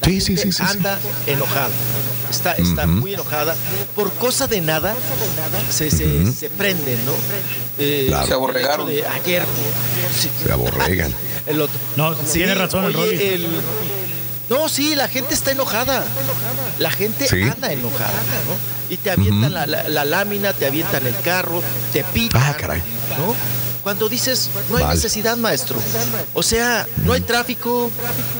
[0.00, 0.62] La Sí, sí, gente sí.
[0.66, 1.70] Anda enojada.
[2.30, 2.92] Está, está Ujú.
[2.92, 3.54] muy enojada.
[3.94, 4.94] Por cosa de nada
[5.70, 6.32] se, se, Ujú.
[6.32, 7.12] se prenden, ¿no?
[7.78, 8.26] Eh, Claro.
[8.26, 8.86] Se aborregaron.
[8.88, 9.44] de ayer.
[10.18, 11.12] sí, Se aborregan.
[11.46, 11.78] el otro.
[11.96, 13.46] No, tiene razón el oye, el-
[14.48, 16.04] No, sí, la gente está enojada.
[16.78, 17.42] La gente Sí.
[17.42, 18.10] anda enojada,
[18.48, 18.92] ¿no?
[18.92, 19.52] Y te avientan Ujú.
[19.54, 21.62] la, la- la lámina, te avientan el carro,
[21.92, 22.42] te pitan.
[22.42, 22.82] Ah, caray.
[23.16, 23.34] ¿no?
[23.82, 25.78] Cuando dices, no hay necesidad, maestro.
[26.34, 27.90] O sea, no hay tráfico,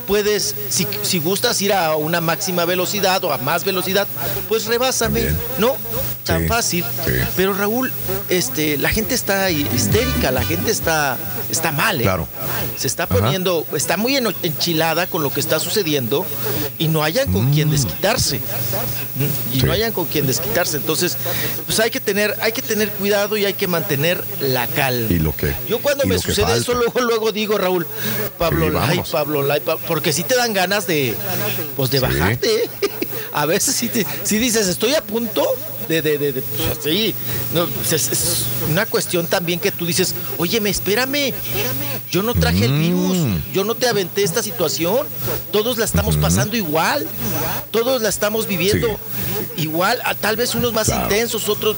[0.07, 4.07] puedes, si, si gustas ir a una máxima velocidad o a más velocidad,
[4.49, 5.23] pues rebásame.
[5.23, 5.39] También.
[5.59, 5.77] No,
[6.25, 6.85] tan Sí, fácil.
[7.05, 7.13] sí.
[7.37, 7.93] Pero Raúl,
[8.29, 11.19] este, la gente está hi- histérica, la gente está,
[11.51, 12.05] está mal, ¿eh?
[12.05, 12.29] Claro.
[12.79, 13.17] Se está Ajá.
[13.19, 16.25] poniendo, está muy enchilada con lo que está sucediendo
[16.79, 18.39] y no hayan con quién desquitarse.
[18.39, 19.55] ¿Mm?
[19.57, 19.67] Y Sí.
[19.67, 20.77] no hayan con quién desquitarse.
[20.77, 21.17] Entonces,
[21.67, 25.09] pues hay que tener, hay que tener cuidado y hay que mantener la calma.
[25.11, 25.55] Y lo que.
[25.69, 26.61] Yo cuando me sucede falta.
[26.61, 27.87] eso, luego, luego digo, Raúl,
[28.39, 29.05] Pablo Sí, Lai.
[29.11, 31.15] Pablo Lai, porque si te dan ganas de,
[31.77, 32.03] pues de Sí.
[32.05, 32.71] bajarte.
[33.35, 35.47] A veces sí, te, sí dices, estoy a punto
[35.89, 37.15] de, de, de, de- pues, sí.
[37.55, 41.33] No, pues, es, es una cuestión también que tú dices, óyeme, espérame,
[42.11, 43.37] yo no traje el virus, Mm.
[43.53, 45.07] yo no te aventé esta situación,
[45.51, 47.07] todos la estamos pasando igual,
[47.71, 48.89] todos la estamos viviendo
[49.57, 51.05] igual, tal vez unos más Claro.
[51.05, 51.77] intensos, otros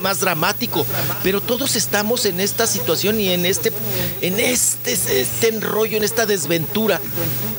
[0.00, 0.86] más dramático,
[1.22, 3.72] pero todos estamos en esta situación y en este,
[4.20, 7.00] en este, este enrollo, en esta desventura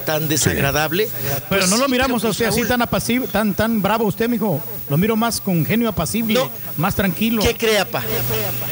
[0.05, 1.07] tan desagradable.
[1.49, 3.53] Pero Pues no lo sí, miramos pero, a usted pues, así Raúl, tan apacible, tan,
[3.53, 4.61] tan bravo usted, mijo.
[4.89, 6.49] Lo miro más con genio apacible, No.
[6.77, 7.41] más tranquilo.
[7.41, 8.03] ¿Qué crea, pa?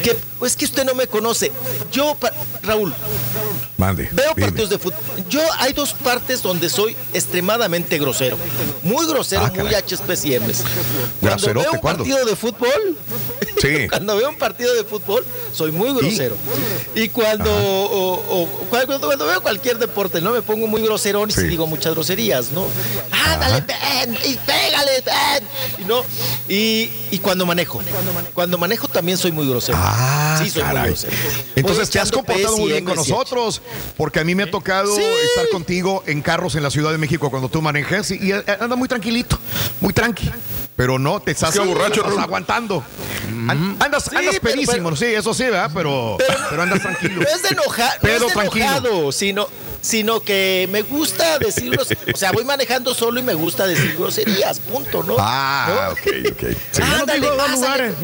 [0.02, 1.50] Que, es que usted no me conoce.
[1.92, 2.92] Yo, pa- Raúl,
[3.80, 4.08] Mande.
[4.12, 4.46] veo dime.
[4.46, 5.00] partidos de fútbol.
[5.28, 8.36] Yo hay dos partes donde soy extremadamente grosero.
[8.82, 9.74] Muy grosero, Ah, muy.
[9.74, 10.58] HPCMs.
[11.20, 12.04] Cuando ¿Groserote veo un cuándo?
[12.04, 12.98] partido de fútbol,
[13.60, 13.88] Sí.
[13.90, 16.36] cuando veo un partido de fútbol, soy muy grosero.
[16.94, 20.32] Y cuando, o- o- cuando, cuando veo cualquier deporte, ¿no?
[20.32, 21.42] Me pongo muy groserón y Sí.
[21.44, 22.66] digo muchas groserías, ¿no?
[23.10, 25.44] Ándale, ven, y pégale, ven.
[25.78, 26.04] Y, no,
[26.48, 27.80] y, y cuando manejo.
[28.34, 29.78] Cuando manejo también soy muy grosero.
[29.80, 31.12] Ah, sí, soy muy grosero.
[31.56, 33.60] Entonces te has comportado muy bien con nosotros,
[33.96, 35.02] porque a mí me ha tocado Sí.
[35.02, 38.76] estar contigo en carros en la Ciudad de México cuando tú manejas y, y anda
[38.76, 39.38] muy tranquilito,
[39.80, 40.30] muy tranqui.
[40.76, 42.82] Pero no, te estás, que borracho, estás aguantando.
[43.48, 45.70] An- Andas, Sí, andas pero- pedísimo, sí, eso sí, ¿verdad?
[45.74, 46.16] Pero,
[46.48, 47.20] pero, andas tranquilo.
[47.22, 48.64] No es de enojar, no Pero es de tranquilo.
[48.64, 49.46] enojado, sino,
[49.82, 54.58] sino que me gusta decir O sea, voy manejando solo y me gusta decir groserías,
[54.60, 55.16] punto, ¿no?
[55.18, 55.98] Ah, ok,
[56.32, 56.44] ok.
[56.72, 56.80] Sí.
[56.80, 57.60] No Ándale, digo dos pásale.
[57.60, 57.94] lugares.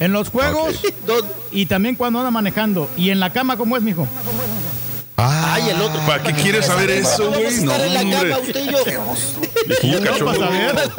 [0.00, 2.88] En los juegos Don- y también cuando anda manejando.
[2.96, 4.08] Y en la cama, ¿cómo es, mijo?
[5.18, 5.98] Ah, Ay, el otro.
[6.06, 7.60] ¿Para qué quieres saber eso, güey?
[7.62, 8.30] No, en la hombre.
[8.30, 8.84] cama, usted y yo.
[9.66, 10.26] Viejillo No, cachondo.
[10.26, 10.90] para saber.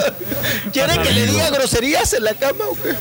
[0.73, 2.95] ¿Quiere que le diga groserías en la cama o qué?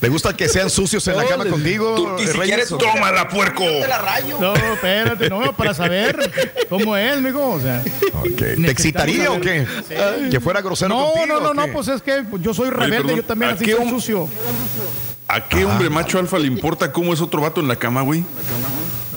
[0.00, 3.64] ¿Te gusta que sean sucios en la cama contigo, tú ni siquiera ¡Tómala, puerco!
[3.88, 4.20] La.
[4.40, 6.30] No, espérate, no, para saber
[6.68, 7.50] cómo es, mijo.
[7.50, 7.82] O sea.
[8.36, 9.66] ¿Te excitaría o qué?
[10.30, 11.26] Que fuera grosero no, contigo.
[11.26, 13.64] no, no, ¿o no, pues es que yo soy rebelde, perdón, yo también ¿a así
[13.64, 14.28] soy sucio.
[15.26, 18.24] ¿A qué hombre macho alfa le importa cómo es otro vato en la cama, güey?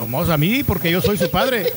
[0.06, 1.74] Vamos a mí, porque yo soy su padre.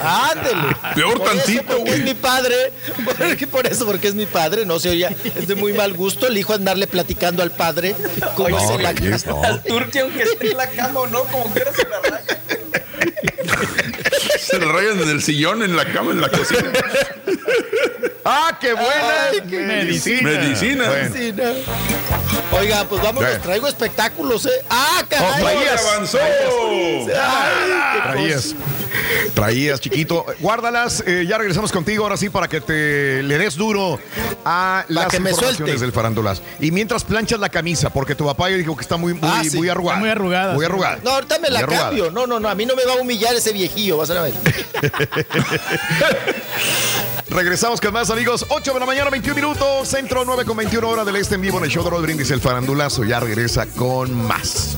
[0.00, 0.76] Ándele.
[0.96, 1.94] Peor Por eso, tantito, porque güey.
[1.94, 2.72] Es mi padre.
[3.04, 4.66] Porque por eso, porque es mi padre.
[4.66, 5.08] No se oye.
[5.36, 7.94] Es de muy mal gusto el hijo andarle platicando al padre
[8.34, 9.44] cómo Oye, se la no.
[9.44, 12.38] Al turque, aunque esté en la cama o no, como quiera se la raya.
[14.50, 16.70] Se le rayan en el sillón, en la cama, en la cocina.
[18.24, 20.30] ¡Ah, qué buena Ay, qué medicina!
[20.30, 20.84] medicina.
[20.88, 21.14] Bueno.
[21.36, 22.58] No.
[22.58, 24.50] Oiga, pues vamos, les traigo espectáculos, ¿eh?
[24.70, 25.42] ¡Ah, Oh, caray!
[25.42, 25.86] traías.
[25.86, 26.18] avanzó!
[28.02, 28.54] Traías,
[29.34, 30.24] traías, chiquito.
[30.40, 31.02] Guárdalas.
[31.06, 33.98] eh, ya regresamos contigo ahora sí para que te le des duro
[34.44, 36.42] a las que informaciones del farandulas.
[36.60, 39.42] Y mientras planchas la camisa, porque tu papá ya dijo que está muy, muy, Ah,
[39.48, 39.56] sí.
[39.56, 39.96] muy arrugada.
[39.96, 40.98] Está muy arrugada, Muy arrugada.
[41.02, 41.84] No, ahorita me la arrugada.
[41.88, 42.10] cambio.
[42.10, 42.48] No, no, no.
[42.48, 44.32] A mí no me va a humillar ese viejillo, vas a ver.
[47.30, 48.46] Regresamos con más amigos.
[48.48, 49.88] 8 de la mañana, 21 minutos.
[49.88, 52.30] Centro 9 con 21 horas del este en vivo en el show de Roll Brindis.
[52.30, 54.76] El farandulazo ya regresa con más.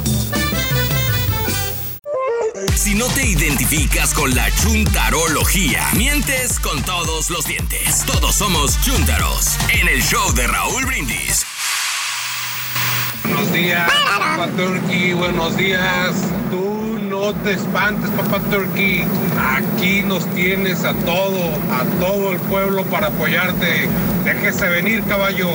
[2.74, 8.04] Si no te identificas con la chuntarología, mientes con todos los dientes.
[8.06, 11.44] Todos somos chuntaros en el show de Raúl Brindis.
[13.22, 15.12] Buenos días, papá Turkey.
[15.12, 16.14] Buenos días.
[16.50, 16.79] Tú
[17.20, 19.04] no te espantes, papá Turkey.
[19.38, 21.38] Aquí nos tienes a todo,
[21.70, 23.88] a todo el pueblo para apoyarte.
[24.24, 25.48] Déjese venir, caballo.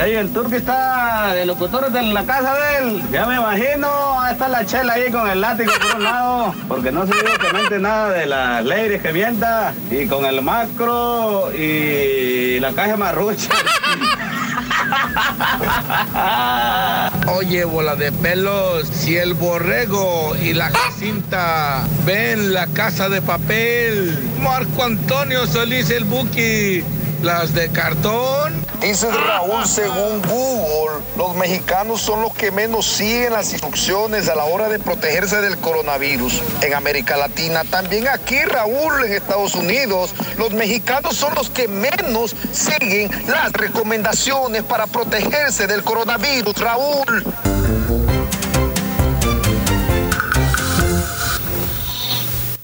[0.00, 3.02] Ey, el turco está de locutores en la casa de él.
[3.10, 6.92] Ya me imagino, ahí está la chela ahí con el látigo por un lado, porque
[6.92, 11.52] no se digo que mente nada de las leyes que mienta, y con el macro
[11.52, 13.50] y la caja marrucha.
[17.26, 24.16] Oye, bola de pelos, si el borrego y la Jacinta ven la casa de papel,
[24.40, 26.84] Marco Antonio Solís el Buki,
[27.22, 28.64] las de cartón.
[28.80, 34.44] Dice Raúl, según Google, los mexicanos son los que menos siguen las instrucciones a la
[34.44, 37.64] hora de protegerse del coronavirus en América Latina.
[37.64, 44.62] También aquí, Raúl, en Estados Unidos, los mexicanos son los que menos siguen las recomendaciones
[44.62, 46.54] para protegerse del coronavirus.
[46.58, 47.24] Raúl.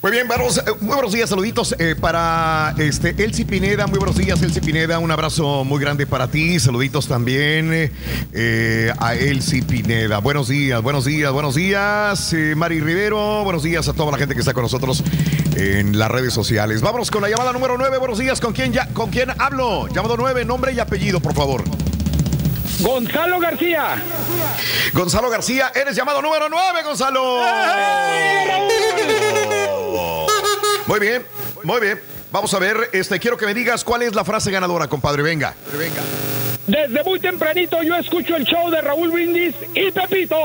[0.04, 4.18] Muy bien, vamos, eh, muy buenos días, saluditos eh, para este Elsie Pineda, muy buenos
[4.18, 7.90] días Elsie Pineda, un abrazo muy grande para ti, saluditos también
[8.34, 13.88] eh, a Elsie Pineda, buenos días, buenos días, buenos días, eh, Mari Rivero, buenos días
[13.88, 15.02] a toda la gente que está con nosotros
[15.56, 16.82] en las redes sociales.
[16.82, 19.88] Vámonos con la llamada número 9, buenos días, ¿con quién, ya, con quién hablo?
[19.88, 21.64] Llamado 9, nombre y apellido, por favor.
[22.80, 24.02] Gonzalo García.
[24.92, 27.40] Gonzalo García, eres llamado número 9, Gonzalo.
[30.94, 31.26] Muy bien,
[31.64, 32.00] muy bien.
[32.30, 35.24] Vamos a ver, este, quiero que me digas cuál es la frase ganadora, compadre.
[35.24, 35.52] Venga.
[35.76, 36.02] Venga.
[36.66, 40.36] Desde muy tempranito yo escucho el show de Raúl Brindis y Pepito.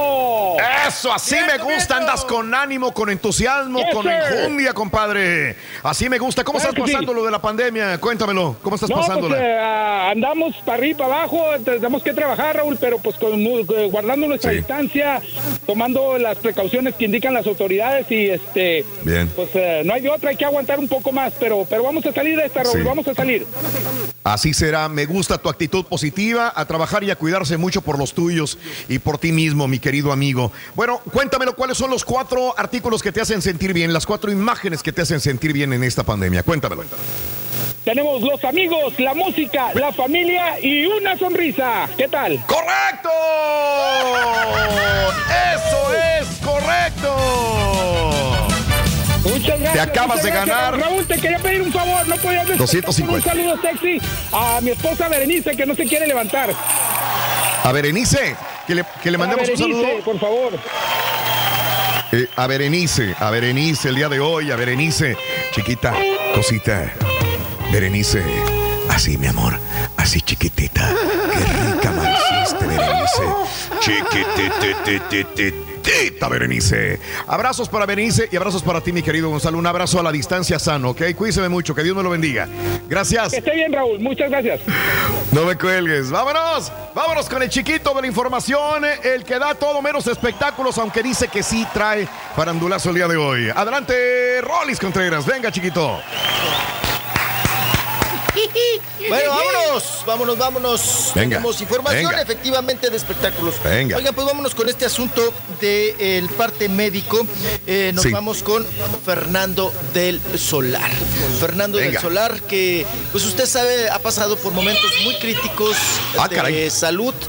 [0.88, 1.98] Eso, así me gusta.
[1.98, 4.12] Andas con ánimo, con entusiasmo, Yes, con sir.
[4.14, 5.56] enjundia, compadre.
[5.84, 6.44] Así me gusta.
[6.44, 7.98] ¿Cómo Claro estás pasando lo de la pandemia?
[8.00, 8.58] Cuéntamelo.
[8.62, 9.36] ¿Cómo estás No, pasándola?
[9.38, 9.60] pues, eh,
[10.12, 14.28] andamos para arriba y para abajo, tenemos que trabajar, Raúl, pero pues con, eh, guardando
[14.28, 14.58] nuestra Sí.
[14.58, 15.22] distancia,
[15.66, 19.30] tomando las precauciones que indican las autoridades y este, Bien.
[19.36, 22.06] pues eh, no hay de otra, hay que aguantar un poco más, pero, pero vamos
[22.06, 22.84] a salir de esta, Raúl, Sí.
[22.84, 23.46] vamos a salir.
[24.24, 24.90] Así será.
[24.90, 26.09] Me gusta tu actitud positiva,
[26.56, 28.58] a trabajar y a cuidarse mucho por los tuyos
[28.88, 30.52] y por ti mismo, mi querido amigo.
[30.76, 34.84] Bueno, cuéntamelo, ¿cuáles son los cuatro artículos que te hacen sentir bien, las cuatro imágenes
[34.84, 36.44] que te hacen sentir bien en esta pandemia?
[36.44, 36.84] Cuéntamelo.
[37.84, 41.90] Tenemos los amigos, la música, la familia y una sonrisa.
[41.98, 42.44] ¿Qué tal?
[42.46, 43.10] ¡Correcto!
[45.56, 48.19] ¡Eso es correcto!
[49.24, 49.74] Muchas gracias.
[49.74, 50.58] Te acabas de gracias.
[50.58, 50.80] ganar.
[50.80, 52.08] Raúl, te quería pedir un favor.
[52.08, 53.30] No podías despertar 250.
[53.30, 56.50] con Un saludo sexy a mi esposa Berenice, que no se quiere levantar.
[57.64, 59.88] A Berenice, que le, que le mandemos un saludo.
[60.06, 60.54] Por favor.
[62.12, 65.16] Eh, a Berenice, a Berenice el día de hoy, a Berenice,
[65.52, 65.94] chiquita,
[66.34, 66.92] cosita.
[67.72, 68.24] Berenice,
[68.90, 69.60] así mi amor,
[69.96, 70.90] así chiquitita.
[71.34, 71.69] Qué
[72.54, 73.24] Berenice.
[73.80, 77.00] Chiquitititititita, Berenice.
[77.28, 79.58] Abrazos para Berenice y abrazos para ti, mi querido Gonzalo.
[79.58, 81.02] Un abrazo a la distancia sano, ¿ok?
[81.16, 82.48] Cuídese mucho, que Dios me lo bendiga.
[82.88, 83.32] Gracias.
[83.32, 84.00] Que esté bien, Raúl.
[84.00, 84.62] Muchas gracias.
[85.32, 86.10] No me cuelgues.
[86.10, 86.72] Vámonos.
[86.94, 88.84] Vámonos con el chiquito de la información.
[89.04, 93.18] El que da todo menos espectáculos, aunque dice que sí trae farandulazo el día de
[93.18, 93.50] hoy.
[93.56, 95.26] Adelante, Rolis Contreras.
[95.26, 96.00] Venga, chiquito.
[99.10, 101.12] Bueno, vámonos, vámonos, vámonos.
[101.16, 102.22] Venga, Tenemos información venga.
[102.22, 103.56] efectivamente de espectáculos.
[103.64, 103.98] Venga.
[103.98, 107.26] Oigan, pues vámonos con este asunto del parte médico.
[107.66, 108.12] Eh, nos Sí.
[108.12, 108.66] vamos con
[109.06, 110.92] Fernando del Solar.
[111.40, 111.98] Fernando del.
[111.98, 115.76] Solar, que pues usted sabe, ha pasado por momentos muy críticos
[116.18, 116.70] Ah, de caray.
[116.70, 117.14] salud.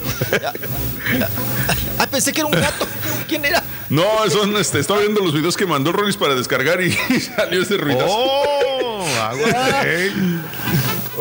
[1.98, 2.86] Ah, pensé que era un gato.
[3.28, 3.62] ¿Quién era?
[3.90, 6.92] No, son, este, estaba viendo los videos que mandó Rolis para descargar y
[7.36, 8.06] salió ese ruidazo.
[8.08, 9.04] Oh,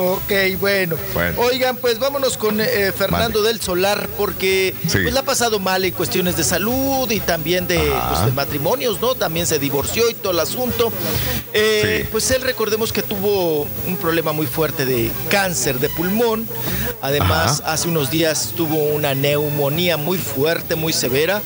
[0.02, 0.96] Ok, bueno.
[1.14, 1.42] Bueno.
[1.42, 5.00] Oigan, pues vámonos con eh, Fernando del Solar, porque Sí.
[5.00, 7.80] pues, la ha pasado mal en cuestiones de salud y también de,
[8.10, 9.16] pues, de matrimonios, ¿no?
[9.16, 10.90] También se divorció y todo el asunto.
[11.54, 16.48] Eh, Pues él, recordemos que tuvo un problema muy fuerte de cáncer de pulmón.
[17.02, 21.42] Además, hace unos días tuvo una neumonía muy fuerte, muy severa.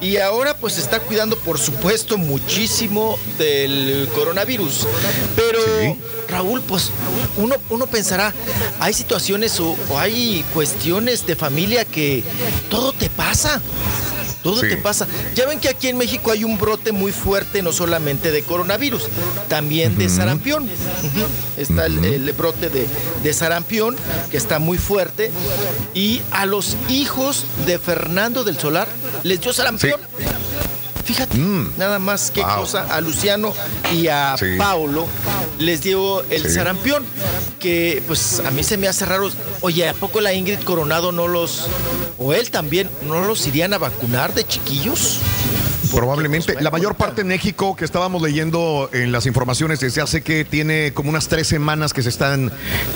[0.00, 4.86] Y ahora, pues está cuidando, por supuesto, muchísimo del coronavirus.
[5.34, 5.58] Pero.
[6.28, 6.90] Raúl, pues
[7.38, 8.32] uno, uno pensará,
[8.80, 12.22] hay situaciones o, o hay cuestiones de familia que
[12.70, 13.60] todo te pasa.
[14.42, 14.68] Todo Sí.
[14.68, 15.06] te pasa.
[15.34, 19.08] Ya ven que aquí en México hay un brote muy fuerte, no solamente de coronavirus,
[19.48, 20.68] también de sarampión.
[21.56, 22.86] Está el, el brote de,
[23.24, 23.96] de sarampión,
[24.30, 25.32] que está muy fuerte.
[25.92, 28.86] Y a los hijos de Fernando del Solar
[29.24, 30.00] les dio sarampión.
[31.08, 31.38] Fíjate,
[31.78, 32.56] nada más qué Wow.
[32.60, 32.82] cosa.
[32.94, 33.54] A Luciano
[33.94, 34.56] y a Sí.
[34.58, 35.06] Paulo
[35.58, 36.50] les dio el Sí.
[36.50, 37.02] sarampión,
[37.58, 39.30] que pues a mí se me hace raro.
[39.62, 41.66] Oye, ¿a poco la Ingrid Coronado no los,
[42.18, 45.20] o él también, no los irían a vacunar de chiquillos?
[45.94, 46.56] Probablemente.
[46.60, 50.92] La mayor parte en México que estábamos leyendo en las informaciones desde hace que tiene
[50.92, 52.52] como unas tres semanas que se están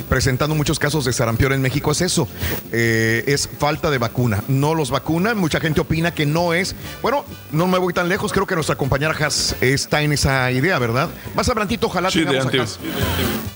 [0.08, 2.28] presentando muchos casos de sarampión en México es eso.
[2.72, 4.42] Eh, es falta de vacuna.
[4.48, 5.38] No los vacunan.
[5.38, 6.74] Mucha gente opina que no es.
[7.02, 8.32] Bueno, no me voy tan lejos.
[8.32, 11.08] Creo que nuestra compañera Has está en esa idea, ¿verdad?
[11.34, 12.78] Más adelantito, ojalá Sí, tengamos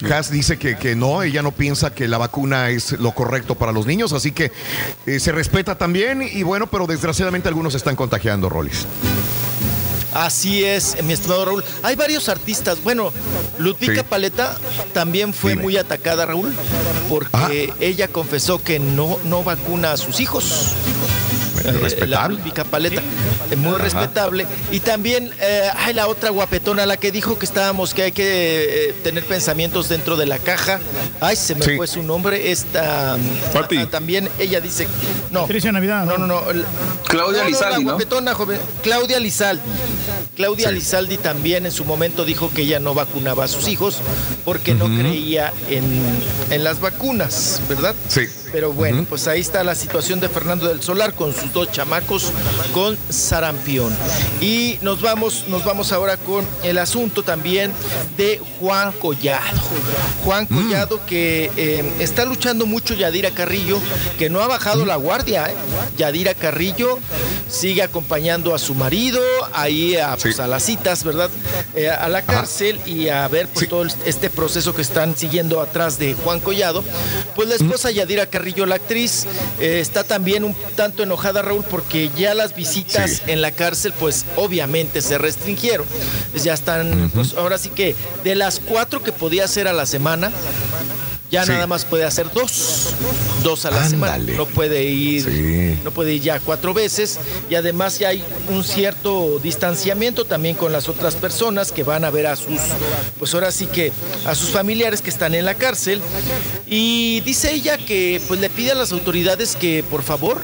[0.02, 0.16] a.
[0.18, 3.72] Has dice que, que no, ella no piensa que la vacuna es lo correcto para
[3.72, 4.52] los niños, así que
[5.06, 8.86] eh, se respeta también y bueno, pero desgraciadamente algunos se están contagiando, Rolis.
[10.16, 11.64] Así es, mi estimado Raúl.
[11.82, 12.82] Hay varios artistas.
[12.82, 13.12] Bueno,
[14.02, 14.02] Sí.
[14.08, 14.56] Paleta
[14.94, 15.62] también fue Dime.
[15.62, 16.54] muy atacada, Raúl,
[17.08, 20.72] porque ella confesó que no, no vacuna a sus hijos.
[21.54, 22.36] Bueno, Eh, la respetable.
[22.36, 23.02] Ludvika Paleta,
[23.50, 24.46] eh, muy respetable.
[24.70, 28.88] Y también eh, hay la otra guapetona, la que dijo que estábamos, que hay que
[28.90, 30.80] eh, tener pensamientos dentro de la caja.
[31.20, 31.76] Ay, se me Sí.
[31.76, 32.50] fue su nombre.
[32.52, 34.86] Esta mm, ah, también ella dice,
[35.30, 36.04] no, Patricia Navidad.
[36.04, 36.42] no, no, no.
[37.08, 37.90] Claudia no, Lizaldi, la ¿no?
[37.90, 38.60] guapetona, joven.
[38.82, 39.62] Claudia Lizaldi.
[40.36, 40.74] Claudia Sí.
[40.74, 43.98] Lizaldi también en su momento dijo que ella no vacunaba a sus hijos
[44.44, 45.84] porque no creía en,
[46.50, 47.94] en las vacunas, ¿verdad?
[48.08, 48.22] Sí.
[48.52, 52.32] Pero bueno, pues ahí está la situación de Fernando del Solar con sus dos chamacos
[52.72, 53.94] con sarampión.
[54.40, 57.72] Y nos vamos, nos vamos ahora con el asunto también
[58.16, 59.44] de Juan Collado.
[60.24, 63.78] Juan Collado que eh, está luchando mucho Yadira Carrillo,
[64.18, 65.46] que no ha bajado la guardia.
[65.50, 65.54] ¿eh?
[65.98, 66.98] Yadira Carrillo
[67.48, 69.20] sigue acompañando a su marido
[69.52, 70.42] ahí a, pues, Sí.
[70.42, 71.30] a las citas, ¿verdad?
[71.74, 73.66] Eh, a la cárcel y a ver pues, Sí.
[73.68, 76.82] todo este proceso que están siguiendo atrás de Juan Collado.
[77.34, 78.35] Pues la esposa Yadira Carrillo,
[78.66, 79.26] la actriz,
[79.60, 83.22] eh, está también un tanto enojada, Raúl, porque ya las visitas Sí.
[83.26, 85.86] en la cárcel, pues obviamente se restringieron.
[86.42, 90.30] Ya están, pues ahora sí que de las cuatro que podía hacer a la semana,
[91.30, 91.50] ya Sí.
[91.52, 92.94] nada más puede hacer dos,
[93.42, 94.16] dos a la semana.
[94.18, 95.80] No puede ir, Sí.
[95.84, 97.18] no puede ir ya cuatro veces
[97.50, 102.10] y además ya hay un cierto distanciamiento también con las otras personas que van a
[102.10, 102.60] ver a sus,
[103.18, 103.92] pues ahora sí que
[104.24, 106.00] a sus familiares que están en la cárcel
[106.66, 110.40] y dice ella que pues le pide a las autoridades que por favor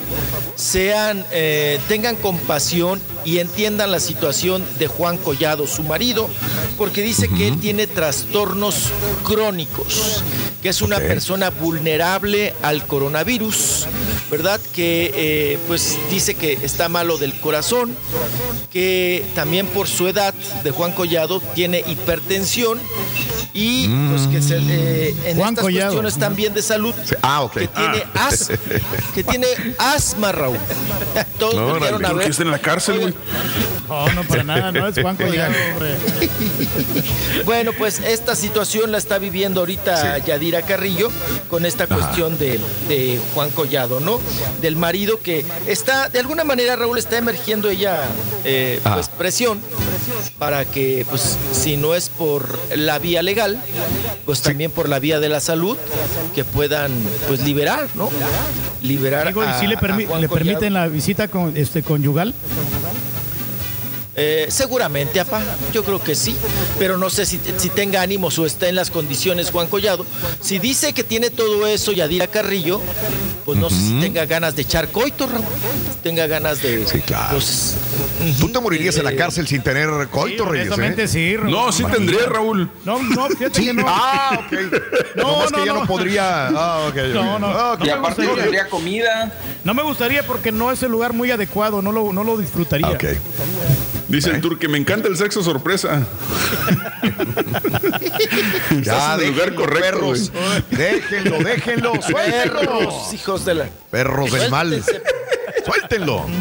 [0.57, 6.28] sean, eh, tengan compasión y entiendan la situación de Juan Collado, su marido,
[6.76, 8.89] porque dice que él tiene trastornos
[9.25, 10.23] crónicos,
[10.62, 13.86] que es una persona vulnerable al coronavirus,
[14.31, 14.60] ¿verdad?
[14.75, 17.94] Que eh, pues dice que está malo del corazón,
[18.73, 20.34] que también por su edad
[20.65, 22.81] de Juan Collado tiene hipertensión
[23.55, 25.86] y pues que se, eh, en Juan estas Collado.
[25.92, 26.94] cuestiones también de salud.
[27.20, 27.52] Ah, ok.
[27.52, 28.51] que tiene as-
[29.15, 29.47] que tiene
[29.78, 30.57] asma, Raúl.
[31.39, 32.31] Todos No, a Creo que ver.
[32.31, 34.07] está en la cárcel, güey.
[34.08, 35.97] No, no, para nada, no es Juan Collado, hombre.
[37.44, 40.23] Bueno, pues esta situación la está viviendo ahorita Sí.
[40.26, 41.10] Yadira Carrillo
[41.49, 44.20] con esta cuestión de, de Juan Collado, ¿no?
[44.60, 48.00] Del marido que está, de alguna manera, Raúl, está emergiendo ella,
[48.44, 49.60] eh, pues, presión
[50.39, 53.60] para que, pues, si no es por la vía legal,
[54.24, 55.76] pues también por la vía de la salud,
[56.34, 56.92] que puedan,
[57.28, 58.08] pues, liberar, ¿no?
[58.82, 61.82] Liberar Digo, ¿y a, si le, a permi- Juan le permiten la visita con, este,
[61.82, 62.34] conyugal?
[64.15, 65.41] Eh, seguramente, apá,
[65.73, 66.36] yo creo que sí,
[66.78, 70.05] pero no sé si, si tenga ánimos o está en las condiciones Juan Collado.
[70.41, 72.81] Si dice que tiene todo eso Yadira Carrillo,
[73.47, 75.44] pues no sé si tenga ganas de echar coito, Raúl.
[76.02, 76.86] Tenga ganas de.
[76.86, 77.32] Sí, claro.
[77.32, 77.76] pues,
[78.39, 80.66] Tú te morirías en la cárcel sin tener coito, Reyes.
[80.66, 81.08] honestamente ¿eh?
[81.08, 81.50] sí, Raúl.
[81.50, 82.70] No, sí tendría, Raúl.
[82.84, 83.84] No, no, fíjate Sí, que no.
[83.89, 84.58] Ah, ok.
[85.16, 85.86] No, No, no, que ya no no.
[85.86, 86.49] podría.
[86.49, 86.97] Ah, ok.
[87.15, 87.47] No, no.
[87.47, 87.78] Ah, ok.
[87.81, 88.42] No Y me aparte gustaría.
[88.42, 89.32] tendría comida.
[89.65, 92.86] No me gustaría porque no es el lugar muy adecuado, no lo, no lo disfrutaría.
[92.89, 93.05] Ah, ok.
[94.12, 96.02] Dice el tour que me encanta el sexo sorpresa.
[98.70, 100.32] Estás en el lugar déjenlo, correcto, perros.
[100.70, 101.92] Déjenlo, déjenlo.
[102.02, 102.60] Suéltenlo.
[102.60, 103.68] perros, hijos de la.
[103.91, 104.82] Perros del mal.
[105.65, 106.26] Suéltenlo.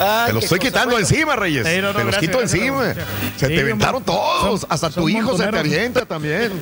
[0.00, 1.66] Ay, Te los estoy quitando encima, Reyes.
[1.66, 2.82] Sí, no, no, te los gracias, quito gracias, encima.
[2.84, 3.06] gracias.
[3.36, 4.60] Se Sí, te aventaron todos.
[4.60, 6.52] son- Hasta tu son hijo se te avienta también.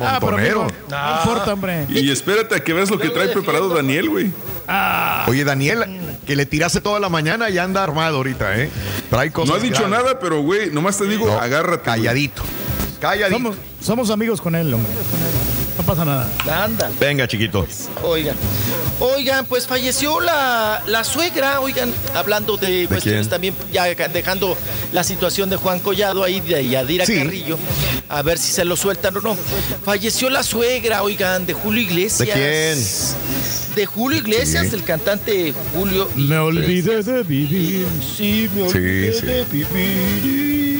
[0.00, 0.62] Ah, pero Montonero.
[0.62, 1.86] amigo, no importa, hombre.
[1.90, 4.30] Y espérate a que veas lo que trae preparado Daniel, güey.
[4.68, 5.84] Ah, Oye, Daniel,
[6.26, 8.70] que le tiraste toda la mañana y anda armado ahorita, ¿eh?
[9.10, 9.50] Trae cosas.
[9.50, 9.90] No ha dicho graves.
[10.04, 11.84] nada, pero güey, nomás te digo, No, agárrate.
[11.84, 12.42] Calladito.
[13.00, 13.36] Calladito.
[13.38, 14.92] somos, somos amigos con él, hombre.
[15.82, 16.30] No pasa nada.
[16.64, 16.90] Anda.
[17.00, 17.66] Venga, chiquito.
[18.04, 18.36] Oigan,
[19.00, 23.30] oigan, pues falleció la, la suegra, oigan, hablando de, cuestiones quién?
[23.30, 24.56] también, ya dejando
[24.92, 27.16] la situación de Juan Collado ahí, de Yadira Sí.
[27.16, 27.58] Carrillo,
[28.08, 29.36] a ver si se lo sueltan o no.
[29.84, 32.28] Falleció la suegra, oigan, de Julio Iglesias.
[32.28, 33.74] ¿De quién?
[33.74, 34.70] De Julio Iglesias, Sí.
[34.70, 36.08] del cantante Julio.
[36.14, 37.88] Me olvidé de vivir.
[38.16, 39.26] Sí, me olvidé Sí, sí.
[39.26, 40.71] de vivir.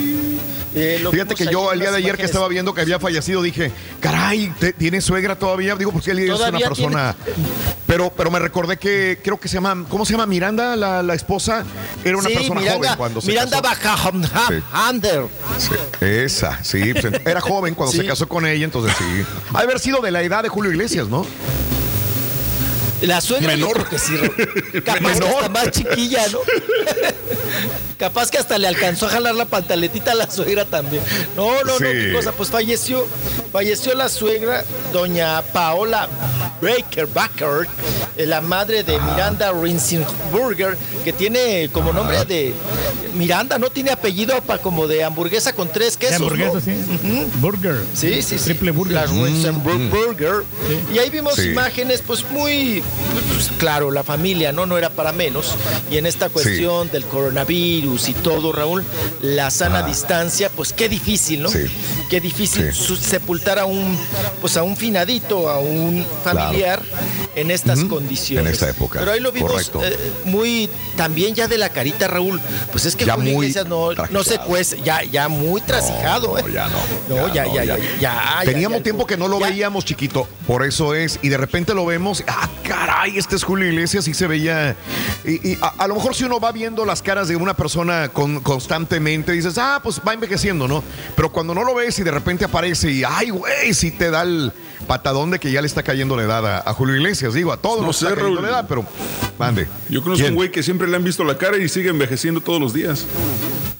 [0.74, 3.70] Eh, Fíjate que yo el día de ayer que estaba viendo que había fallecido dije,
[4.00, 5.76] caray, ¿te- ¿tiene suegra todavía?
[5.76, 7.14] Digo, porque él es una persona.
[7.86, 10.24] Pero, pero me recordé que creo que se llama, ¿cómo se llama?
[10.24, 11.64] Miranda, la, la esposa.
[12.02, 14.12] Era una Sí, persona Miranda, joven cuando se Miranda casó.
[14.12, 15.26] Bajander.
[15.58, 16.94] Sí, esa, sí.
[16.94, 19.04] pues, era joven cuando se casó con ella, entonces sí.
[19.52, 21.26] Ha haber sido de la edad de Julio Iglesias, ¿no?
[23.02, 23.88] La suegra Menor.
[23.88, 24.14] que sí.
[24.84, 26.38] Capaz que más chiquilla, ¿no?
[28.02, 31.00] Capaz que hasta le alcanzó a jalar la pantaletita a la suegra también.
[31.36, 32.32] No, no, no, qué cosa.
[32.32, 33.06] Pues falleció,
[33.52, 36.08] falleció la suegra, doña Paola
[36.60, 37.68] Baker Baker,
[38.16, 42.52] eh, la madre de Miranda Rinsenburger, que tiene como nombre de
[43.14, 43.70] Miranda, ¿no?
[43.70, 46.16] Tiene apellido pa- como de hamburguesa con tres De quesos.
[46.22, 46.60] hamburguesa, ¿no?
[46.60, 47.26] sí.
[47.36, 47.82] Burger.
[47.94, 48.44] Sí, sí, sí.
[48.46, 48.94] Triple burger.
[48.94, 50.34] Las Rinsenburger Burger.
[50.92, 51.50] Y ahí vimos Sí.
[51.50, 52.82] imágenes, pues muy,
[53.32, 54.66] pues, claro, la familia, ¿no?
[54.66, 55.54] No era para menos.
[55.90, 58.84] Y en esta cuestión del coronavirus y todo, Raúl,
[59.20, 61.48] la sana distancia, pues qué difícil, ¿no?
[61.48, 61.60] Sí.
[62.08, 62.96] Qué difícil Sí.
[62.96, 63.98] sepultar a un,
[64.40, 66.82] pues a un finadito, a un familiar
[67.34, 68.46] en estas condiciones.
[68.46, 72.40] En esta época, Pero ahí lo vimos eh, muy, también ya de la carita, Raúl.
[72.70, 76.38] Pues es que Ya Julio muy Iglesias no, no se cuece, ya, ya muy trasijado,
[76.38, 76.42] ¿eh?
[76.42, 77.16] No, ya no.
[77.16, 80.28] No, ya, ya, ya, ya, ya, Teníamos tiempo que no lo veíamos, chiquito.
[80.46, 81.18] Por eso es.
[81.22, 82.22] Y de repente lo vemos.
[82.26, 84.06] Ah, caray, este es Julio Iglesias.
[84.08, 84.76] Y se veía.
[85.24, 87.81] Y, y a, a lo mejor si uno va viendo las caras de una persona
[88.12, 90.82] con- constantemente, dices, ah, pues va envejeciendo, ¿no?
[91.16, 94.22] Pero cuando no lo ves y de repente aparece y, ay, güey, sí te da
[94.22, 94.52] el
[94.86, 97.34] patadón de que ya le está cayendo la edad a, a Julio Iglesias.
[97.34, 98.50] Digo, a todos No nos sé, está cayendo Raúl.
[98.50, 98.84] la edad, pero
[99.38, 99.66] mande.
[99.88, 100.32] Yo conozco ¿Quién?
[100.32, 103.06] un güey que siempre le han visto la cara y sigue envejeciendo todos los días.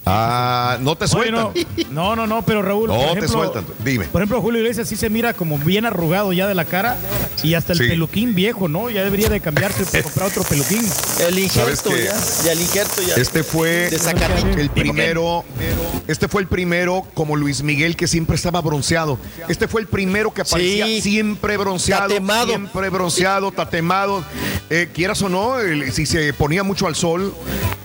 [0.05, 1.53] Ah, no te sueltan.
[1.53, 2.89] Bueno, no, no, no, pero Raúl.
[2.89, 3.65] No por te ejemplo, sueltan.
[3.85, 4.07] Dime.
[4.07, 6.97] Por ejemplo, Julio Iglesias sí se mira como bien arrugado ya de la cara
[7.45, 7.89] y hasta el Sí.
[7.89, 8.91] peluquín viejo, ¿no?
[8.91, 10.83] Ya debería de cambiarse para comprar otro peluquín.
[11.21, 13.15] El injerto ya, ya el injerto ya.
[13.15, 13.91] Este fue
[14.57, 15.45] el primero,
[16.09, 19.19] este fue el primero como Luis Miguel que siempre estaba bronceado.
[19.49, 21.01] Este fue el primero que aparecía Sí.
[21.01, 22.47] siempre bronceado, Tatemado.
[22.49, 24.25] siempre bronceado, tatemado.
[24.69, 27.33] Eh, quieras o no, el- si se ponía mucho al sol,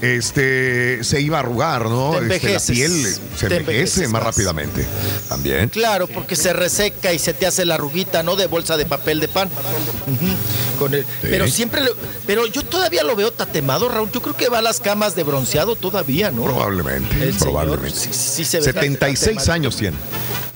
[0.01, 2.06] este, se iba a arrugar, ¿no?
[2.11, 2.71] Te Este, la envejeces.
[2.75, 4.23] piel se Te envejece envejeces más más.
[4.23, 4.85] rápidamente.
[5.29, 5.69] También.
[5.69, 8.35] Claro, porque se reseca y se te hace la arruguita, ¿no?
[8.35, 9.47] De bolsa de papel de pan.
[9.49, 11.95] Ujú, Con el, Pero siempre, lo-
[12.25, 14.11] pero yo todavía lo veo tatemado, Raúl.
[14.11, 16.43] Yo creo que va a las camas de bronceado todavía, ¿no?
[16.43, 17.97] Probablemente, El señor, probablemente.
[17.99, 19.51] sí, sí se ve 76 tatemado.
[19.53, 19.97] años tiene.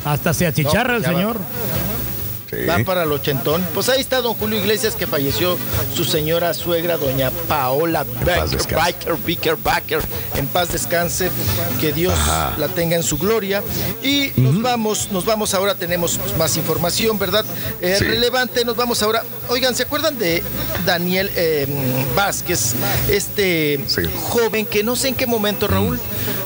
[0.05, 1.35] Hasta se achicharra No, el va.
[2.51, 2.65] Sí.
[2.65, 3.65] Va para el ochentón.
[3.73, 5.57] Pues ahí está don Julio Iglesias que falleció
[5.95, 8.75] su señora suegra, doña Paola descanse.
[8.75, 9.99] Baker, Baker, Baker.
[10.35, 11.31] En paz descanse.
[11.79, 12.55] Que Dios Ajá.
[12.57, 13.63] la tenga en su gloria.
[14.03, 17.45] Y nos vamos, nos vamos ahora, tenemos pues, más información, ¿verdad?
[17.81, 18.05] Eh, Sí.
[18.05, 19.23] Relevante, nos vamos ahora.
[19.47, 20.43] Oigan, ¿se acuerdan de
[20.85, 21.67] Daniel eh,
[22.15, 22.73] Vázquez?
[23.09, 24.01] Este Sí.
[24.29, 25.99] joven que no sé en qué momento, Raúl,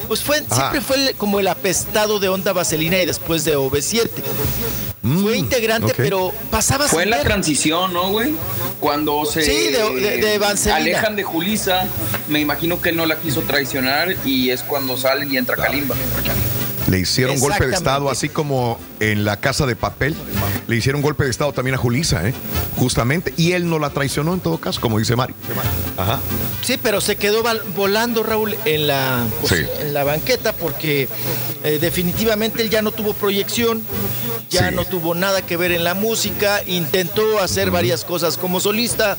[0.07, 0.55] pues fue, Ajá.
[0.55, 4.09] siempre fue como el apestado de onda vaselina y después de OV7.
[5.21, 7.25] Fue integrante, pero pasaba Fue en la ver.
[7.27, 8.33] transición, ¿no, güey?
[8.79, 10.77] Cuando se Sí, de- de- de Vancelina.
[10.77, 11.87] alejan de Julisa,
[12.27, 15.95] me imagino que él no la quiso traicionar y es cuando salen y entra Kalimba.
[16.87, 20.15] Le hicieron golpe de estado, así como en la casa de papel.
[20.67, 22.33] Le hicieron golpe de estado también a Julisa, ¿eh?
[22.77, 23.33] Justamente.
[23.37, 25.35] Y él no la traicionó en todo caso, como dice Mario.
[25.97, 26.19] Ajá.
[26.61, 27.43] Sí, pero se quedó
[27.75, 29.65] volando Raúl en la, pues, Sí.
[29.81, 31.07] en la banqueta porque
[31.63, 33.83] eh, definitivamente él ya no tuvo proyección,
[34.49, 39.15] ya no tuvo nada que ver en la música, intentó hacer varias cosas como solista,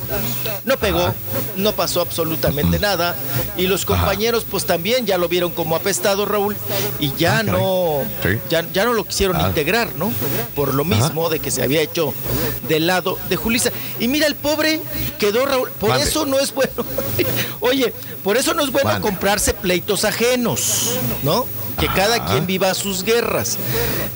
[0.64, 1.14] no pegó,
[1.56, 3.14] no pasó absolutamente nada
[3.56, 6.56] y los compañeros pues también ya lo vieron como apestado Raúl
[6.98, 7.55] y ya no
[8.22, 8.28] Sí.
[8.50, 9.48] ya, ya no lo quisieron Ah.
[9.48, 10.12] integrar, ¿no?
[10.54, 12.12] Por lo mismo de que se había hecho
[12.68, 13.70] del lado de Julisa.
[14.00, 14.80] Y mira, el pobre
[15.18, 16.04] quedó Raúl, por Mande.
[16.06, 16.84] eso no es bueno.
[17.60, 19.02] Oye, por eso no es bueno Mande.
[19.08, 21.46] comprarse pleitos ajenos, ¿no?
[21.78, 23.58] Que cada quien viva sus guerras.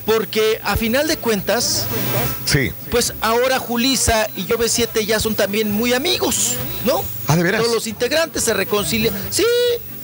[0.06, 1.84] Porque a final de cuentas,
[2.46, 2.72] Sí.
[2.90, 7.04] pues ahora Julisa y yo B7 ya son también muy amigos, ¿no?
[7.28, 7.60] Ah, ¿de veras?
[7.62, 9.14] Todos los integrantes se reconcilian.
[9.30, 9.44] Sí,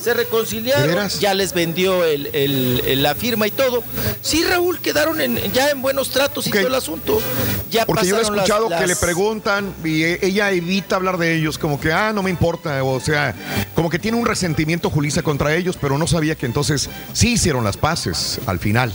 [0.03, 0.83] se reconciliaron.
[0.83, 1.19] ¿De veras?
[1.19, 3.83] Ya les vendió el- el- el- la firma y todo.
[4.23, 7.21] Sí, Raúl, quedaron en- ya en buenos tratos y todo el asunto.
[7.71, 11.35] Ya Porque yo he las- escuchado que le preguntan y e- ella evita hablar de
[11.35, 13.35] ellos, como que, ah, no me importa, o sea,
[13.75, 17.63] como que tiene un resentimiento Julisa contra ellos, pero no sabía que entonces sí hicieron
[17.63, 18.93] las paces al final.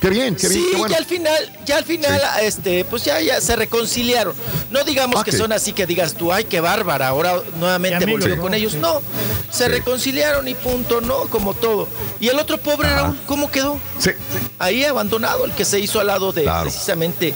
[0.00, 0.90] Qué bien, qué bien, sí, qué bueno.
[0.94, 4.34] ya al final, ya al final, este, pues ya, ya se reconciliaron.
[4.70, 5.36] No digamos que Ok.
[5.36, 8.40] son así que digas tú, ay, qué bárbara, ahora nuevamente volvió ¿no?
[8.40, 8.72] con ellos.
[8.76, 9.02] No,
[9.50, 11.24] se reconciliaron y punto, ¿no?
[11.28, 11.88] Como todo.
[12.20, 13.78] Y el otro pobre Raúl, ¿cómo quedó?
[13.98, 14.12] Sí.
[14.58, 17.34] Ahí abandonado, el que se hizo al lado de precisamente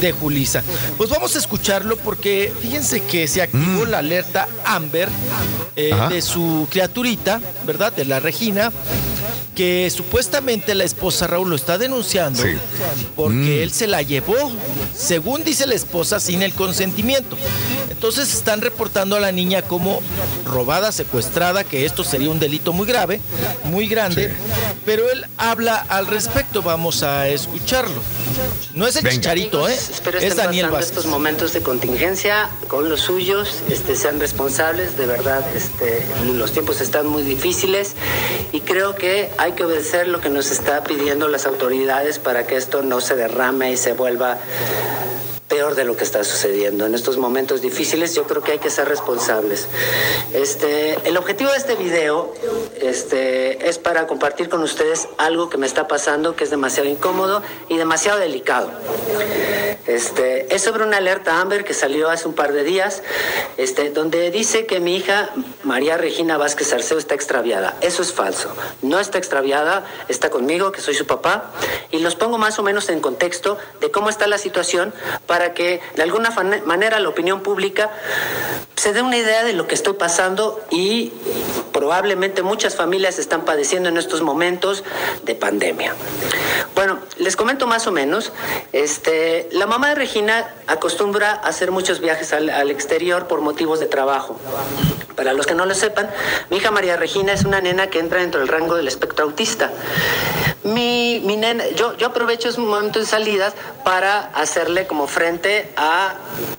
[0.00, 0.62] de Julisa.
[0.96, 5.08] Pues vamos a escucharlo porque fíjense que se activó la alerta Amber
[5.74, 6.10] eh, Ajá.
[6.10, 7.92] de su criaturita, ¿verdad?
[7.92, 8.70] De la Regina,
[9.56, 12.50] que supuestamente la esposa Raúl lo está denunciando Sí.
[13.16, 13.62] porque Mm.
[13.62, 14.52] él se la llevó,
[14.94, 17.36] según dice la esposa, sin el consentimiento.
[17.90, 20.00] Entonces están reportando a la niña como
[20.44, 23.20] robada, secuestrada, que esto sería un delito muy grave,
[23.64, 24.32] muy grande,
[24.84, 28.02] pero él habla al respecto, vamos a escucharlo.
[28.74, 29.14] No es el Venga.
[29.16, 29.74] chicharito, ¿eh?
[29.74, 30.90] Espero Es Daniel pasando Vázquez.
[30.90, 36.04] estos momentos de contingencia con los suyos, este, sean responsables, de verdad, este,
[36.34, 37.94] los tiempos están muy difíciles
[38.52, 42.56] y creo que hay que obedecer lo que nos está pidiendo las autoridades para que
[42.56, 44.38] esto no se derrame y se vuelva
[45.48, 46.86] peor de lo que está sucediendo.
[46.86, 49.68] En estos momentos difíciles yo creo que hay que ser responsables.
[50.32, 52.34] Este, el objetivo de este video
[52.80, 57.42] este, es para compartir con ustedes algo que me está pasando que es demasiado incómodo
[57.68, 58.70] y demasiado delicado.
[59.86, 63.02] Este, es sobre una alerta Amber que salió hace un par de días,
[63.56, 65.30] este, donde dice que mi hija
[65.62, 67.76] María Regina Vázquez Arceo está extraviada.
[67.82, 68.48] Eso es falso.
[68.82, 71.52] No está extraviada, está conmigo, que soy su papá,
[71.92, 74.92] y los pongo más o menos en contexto de cómo está la situación
[75.26, 76.30] para que de alguna
[76.64, 77.90] manera la opinión pública
[78.76, 81.12] se dé una idea de lo que estoy pasando y
[81.72, 84.84] probablemente muchas familias están padeciendo en estos momentos
[85.24, 85.94] de pandemia.
[86.74, 88.32] Bueno, les comento más o menos.
[88.72, 93.80] Este, la mamá de Regina acostumbra a hacer muchos viajes al, al exterior por motivos
[93.80, 94.38] de trabajo.
[95.16, 96.10] Para los que no lo sepan,
[96.50, 99.70] mi hija María Regina es una nena que entra dentro del rango del espectro autista.
[100.66, 103.54] Mi, mi nena, yo, yo aprovecho esos momentos de salidas
[103.84, 106.14] para hacerle como frente a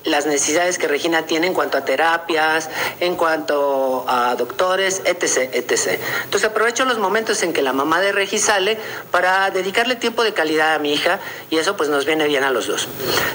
[0.06, 2.70] las necesidades que Regina tiene en cuanto a terapias,
[3.02, 6.00] en cuanto a doctores, etc, etc.
[6.24, 8.78] Entonces aprovecho los momentos en que la mamá de Regi sale
[9.12, 11.20] para dedicarle tiempo de calidad a mi hija
[11.50, 12.88] y eso pues nos viene bien a los dos.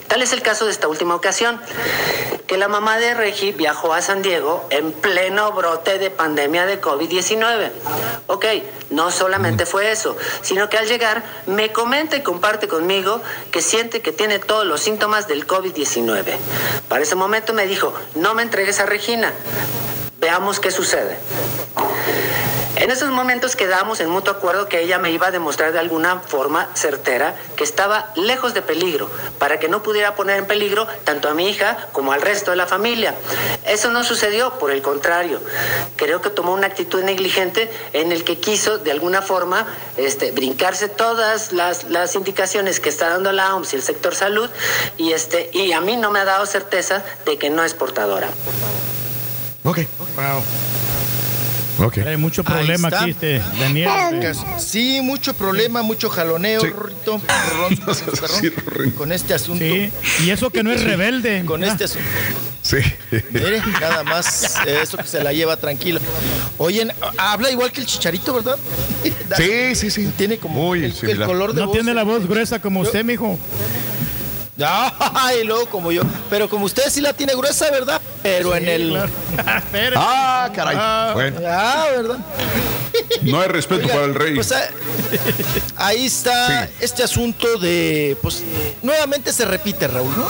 [0.09, 1.60] Tal es el caso de esta última ocasión,
[2.47, 6.81] que la mamá de Regi viajó a San Diego en pleno brote de pandemia de
[6.81, 7.70] COVID-19.
[8.26, 8.47] Ok,
[8.91, 14.00] no solamente fue eso, sino que al llegar me comenta y comparte conmigo que siente
[14.00, 16.36] que tiene todos los síntomas del COVID-19.
[16.89, 19.32] Para ese momento me dijo, no me entregues a Regina,
[20.20, 21.18] veamos qué sucede.
[22.76, 26.20] En esos momentos quedamos en mutuo acuerdo que ella me iba a demostrar de alguna
[26.20, 31.28] forma certera que estaba lejos de peligro, para que no pudiera poner en peligro tanto
[31.28, 33.15] a mi hija como al resto de la familia.
[33.67, 35.41] Eso no sucedió, por el contrario.
[35.97, 39.67] Creo que tomó una actitud negligente en el que quiso de alguna forma
[39.99, 44.49] este, brincarse todas las, las indicaciones que está dando la OMS y el sector salud
[44.97, 48.28] y, este, y a mí no me ha dado certeza de que no es portadora.
[49.65, 49.81] Ok.
[50.17, 50.42] Wow.
[51.78, 51.99] Ok.
[51.99, 53.91] Hay mucho problema aquí, este, Daniel.
[54.59, 57.20] Sí, mucho problema, mucho jaloneo, Rorrito,
[57.51, 59.65] Rorrón, perdón, con este asunto.
[59.65, 59.91] Sí,
[60.25, 61.44] y eso que no es rebelde.
[61.44, 62.07] Con este asunto.
[62.62, 62.76] Sí.
[63.31, 65.99] Mire, nada más eh, eso que se la lleva tranquilo.
[66.59, 66.86] Oye,
[67.18, 68.57] habla igual que el chicharito, ¿verdad?
[69.36, 70.12] Sí, sí, sí.
[70.17, 71.75] Tiene como Muy el, el color de No voz.
[71.76, 73.39] tiene la voz gruesa como usted, mijo.
[75.14, 76.02] Ay, luego como yo.
[76.31, 78.00] Pero como usted sí la tiene gruesa, ¿verdad?
[78.22, 78.97] Pero en el.
[79.97, 81.14] Ah, caray.
[81.14, 81.40] Bueno.
[81.47, 82.18] Ah, ¿verdad?
[83.22, 84.34] No hay respeto Oiga, para el rey.
[84.34, 84.62] pues, ah,
[85.76, 88.42] ahí está este asunto de, pues,
[88.82, 90.26] nuevamente se repite, Raúl, ¿no?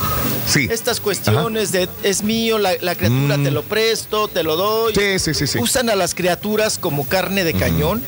[0.47, 0.69] Sí.
[0.71, 4.93] Estas cuestiones de es mío, la, la criatura te lo presto, te lo doy.
[4.93, 4.97] Mm.
[4.97, 5.59] Sí, sí, sí, sí.
[5.59, 8.01] Usan a las criaturas como carne de cañón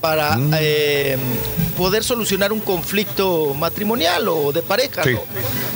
[0.00, 0.54] para Mm.
[0.60, 1.18] eh,
[1.76, 5.14] poder solucionar un conflicto matrimonial o de pareja, Sí.
[5.14, 5.22] ¿no?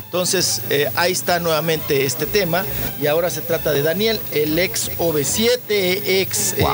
[0.05, 2.65] Entonces, eh, ahí está nuevamente este tema.
[3.01, 6.65] Y ahora se trata de Daniel, el ex OV7, ex eh,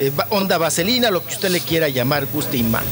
[0.00, 2.86] eh, va- onda vaselina, lo que usted le quiera llamar, guste y mate.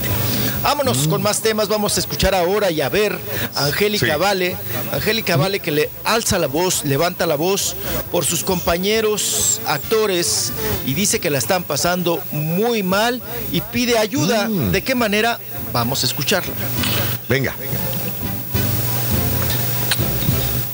[0.62, 1.10] Vámonos Mm.
[1.10, 1.68] con más temas.
[1.68, 3.16] Vamos a escuchar ahora y a ver
[3.54, 4.20] a Angélica Sí.
[4.20, 4.56] Vale.
[4.92, 7.76] Angélica Vale que le alza la voz, levanta la voz
[8.10, 10.50] por sus compañeros actores
[10.84, 14.48] y dice que la están pasando muy mal y pide ayuda.
[14.48, 14.72] Mm.
[14.72, 15.38] ¿De qué manera?
[15.72, 16.52] Vamos a escucharla.
[17.28, 17.54] Venga.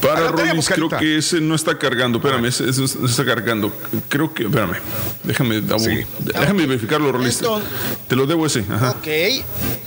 [0.06, 2.18] Para Rolis, creo que ese no está cargando.
[2.18, 3.72] Espérame, ese, ese no está cargando.
[4.08, 4.44] Creo que.
[4.44, 4.76] Espérame.
[5.22, 7.38] Déjame, dame- déjame verificarlo, Rolis.
[7.38, 7.70] Te, Entonces-
[8.08, 8.64] te lo debo ese.
[8.70, 8.90] Ajá.
[8.90, 9.08] Ok,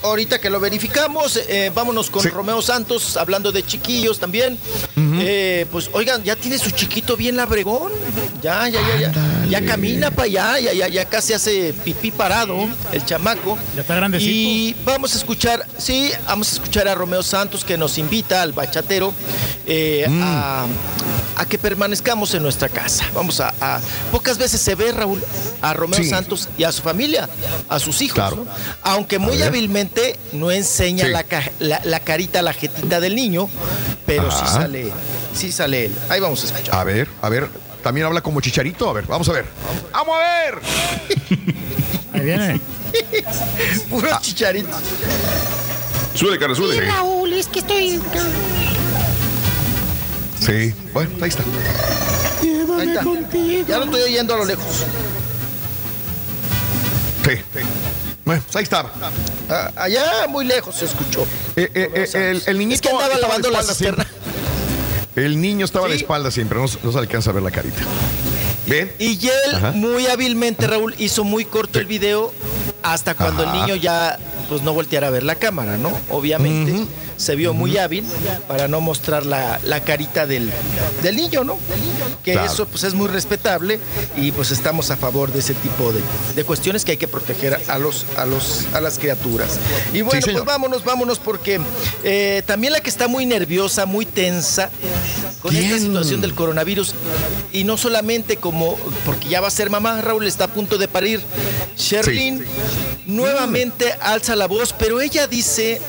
[0.02, 4.58] ahorita que lo verificamos, eh, vámonos con Romeo Santos, hablando de chiquillos también.
[4.96, 7.92] Eh, pues oigan, ya tiene su chiquito bien labregón.
[8.42, 9.44] Ya, ya, ya, ya.
[9.48, 13.58] Ya camina para allá, ya, ya, ya casi hace pipí parado, el chamaco.
[13.74, 14.30] Ya está grandecito.
[14.30, 18.52] Y vamos a escuchar, sí, vamos a escuchar a Romeo Santos que nos invita al
[18.52, 19.12] bachatero
[19.66, 20.22] eh, Mm.
[20.22, 20.66] a,
[21.36, 23.04] a que permanezcamos en nuestra casa.
[23.14, 23.80] Vamos a, a-
[24.10, 25.22] pocas veces se ve Raúl
[25.62, 26.08] a Romeo Sí.
[26.08, 27.28] Santos y a su familia,
[27.68, 28.36] a sus hijos, Claro.
[28.36, 28.46] ¿no?
[28.82, 31.10] aunque muy hábilmente no enseña Sí.
[31.12, 31.24] la,
[31.58, 33.48] la- la carita, la jetita del niño,
[34.06, 34.90] pero sí sale,
[35.34, 35.94] sí sale él.
[36.08, 36.74] Ahí vamos a escuchar.
[36.74, 37.48] A ver, a ver.
[37.82, 38.90] También habla como chicharito.
[38.90, 39.46] A ver, vamos a ver.
[39.92, 40.58] ¡Vamos a ver!
[42.12, 42.60] Ahí viene.
[43.88, 44.18] Puro Ah.
[44.20, 44.76] chicharito.
[46.14, 46.90] Suele, cara, Sí, suele.
[46.90, 48.00] Raúl, es que estoy.
[50.48, 50.74] Sí.
[50.94, 51.42] Bueno, ahí está.
[52.78, 53.04] Ahí está.
[53.68, 54.64] Ya lo estoy oyendo a lo lejos.
[57.24, 57.34] Sí.
[58.24, 58.86] Bueno, pues ahí está.
[59.50, 61.26] Ah, allá muy lejos se escuchó.
[61.56, 64.06] Eh, eh, eh, el, el niñito Es que andaba estaba lavando la cisterna.
[65.16, 66.00] El niño estaba de Sí.
[66.02, 67.80] espalda siempre, no, no se alcanza a ver la carita.
[68.66, 68.90] Bien.
[68.98, 69.72] Y él Ajá.
[69.72, 72.32] muy hábilmente, Raúl, hizo muy corto el video
[72.82, 73.52] hasta cuando Ajá.
[73.54, 74.18] el niño ya
[74.48, 75.90] pues no volteara a ver la cámara, ¿no?
[76.10, 76.86] Obviamente
[77.18, 78.04] se vio muy hábil
[78.46, 80.50] para no mostrar la, la carita del,
[81.02, 81.58] del niño, ¿no?
[82.24, 82.50] Que Claro.
[82.50, 83.78] eso pues es muy respetable
[84.16, 86.00] y pues estamos a favor de ese tipo de,
[86.34, 89.58] de cuestiones que hay que proteger a los, a los a las criaturas.
[89.92, 91.60] Y bueno, pues vámonos, vámonos porque
[92.04, 94.70] eh, también la que está muy nerviosa, muy tensa
[95.42, 96.94] con esta situación del coronavirus
[97.52, 100.86] y no solamente como porque ya va a ser mamá, Raúl está a punto de
[100.88, 101.20] parir.
[101.76, 102.44] Sherlyn
[103.06, 105.80] nuevamente alza la voz, pero ella dice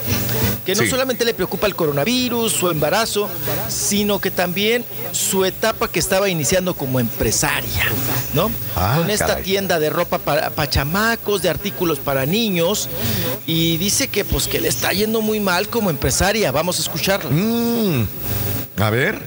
[0.66, 0.90] que no Sí.
[0.90, 3.30] solamente le preocupa el coronavirus, su embarazo,
[3.68, 7.86] sino que también su etapa que estaba iniciando como empresaria,
[8.34, 8.52] ¿no?
[8.76, 9.44] Ah, Con esta caray.
[9.44, 12.90] tienda de ropa para, para chamacos, de artículos para niños,
[13.46, 16.52] y dice que pues que le está yendo muy mal como empresaria.
[16.52, 17.30] Vamos a escucharla.
[17.32, 18.08] Mm.
[18.78, 19.20] A ver.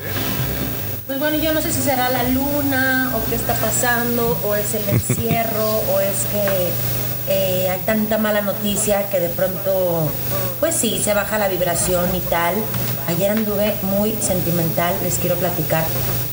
[1.06, 4.74] Pues bueno, yo no sé si será la luna o qué está pasando, o es
[4.74, 6.70] el encierro, o es que
[7.28, 10.10] eh, hay tanta mala noticia que de pronto,
[10.60, 12.54] pues sí, se baja la vibración y tal.
[13.08, 15.84] Ayer anduve muy sentimental, les quiero platicar.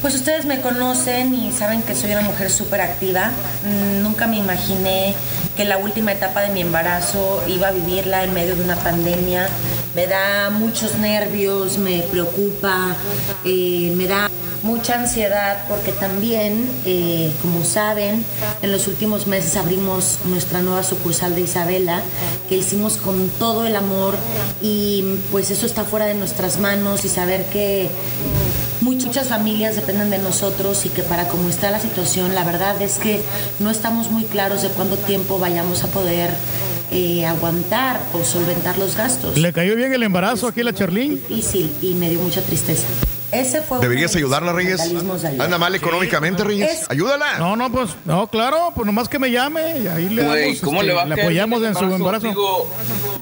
[0.01, 3.31] Pues ustedes me conocen y saben que soy una mujer súper activa.
[3.63, 5.15] Mm, Nunca me imaginé
[5.57, 9.49] que la última etapa de mi embarazo iba a vivirla en medio de una pandemia.
[9.95, 12.95] Me da muchos nervios, me preocupa,
[13.43, 14.28] eh, me da
[14.63, 18.23] mucha ansiedad porque también, eh, como saben,
[18.61, 22.01] en los últimos meses abrimos nuestra nueva sucursal de Isabela,
[22.47, 24.15] que hicimos con todo el amor
[24.61, 27.89] y pues eso está fuera de nuestras manos y saber que
[28.81, 32.97] muchas familias dependen de nosotros y que para cómo está la situación, la verdad es
[32.97, 33.21] que
[33.59, 36.31] no estamos muy claros de cuánto tiempo vayamos a poder
[36.91, 39.37] eh, aguantar o solventar los gastos.
[39.37, 41.21] Le cayó bien el embarazo aquí a la Charlín.
[41.29, 42.87] Difícil y me dio mucha tristeza.
[43.31, 44.81] Ese fue ¿Deberías ayudarla, Reyes?
[45.39, 46.81] Anda mal económicamente, Reyes.
[46.81, 47.37] Es- Ayúdala.
[47.37, 50.61] No, no, pues, no, claro, pues nomás que me llame y ahí le, Güey, damos,
[50.61, 52.27] ¿cómo este, le va a le apoyamos en su embarazo.
[52.27, 52.67] Digo,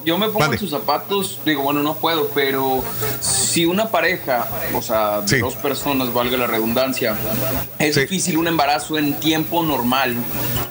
[0.04, 2.82] yo me pongo en sus zapatos, digo, bueno, no puedo, pero
[3.58, 5.38] si una pareja, o sea, de Sí.
[5.38, 7.16] dos personas, valga la redundancia,
[7.80, 8.02] es Sí.
[8.02, 10.14] difícil un embarazo en tiempo normal,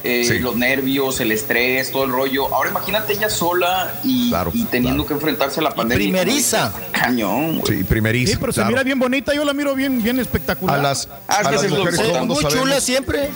[0.06, 0.40] eh, Sí.
[0.40, 2.54] los nervios, el estrés, todo el rollo.
[2.56, 5.98] Ahora imagínate ella sola y, Claro, y teniendo que enfrentarse a la pandemia.
[6.22, 6.72] primeriza.
[6.94, 7.80] Cañón, güey.
[7.80, 8.32] Sí, primeriza.
[8.32, 8.70] Sí, pero se claro.
[8.70, 10.80] mira bien bonita, yo la miro bien, bien espectacular.
[10.80, 12.54] A las, Ah, es a las es mujeres mundo Muy sabemos.
[12.64, 13.30] chula siempre.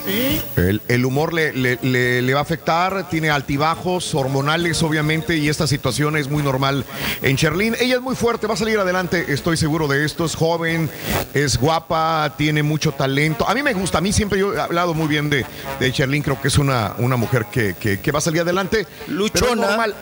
[0.56, 5.50] El, el humor le, le- le- le va a afectar, tiene altibajos hormonales, obviamente, y
[5.50, 6.86] esta situación situación es muy normal
[7.24, 7.76] en Sherlyn.
[7.82, 10.24] Ella es muy fuerte, va a salir adelante, estoy seguro de esto.
[10.26, 10.88] Es joven,
[11.34, 13.48] es guapa, tiene mucho talento.
[13.50, 15.46] A mí me gusta, a mí siempre yo he hablado muy bien de,
[15.80, 18.86] de Sherlyn, creo que es una, una mujer que, que- que va a salir adelante.
[19.08, 19.50] Luchona.
[19.56, 19.68] Luchona.
[19.68, 19.96] normal.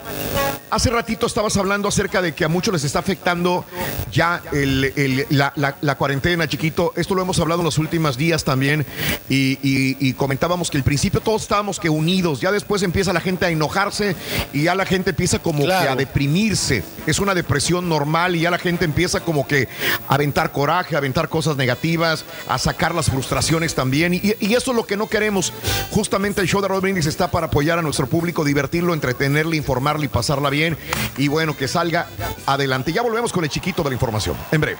[0.70, 3.64] Hace ratito estabas hablando acerca de que a muchos les está afectando
[4.12, 6.92] ya el- el- la, la- la cuarentena, chiquito.
[6.96, 8.86] Esto lo hemos hablado en los últimos días también
[9.28, 13.20] y, y- y comentábamos que al principio todos estábamos que unidos, ya después empieza la
[13.20, 14.14] gente a enojarse
[14.52, 16.84] y ya la gente empieza como que a deprimirse.
[17.06, 19.68] Es una depresión normal y ya la gente empieza como que
[20.08, 24.14] a aventar coraje, a aventar cosas negativas, a sacar las frustraciones también.
[24.14, 25.52] Y, y eso es lo que no queremos.
[25.90, 30.06] Justamente el show de Roll Brindis está para apoyar a nuestro público, divertirlo, entretenerle, informarle
[30.06, 30.76] y pasarla bien.
[31.16, 32.08] Y bueno, que salga
[32.46, 32.92] adelante.
[32.92, 34.36] Ya volvemos con el chiquito de la información.
[34.52, 34.78] En breve.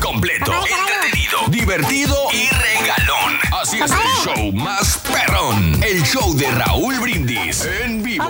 [0.00, 3.36] Completo, entretenido, divertido y regalón.
[3.60, 5.82] Así es el show más perrón.
[5.82, 8.24] El show de Raúl Brindis en vivo.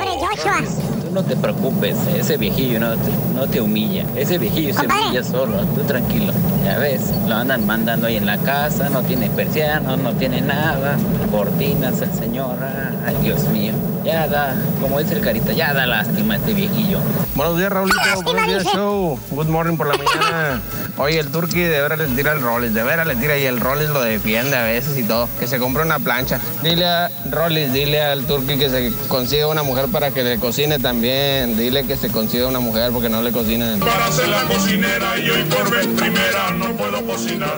[1.08, 4.04] Tú no te preocupes, ese viejillo no te, no te humilla.
[4.14, 6.34] Ese viejillo se humilla solo, tú tranquilo.
[6.62, 10.98] Ya ves, lo andan mandando ahí en la casa, no tiene persianos, no tiene nada,
[11.30, 12.58] cortinas el señor.
[13.06, 13.72] Ay, Dios mío.
[14.04, 17.00] Ya da, como dice el carita, ya da lástima este viejillo.
[17.34, 17.98] Buenos días, Raulito.
[18.24, 19.18] Buenos días, show.
[19.30, 20.60] Good morning por la mañana.
[20.98, 23.60] Oye, el Turqui de veras le tira el Rollis, de veras le tira y el
[23.60, 25.28] Rollis lo defiende a veces y todo.
[25.38, 26.40] Que se compre una plancha.
[26.62, 30.78] Dile a Rollis, dile al Turqui que se consiga una mujer para que le cocine
[30.78, 30.97] también.
[31.00, 33.78] Dile que se consiga una mujer porque no le cocinan.
[33.78, 37.56] Para ser la cocinera y hoy por vez primera no puedo cocinar.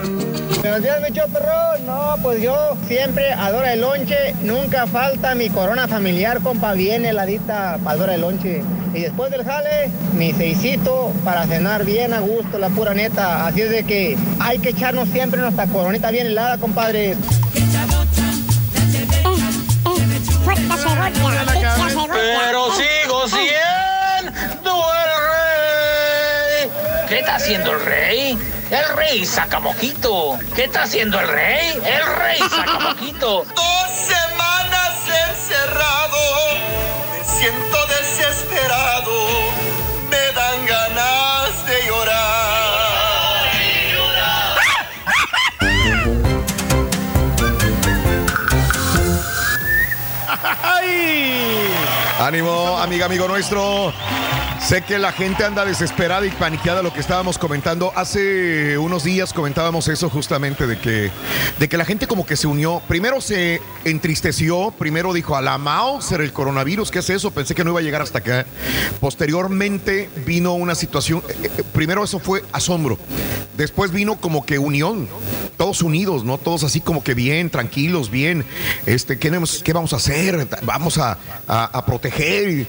[0.61, 1.85] Buenos días, mi perrón.
[1.87, 4.35] No, pues yo siempre adoro el lonche.
[4.43, 8.61] Nunca falta mi corona familiar, compa, bien heladita para adora el lonche.
[8.93, 13.47] Y después del jale, mi seisito para cenar bien a gusto, la pura neta.
[13.47, 17.17] Así es de que hay que echarnos siempre nuestra coronita bien helada, compadre.
[22.13, 26.71] Pero sigo siendo el rey.
[27.07, 28.37] ¿Qué está haciendo el rey?
[28.71, 30.39] El rey saca mojito.
[30.55, 31.81] ¿Qué está haciendo el rey?
[31.83, 33.45] El rey saca mojito.
[33.55, 36.17] Dos semanas encerrado,
[37.11, 39.11] me siento desesperado,
[52.21, 53.91] Ánimo, amiga, amigo nuestro.
[54.71, 57.91] Sé que la gente anda desesperada y paniqueada lo que estábamos comentando.
[57.93, 61.11] Hace unos días comentábamos eso justamente de que,
[61.59, 62.81] de que la gente como que se unió.
[62.87, 67.31] Primero se entristeció, primero dijo, a la Mauser, el coronavirus, ¿qué es eso?
[67.31, 68.45] Pensé que no iba a llegar hasta acá.
[69.01, 72.97] Posteriormente vino una situación, eh, eh, primero eso fue asombro.
[73.57, 75.09] Después vino como que unión,
[75.57, 76.37] todos unidos, ¿no?
[76.37, 78.45] Todos así como que bien, tranquilos, bien.
[78.85, 79.29] Este, ¿qué,
[79.73, 80.47] vamos a hacer?
[80.63, 82.67] Vamos a, a- proteger.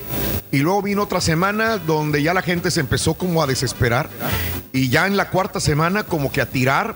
[0.51, 4.09] Y luego vino otra semana donde ya la gente se empezó como a desesperar.
[4.73, 6.95] Y ya en la cuarta semana como que a tirar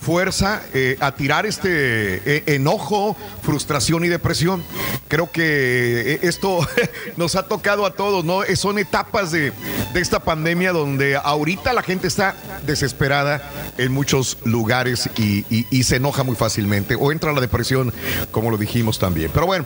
[0.00, 4.62] fuerza, eh, a tirar este eh, enojo, frustración y depresión.
[5.08, 6.58] Creo que eh, esto
[7.16, 8.40] nos ha tocado a todos, ¿no?
[8.56, 9.52] Son etapas de,
[9.94, 12.34] de esta pandemia donde ahorita la gente está
[12.66, 13.42] desesperada
[13.78, 17.92] en muchos lugares y, y- y se enoja muy fácilmente o entra la depresión,
[18.30, 19.30] como lo dijimos también.
[19.32, 19.64] Pero bueno,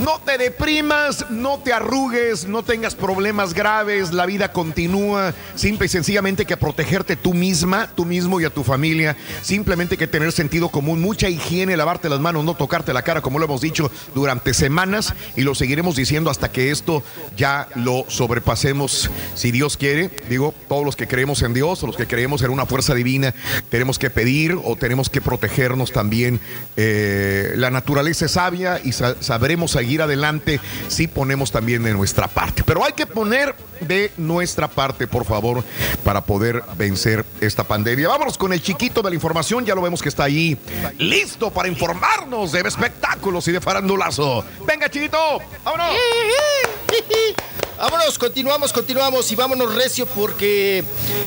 [0.00, 5.88] no te deprimas, no te arrugues, no tengas problemas graves, la vida continúa, simple y
[5.88, 10.68] sencillamente que protegerte tú misma, tú mismo y a tu familia, simplemente que tener sentido
[10.68, 14.54] común, mucha higiene, lavarte las manos, no tocarte la cara, como lo hemos dicho durante
[14.54, 17.02] semanas y lo seguiremos diciendo hasta que esto
[17.36, 20.10] ya lo sobrepasemos, si Dios quiere.
[20.28, 23.34] Digo, todos los que creemos en Dios los que creemos en una fuerza divina,
[23.68, 26.40] tenemos que pedir o tenemos que protegernos también.
[26.76, 32.28] Eh, la naturaleza es sabia y sa- sabremos seguir adelante si ponemos también de nuestra
[32.28, 32.62] parte.
[32.64, 33.54] Pero hay que poner
[33.86, 35.64] de nuestra parte, por favor,
[36.04, 38.08] para poder vencer esta pandemia.
[38.08, 40.56] Vámonos con el chiquito de la información, ya lo vemos que está ahí,
[40.98, 44.44] listo para informarnos de espectáculos y de farandulazo.
[44.66, 45.18] Venga, chiquito,
[45.64, 45.96] vámonos.
[47.82, 50.84] Vámonos, continuamos, continuamos y vámonos recio porque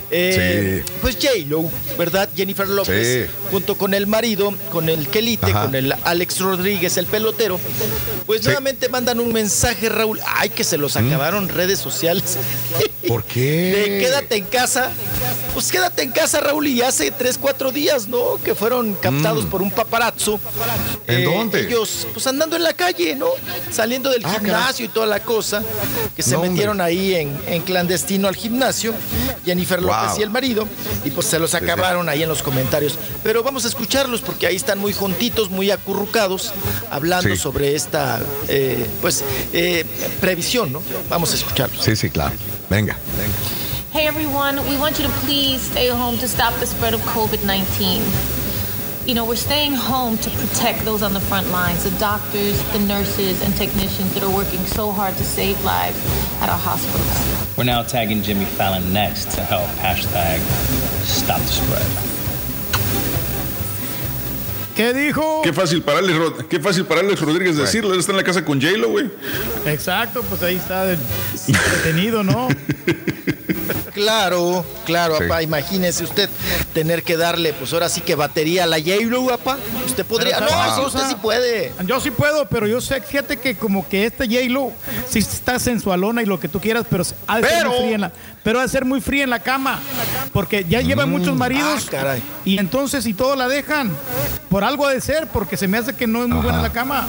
[0.10, 2.30] eh, pues J-Lo, ¿verdad?
[2.34, 3.34] Jennifer López, Sí.
[3.52, 5.64] junto con el marido, con el Kelite, Ajá.
[5.66, 7.60] con el Alex Rodríguez, el pelotero,
[8.26, 8.46] pues Sí.
[8.46, 10.22] nuevamente mandan un mensaje, Raúl.
[10.26, 12.38] Ay, que se los acabaron redes sociales.
[13.06, 13.42] ¿Por qué?
[13.76, 14.92] De quédate en casa
[15.54, 18.38] pues quédate en casa, Raúl, y hace tres, cuatro días, ¿no?
[18.44, 19.50] Que fueron captados Mm.
[19.50, 20.38] por un paparazzo.
[21.08, 21.62] ¿En Eh, dónde?
[21.62, 23.30] Ellos, pues andando en la calle, ¿no?
[23.72, 25.64] Saliendo del Ah, gimnasio y toda la cosa,
[26.14, 26.42] que se No.
[26.50, 28.94] Metieron ahí en, en clandestino al gimnasio,
[29.46, 30.20] Jennifer López Wow.
[30.20, 30.68] y el marido,
[31.04, 32.98] y pues se los acabaron ahí en los comentarios.
[33.24, 36.54] Pero vamos a escucharlos porque ahí están muy juntitos, muy acurrucados,
[36.92, 37.38] hablando Sí.
[37.42, 39.86] sobre esta, eh, pues, eh,
[40.22, 40.82] previsión, ¿no?
[41.10, 41.84] Vamos a escucharlos.
[41.84, 42.34] Sí, sí, claro.
[42.70, 42.98] Venga.
[43.94, 47.40] Hey everyone, we want you to please stay home to stop the spread of COVID
[47.46, 48.02] 19.
[49.06, 52.80] You know, we're staying home to protect those on the front lines the doctors, the
[52.80, 55.98] nurses, and technicians that are working so hard to save lives
[56.42, 57.56] at our hospitals.
[57.56, 60.40] We're now tagging Jimmy Fallon next to help hashtag
[61.04, 61.86] stop the spread.
[64.76, 65.42] ¿Qué dijo?
[65.44, 67.94] Qué fácil para Alex, Rod- qué fácil para Alex Rodríguez decirlo.
[67.94, 69.10] Él está en la casa con J-Lo, güey.
[69.68, 70.98] Exacto, pues ahí está de-
[71.48, 72.48] detenido, ¿no?
[73.96, 75.24] Claro, claro, Sí.
[75.24, 76.30] papá, imagínese usted
[76.74, 79.58] tener que darle, pues ahora sí que batería a la J-Lo, papá.
[79.86, 80.36] Usted podría.
[80.38, 81.74] Pero No, ¿sabe sí, una usted sí puede.
[81.86, 84.72] Yo sí puedo, pero yo sé, fíjate que como que esta J-Lo
[85.10, 87.96] sí está sensualona y lo que tú quieras, pero ha de ser Pero- muy fría
[87.96, 88.12] en la,
[88.44, 89.80] pero ha de ser muy fría en la cama,
[90.34, 92.22] porque ya lleva Mm, muchos maridos ah, caray.
[92.44, 93.92] y entonces si todo la dejan,
[94.50, 96.64] por algo ha de ser, porque se me hace que no es muy buena en
[96.64, 97.08] la cama.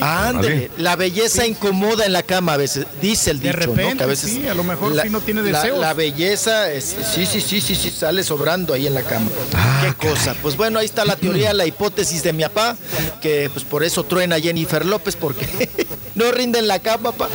[0.00, 3.74] Ándele, la belleza incomoda en la cama a veces, dice el De dicho, ¿no?
[3.74, 5.78] repente, Que a veces sí, a lo mejor sí no tiene la- deseos.
[5.80, 9.26] La, belleza, es- sí, sí, sí, sí, sí, sale sobrando ahí en la cama.
[9.54, 10.34] Ah, Qué cosa.
[10.42, 12.76] Pues bueno, ahí está la teoría, la hipótesis de mi papá,
[13.20, 15.46] que pues por eso truena Jennifer López, porque
[16.14, 17.28] no rinde en la cama, papá.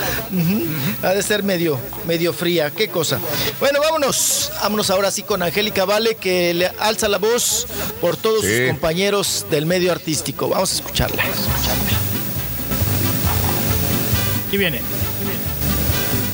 [1.04, 2.72] Ha de ser medio, medio fría.
[2.72, 3.20] Qué cosa.
[3.60, 4.52] Bueno, vámonos.
[4.62, 7.68] Vámonos ahora sí con Angélica Vale, que le alza la voz
[8.02, 8.58] por todos Sí.
[8.58, 10.50] sus compañeros del medio artístico.
[10.50, 11.24] Vamos a escucharla.
[14.48, 14.82] Aquí viene.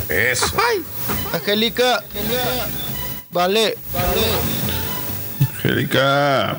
[0.07, 0.45] Eso.
[0.55, 0.83] Ay,
[1.33, 2.03] Angélica.
[3.31, 3.75] Vale.
[5.55, 6.55] Angélica.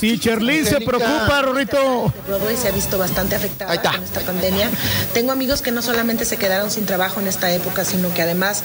[0.00, 0.98] Sí, Cherlin se Angélica.
[0.98, 2.12] preocupa, Rorrito.
[2.26, 4.70] Broadway se ha visto bastante afectada con esta pandemia.
[5.14, 8.64] Tengo amigos que no solamente se quedaron sin trabajo en esta época, sino que además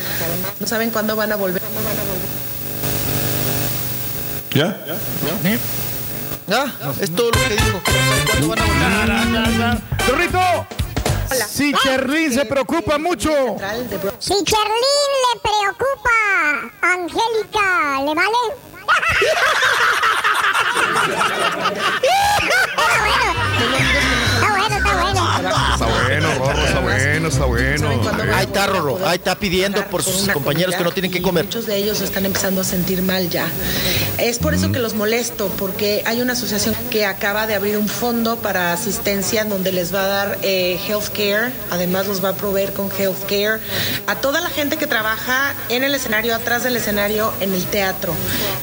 [0.60, 1.62] no saben cuándo van a volver.
[4.56, 4.76] ¿Ya?
[6.50, 7.82] Ah, es todo lo que digo.
[8.26, 9.78] ¿Cuándo van a volver?
[10.08, 10.40] Rorrito.
[11.50, 13.30] Sí, Cherlin se preocupa mucho.
[14.20, 18.38] Si Cherlin le preocupa, Angélica, ¿le vale?
[24.38, 25.22] Está bueno, está bueno.
[25.74, 27.90] Está bueno, Rorro, está bueno, está bueno.
[28.34, 29.00] Ahí está, Rorro.
[29.06, 31.46] Ahí está pidiendo por sus compañeros que no tienen que comer.
[31.46, 33.48] Muchos de ellos están empezando a sentir mal ya.
[34.18, 37.88] Es por eso que los molesto, porque hay una asociación que acaba de abrir un
[37.88, 42.30] fondo para asistencia en donde les va a dar eh, health care, además los va
[42.30, 43.60] a proveer con health care
[44.08, 48.14] a toda la gente que trabaja en el escenario, atrás del escenario, en el teatro.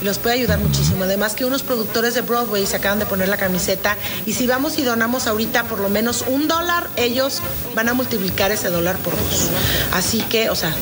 [0.02, 1.04] Los puede ayudar muchísimo.
[1.04, 4.78] Además que unos productores de Broadway se acaban de poner la camiseta y si vamos
[4.78, 7.40] y donamos ahorita por lo menos un dólar, ellos
[7.74, 9.48] van a multiplicar ese dólar por dos.
[9.92, 10.74] Así que, o sea,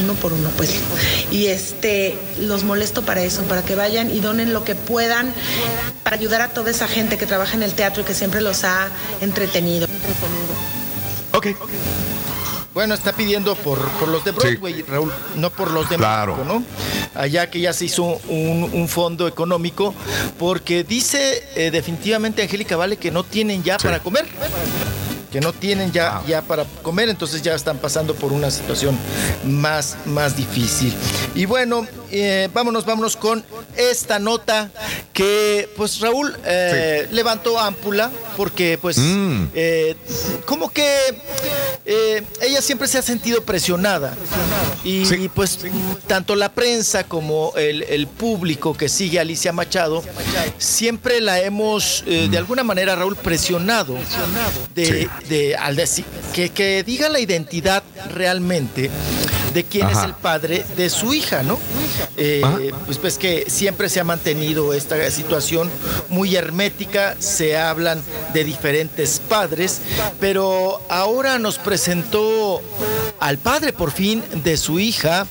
[0.00, 0.74] uno por uno, pues.
[1.30, 5.32] Y este, los molesto para eso, para que vayan y donen lo que puedan
[6.02, 8.64] para ayudar a toda esa gente que trabaja en el teatro y que siempre los
[8.64, 8.88] ha
[9.20, 9.86] entretenido.
[11.32, 11.48] Ok.
[12.74, 16.36] Bueno, está pidiendo por, por los de Broadway, Raúl, no por los de Claro.
[16.36, 17.20] México, ¿no?
[17.20, 19.94] Allá que ya se hizo un, un fondo económico,
[20.38, 24.26] porque dice eh, definitivamente Angélica Vale que no tienen ya para comer.
[25.30, 28.98] Que no tienen ya, ya para comer, entonces ya están pasando por una situación
[29.44, 30.94] más, más difícil.
[31.34, 33.44] Y bueno, eh, vámonos, vámonos con
[33.76, 34.70] esta nota
[35.12, 39.48] que, pues Raúl eh, levantó ámpula, porque pues Mm.
[39.54, 39.96] eh,
[40.46, 40.88] como que
[42.40, 44.14] ella siempre se ha sentido presionada.
[44.84, 45.58] Y, pues
[46.06, 50.02] tanto la prensa como el, el público que sigue a Alicia Machado
[50.58, 53.96] siempre la hemos de alguna manera Raúl presionado
[54.74, 57.82] de, de- al decir que, que diga la identidad
[58.14, 58.90] realmente
[59.54, 60.00] de quién Ajá.
[60.00, 61.58] es el padre de su hija, ¿no?
[62.18, 62.42] Eh,
[62.84, 65.70] pues, pues que siempre se ha mantenido esta situación
[66.10, 68.02] muy hermética, se hablan
[68.34, 69.80] de diferentes padres,
[70.20, 72.60] pero ahora nos presentó
[73.20, 75.26] al padre por fin de su hija,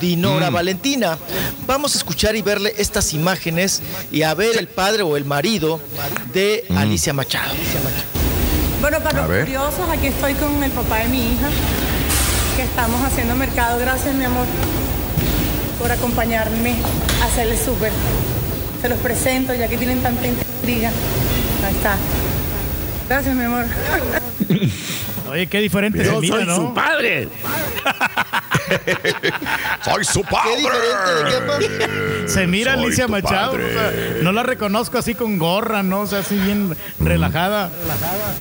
[0.00, 0.54] Dinora Mm.
[0.54, 1.18] Valentina.
[1.66, 3.82] Vamos a escuchar y verle estas imágenes
[4.12, 5.80] y a ver el padre o el marido
[6.32, 6.76] de Mm.
[6.78, 7.52] Alicia Machado.
[8.80, 9.44] Bueno, para A los ver.
[9.44, 11.48] curiosos, aquí estoy con el papá de mi hija,
[12.56, 13.78] que estamos haciendo mercado.
[13.78, 14.46] Gracias, mi amor,
[15.78, 16.76] por acompañarme
[17.22, 17.92] a hacerle súper.
[18.82, 20.90] Se los presento, ya que tienen tanta intriga.
[21.66, 21.96] Ahí está.
[23.08, 23.64] Gracias, mi amor.
[25.28, 26.56] Oye, qué diferente Yo se mira, soy ¿no?
[26.56, 27.28] su padre.
[29.84, 30.50] Soy su padre.
[30.50, 32.28] ¿Qué diferente de qué, pa?
[32.28, 33.52] Se mira Soy Alicia Machado.
[33.52, 33.64] padre.
[33.66, 36.00] o sea, no la reconozco así con gorra, ¿no?
[36.00, 37.70] O sea, así bien relajada.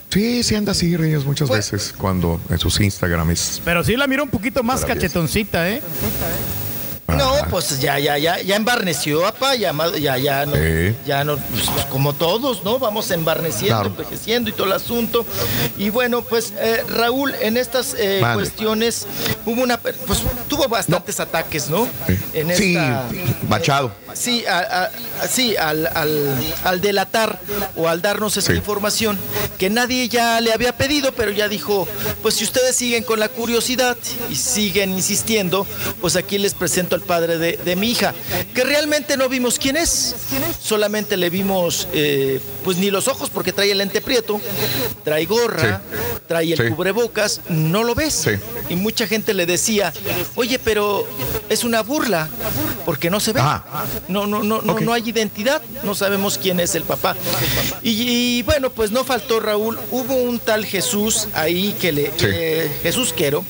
[0.10, 3.62] Sí, sí anda así, Reyes, muchas Pues- veces cuando en sus Instagrams.
[3.64, 5.02] Pero sí la miro un poquito más Maravilloso.
[5.08, 5.82] cachetoncita, ¿eh?
[7.08, 10.96] No, pues ya, ya, ya, ya embarneció, papá, ya, ya, ya, no, Sí.
[11.06, 12.80] ya no, pues, pues, como todos, ¿no?
[12.80, 13.90] Vamos embarneciendo, Claro.
[13.90, 15.24] envejeciendo y todo el asunto.
[15.78, 19.06] Y bueno, pues eh, Raúl, en estas eh, cuestiones
[19.46, 19.96] hubo una, pues
[20.50, 21.88] tuvo bastantes ataques, ¿no?
[22.34, 23.04] En Sí, esta,
[23.48, 23.92] Machado.
[24.16, 24.90] Sí, a-
[25.22, 27.40] a- sí al, al- al delatar
[27.76, 28.58] o al darnos esta Sí.
[28.58, 29.20] información
[29.60, 31.88] que nadie ya le había pedido, pero ya dijo,
[32.22, 33.98] pues si ustedes siguen con la curiosidad
[34.30, 35.68] y siguen insistiendo,
[36.02, 38.14] pues aquí les presento al padre de, de mi hija,
[38.54, 40.16] que realmente no vimos quién es,
[40.62, 44.42] solamente le vimos, eh, pues ni los ojos porque trae el lente prieto,
[45.04, 45.82] trae gorra,
[46.28, 46.70] trae el Sí.
[46.70, 48.14] cubrebocas, no lo ves.
[48.14, 48.32] Sí.
[48.70, 49.94] Y mucha gente le decía,
[50.36, 51.08] oye, pero
[51.50, 52.30] es una burla,
[52.86, 53.42] porque no se ve.
[53.44, 53.64] Ah.
[54.08, 57.16] No, no, no, no, no hay identidad, no sabemos quién es el papá.
[57.84, 62.72] Y, y, bueno, pues no faltó Raúl, hubo un tal Jesús ahí que le, que-
[62.82, 63.44] Jesús Quero,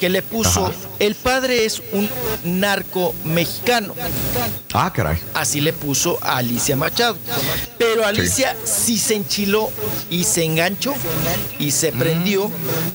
[0.00, 0.74] que le puso, Ajá.
[0.98, 2.08] el padre es un
[2.44, 2.77] narco
[3.24, 3.94] mexicano.
[4.72, 5.18] Ah, caray.
[5.34, 7.16] Así le puso a Alicia Machado.
[7.78, 9.70] Pero Alicia sí, se enchiló
[10.10, 10.94] y se enganchó
[11.58, 12.50] y se prendió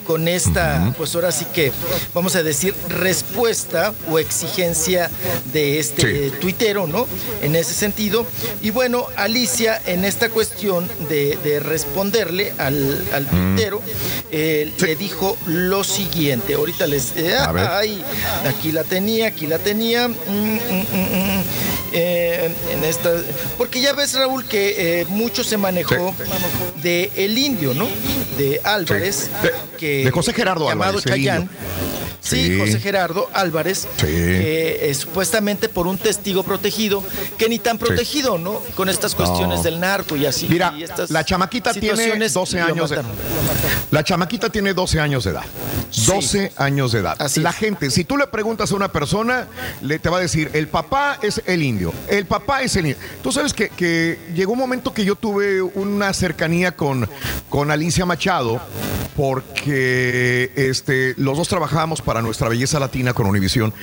[0.06, 1.72] con esta, pues ahora sí que,
[2.14, 5.10] vamos a decir, respuesta o exigencia
[5.53, 6.36] de este Sí.
[6.42, 7.08] tuitero, ¿no?
[7.42, 8.26] En ese sentido.
[8.62, 13.82] Y bueno, Alicia, en esta cuestión de, de responderle al, al tuitero,
[14.32, 16.53] eh, le dijo lo siguiente.
[16.56, 17.16] Ahorita les.
[17.16, 17.68] eh, A ver.
[17.68, 18.03] ay,
[18.48, 19.73] aquí la tenía, aquí la tenía.
[19.74, 20.60] Mm, mm,
[20.92, 21.43] mm, mm.
[21.93, 23.11] Eh, en esta,
[23.58, 26.16] porque ya ves, Raúl, que eh, mucho se manejó
[26.82, 27.88] de el indio, ¿no?
[28.38, 29.48] De Álvarez, Sí.
[29.77, 31.50] que De José Gerardo llamado Álvarez, Chayán.
[32.24, 32.58] Sí, Sí.
[32.60, 34.06] José Gerardo Álvarez, Sí.
[34.06, 37.03] que eh, supuestamente por un testigo protegido,
[37.38, 38.61] que ni tan protegido, ¿no?
[38.76, 39.64] Con estas cuestiones No.
[39.64, 40.48] del narco y así.
[40.50, 43.18] Mira, y estas la chamaquita tiene situaciones, 12 lo años de mataron.
[43.92, 45.43] La chamaquita tiene 12 años de edad.
[46.08, 47.16] 12 años de edad.
[47.19, 47.56] Así la es.
[47.58, 49.48] gente, si tú le preguntas a una persona,
[49.82, 52.98] le te va a decir, el papá es el indio, el papá es el indio.
[53.22, 57.08] Tú sabes que, que llegó un momento que yo tuve una cercanía con,
[57.50, 58.61] con Alicia Machado,
[59.16, 63.74] porque este, los dos trabajábamos para nuestra belleza latina con Univisión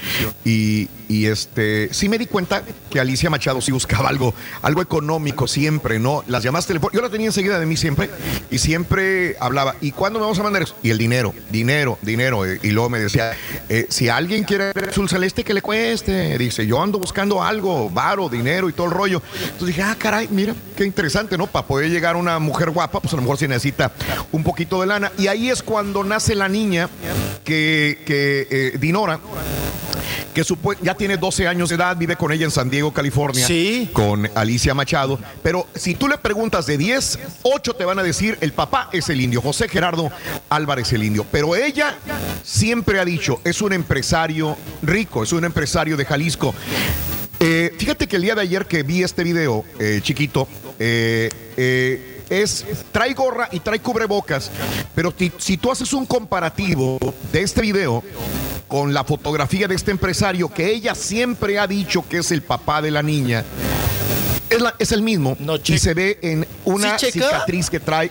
[0.44, 5.46] y, y, este, sí me di cuenta que Alicia Machado sí buscaba algo, algo económico
[5.48, 6.22] siempre, ¿no?
[6.26, 8.10] Las llamadas telefónicas, yo la tenía enseguida de mí siempre
[8.50, 10.74] y siempre hablaba, ¿y cuándo me vamos a mandar eso?
[10.82, 12.44] Y el dinero, dinero, dinero.
[12.46, 13.32] eh, Y luego me decía,
[13.68, 16.36] eh, si alguien quiere azul celeste, que le cueste.
[16.38, 19.22] Dice, yo ando buscando algo, varo, dinero y todo el rollo.
[19.42, 21.46] Entonces dije, ah, caray, mira, qué interesante, ¿no?
[21.46, 23.92] Para poder llegar una mujer guapa, pues a lo mejor se necesita
[24.32, 25.12] un poquito de lana.
[25.18, 26.88] Y ahí es cuando nace la niña
[27.44, 28.19] que, que
[28.50, 29.18] eh, Dinora
[30.34, 30.44] que
[30.82, 33.90] ya tiene 12 años de edad, vive con ella en San Diego, California, Sí.
[33.92, 35.18] con Alicia Machado.
[35.42, 39.08] Pero si tú le preguntas de 10, 8 te van a decir el papá es
[39.08, 40.10] el indio, José Gerardo
[40.48, 41.26] Álvarez el indio.
[41.30, 41.96] Pero ella
[42.44, 46.54] siempre ha dicho, es un empresario rico, es un empresario de Jalisco.
[47.40, 50.46] Eh, fíjate que el día de ayer que vi este video, eh, chiquito,
[50.78, 54.50] eh, eh, es, trae gorra y trae cubrebocas,
[54.94, 56.98] pero ti- si tú haces un comparativo
[57.32, 58.02] de este video
[58.68, 62.80] con la fotografía de este empresario que ella siempre ha dicho que es el papá
[62.80, 63.44] de la niña,
[64.48, 65.36] es, la- es el mismo
[65.74, 68.10] y se ve en una cicatriz que trae.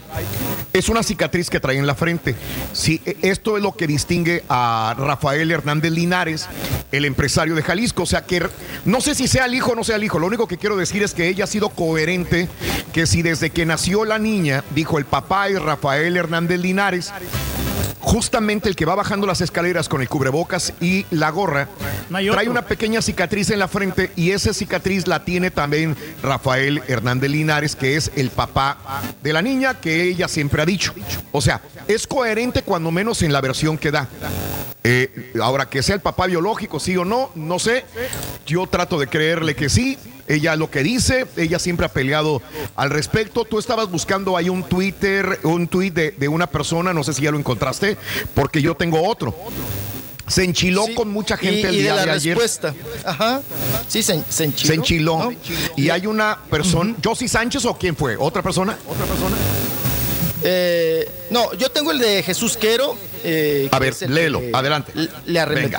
[0.71, 2.35] Es una cicatriz que trae en la frente.
[2.73, 6.47] Sí, e- esto es lo que distingue a Rafael Hernández Linares,
[6.91, 8.03] el empresario de Jalisco.
[8.03, 8.47] O sea que
[8.85, 10.19] no sé si sea el hijo o no sea el hijo.
[10.19, 12.47] Lo único que quiero decir es que ella ha sido coherente,
[12.93, 17.11] que si desde que nació la niña dijo el papá es Rafael Hernández Linares,
[17.99, 21.67] justamente el que va bajando las escaleras con el cubrebocas y la gorra,
[22.09, 27.29] trae una pequeña cicatriz en la frente y esa cicatriz la tiene también Rafael Hernández
[27.29, 28.77] Linares, que es el papá
[29.21, 30.93] de la niña que ella siempre ha dicho.
[31.31, 34.07] O sea, es coherente cuando menos en la versión que da.
[34.83, 37.85] Eh, ahora, que sea el papá biológico, sí o no, no sé.
[38.45, 39.97] Yo trato de creerle que sí.
[40.29, 42.41] Ella lo que dice, ella siempre ha peleado
[42.75, 43.45] al respecto.
[43.45, 47.23] Tú estabas buscando ahí un Twitter, un tweet de, de una persona, no sé si
[47.23, 47.97] ya lo encontraste,
[48.35, 49.35] porque yo tengo otro.
[50.27, 52.75] Se enchiló con mucha gente y, el día de de, la respuesta.
[53.03, 53.41] Ajá.
[53.87, 54.67] Sí, se, se enchiló.
[54.67, 55.17] Se enchiló.
[55.17, 55.33] ¿no?
[55.75, 58.15] Y hay una persona, Josie Sánchez o quién fue?
[58.15, 58.77] ¿Otra persona?
[58.87, 59.35] ¿Otra persona?
[60.43, 62.95] Eh, No, yo tengo el de Jesús Quero.
[63.23, 64.91] Eh, A ver, léelo, que adelante.
[65.25, 65.77] Le, arremete.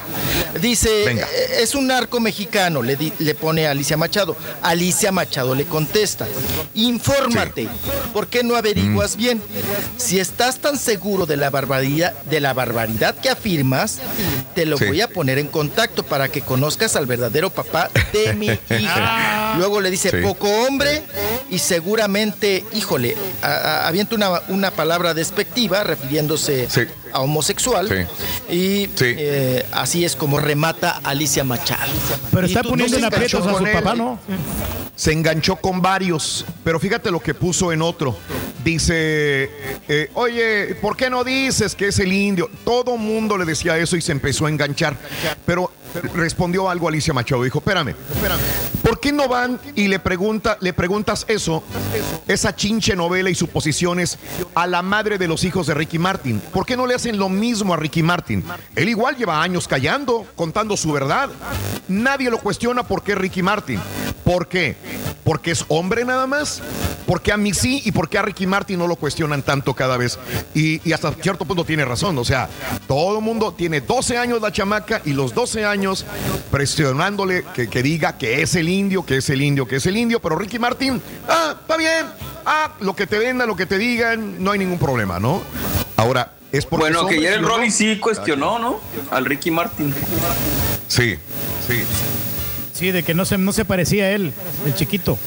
[0.60, 1.26] Dice, Venga.
[1.34, 4.36] eh, es un narco mexicano, le, di- le pone a Alicia Machado.
[4.62, 6.26] Alicia Machado le contesta,
[6.74, 7.68] infórmate,
[8.12, 8.56] ¿por qué no Mm.
[8.56, 9.40] averiguas bien?
[9.96, 13.98] Si estás tan seguro de la barbaridad, de la barbaridad que afirmas,
[14.54, 14.86] te lo Sí.
[14.86, 19.54] voy a poner en contacto para que conozcas al verdadero papá de mi hija.
[19.58, 20.16] Luego le dice, Sí.
[20.22, 21.02] poco hombre
[21.50, 26.68] y seguramente, híjole, a- a- avienta una, una palabra despectiva refiriéndose
[27.12, 28.08] a homosexual.
[28.50, 31.92] Y eh, así es como remata Alicia Machado.
[32.30, 33.72] Pero está poniendo en aprietos a su él.
[33.72, 34.18] papá, ¿no?
[34.96, 38.16] Se enganchó con varios, pero fíjate lo que puso en otro.
[38.62, 39.50] Dice,
[39.88, 42.50] eh, oye, ¿por qué no dices que es el indio?
[42.64, 44.96] Todo mundo le decía eso y se empezó a enganchar.
[45.46, 45.72] Pero
[46.14, 47.42] respondió algo Alicia Machado.
[47.42, 47.94] Dijo, espérame,
[48.82, 51.62] ¿por qué no van y le, pregunta, le preguntas eso,
[52.26, 54.18] esa chinche novela y suposiciones
[54.54, 56.40] a la madre de los hijos de Ricky Martin?
[56.52, 58.44] ¿Por qué no le hacen lo mismo a Ricky Martin?
[58.74, 61.30] Él igual lleva años callando, contando su verdad.
[61.88, 63.80] Nadie lo cuestiona por qué Ricky Martin.
[64.24, 64.76] ¿Por qué?
[65.30, 66.60] ¿Porque es hombre nada más?
[67.06, 70.18] Porque a mí sí y porque a Ricky Martin no lo cuestionan tanto cada vez.
[70.54, 72.18] Y, y hasta cierto punto tiene razón.
[72.18, 72.48] O sea,
[72.88, 76.04] todo el mundo tiene 12 años la chamaca y los 12 años
[76.50, 79.96] presionándole que, que diga que es el indio, que es el indio, que es el
[79.98, 80.18] indio.
[80.18, 82.06] Pero Ricky Martin, ah, está bien.
[82.44, 85.42] Ah, lo que te vendan, lo que te digan, no hay ningún problema, ¿no?
[85.96, 87.44] Ahora, es porque Bueno, que ¿sí el?
[87.44, 88.80] Robin sí cuestionó, ¿no?
[89.12, 89.94] Al Ricky Martin.
[90.88, 91.16] Sí,
[91.68, 91.84] sí.
[92.80, 94.32] Sí, de que no se, no se parecía a él,
[94.64, 95.18] el chiquito.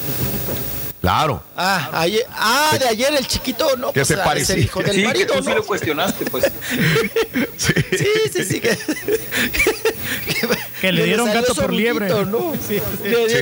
[1.03, 1.43] Claro.
[1.57, 4.55] Ah, ayer, ah, de ayer el chiquito, no, Que pues, se ah, parecía.
[4.55, 5.55] el hijo del Sí, que marido, tú sí ¿no?
[5.55, 6.45] lo cuestionaste, pues.
[7.57, 7.73] Sí,
[8.31, 8.59] sí, sí.
[8.61, 8.77] Que,
[10.81, 12.07] Que le dieron salió gato por liebre.
[12.25, 12.53] ¿no?
[12.67, 12.79] Sí.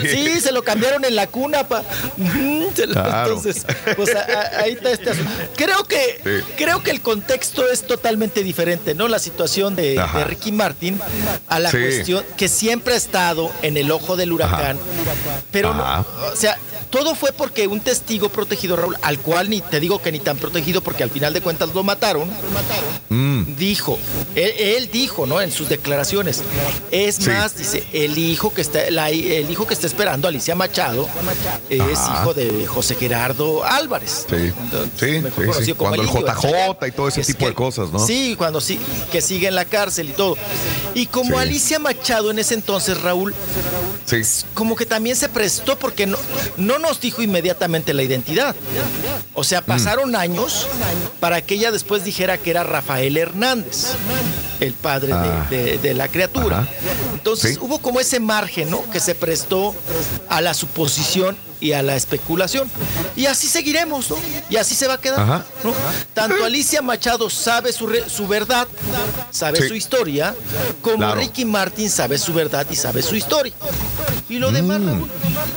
[0.09, 0.39] sí.
[0.41, 1.83] se lo cambiaron en la cuna, pa.
[2.75, 3.35] Claro.
[3.37, 3.63] Entonces,
[3.95, 5.31] pues a- a- ahí está este asunto.
[5.55, 6.53] Creo que, Sí.
[6.57, 9.07] creo que el contexto es totalmente diferente, ¿no?
[9.07, 10.99] La situación de, Ricky Martin
[11.47, 11.77] a la Sí.
[11.77, 14.79] cuestión que siempre ha estado en el ojo del huracán.
[15.51, 16.57] Pero no, o sea,
[16.91, 20.37] todo fue porque un testigo protegido, Raúl, al cual ni te digo que ni tan
[20.37, 22.29] protegido porque al final de cuentas lo mataron,
[23.09, 23.55] Mm.
[23.57, 23.97] dijo,
[24.35, 25.41] él, él dijo, ¿no?
[25.41, 26.41] En sus declaraciones.
[26.91, 27.29] Es Sí.
[27.29, 31.07] más, dice, el hijo que está, la- el hijo que está esperando Alicia Machado
[31.69, 34.25] es hijo de José Gerardo Álvarez.
[34.29, 34.51] Sí,
[34.99, 35.45] sí, mejor sí, sí.
[35.73, 37.99] conocido como Cuando el JJ y todo ese Es tipo de cosas, ¿no?
[38.05, 38.79] Sí, cuando sí,
[39.11, 40.37] que sigue en la cárcel y todo.
[40.93, 41.39] Y como.
[41.39, 43.33] Alicia Machado en ese entonces, Raúl,
[44.53, 46.17] como que también se prestó porque no,
[46.57, 48.55] no nos dijo inmediatamente la identidad.
[49.33, 49.43] O Mm.
[49.43, 50.67] sea, pasaron años
[51.19, 53.87] para que ella después dijera que era Rafael Hernández,
[54.59, 55.47] el padre de- Ah.
[55.49, 56.59] de, de la criatura.
[56.59, 56.69] Ajá.
[57.13, 57.59] Entonces Sí.
[57.61, 58.89] hubo como ese margen, ¿no?
[58.91, 59.75] Que se prestó
[60.29, 62.69] a la suposición y a la especulación.
[63.15, 64.17] Y así seguiremos, ¿no?
[64.49, 65.19] Y así se va a quedar.
[65.21, 65.45] Ajá.
[65.63, 65.73] ¿no?
[66.13, 68.67] Tanto Alicia Machado sabe su, re- su verdad,
[69.31, 69.67] sabe Sí.
[69.69, 70.35] su historia,
[70.81, 71.15] como Claro.
[71.21, 73.53] Ricky Martin sabe su verdad y sabe su historia.
[74.27, 75.09] Y lo demás, Raúl,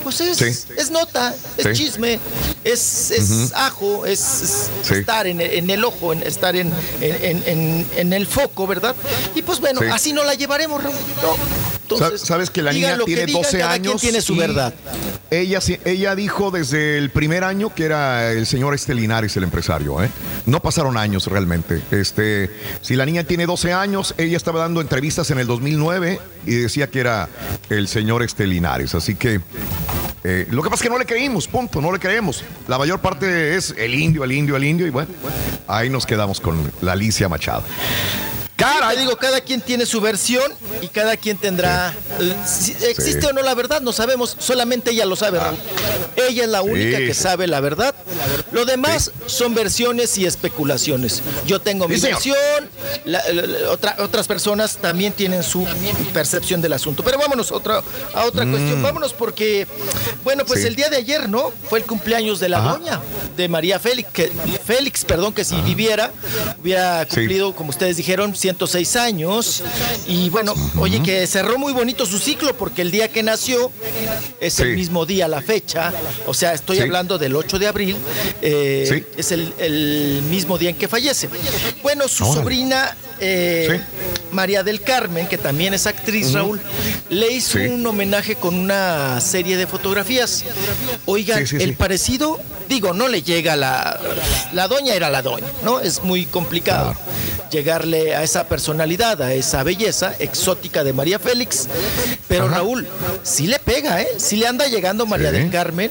[0.02, 0.44] pues es, Mm.
[0.52, 0.72] Sí.
[0.76, 1.84] es nota, es Sí.
[1.84, 2.18] chisme,
[2.64, 8.26] es, es ajo, es, estar en, en el ojo, en, estar en, en- en- el
[8.26, 8.94] foco, ¿verdad?
[9.34, 9.86] Y pues bueno, Sí.
[9.90, 10.94] así no la llevaremos, Raúl.
[11.22, 11.36] No.
[11.82, 14.00] Entonces, Sabes que la niña que tiene digan, 12 cada años.
[14.00, 14.72] quien tiene su y verdad.
[15.30, 15.60] Ella,
[15.94, 20.02] ella dijo desde el primer año que era el señor Estelinares el empresario.
[20.02, 20.10] ¿eh?
[20.46, 21.80] No pasaron años realmente.
[21.90, 22.50] Este,
[22.80, 26.88] si la niña tiene 12 años, ella estaba dando entrevistas en el 2009 y decía
[26.88, 27.28] que era
[27.70, 28.94] el señor Estelinares.
[28.94, 29.40] Así que
[30.24, 32.44] eh, lo que pasa es que no le creímos, punto, no le creemos.
[32.66, 35.10] La mayor parte es el indio, el indio, el indio y bueno,
[35.68, 37.62] ahí nos quedamos con la Alicia Machado.
[38.98, 41.92] Digo, cada quien tiene su versión y cada quien tendrá.
[42.20, 43.26] eh, si existe Sí.
[43.26, 44.36] o no la verdad, no sabemos.
[44.38, 45.58] Solamente ella lo sabe, Raúl.
[46.16, 47.94] Ella es la única que sabe la verdad.
[48.52, 51.22] Lo demás son versiones y especulaciones.
[51.46, 52.36] Yo tengo mi versión,
[53.04, 55.66] la- la- la- otra- otras personas también tienen su
[56.12, 57.02] percepción del asunto.
[57.02, 57.82] Pero vámonos otra,
[58.14, 58.80] a otra cuestión.
[58.82, 59.66] Vámonos porque,
[60.22, 60.66] bueno, pues Mm.
[60.66, 61.52] El día de ayer, ¿no?
[61.68, 62.74] Fue el cumpleaños de la Ajá.
[62.78, 63.00] doña,
[63.36, 64.32] de María Félix, que,
[64.64, 66.10] Félix, perdón, que si viviera,
[66.62, 69.62] hubiera cumplido, como ustedes dijeron, 106 años.
[70.06, 73.72] Y bueno, oye, que cerró muy bonito su ciclo porque el día que nació
[74.38, 75.90] es el mismo día, la fecha.
[76.26, 76.82] O sea, estoy Sí.
[76.82, 77.96] hablando del 8 de abril.
[78.42, 79.04] eh, Sí.
[79.16, 81.30] Es el, el mismo día en que fallece.
[81.82, 82.40] Bueno, su Órale.
[82.42, 84.00] sobrina eh, Sí.
[84.32, 86.60] María del Carmen, que también es actriz, Raúl,
[87.08, 87.66] le hizo Sí.
[87.66, 90.44] un homenaje con una serie de fotografías.
[91.06, 94.00] Oigan, Sí, el parecido, digo, no le llega a la.
[94.52, 95.78] La doña era la doña, ¿no?
[95.80, 96.94] Es muy complicado
[97.52, 101.68] llegarle a esa personalidad, a esa belleza exótica de María Félix.
[102.26, 102.56] Pero Ajá.
[102.56, 102.88] Raúl,
[103.22, 104.08] sí le pega, ¿eh?
[104.16, 105.90] Sí le anda llegando María del Carmen.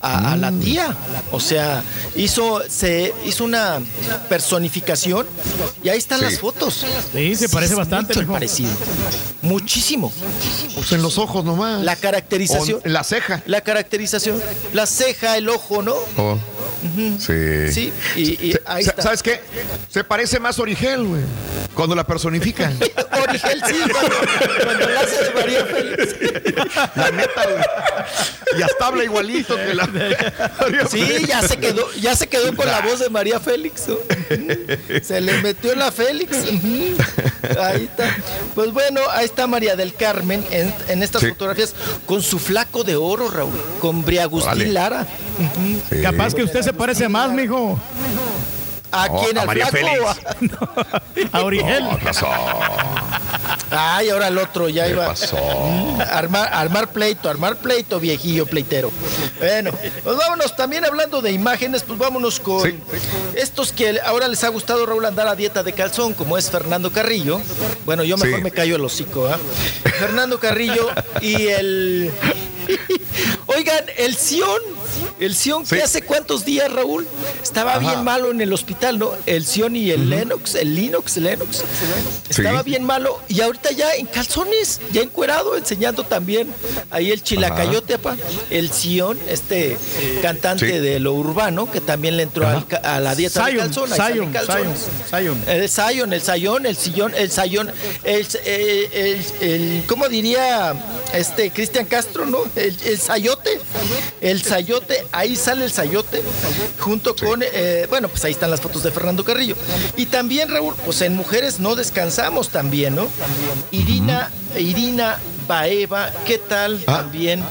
[0.00, 0.60] a, a la Mm.
[0.60, 0.96] tía.
[1.32, 1.82] O sea,
[2.14, 3.80] hizo, se hizo una
[4.28, 5.26] personificación
[5.82, 6.26] y ahí están Sí.
[6.30, 6.84] Las fotos.
[7.12, 8.70] Sí, se parece es bastante, mucho el parecido.
[9.42, 10.12] Muchísimo.
[10.74, 11.82] Pues en los ojos nomás.
[11.82, 12.80] La caracterización.
[12.82, 13.42] O en la ceja.
[13.46, 14.40] La caracterización.
[14.72, 15.94] La ceja, el ojo, ¿no?
[16.16, 16.38] Oh.
[17.18, 17.72] Sí.
[17.72, 19.02] Sí, y, ahí está.
[19.02, 19.40] ¿Sabes qué?
[19.90, 21.22] Se parece más a Origel, güey.
[21.74, 22.76] Cuando la personifican.
[23.28, 24.14] Origel, sí, cuando,
[24.64, 26.16] cuando la hace de María Félix.
[26.96, 28.58] La neta, güey.
[28.58, 29.88] Y hasta habla igualito que la.
[30.90, 33.88] Sí, ya se quedó, ya se quedó con la voz de María Félix.
[33.88, 33.96] ¿no?
[35.02, 36.36] Se le metió la Félix.
[37.60, 38.16] Ahí está.
[38.54, 41.28] Pues bueno, ahí está María del Carmen en, en estas Sí.
[41.30, 41.74] fotografías
[42.06, 44.72] con su flaco de oro, Raúl, con Briagustín.
[44.74, 45.06] Lara.
[46.02, 47.78] Capaz que usted se parece más, mijo.
[48.90, 49.36] ¿A quién?
[49.36, 50.14] a ¿Al María flaco?
[51.32, 51.84] A Origel.
[51.84, 52.26] No, ¿qué pasó?
[53.70, 55.06] Ay, ahora el otro ya ¿Qué iba.
[55.08, 55.36] pasó?
[56.10, 58.90] Armar, armar pleito, armar pleito, viejillo pleitero.
[59.38, 59.72] Bueno,
[60.02, 62.82] pues vámonos también hablando de imágenes, pues vámonos con
[63.34, 66.90] estos que ahora les ha gustado Raúl andar a dieta de calzón, como es Fernando
[66.90, 67.42] Carrillo.
[67.84, 68.42] Bueno, yo mejor Sí.
[68.44, 69.38] me callo el hocico, ¿ah?
[69.98, 70.88] Fernando Carrillo
[71.20, 72.10] y el.
[73.46, 74.77] Oigan, el Sion.
[75.20, 77.06] El Sion, que hace cuántos días, Raúl,
[77.42, 77.80] estaba Ajá.
[77.80, 79.12] bien malo en el hospital, ¿no?
[79.26, 81.64] El Sion y el Lennox, el Linux, Lennox.
[82.28, 86.52] Estaba bien malo y ahorita ya en calzones, ya encuerado, enseñando también
[86.90, 88.16] ahí el chilacayote, apa,
[88.50, 89.76] el Sion, este
[90.22, 90.78] cantante Sí.
[90.78, 93.92] de lo urbano, que también le entró al a la dieta de Zion, calzón.
[93.92, 94.78] ahí sale Zion, calzones.
[95.10, 97.72] Zion, El Zion, el Zion, el sillón, el Zion,
[98.04, 100.74] el, el, el- el- ¿cómo diría
[101.12, 102.38] este Cristian Castro, no?
[102.56, 103.58] El, el Sayote,
[104.20, 104.77] el Sayote,
[105.12, 106.22] ahí sale el Sayote,
[106.78, 109.56] junto con, eh, bueno, pues ahí están las fotos de Fernando Carrillo.
[109.96, 113.08] Y también, Raúl, pues en Mujeres no descansamos también, ¿no?
[113.70, 115.18] Irina, Irina
[115.48, 116.78] Baeva, ¿qué tal?
[116.84, 117.42] También,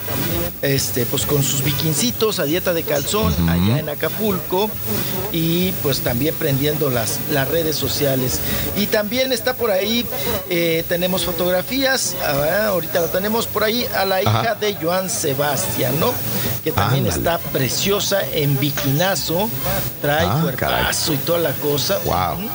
[0.62, 4.70] este, pues con sus bikincitos a dieta de calzón allá en Acapulco
[5.32, 8.40] y pues también prendiendo las, las redes sociales.
[8.76, 10.06] Y también está por ahí,
[10.50, 14.56] eh, tenemos fotografías, ah, ahorita la tenemos por ahí, a la hija Ajá.
[14.56, 16.14] de Joan Sebastián, ¿no?
[16.64, 19.50] Que también está preciosa en bikinazo,
[20.02, 21.98] trae Ah, cuerpazo y toda la cosa.
[22.06, 22.48] Wow.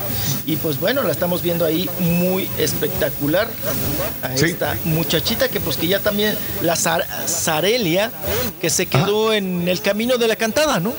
[0.45, 3.47] Y pues bueno, la estamos viendo ahí muy espectacular.
[4.21, 4.45] A Sí.
[4.45, 8.11] esta muchachita que pues que ya también, la Zar- Zarelia,
[8.61, 9.37] que se quedó Ah.
[9.37, 10.93] en el camino de la cantada, ¿no?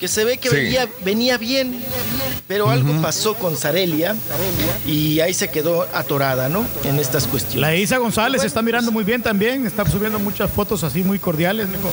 [0.00, 0.56] Que se ve que Sí.
[0.56, 1.82] venía, venía bien,
[2.46, 4.14] pero algo pasó con Zarelia
[4.86, 6.64] y ahí se quedó atorada, ¿no?
[6.84, 7.60] En estas cuestiones.
[7.62, 9.66] La Isa González está mirando muy bien también.
[9.66, 11.88] Está subiendo muchas fotos así muy cordiales, mijo.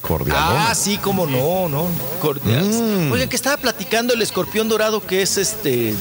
[0.00, 0.36] Cordial.
[0.38, 1.86] Ah, sí, cómo no, no.
[2.20, 2.74] Cordiales.
[2.74, 3.12] Mm.
[3.12, 5.94] Oigan, que estaba platicando el escorpión dorado, que es este.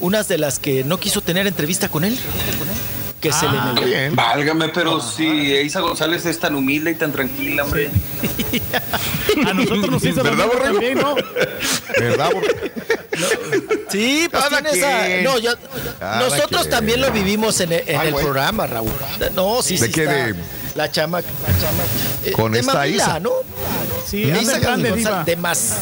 [0.00, 2.18] Unas de las que no quiso tener entrevista con él.
[3.20, 4.14] Que se Ah, le negó.
[4.16, 7.90] Válgame, pero si Isa González es tan humilde y tan tranquila, hombre.
[9.44, 10.72] A nosotros nos hizo lo ¿Verdad, mismo Borrego?
[10.74, 11.14] también, ¿no?
[11.98, 12.30] ¿Verdad?
[13.90, 15.06] Sí, pues Cada tiene esa.
[15.06, 15.24] quien.
[15.24, 15.54] No, ya-
[15.98, 16.70] Cada nosotros quien.
[16.70, 18.92] también lo vivimos en, el- en Ah, el programa, Raúl.
[19.34, 19.92] No, sí, ¿De sí.
[19.92, 20.02] qué?
[20.04, 20.14] está.
[20.26, 20.34] De-
[20.78, 21.18] La chama.
[22.24, 23.18] eh, Con esta Mamila, Isa.
[23.18, 23.32] ¿no?
[24.06, 25.24] Sí, Isa grande, diva.
[25.26, 25.74] demas-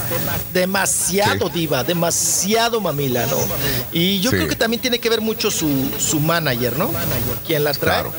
[0.54, 3.36] demasiado diva, demasiado mamila, ¿no?
[3.92, 4.36] Y yo Sí.
[4.36, 5.68] creo que también tiene que ver mucho su,
[5.98, 6.90] su manager, ¿no?
[7.46, 8.12] Quien la trae, Claro.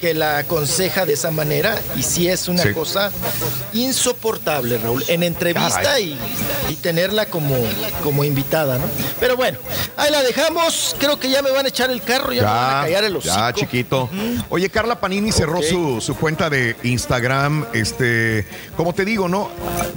[0.00, 2.72] que la aconseja de esa manera y sí es una Sí.
[2.72, 3.12] cosa
[3.74, 6.18] insoportable, Raúl, en entrevista y,
[6.70, 7.54] y tenerla como,
[8.02, 8.86] como invitada, ¿no?
[9.20, 9.58] Pero bueno,
[9.96, 12.76] ahí la dejamos, creo que ya me van a echar el carro, ya, me van
[12.78, 13.34] a callar el hocico.
[13.34, 14.08] ya, chiquito.
[14.48, 15.64] Oye, Carla Panini cerró Ok.
[15.64, 17.64] su, su cuenta de Instagram.
[17.72, 19.50] Este, como te digo, ¿no?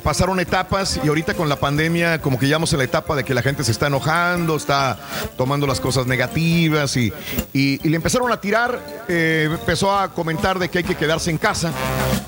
[0.04, 3.34] Pasaron etapas y ahorita con la pandemia, como que llegamos a la etapa de que
[3.34, 4.98] la gente se está enojando, está
[5.38, 7.14] tomando las cosas negativas y,
[7.54, 8.80] y- y le empezaron a tirar.
[9.10, 11.72] eh, empezó a comentar de que hay que quedarse en casa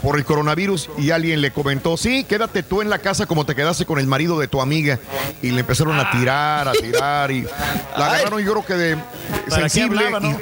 [0.02, 3.54] por el coronavirus y alguien le comentó, sí, quédate tú en la casa como te
[3.56, 4.98] quedaste con el marido de tu amiga.
[5.42, 7.42] Y le empezaron a tirar, a tirar y
[7.98, 10.40] la agarraron yo creo que de ¿Para qué sensible hablaba, no?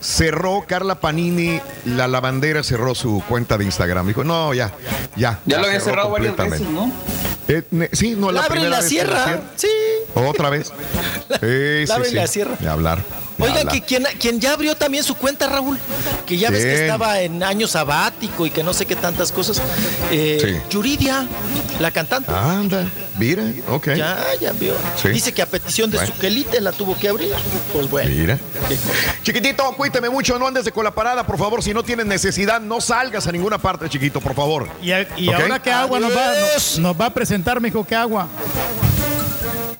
[0.00, 4.06] cerró Carla Panini, la lavandera cerró su cuenta de Instagram.
[4.06, 4.72] Dijo, no, ya,
[5.16, 5.38] ya.
[5.46, 6.64] Ya lo había cerrado varias completamente.
[6.64, 6.92] veces, ¿no?
[7.48, 9.40] Eh, ne- sí, no, la La abre y primera la vez cierra.
[9.56, 9.68] Sí.
[10.14, 10.72] Otra vez.
[11.40, 12.16] Sí, la sí, abre y sí.
[12.16, 12.56] la cierra.
[12.58, 13.02] De hablar.
[13.38, 15.78] Oigan, que quien, quien ya abrió también su cuenta, Raúl,
[16.26, 19.62] que ya ves que estaba en año sabático y que no sé qué tantas cosas.
[20.10, 20.60] Eh, Sí.
[20.70, 21.26] Yuridia,
[21.80, 22.30] la cantante.
[22.32, 22.86] Anda,
[23.18, 23.88] mira, ok.
[23.94, 24.74] Ya, ya vio.
[25.00, 25.08] Sí.
[25.08, 26.12] Dice que a petición de Bueno.
[26.12, 27.32] su quelite la tuvo que abrir.
[27.72, 28.10] Pues bueno.
[28.10, 28.38] Mira.
[29.22, 31.62] Chiquitito, cuídame mucho, no andes de cola parada, por favor.
[31.62, 34.68] Si no tienes necesidad, no salgas a ninguna parte, chiquito, por favor.
[34.82, 35.34] Y, a- y Ok.
[35.40, 38.26] ahora qué agua nos va, nos, nos va a presentar, mijo, qué agua.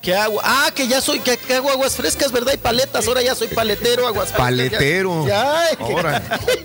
[0.01, 0.43] ¿Qué agua?
[0.45, 2.53] Ah, que ya soy, que, que hago aguas frescas, ¿verdad?
[2.55, 3.07] Y paletas.
[3.09, 4.47] Ahora ya soy paletero, aguas frescas.
[4.47, 5.27] Paletero.
[5.27, 6.23] Ya, ay, que- Ahora.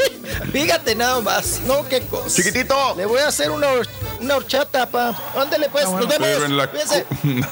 [0.51, 1.59] Fíjate nada más.
[1.65, 2.29] No, qué cosa.
[2.29, 2.93] Chiquitito.
[2.95, 3.87] Le voy a hacer una, hor-
[4.21, 5.15] una horchata, pa.
[5.35, 5.85] Ándale, pues.
[5.85, 6.17] Nos vemos.
[6.19, 7.05] Pero en la- Cuídense.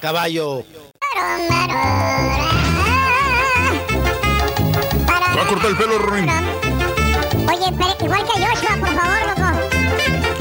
[0.00, 0.64] Caballo.
[5.36, 6.28] Va a cortar el pelo, Ronin.
[7.48, 9.47] Oye, pero igual que Joshua, por favor, loco.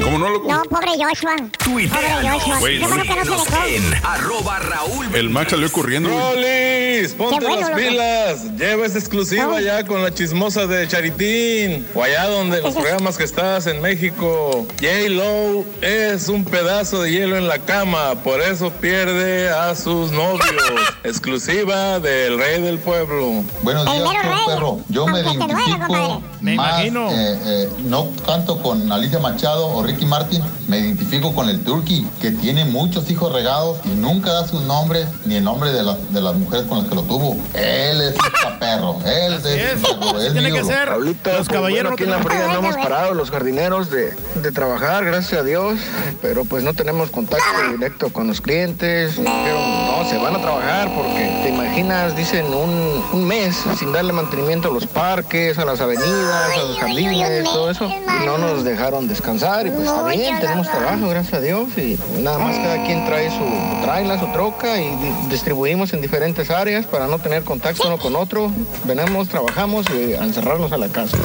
[0.08, 0.50] ¿Cómo no, loco?
[0.50, 1.36] No, pobre Joshua.
[1.66, 2.60] Pobre Joshua.
[2.60, 3.66] Güey, Qué bueno que no se Síguenos dejó.
[3.66, 6.08] en arroba Raúl El Max salió corriendo.
[6.08, 7.82] Rolis, ponte Qué bueno, las loco.
[7.82, 8.58] pilas.
[8.58, 11.86] Lleva esa exclusiva ya con la chismosa de Charitín.
[11.94, 14.66] O allá donde los programas que estás en México.
[14.80, 18.16] J-Lo es un pedazo de hielo en la cama.
[18.24, 20.42] Por eso pierde a sus novios.
[21.04, 23.44] exclusiva del rey del pueblo.
[23.62, 24.32] Buenos días, rey.
[24.48, 24.80] perro.
[24.88, 26.22] Yo me Aunque identifico.
[26.40, 27.10] Me más, imagino.
[27.12, 32.08] eh, eh, no tanto con Alicia Machado o Ricky Martin, me identifico con el Turkey,
[32.22, 36.14] que tiene muchos hijos regados y nunca da sus nombres ni el nombre de, las
[36.14, 37.36] de las mujeres con las que lo tuvo.
[37.56, 39.82] Él es un perro, él es, es.
[39.82, 40.90] perro, es tiene que ser.
[40.90, 44.52] Pablito, Los pues, caballeros bueno, aquí en la no hemos parado los jardineros de, de
[44.52, 45.80] trabajar, gracias a Dios,
[46.22, 49.16] pero pues no tenemos contacto directo con los clientes.
[49.16, 54.14] Pero no, se van a trabajar porque te imaginas, dicen, un, un mes sin darle
[54.14, 57.86] mantenimiento a los parques, a las avenidas, a los jardines, todo eso.
[58.22, 61.68] Y no nos dejaron descansar y pues está bien, tenemos trabajo, gracias a Dios.
[61.78, 66.50] Y nada más cada quien trae su traila, su troca y di- distribuimos en diferentes
[66.50, 68.52] áreas para no tener contacto uno con otro.
[68.86, 71.18] Venimos, trabajamos y a encerrarnos a la casa.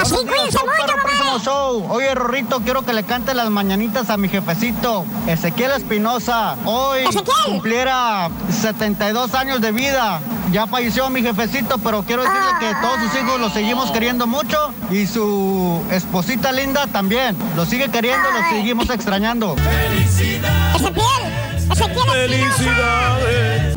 [0.00, 1.44] Así, cuídense mucho, Próximo compadre.
[1.44, 1.86] show.
[1.90, 6.56] Oye, Rorrito, quiero que le cante las mañanitas a mi jefecito, Ezequiel Espinosa.
[6.64, 7.34] Hoy Ezequiel.
[7.46, 10.20] cumpliera 72 años de vida.
[10.52, 14.72] Ya falleció mi jefecito, pero quiero decirle que todos sus hijos los seguimos queriendo mucho
[14.90, 17.36] y su esposita linda también.
[17.54, 19.56] Lo sigue queriendo, lo seguimos extrañando.
[20.74, 21.37] Ezequiel.
[21.70, 22.64] Espinosa.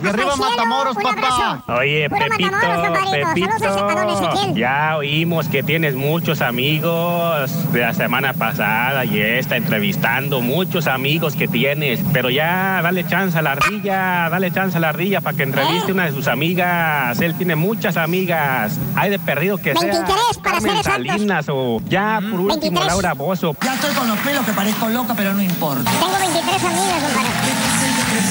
[0.03, 1.27] Y arriba cielo, Matamoros, un papá.
[1.27, 1.63] abrazo.
[1.79, 9.05] Oye, Puro Pepito, Matamoros, Pepito, ya oímos que tienes muchos amigos de la semana pasada
[9.05, 14.49] y está entrevistando muchos amigos que tienes, pero ya dale chance a la ardilla, dale
[14.51, 15.93] chance a la ardilla para que entreviste ¿Eh?
[15.93, 17.19] una de sus amigas.
[17.21, 18.79] Él tiene muchas amigas.
[18.95, 20.07] Hay de perdido que sea 23
[20.41, 21.07] para Carmen ser exactos.
[21.07, 22.87] Salinas o ya por último 23.
[22.87, 23.55] Laura Bozo.
[23.63, 25.91] Ya estoy con los pelos que parezco loca, pero no importa.
[25.91, 27.81] Tengo 23 amigas, compadre.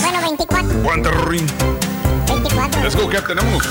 [0.01, 0.71] Bueno, 24.
[0.71, 1.47] Aguanta, Ronin.
[2.27, 2.83] 24.
[2.83, 3.69] Let's go, Captain, vámonos.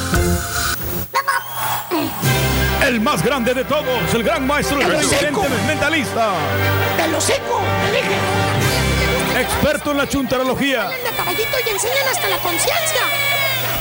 [2.85, 5.45] El más grande de todos, el gran maestro, el Te lo presidente seco.
[5.67, 6.29] mentalista,
[6.97, 7.61] ¡Te lo seco!
[7.85, 9.41] ¡Te dije!
[9.41, 10.89] experto en la chuntarología.
[10.89, 13.01] De caballito y enseñan hasta la conciencia.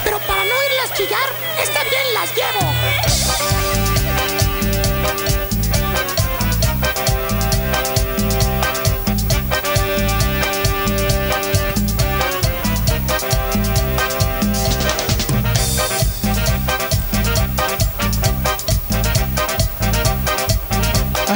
[0.05, 1.29] Pero para no irlas chillar,
[1.63, 3.88] está bien las llevo.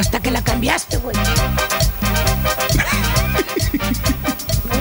[0.03, 1.15] Hasta que la cambiaste, güey.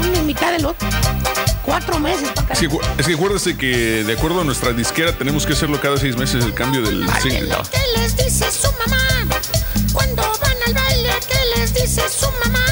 [0.09, 0.89] Una mitad del otro.
[1.65, 5.47] Cuatro meses para que, acu- es que acuérdese que de acuerdo a nuestra disquera tenemos
[5.47, 7.55] que hacerlo cada seis meses el cambio del single.
[7.70, 8.99] ¿Qué les dice su mamá?
[9.92, 12.67] Cuando van al baile, ¿qué les dice su mamá?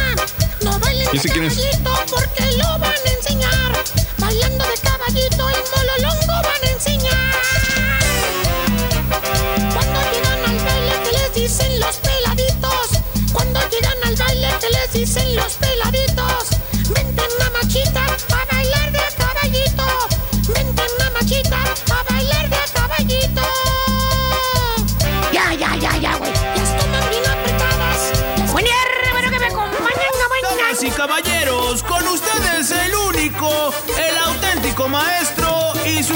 [0.65, 3.85] No bailen ¿Y de caballito porque lo van a enseñar.
[4.19, 5.69] Bailando de caballito el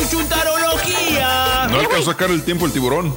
[0.03, 1.67] su chuntarología.
[1.71, 3.15] No alcanzó a sacar el tiempo el tiburón.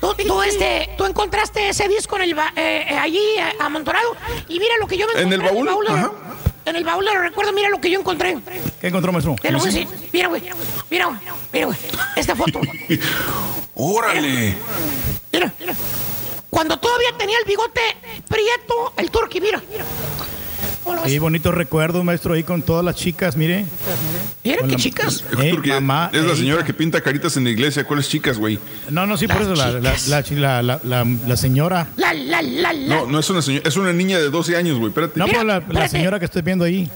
[0.00, 4.14] Tú, tú, este, tú encontraste ese disco en el ba- eh, eh, allí eh, amontonado
[4.48, 5.88] y mira lo que yo me ¿En encontré el baúl?
[5.88, 6.12] Ajá.
[6.66, 8.38] en el baúl de los recuerdos, mira lo que yo encontré.
[8.80, 9.34] ¿Qué encontró, maestro?
[9.42, 9.88] Te lo voy a decir.
[10.12, 10.40] Mira, güey.
[10.88, 11.18] Mira, güey.
[11.52, 11.78] Mira, güey.
[12.14, 12.60] Esta foto.
[13.74, 14.54] ¡Órale!
[15.32, 15.74] Mira, mira.
[16.50, 17.80] Cuando todavía tenía el bigote
[18.28, 19.60] prieto, el turqui, mira.
[19.60, 20.17] ¿Cómo
[20.94, 21.12] lo ves?
[21.12, 23.64] Qué bonitos recuerdos, maestro, ahí con todas las chicas, mire.
[24.44, 25.24] Mira qué la- chicas.
[25.40, 27.84] Eh, mamá, es la eh, señora que pinta caritas en la iglesia.
[27.84, 28.58] ¿Cuáles chicas, güey?
[28.90, 31.88] No, no, sí, por eso la, la, la, la, la- la- la señora.
[31.96, 32.96] La, la, la, la.
[32.96, 34.88] No, no es una señora, es una niña de 12 años, güey.
[34.88, 35.18] Espérate.
[35.18, 36.90] No, Mira, la, señora que estoy viendo ahí.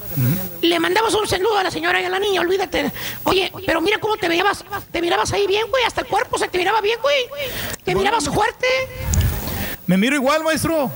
[0.62, 2.90] Le mandamos un saludo a la señora y a la niña, olvídate.
[3.24, 4.64] Oye, pero mira cómo te mirabas.
[4.90, 5.84] Te mirabas ahí bien, güey.
[5.84, 7.16] Hasta el cuerpo se te miraba bien, güey.
[7.84, 8.66] Te mirabas fuerte.
[9.86, 10.90] Me miro igual, maestro.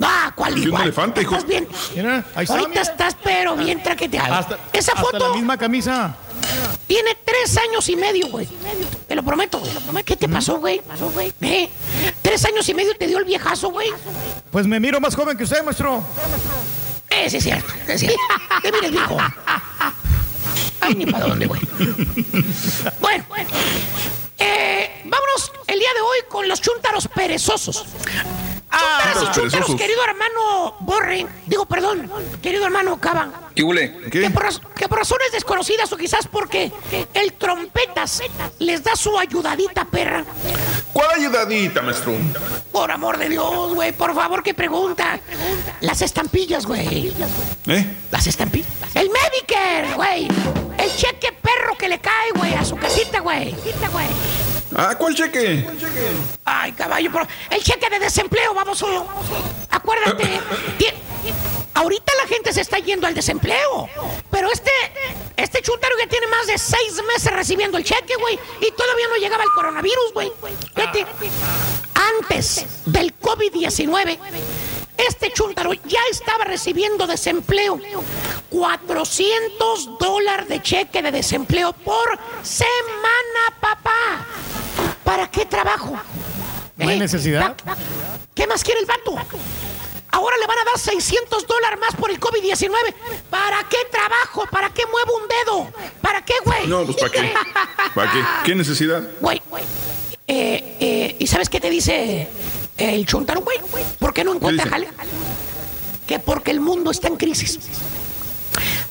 [0.00, 0.82] Ah, ¿cuál Sí, un igual?
[0.84, 1.34] elefante, hijo.
[1.34, 1.68] Estás bien.
[1.96, 2.54] Mira, ahí está.
[2.54, 2.82] Ahorita mira.
[2.82, 4.32] estás pero bien traqueteado.
[4.34, 6.14] Hasta, Esa hasta foto la misma camisa.
[6.86, 8.48] tiene tres años y medio, güey.
[9.08, 10.04] Te lo prometo, güey.
[10.04, 10.80] ¿Qué te pasó, güey?
[11.40, 11.68] ¿Eh?
[12.22, 13.90] Tres años y medio te dio el viejazo, güey.
[14.52, 16.02] Pues me miro más joven que usted, maestro.
[17.10, 17.72] Eh, sí, es cierto.
[17.88, 18.18] Es cierto.
[18.62, 19.16] Te mires viejo.
[20.80, 21.60] Ay, ni para dónde, güey.
[23.00, 23.24] Bueno,
[24.38, 27.84] eh, vámonos el día de hoy con los chúntaros perezosos.
[28.70, 29.76] Chúntaros chúntaros, perezosos.
[29.76, 31.26] querido hermano Borre.
[31.46, 32.10] Digo, perdón,
[32.42, 33.30] querido hermano Cava.
[33.54, 33.96] ¿Qué hule?
[34.10, 36.70] Que por, que por razones desconocidas o quizás porque
[37.14, 38.22] el trompetas
[38.58, 40.24] les da su ayudadita perra.
[40.92, 42.12] ¿Cuál ayudadita, maestro?
[42.72, 45.18] Por amor de Dios, güey, por favor, que pregunta.
[45.80, 47.12] Las estampillas, güey.
[47.66, 47.86] ¿Eh?
[48.10, 48.68] Las estampillas.
[48.94, 50.28] El Medicare, güey.
[50.78, 53.54] El cheque perro que le cae, güey, a su casita, güey.
[54.76, 55.66] Ah, ¿cuál cheque?
[56.44, 58.84] Ay, caballo, pero el cheque de desempleo, vamos.
[59.70, 60.24] Acuérdate.
[60.78, 60.86] ti-
[61.74, 63.88] Ahorita la gente se está yendo al desempleo.
[64.30, 64.70] Pero este,
[65.36, 68.38] este chúntaro ya tiene más de seis meses recibiendo el cheque, güey.
[68.60, 70.32] Y todavía no llegaba el coronavirus, güey.
[70.74, 71.06] Fíjate.
[72.20, 74.18] Antes del COVID-19,
[74.98, 77.80] este chúntaro ya estaba recibiendo desempleo.
[78.50, 84.26] 400 dólares de cheque de desempleo por semana, papá.
[85.04, 85.98] ¿Para qué trabajo?
[86.76, 87.00] No hay ¿Eh?
[87.00, 87.56] necesidad.
[88.34, 89.16] ¿Qué más quiere el vato?
[90.10, 92.70] Ahora le van a dar 600 dólares más por el COVID-19.
[93.30, 94.46] ¿Para qué trabajo?
[94.50, 95.90] ¿Para qué muevo un dedo?
[96.00, 96.66] ¿Para qué, güey?
[96.66, 97.34] No, pues ¿para qué?
[97.94, 98.24] ¿Para qué?
[98.44, 99.02] ¿Qué necesidad?
[99.20, 99.42] Güey,
[100.26, 102.28] eh, eh, ¿y sabes qué te dice
[102.78, 103.58] el chuntaro, güey?
[103.98, 104.88] ¿Por qué no encuentra jale?
[106.06, 107.58] Que porque el mundo está en crisis.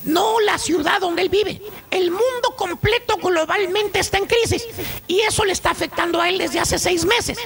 [0.03, 1.61] No la ciudad donde él vive.
[1.91, 4.63] El mundo completo globalmente está en crisis.
[5.07, 7.37] Y eso le está afectando a él desde hace seis meses.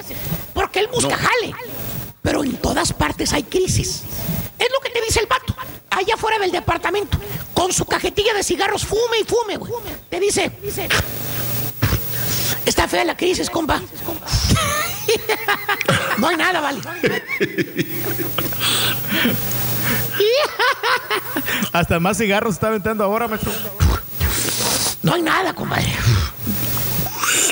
[0.54, 1.16] Porque él busca No.
[1.16, 1.54] jale.
[2.22, 4.02] Pero en todas partes hay crisis.
[4.58, 5.56] Es lo que te dice el vato.
[5.90, 7.18] Allá afuera del departamento.
[7.52, 9.72] Con su cajetilla de cigarros, fume y fume, güey.
[10.08, 10.52] Te dice.
[12.64, 13.82] Está fea la crisis, compa.
[16.18, 16.80] No hay nada, vale.
[21.72, 23.52] Hasta más cigarros está aventando ahora, maestro.
[25.02, 25.92] No hay nada, compadre.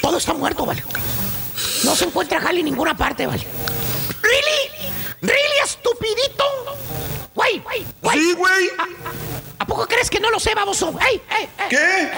[0.00, 0.84] Todo está muerto, vale.
[1.84, 3.44] No se encuentra jale en ninguna parte, vale.
[4.22, 4.92] ¿Really?
[5.22, 6.44] ¿Really, estupidito?
[7.34, 8.18] Güey, güey, güey.
[8.18, 8.70] Sí, güey.
[9.60, 10.92] ¿A, poco crees que no lo sé, baboso?
[11.06, 11.68] ¡Ey, ey, ey!
[11.68, 12.10] ¿Qué?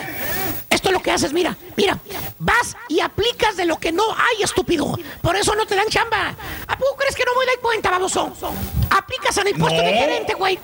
[0.70, 1.98] Esto es lo que haces, mira, mira.
[2.38, 4.96] Vas y aplicas de lo que no hay, estúpido.
[5.20, 6.34] Por eso no te dan chamba.
[6.66, 8.32] ¿A poco crees que no me doy cuenta, baboso?
[8.90, 9.98] Aplicas en el puesto de No.
[9.98, 10.58] gerente, güey.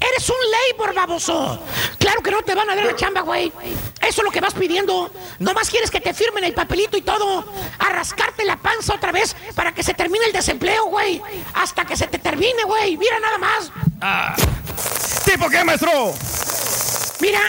[0.00, 0.36] Eres un
[0.78, 1.62] labor, baboso.
[1.98, 3.52] Claro que no te van a dar la chamba, güey.
[4.00, 5.10] Eso es lo que vas pidiendo.
[5.38, 7.44] Nomás quieres que te firmen el papelito y todo.
[7.78, 11.22] A rascarte la panza otra vez para que se termine el desempleo, güey.
[11.54, 12.96] Hasta que se te termine, güey.
[12.96, 13.70] Mira nada más.
[15.24, 16.12] ¿Tipo qué, maestro?
[17.20, 17.40] Mira,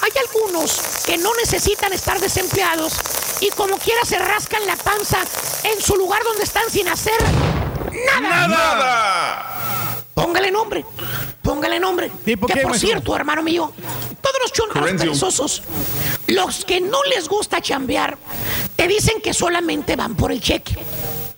[0.00, 2.94] hay algunos que no necesitan estar desempleados
[3.40, 5.18] y como quiera se rascan la panza
[5.64, 7.20] en su lugar donde están sin hacer
[8.06, 8.48] nada.
[8.48, 10.04] ¡Nada!
[10.14, 10.84] Póngale nombre.
[11.42, 12.10] Póngale nombre.
[12.24, 13.72] ¿Tipo que qué, por cierto, hermano mío,
[14.20, 15.10] todos los Correncio.
[15.10, 15.62] perezosos,
[16.26, 18.16] los que no les gusta chambear,
[18.76, 20.76] te dicen que solamente van por el cheque.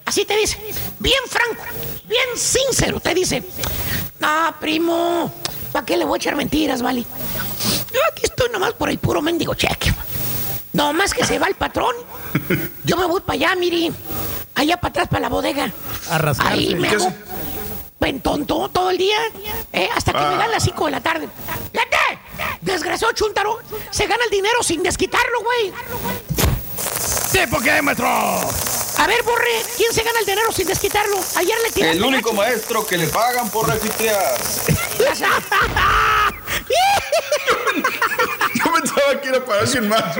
[0.04, 0.58] Así te dice,
[0.98, 1.64] bien franco,
[2.04, 3.42] bien sincero, te dice.
[4.20, 5.32] No, primo,
[5.72, 7.00] ¿para qué le voy a echar mentiras, vale?
[7.92, 9.92] Yo aquí estoy nomás por el puro mendigo cheque.
[10.72, 11.94] No más que se va el patrón.
[12.84, 13.92] Yo me voy para allá, mire.
[14.54, 15.70] Allá para atrás, para la bodega.
[16.10, 16.32] A.
[16.48, 17.16] Ahí me ¿Qué hago hace?
[17.98, 19.16] pen tonto todo el día,
[19.72, 21.28] eh, hasta que me dan las 5 de la tarde.
[21.72, 22.58] ¡Fíjate!
[22.60, 23.60] Desgraciado chuntaro,
[23.90, 25.72] se gana el dinero sin desquitarlo, güey.
[27.32, 28.06] ¿Tipo qué, maestro?
[28.08, 31.18] A ver, Borre, ¿quién se gana el dinero sin desquitarlo?
[31.36, 32.42] Ayer le tiraste El único gacho.
[32.42, 34.36] maestro que le pagan por refitear.
[38.54, 40.18] Yo pensaba que era para alguien más.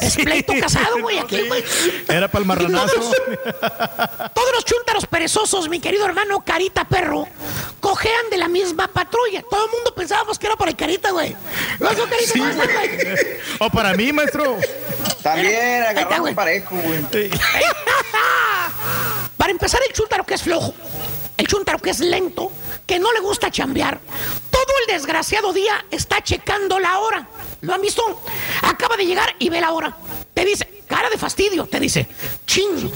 [0.00, 1.64] Es pleito casado, güey, aquí, güey.
[2.08, 3.12] Era para el marranazo.
[4.34, 7.26] Todos los chúntaros perezosos, mi querido hermano Carita Perro,
[7.80, 9.42] cojean de la misma patrulla.
[9.42, 11.36] Todo el mundo pensábamos que era por el Carita, güey.
[13.58, 14.56] O para mí, maestro.
[15.22, 17.30] También agarramos parejo, güey.
[19.36, 20.74] Para empezar, el chúntaro que es flojo,
[21.36, 22.50] el chúntaro que es lento,
[22.86, 24.00] que no le gusta chambear,
[24.50, 27.28] todo el desgraciado día está checando la hora.
[27.60, 28.22] ¿Lo han visto?
[28.62, 29.96] Acaba de llegar y ve la hora.
[30.32, 32.06] Te dice, cara de fastidio, te dice,
[32.46, 32.90] ching.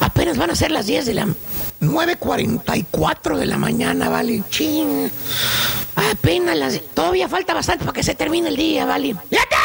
[0.00, 1.26] Apenas van a ser las 10 de la
[1.80, 4.42] 9.44 de la mañana, vale.
[4.48, 5.10] Ching.
[6.10, 6.80] Apenas las.
[6.94, 9.14] Todavía falta bastante para que se termine el día, vale.
[9.28, 9.56] ¡Fíjate!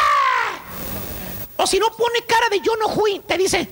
[1.57, 3.69] O si no pone cara de yo no fui, te dice,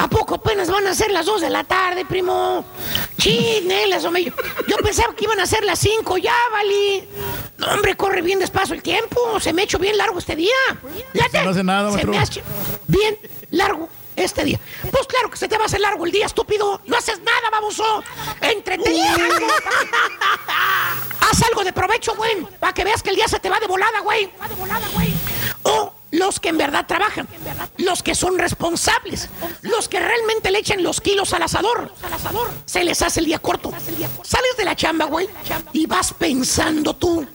[0.00, 2.64] ¿A poco apenas van a ser las 2 de la tarde, primo?
[3.18, 4.24] Chinelas, hombre.
[4.24, 4.32] Yo,
[4.66, 7.06] yo pensaba que iban a ser las 5, ya, Vali.
[7.58, 9.38] No, hombre, corre bien despacio el tiempo.
[9.40, 10.54] Se me ha hecho bien largo este día.
[11.12, 12.10] Fíjate, No hace nada, Se maestro.
[12.12, 12.40] me ha hecho
[12.86, 13.18] bien
[13.50, 14.58] largo este día.
[14.90, 16.80] Pues claro que se te va a hacer largo el día, estúpido.
[16.86, 18.02] No haces nada, baboso.
[18.40, 19.04] Entretenido.
[21.20, 22.40] Haz algo de provecho, güey.
[22.58, 24.30] Para que veas que el día se te va de volada, güey.
[25.62, 27.28] O los que en verdad trabajan,
[27.78, 29.28] los que son responsables,
[29.62, 31.92] los que realmente le echan los kilos al asador.
[32.64, 33.72] Se les hace el día corto.
[34.22, 35.28] Sales de la chamba, güey,
[35.72, 37.26] y vas pensando tú.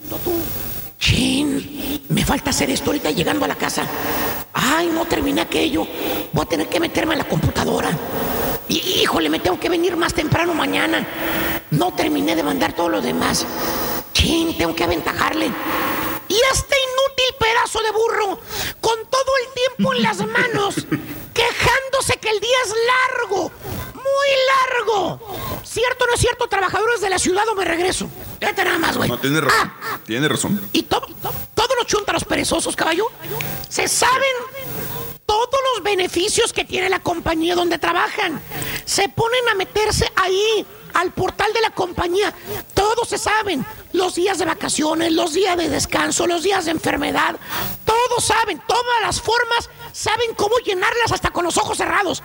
[0.99, 3.85] Chin, me falta hacer esto ahorita llegando a la casa.
[4.53, 5.87] Ay, no terminé aquello.
[6.31, 7.89] Voy a tener que meterme a la computadora.
[8.67, 11.05] Y, híjole, me tengo que venir más temprano mañana.
[11.71, 13.45] No terminé de mandar todo lo demás.
[14.13, 15.51] Chin, tengo que aventajarle.
[16.27, 18.39] Y este inútil pedazo de burro,
[18.81, 20.75] con todo el tiempo en las manos,
[21.33, 22.73] quejándose que el día es
[23.19, 23.51] largo,
[23.93, 24.29] muy
[24.79, 25.19] largo.
[25.63, 28.07] ¿Cierto o no es cierto, trabajadores de la ciudad o me regreso?
[28.39, 29.09] Fíjate nada más, güey.
[29.09, 29.73] No, tiene razón.
[30.05, 30.69] Tiene razón.
[30.73, 33.07] Y to- to- todos los chuntaros perezosos, caballo,
[33.69, 34.31] se saben
[35.25, 38.41] todos los beneficios que tiene la compañía donde trabajan.
[38.85, 40.65] Se ponen a meterse ahí,
[40.95, 42.33] al portal de la compañía.
[42.73, 43.65] Todos se saben.
[43.93, 47.35] Los días de vacaciones, los días de descanso, los días de enfermedad.
[47.85, 48.61] Todos saben.
[48.67, 52.23] Todas las formas saben cómo llenarlas hasta con los ojos cerrados.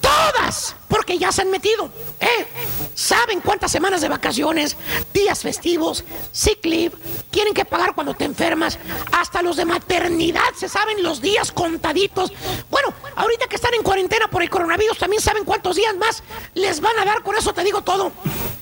[0.00, 0.76] Todas.
[0.90, 1.88] Porque ya se han metido.
[2.18, 2.46] ¿eh?
[2.94, 4.76] Saben cuántas semanas de vacaciones,
[5.14, 6.96] días festivos, sick leave,
[7.30, 8.76] tienen que pagar cuando te enfermas.
[9.12, 12.32] Hasta los de maternidad se saben los días contaditos.
[12.68, 16.80] Bueno, ahorita que están en cuarentena por el coronavirus, también saben cuántos días más les
[16.80, 17.22] van a dar.
[17.22, 18.10] Con eso te digo todo.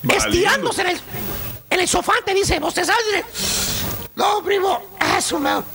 [0.07, 1.01] Estirándose en el,
[1.71, 3.03] en el sofá, te dice, vos te sabes.
[3.07, 3.25] dice,
[4.15, 4.79] No, primo,
[5.17, 5.65] eso, man.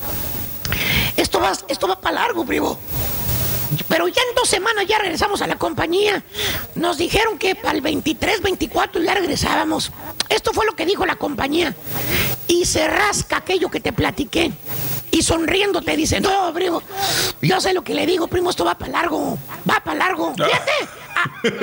[1.16, 2.78] Esto va, esto va para largo, primo.
[3.89, 6.23] Pero ya en dos semanas ya regresamos a la compañía.
[6.75, 9.91] Nos dijeron que para el 23, 24 ya regresábamos.
[10.28, 11.75] Esto fue lo que dijo la compañía.
[12.49, 14.53] Y se rasca aquello que te platiqué.
[15.11, 16.83] Y sonriendo te dice, no, primo,
[17.41, 19.39] yo sé lo que le digo, primo, esto va para largo.
[19.69, 20.35] Va para largo.
[20.35, 20.73] Fíjate,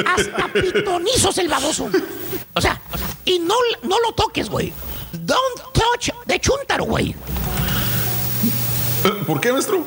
[0.06, 1.90] a- hasta pitonizos el baboso.
[2.54, 2.80] O sea,
[3.26, 4.72] y no, no lo toques, güey.
[5.12, 7.14] Don't touch de chuntaro, güey.
[9.04, 9.84] Eh, ¿Por qué, maestro?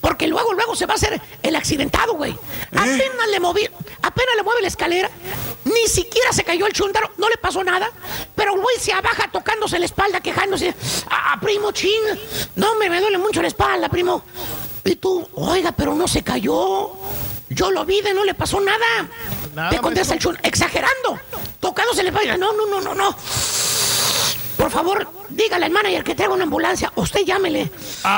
[0.00, 2.36] Porque luego, luego se va a hacer el accidentado, güey.
[2.72, 3.68] Apenas le moví,
[4.02, 5.10] apenas le mueve la escalera,
[5.64, 7.90] ni siquiera se cayó el chúntaro, no le pasó nada.
[8.34, 10.74] Pero el güey se abaja tocándose la espalda, quejándose.
[11.10, 12.00] Ah, primo chin,
[12.56, 14.22] no me, me duele mucho la espalda, primo.
[14.84, 16.90] Y tú, oiga, pero no se cayó.
[17.48, 19.08] Yo lo vi, de no le pasó nada.
[19.54, 21.20] Nada, Te contesta el chun, exagerando,
[21.60, 22.36] tocándose la espalda.
[22.36, 23.16] No, no, no, no, no.
[24.62, 26.92] Por favor, dígale al manager que traiga una ambulancia.
[26.94, 27.68] Usted llámele.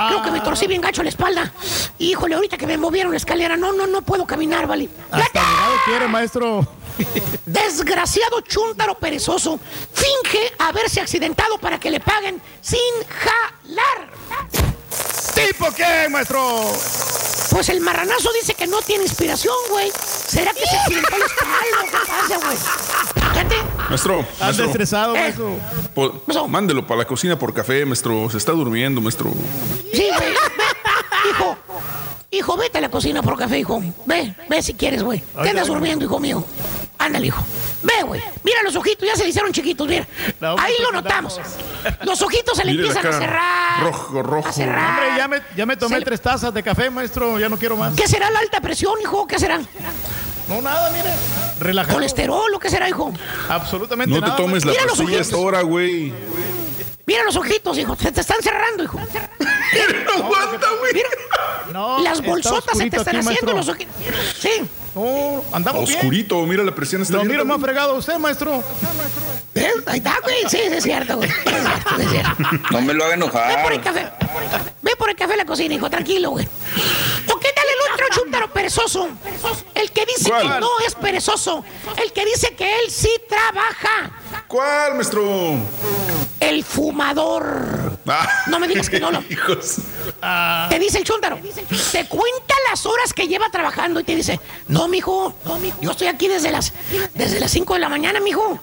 [0.09, 1.51] Creo que me torcí bien gacho la espalda.
[1.99, 4.91] Híjole, ahorita que me movieron la escalera, no, no, no puedo caminar, vale.
[5.11, 5.43] Hasta
[5.87, 6.69] quiere, maestro.
[7.47, 9.59] Desgraciado chúntaro perezoso.
[9.95, 14.74] Finge haberse accidentado para que le paguen sin jalar.
[15.35, 16.73] ¿Tipo qué, maestro?
[17.51, 19.91] Pues el marranazo dice que no tiene inspiración, güey.
[20.27, 21.83] ¿Será que se accidentó la espalda?
[21.91, 22.57] ¿Qué pasa, güey?
[23.33, 23.57] Fíjate.
[23.89, 25.21] Maestro, Anda maestro, estresado, Eh.
[25.21, 25.59] maestro.
[25.95, 28.29] po- mándelo para la cocina por café, maestro.
[28.31, 29.31] Se está durmiendo, maestro.
[29.93, 30.33] Sí, güey.
[31.31, 31.57] Hijo.
[32.31, 33.81] Hijo, vete a la cocina por café, hijo.
[34.07, 35.23] Ve, ve si quieres, güey.
[35.43, 36.45] Te andas durmiendo, hijo mío.
[37.05, 37.45] Ándale, hijo.
[37.83, 38.23] Ve, güey.
[38.43, 40.07] Mira los ojitos, ya se le hicieron chiquitos, mira.
[40.41, 41.41] No, Ahí lo pues, notamos.
[42.05, 43.81] Los ojitos se le Mire la empiezan a cerrar.
[43.83, 44.49] Rojo, rojo.
[44.49, 44.91] A cerrar.
[44.91, 47.39] Hombre, ya me, ya me tomé Se- tres tazas de café, maestro.
[47.39, 47.95] Ya no quiero más.
[47.95, 49.27] ¿Qué será la alta presión, hijo?
[49.27, 49.61] ¿Qué será?
[50.49, 51.11] No, nada, mire.
[51.61, 51.95] Relajado.
[51.97, 53.13] ¿Colesterol o qué será, hijo?
[53.49, 54.37] Absolutamente No te nada.
[54.37, 55.27] tomes la Mira los pastilla a ojitos.
[55.27, 56.13] esta hora, güey.
[57.07, 57.97] Mira los ojitos, hijo.
[57.97, 58.99] Se te están cerrando, hijo.
[60.07, 60.95] No aguanta, güey.
[60.95, 61.09] Mira.
[61.73, 63.57] No, Las bolsotas se te están aquí, haciendo maestro.
[63.57, 63.95] los ojitos.
[64.39, 64.51] Sí.
[64.95, 65.99] No, andamos bien.
[65.99, 68.63] Oscurito, mira la presión está Lo bien, miro más fregado usted, maestro.
[69.55, 69.71] ¿Eh?
[69.87, 70.37] Ahí está, güey.
[70.49, 71.29] Sí, sí, es cierto, güey.
[71.29, 72.37] Es cierto, es cierto.
[72.71, 73.23] No me lo haga Ve
[73.63, 73.81] por el enojar.
[73.83, 74.13] café.
[74.83, 76.47] Ve por el café a la cocina, hijo, tranquilo, güey.
[76.47, 79.09] ¿O qué tal el otro chúntaro perezoso?
[79.75, 80.43] El que dice ¿Cuál?
[80.43, 81.65] que no es perezoso.
[82.03, 84.13] El que dice que él sí trabaja.
[84.49, 85.57] ¿Cuál, maestro?
[86.41, 87.94] El fumador.
[88.07, 88.29] Ah.
[88.47, 89.23] No me digas que no lo.
[89.29, 89.77] Hijos.
[90.69, 91.39] Te dice el chúntaro.
[91.93, 95.91] Te cuenta las horas que lleva trabajando y te dice, no, mijo, no, mijo, yo
[95.93, 96.73] estoy aquí desde las
[97.15, 98.61] desde las 5 de la mañana, mijo.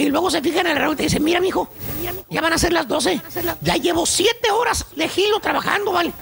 [0.00, 1.68] Y luego se fija en el reloj y te dice, mira, mijo,
[2.30, 3.20] ya van a ser las 12.
[3.62, 6.12] Ya llevo 7 horas de gilo trabajando, ¿vale?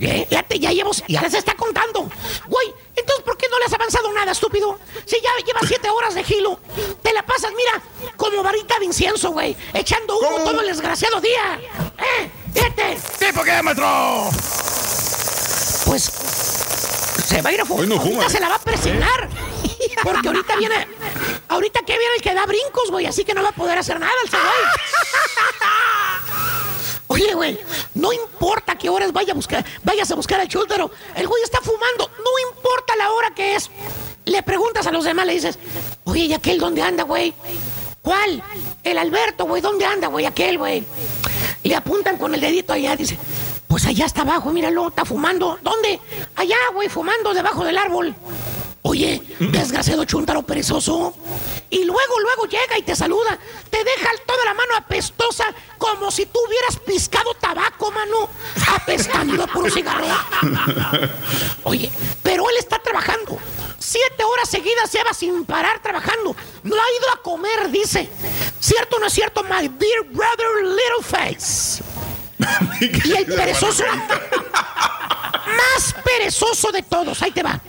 [0.00, 2.10] Eh, Ya, te, ya llevo, ya les está contando.
[2.48, 4.76] Güey, entonces, ¿por qué no le has avanzado nada, estúpido?
[5.06, 6.58] Si ya llevas 7 horas de gilo,
[7.00, 7.80] te la pasas, mira,
[8.16, 10.44] como varita de incienso, güey, echando humo ¿Cómo?
[10.44, 11.60] todo el desgraciado día.
[11.98, 12.30] ¿Eh?
[12.52, 12.98] Fíjate.
[13.24, 14.30] ¿Tipo qué, maestro?
[15.86, 16.10] Pues
[17.26, 17.82] Se va a ir a fumar.
[17.82, 19.28] Hoy no ahorita se la va a presionar.
[20.02, 20.88] Porque ahorita viene.
[21.52, 23.04] Ahorita que viene el que da brincos, güey.
[23.04, 24.42] Así que no va a poder hacer nada el güey.
[27.08, 27.60] Oye, güey,
[27.92, 30.90] no importa qué horas vaya a buscar, vayas a buscar al chúltaro.
[31.14, 32.10] El güey está fumando.
[32.16, 33.70] No importa la hora que es.
[34.24, 35.58] Le preguntas a los demás, le dices,
[36.04, 37.34] oye, ¿y aquel dónde anda, güey?
[38.00, 38.42] ¿Cuál?
[38.82, 40.24] El Alberto, güey, ¿dónde anda, güey?
[40.24, 40.86] Aquel, güey.
[41.64, 43.18] Le apuntan con el dedito allá, dice,
[43.68, 45.58] pues allá está abajo, míralo, está fumando.
[45.60, 46.00] ¿Dónde?
[46.36, 48.14] Allá, güey, fumando debajo del árbol.
[48.82, 51.14] Oye, desgraciado chúntaro perezoso.
[51.70, 53.38] Y luego, luego llega y te saluda.
[53.70, 55.44] Te deja toda la mano apestosa
[55.78, 58.28] como si tú hubieras piscado tabaco, mano.
[58.74, 60.04] Apestando por un cigarro.
[61.62, 61.90] Oye,
[62.22, 63.38] pero él está trabajando.
[63.78, 66.34] Siete horas seguidas lleva sin parar trabajando.
[66.64, 68.08] No ha ido a comer, dice.
[68.58, 71.82] ¿Cierto o no es cierto, my dear brother Littleface?
[73.04, 73.84] y el perezoso.
[75.56, 77.22] Más perezoso de todos.
[77.22, 77.60] Ahí te va.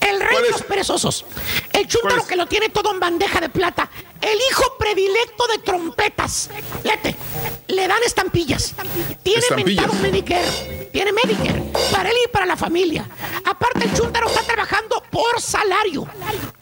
[0.00, 1.24] El rey de los perezosos.
[1.72, 3.90] El chúntaro que lo tiene todo en bandeja de plata.
[4.20, 6.50] El hijo predilecto de trompetas.
[6.82, 7.16] Fíjate,
[7.68, 8.74] le dan estampillas.
[9.22, 9.44] Tiene
[10.00, 10.88] Medicare.
[10.92, 11.62] Tiene Medicare.
[11.92, 13.08] Para él y para la familia.
[13.44, 16.06] Aparte, el chúntaro está trabajando por salario.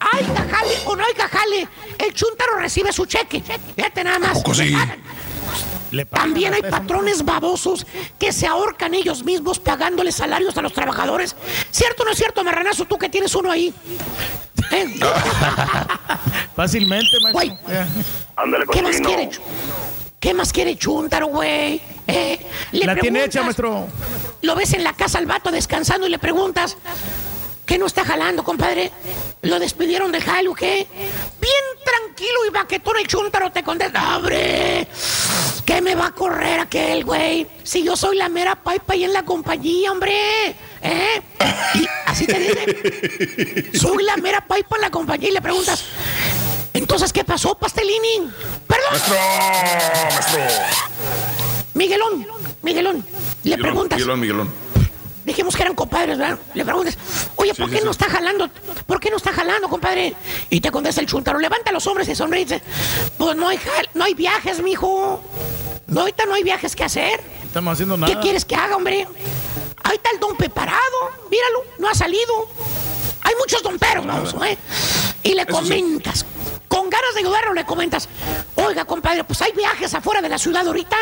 [0.01, 1.69] Hay jale o no hay jale.
[1.99, 3.43] El chúntaro recibe su cheque.
[3.75, 4.43] Fíjate nada más.
[6.11, 7.87] También hay patrones babosos
[8.19, 11.37] que se ahorcan ellos mismos pagándole salarios a los trabajadores.
[11.71, 13.73] ¿Cierto o no es cierto, marranazo, tú que tienes uno ahí?
[14.73, 15.01] ¿Eh?
[16.57, 17.33] Fácilmente, maestro.
[17.33, 17.59] Güey.
[18.73, 19.31] ¿Qué más quiere?
[20.19, 21.81] ¿Qué más quiere Chuntaro, güey?
[22.07, 23.87] Eh, La tiene hecha, maestro.
[24.43, 26.77] Lo ves en la casa al vato descansando y le preguntas,
[27.65, 28.91] ¿qué no está jalando, compadre?
[29.43, 30.87] ¿Lo despidieron de jale o qué?
[31.41, 34.89] Bien tranquilo y baquetón el Chuntaro te contesta, ¡abre!
[35.67, 37.47] ¿Qué me va a correr aquel, güey?
[37.65, 40.55] Si yo soy la mera paipa ahí en la compañía, hombre.
[40.81, 41.23] ¿Eh?
[41.75, 43.77] Y así te dice.
[43.79, 45.85] Soy la mera paipa en la compañía y le preguntas,
[46.73, 48.31] entonces, ¿qué pasó, Pastelini?
[48.67, 48.91] Perdón.
[48.91, 49.17] Maestro,
[50.13, 50.41] maestro.
[51.75, 52.27] Miguelón,
[52.63, 53.03] Miguelón, le
[53.43, 53.99] Miguelón, preguntas.
[53.99, 54.66] Miguelón, Miguelón.
[55.27, 56.39] Dijimos que eran compadres, ¿verdad?
[56.55, 56.97] Le preguntas,
[57.35, 57.99] oye, ¿por Sí, qué sí, no sí.
[58.01, 58.49] está jalando?
[58.87, 60.15] ¿Por qué no está jalando, compadre?
[60.51, 62.63] Y te contesta el chuntaro, levanta los hombres y sonríe
[63.19, 65.21] pues no hay, jal- no hay viajes, mijo.
[65.89, 67.21] No, ahorita no hay viajes que hacer.
[67.45, 68.13] Estamos haciendo nada.
[68.15, 69.07] ¿Qué quieres que haga, hombre?
[69.83, 70.79] Ahí está el don preparado,
[71.31, 72.49] míralo, no ha salido.
[73.23, 74.57] Hay muchos domperos, vamos, ¿eh?
[75.25, 76.25] Y le comentas,
[76.69, 78.09] con ganas de ayudarlo, le comentas,
[78.55, 80.97] oiga, compadre, pues hay viajes afuera de la ciudad ahorita.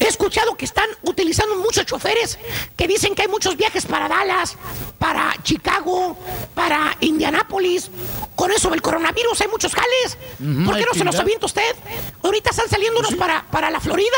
[0.00, 2.38] He escuchado que están utilizando muchos choferes
[2.76, 4.56] que dicen que hay muchos viajes para Dallas,
[4.98, 6.16] para Chicago,
[6.54, 7.90] para Indianápolis.
[8.36, 10.16] Con eso del coronavirus hay muchos jales.
[10.64, 11.74] ¿Por qué no se los avienta usted?
[12.22, 14.16] Ahorita están saliendo unos para, para la Florida.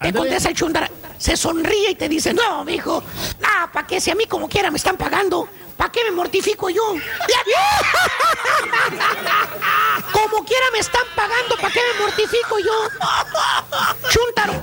[0.00, 3.04] Te contesta el chundara, se sonríe y te dice, no, mijo,
[3.38, 4.00] no, ¿para qué?
[4.00, 5.46] Si a mí como quiera me están pagando,
[5.76, 6.82] ¿para qué me mortifico yo?
[10.12, 12.88] como quiera me están pagando, ¿para qué me mortifico yo?
[14.08, 14.54] Chuntaro,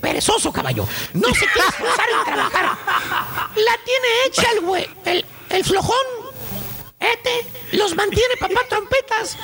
[0.00, 2.78] perezoso caballo, no se quiere esforzar en trabajar.
[3.56, 6.17] La tiene hecha el güey, el, el flojón.
[7.00, 9.36] Este los mantiene papá trompetas.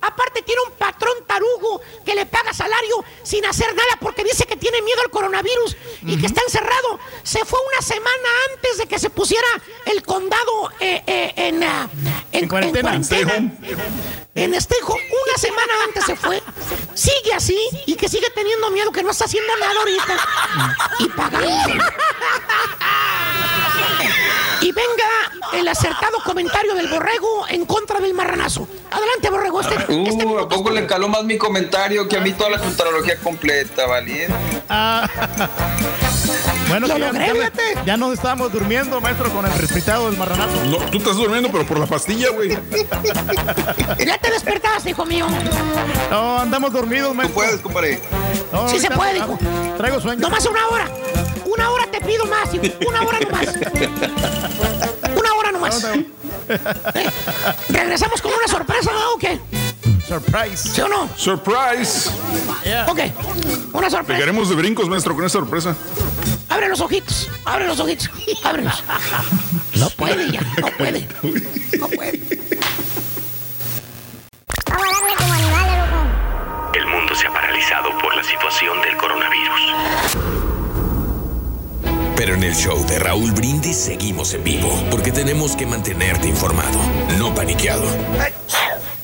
[0.00, 4.56] Aparte tiene un patrón tarugo que le paga salario sin hacer nada porque dice que
[4.56, 7.00] tiene miedo al coronavirus y que está encerrado.
[7.22, 9.46] Se fue una semana antes de que se pusiera
[9.86, 11.88] el condado eh, eh, en, ah,
[12.32, 13.00] en, En cuarentena.
[14.36, 16.42] En Estejo, una semana antes se fue.
[16.94, 20.16] Sigue así y que sigue teniendo miedo que no está haciendo nada ahorita.
[20.98, 21.84] Y pagando.
[24.64, 25.04] Y venga
[25.52, 28.66] el acertado comentario del borrego en contra del marranazo.
[28.90, 29.60] Adelante, borrego.
[29.60, 29.74] Este,
[30.08, 33.16] este Uh, ¿a poco le caló más mi comentario que a mí toda la juntarología
[33.18, 34.34] completa, valiente?
[34.68, 35.08] Ah.
[36.66, 40.64] Bueno, Lo logré, ya- ya nos estábamos durmiendo, maestro, con el respetado del marranazo.
[40.64, 42.48] No, tú estás durmiendo, pero por la pastilla, güey.
[44.04, 45.26] Ya te despertaste, hijo mío.
[46.10, 47.34] No, andamos dormidos, Tú maestro.
[47.34, 48.00] puedes, compadre.
[48.50, 49.38] No, Sí se puede, hijo.
[49.76, 50.20] Traigo sueño.
[50.22, 50.88] Nomás una hora.
[51.54, 52.64] Una hora te pido más, hijo.
[52.86, 53.46] Una hora nomás.
[55.16, 55.84] Una hora nomás.
[55.84, 56.06] Eh,
[57.68, 59.14] ¿Regresamos con una sorpresa ¿no?
[59.14, 59.40] o qué?
[60.06, 60.68] Surprise.
[60.74, 61.08] ¿Sí o no?
[61.16, 62.10] Surprise.
[62.88, 63.00] Ok,
[63.72, 64.18] una sorpresa.
[64.18, 65.76] Pegaremos de brincos, maestro, con esa sorpresa.
[66.48, 68.10] Abre los ojitos, abre los ojitos,
[68.44, 68.84] ábrelos.
[69.76, 71.08] No puede ya, no puede.
[71.78, 72.20] No puede.
[76.74, 80.23] El mundo se ha paralizado por la situación del coronavirus.
[82.16, 86.78] Pero en el show de Raúl Brindis seguimos en vivo, porque tenemos que mantenerte informado,
[87.18, 87.84] no paniqueado.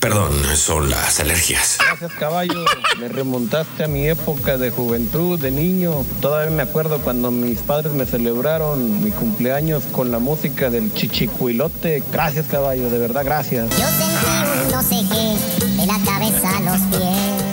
[0.00, 1.76] Perdón, son las alergias.
[1.78, 2.64] Gracias, caballo.
[2.98, 6.06] Me remontaste a mi época de juventud, de niño.
[6.22, 12.02] Todavía me acuerdo cuando mis padres me celebraron mi cumpleaños con la música del chichicuilote.
[12.10, 13.68] Gracias, caballo, de verdad, gracias.
[13.70, 17.49] Yo sentí un no sé qué de la cabeza a los pies.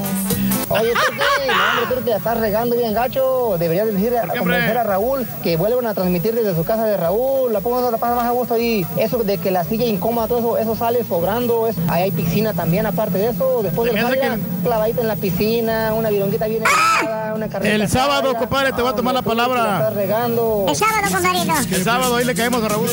[0.69, 3.55] Oye, Turki, no, hombre, Turki, la estás regando bien gacho.
[3.57, 7.53] Deberías decir, a convencer a Raúl que vuelvan a transmitir desde su casa de Raúl.
[7.53, 8.85] La pongo la pasa más a gusto ahí.
[8.97, 11.67] Eso de que la silla incómoda, todo eso, eso sale sobrando.
[11.67, 13.61] Es, ahí hay piscina también, aparte de eso.
[13.63, 17.87] Después del hace jale, clavadita en la piscina, una vironguita bien helada, una carnita El
[17.87, 19.77] sábado, compadre, te voy a tomar la la palabra.
[19.77, 20.65] estás regando.
[20.67, 21.75] El sábado, compadrito.
[21.75, 22.89] El sábado ahí le caemos a Raúl.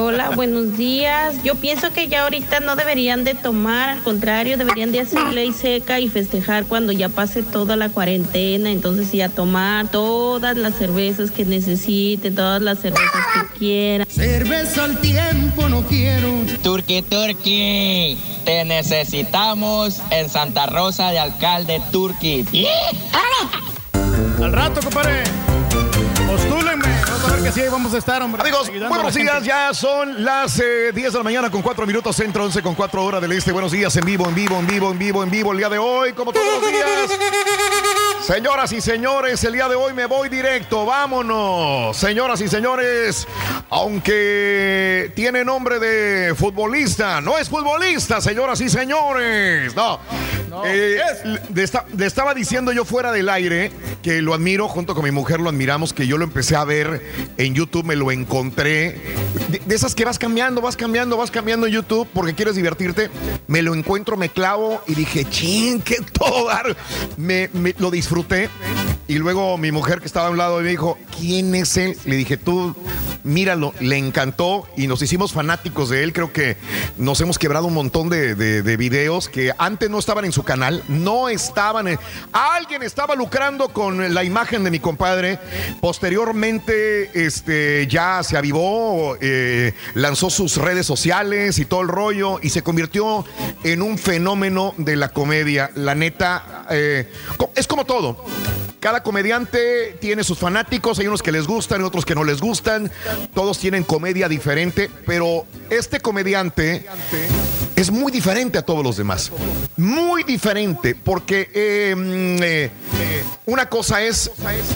[0.00, 1.42] Hola, buenos días.
[1.42, 5.52] Yo pienso que ya ahorita no deberían de tomar, al contrario, deberían de hacer ley
[5.52, 8.70] seca y festejar cuando ya pase toda la cuarentena.
[8.70, 14.06] Entonces sí, a tomar todas las cervezas que necesiten, todas las cervezas que quieran.
[14.08, 16.32] Cerveza al tiempo no quiero.
[16.62, 22.44] Turqui Turqui, te necesitamos en Santa Rosa de Alcalde Turqui.
[24.42, 25.24] Al rato, compadre.
[26.26, 26.93] Postúlenme.
[27.24, 28.42] Vamos a ver que sí, ahí vamos a estar, hombre.
[28.42, 29.42] Amigos, buenos días.
[29.44, 33.02] Ya son las eh, 10 de la mañana con 4 minutos centro, 11 con 4
[33.02, 33.50] horas del este.
[33.50, 35.52] Buenos días en vivo, en vivo, en vivo, en vivo, en vivo.
[35.52, 37.18] El día de hoy, como todos los días.
[38.26, 40.86] Señoras y señores, el día de hoy me voy directo.
[40.86, 41.94] Vámonos.
[41.94, 43.28] Señoras y señores,
[43.68, 49.74] aunque tiene nombre de futbolista, no es futbolista, señoras y señores.
[49.76, 50.00] No.
[50.64, 51.00] Eh,
[51.52, 53.72] le, esta- le estaba diciendo yo fuera del aire
[54.02, 57.02] que lo admiro, junto con mi mujer lo admiramos, que yo lo empecé a ver
[57.36, 59.00] en YouTube, me lo encontré.
[59.48, 63.10] De, de esas que vas cambiando, vas cambiando, vas cambiando en YouTube porque quieres divertirte.
[63.48, 66.48] Me lo encuentro, me clavo y dije, ching, qué todo.
[67.18, 68.13] Me, me- lo disfruté.
[69.06, 71.96] Y luego mi mujer que estaba a un lado me dijo, ¿quién es él?
[72.06, 72.74] Le dije, tú,
[73.22, 76.12] míralo, le encantó y nos hicimos fanáticos de él.
[76.14, 76.56] Creo que
[76.96, 80.42] nos hemos quebrado un montón de, de- de videos que antes no estaban en su
[80.42, 81.98] canal, no estaban en...
[82.32, 85.38] Alguien estaba lucrando con la imagen de mi compadre.
[85.80, 92.50] Posteriormente, este, ya se avivó, eh, lanzó sus redes sociales y todo el rollo y
[92.50, 93.24] se convirtió
[93.64, 95.70] en un fenómeno de la comedia.
[95.74, 97.10] La neta, eh,
[97.54, 98.03] es como todo.
[98.80, 102.40] Cada comediante tiene sus fanáticos, hay unos que les gustan y otros que no les
[102.40, 102.90] gustan.
[103.32, 106.86] Todos tienen comedia diferente, pero este comediante
[107.76, 109.32] es muy diferente a todos los demás.
[109.78, 112.70] Muy diferente, porque mm, eh,
[113.46, 114.30] una cosa es,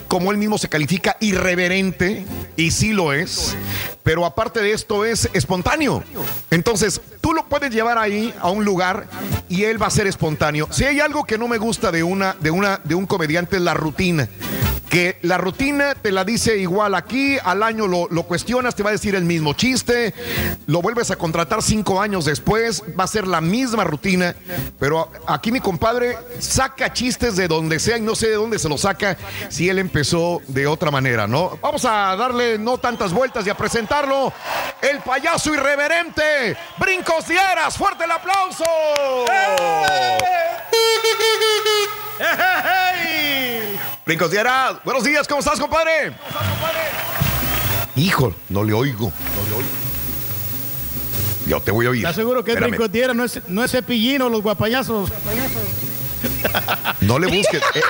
[0.08, 2.24] como él mismo se califica, irreverente,
[2.56, 3.56] y sí lo es,
[4.02, 6.02] pero aparte de esto es espontáneo.
[6.50, 9.06] Entonces, tú lo puedes llevar ahí a un lugar
[9.48, 10.68] y él va a ser espontáneo.
[10.70, 13.62] Si hay algo que no me gusta de una, de una, de un comediante es
[13.62, 14.28] la rutina.
[14.88, 18.92] Que la rutina te la dice igual aquí, al año lo, cuestionas, te va a
[18.92, 20.14] decir el mismo chiste,
[20.66, 24.34] lo vuelves a contratar cinco años después, va a ser la misma rutina,
[24.78, 28.68] pero aquí mi compadre saca chistes de donde sea y no sé de dónde se
[28.70, 29.18] lo saca
[29.50, 31.58] si él empezó de otra manera, ¿no?
[31.60, 34.32] Vamos a darle no tantas vueltas y a presentarlo,
[34.80, 38.64] el payaso irreverente, Brincos Dieras, fuerte el aplauso.
[44.06, 46.12] Brincos Dieras, buenos días, ¿cómo estás, compadre?
[47.96, 49.68] Hijo, no le oigo, no le oigo.
[51.46, 52.00] Yo te voy a oír.
[52.02, 52.70] ¿Estás seguro que es Espérame.
[52.76, 53.14] brincotiera?
[53.14, 55.10] No es, no es cepillino, los guapayazos.
[57.00, 57.62] No le busques.
[57.74, 57.80] eh.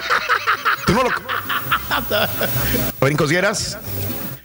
[0.86, 1.10] Tú no lo.
[3.00, 3.78] Brincos Dieras.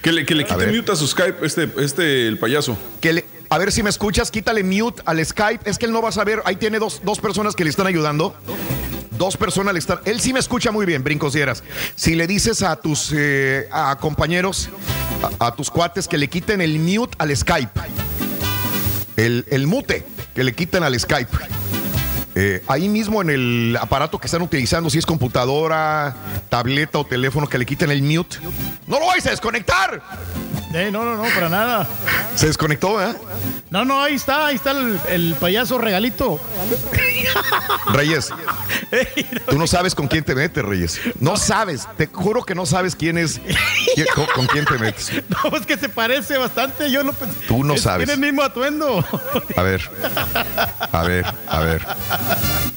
[0.02, 2.78] Que le, que le quite mute a su Skype, este, este, el payaso.
[3.00, 5.69] Que le- a ver si me escuchas, quítale mute al Skype.
[5.69, 6.41] Es que él no va a saber.
[6.43, 8.35] Ahí tiene dos, dos personas que le están ayudando.
[9.11, 9.99] Dos personas le están.
[10.06, 11.64] Él sí me escucha muy bien, Brincos Dieras.
[11.93, 14.69] Si le dices a tus eh, a compañeros,
[15.40, 17.80] a, a tus cuates, que le quiten el mute al Skype.
[19.17, 21.38] El, el mute, que le quiten al Skype.
[22.36, 26.16] Eh, ahí mismo en el aparato que están utilizando, si es computadora,
[26.50, 28.38] tableta o teléfono, que le quiten el mute.
[28.88, 30.02] ¡No lo vais a desconectar!
[30.74, 31.88] Eh, no, no, no, para nada.
[32.36, 33.14] Se desconectó, ¿eh?
[33.70, 36.40] No, no, ahí está, ahí está el, el payaso regalito.
[37.92, 38.30] Reyes,
[39.50, 41.00] tú no sabes con quién te metes, Reyes.
[41.20, 43.40] No sabes, te juro que no sabes quién es,
[43.94, 45.12] quién- con, con quién te metes.
[45.30, 46.90] No, es que se parece bastante.
[46.92, 47.38] Yo no pensé.
[47.48, 48.08] Tú no Es- sabes.
[48.08, 49.06] Tiene el mismo atuendo.
[49.56, 49.82] A ver,
[50.92, 51.86] a ver, a ver.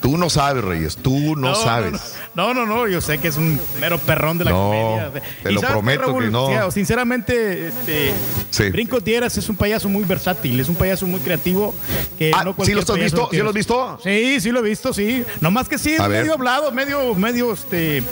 [0.01, 2.15] Tú no sabes, Reyes, tú no, sabes.
[2.35, 5.11] No, no, no, yo sé que es un mero perrón de la No, comedia.
[5.43, 6.25] te lo ¿sabes qué, prometo Raúl?
[6.25, 6.49] que no.
[6.49, 8.13] Sí, Sinceramente, este,
[8.51, 8.71] Sí.
[8.71, 11.75] Brinco Dieras es un payaso muy versátil, es un payaso muy creativo.
[12.19, 13.29] Que Ah, no ¿sí lo has visto?
[13.33, 13.99] ¿Sí lo has visto?
[14.03, 15.25] Sí, sí lo he visto, sí.
[15.41, 16.21] Nomás que sí, es A ver.
[16.23, 18.03] medio hablado, medio, medio, este,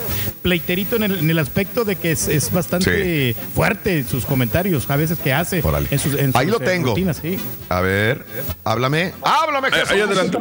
[0.41, 4.95] pleiterito en el, en el aspecto de que es, es bastante fuerte sus comentarios a
[4.95, 6.89] veces que hace en sus, en Ahí lo eh, tengo.
[6.89, 7.37] rutinas, sí.
[7.69, 8.25] A ver,
[8.63, 9.13] háblame.
[9.21, 9.91] Háblame, Jesús.
[9.91, 10.37] ahí adelante.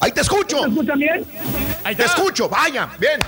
[0.00, 0.62] Ahí te escucho.
[0.62, 1.26] ¿Me escuchan bien?
[1.96, 2.48] Te escucho.
[2.48, 3.18] Vaya, bien.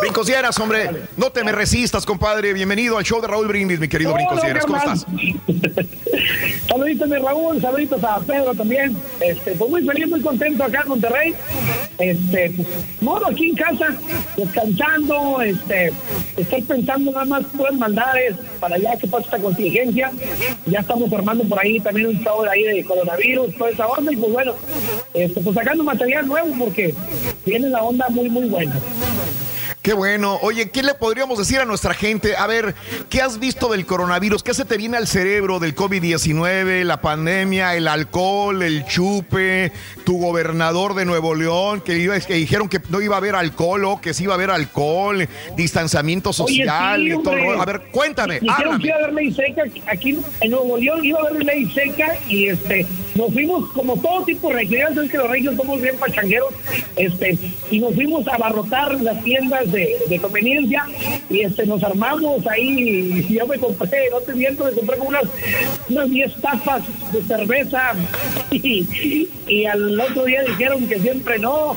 [0.00, 0.90] Brincosieras, hombre.
[1.16, 2.52] No te me resistas, compadre.
[2.52, 4.64] Bienvenido al show de Raúl Brindis, mi querido Brincosieras.
[4.64, 5.06] ¿Cómo ¿qué estás?
[6.68, 8.96] Saluditos de Raúl, saluditos a Pedro también.
[9.20, 11.34] Este, pues muy feliz, muy contento acá en Monterrey.
[11.98, 12.68] Este, pues,
[13.00, 13.96] modo aquí en casa,
[14.36, 15.92] descansando, este,
[16.36, 20.10] estoy pensando nada más puras maldades para allá que pasa esta contingencia.
[20.66, 24.16] Ya estamos formando por ahí también un de ahí de coronavirus, toda esa onda, y
[24.16, 24.52] pues bueno,
[25.14, 26.94] este, pues sacando material nuevo porque
[27.44, 28.74] viene la onda muy, muy buena.
[29.86, 30.40] Qué bueno.
[30.42, 32.36] Oye, ¿qué le podríamos decir a nuestra gente?
[32.36, 32.74] A ver,
[33.08, 34.42] ¿qué has visto del coronavirus?
[34.42, 39.70] ¿Qué se te viene al cerebro del COVID-19, la pandemia, el alcohol, el chupe,
[40.04, 43.84] tu gobernador de Nuevo León, que, iba, que dijeron que no iba a haber alcohol
[43.84, 47.62] o que sí iba a haber alcohol, distanciamiento social Oye, sí, y todo?
[47.62, 51.20] A ver, cuéntame, Dijeron que iba a haber ley seca aquí en Nuevo León, iba
[51.20, 55.16] a haber ley seca y este nos fuimos como todo tipo de regiones, sabes que
[55.16, 56.52] los regios somos bien pachangueros,
[56.96, 57.38] este,
[57.70, 60.84] y nos fuimos a abarrotar las tiendas de, conveniencia
[61.28, 65.10] y este nos armamos ahí y yo me compré, no te miento, me compré como
[65.10, 65.24] unas,
[65.88, 66.82] unas 10 tapas
[67.12, 67.92] de cerveza
[68.50, 71.76] y, y al otro día dijeron que siempre no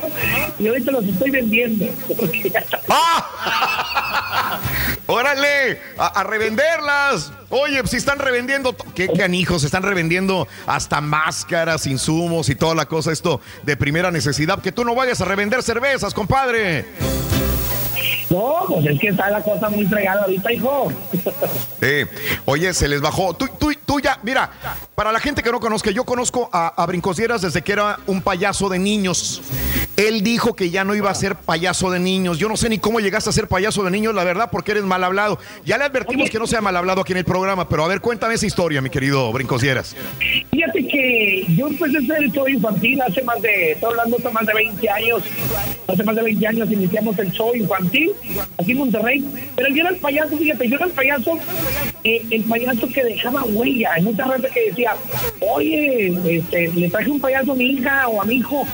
[0.58, 1.86] y ahorita los estoy vendiendo
[2.44, 2.80] está.
[5.08, 5.82] ¡Órale!
[5.98, 7.32] A, revenderlas.
[7.50, 13.12] Oye, si están revendiendo, qué canijos, están revendiendo hasta máscaras, insumos y toda la cosa,
[13.12, 14.62] esto de primera necesidad.
[14.62, 16.86] Que tú no vayas a revender cervezas, compadre.
[18.30, 20.92] No, pues es que está la cosa muy fregada ahorita, hijo.
[21.82, 22.06] Eh,
[22.46, 23.34] oye, se les bajó.
[23.34, 24.50] Tú, tú, tú ya, mira,
[24.96, 28.70] para la gente que no conozca, yo conozco a Brincosieras desde que era un payaso
[28.70, 29.42] de niños.
[30.00, 32.38] Él dijo que ya no iba a ser payaso de niños.
[32.38, 34.86] Yo no sé ni cómo llegaste a ser payaso de niños, la verdad, porque eres
[34.86, 35.40] mal hablado.
[35.66, 38.00] Ya le advertimos que no sea mal hablado aquí en el programa, pero a ver,
[38.00, 39.98] cuéntame esa historia, mi querido Brincosieras.
[40.52, 44.30] Fíjate que yo empecé a hacer el show infantil hace más de, estoy hablando hace
[44.30, 45.24] más de 20 años,
[45.86, 48.12] hace más de 20 años iniciamos el show infantil
[48.58, 49.26] aquí en Monterrey,
[49.58, 51.38] pero yo era el payaso, fíjate, yo era el payaso,
[52.06, 54.94] eh, el payaso que dejaba huella, hay mucha gente que decía,
[55.42, 58.66] oye, este, le traje un payaso a mi hija o a mi hijo,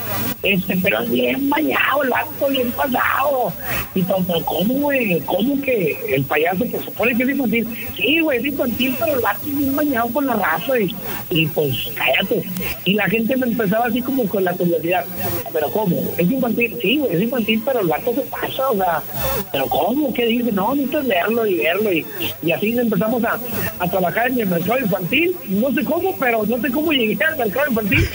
[0.44, 3.52] este, pero bien bañado, el bien pasado,
[3.94, 5.20] y pero ¿cómo, güey?
[5.20, 7.66] ¿Cómo que el payaso que supone que es infantil?
[7.96, 10.94] Sí, güey, es infantil, pero el es bien bañado con la raza y,
[11.30, 12.42] y pues cállate.
[12.84, 15.04] Y la gente me empezaba así como con la curiosidad,
[15.52, 15.96] pero ¿cómo?
[16.18, 16.76] ¿Es infantil?
[16.82, 19.02] Sí, güey, es infantil, pero el vato se pasa, o sea,
[19.50, 20.12] pero ¿cómo?
[20.12, 20.52] ¿Qué dice?
[20.52, 22.06] No, necesitas leerlo y verlo y,
[22.42, 23.38] y así empezamos a,
[23.78, 27.38] a trabajar en el mercado infantil, no sé cómo, pero no sé cómo llegué al
[27.38, 28.08] mercado infantil,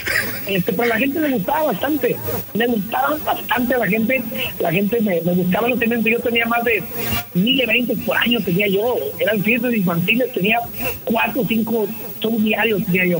[0.48, 2.16] este, pero la gente le gustaba bastante,
[2.90, 4.24] bastante a la gente,
[4.60, 6.84] la gente me, me buscaba los temas, yo tenía más de
[7.34, 10.60] mil eventos por año tenía yo, eran fiestas infantiles, tenía
[11.04, 11.88] cuatro o cinco
[12.22, 13.20] shows diarios tenía yo,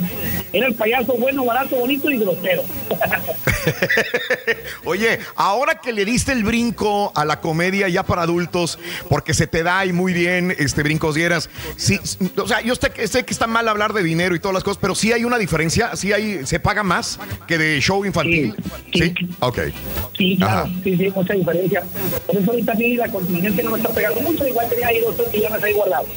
[0.54, 2.64] era el payaso bueno, barato, bonito y grosero.
[4.86, 9.48] Oye, ahora que le diste el brinco a la comedia ya para adultos, porque se
[9.48, 12.00] te da y muy bien, este brincos dieras, sí,
[12.38, 14.64] o sea, yo sé, que- sé que está mal hablar de dinero y todas las
[14.64, 18.56] cosas, pero sí hay una diferencia, sí hay, se paga más que de show infantil.
[18.94, 19.14] Sí,
[19.52, 19.60] ok.
[20.18, 21.84] Sí, claro, sí, sí, mucha diferencia.
[22.28, 25.16] Por eso ahorita sí la contingencia no me está pegando mucho, igual tenía ahí dos
[25.18, 26.08] tres millones ahí guardados.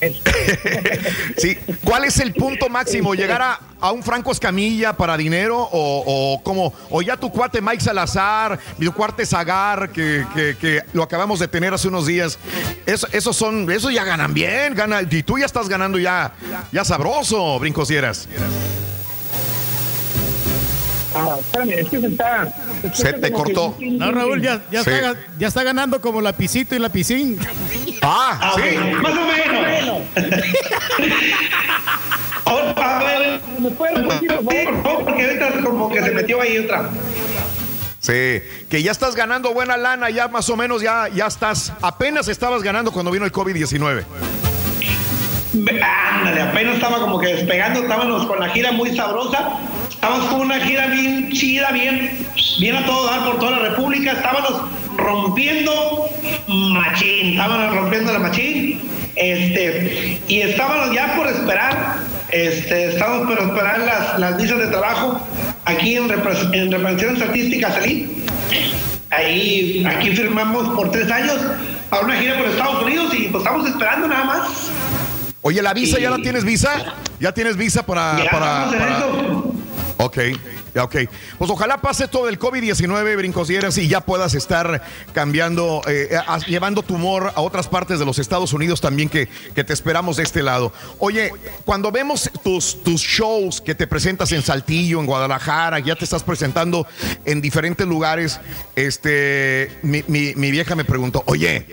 [1.36, 3.14] Sí, ¿cuál es el punto máximo?
[3.14, 6.02] ¿Llegar a, a un Franco Escamilla para dinero o,
[6.34, 11.02] o como o ya tu cuate Mike Salazar, mi cuate Zagar que, que- que lo
[11.02, 12.38] acabamos de tener hace unos días?
[12.86, 16.32] Eso, esos son, esos ya ganan bien, gana, y tú ya estás ganando ya,
[16.72, 18.28] ya sabroso, brincosieras.
[21.18, 22.52] Ah, espérame, es que se está.
[22.82, 23.76] es que Se te como que- cortó.
[23.80, 24.90] No, Raúl, ya, ya, Sí.
[24.90, 27.38] está, ya está ganando como lapicito y lapicín.
[28.02, 28.76] Ah, sí.
[29.02, 30.02] Más o menos.
[32.44, 35.04] Ahora, a ver, ¿me puedes repetir, por favor?
[35.04, 36.90] Porque ahorita como que se metió ahí otra.
[37.98, 42.28] Sí, que ya estás ganando buena lana, ya más o menos ya, ya estás, apenas
[42.28, 44.04] estabas ganando cuando vino el COVID-19.
[45.54, 49.58] Ándale, apenas estaba como que despegando, estábamos con la gira muy sabrosa,
[49.96, 52.18] estábamos con una gira bien chida, bien,
[52.60, 54.62] bien a todo dar por toda la República, estábamos
[54.96, 56.08] rompiendo
[56.48, 58.80] machín, estábamos rompiendo la machín,
[59.16, 61.96] este, y estábamos ya por esperar,
[62.30, 65.20] este, estábamos por esperar las, las visas de trabajo
[65.64, 68.22] aquí en, repres- en representaciones artísticas salí.
[69.10, 71.36] Ahí, aquí firmamos por tres años
[71.88, 74.70] para una gira por Estados Unidos y pues estamos esperando nada más.
[75.42, 76.94] Oye, ¿la visa ya la tienes visa?
[77.20, 79.45] ¿Ya tienes visa para, Ya para, para- eso.
[79.98, 80.18] Ok,
[80.78, 80.96] ok.
[81.38, 84.82] Pues ojalá pase todo el COVID-19, brincosieras, y ya puedas estar
[85.14, 86.10] cambiando, eh,
[86.46, 90.18] llevando tu humor a otras partes de los Estados Unidos también que, que te esperamos
[90.18, 90.70] de este lado.
[90.98, 91.30] Oye,
[91.64, 96.22] cuando vemos tus, tus shows que te presentas en Saltillo, en Guadalajara, ya te estás
[96.22, 96.86] presentando
[97.24, 98.38] en diferentes lugares,
[98.74, 101.66] este, mi, mi- mi vieja me preguntó, oye,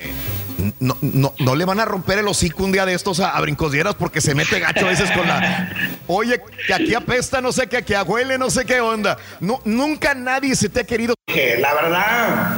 [0.79, 3.41] no, no, no le van a romper el hocico un día de estos a, a
[3.41, 5.71] brincosieras porque se mete gacho a veces con la.
[6.07, 9.17] Oye, que aquí apesta, no sé qué, que huele, no sé qué onda.
[9.39, 11.15] No, nunca nadie se te ha querido.
[11.27, 12.57] Que La verdad,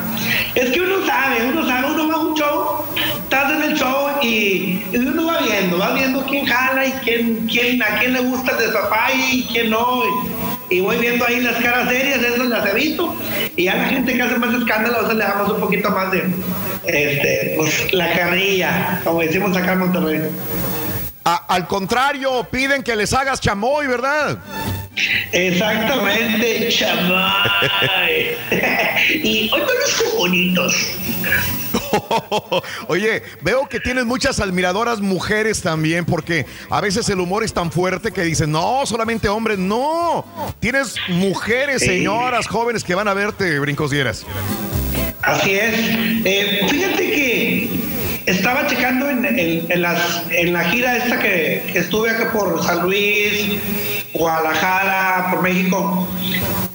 [0.55, 2.85] es que uno sabe, uno sabe, uno va a un show,
[3.23, 7.81] estás en el show y, uno va viendo, va viendo quién jala y quién, quién,
[7.83, 10.54] a quién le gusta el y quién no.
[10.69, 13.15] Y voy viendo ahí las caras serias, esas las he visto.
[13.55, 16.11] Y a la gente que hace más escándalo, a veces le damos un poquito más
[16.11, 16.23] de
[16.87, 20.21] este, pues, la carrilla, como decimos acá en Monterrey.
[21.23, 24.37] A- al contrario, piden que les hagas chamoy, ¿verdad?
[25.31, 28.37] Exactamente, chamay.
[29.23, 30.75] y hoy conozco bonitos.
[32.87, 37.71] Oye, veo que tienes muchas admiradoras mujeres también, porque a veces el humor es tan
[37.71, 40.25] fuerte que dicen, no, solamente hombres, no.
[40.59, 44.25] Tienes mujeres, señoras, jóvenes que van a verte, brincosieras.
[45.21, 45.73] Así es.
[46.25, 47.69] Eh, fíjate que
[48.25, 52.63] estaba checando en, en- en las, en la gira esta que, que estuve acá por
[52.63, 53.59] San Luis,
[54.13, 56.07] Guadalajara, por México.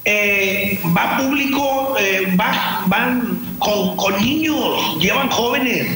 [0.04, 5.86] Eh, va público, eh, va- van con, con niños, llevan jóvenes,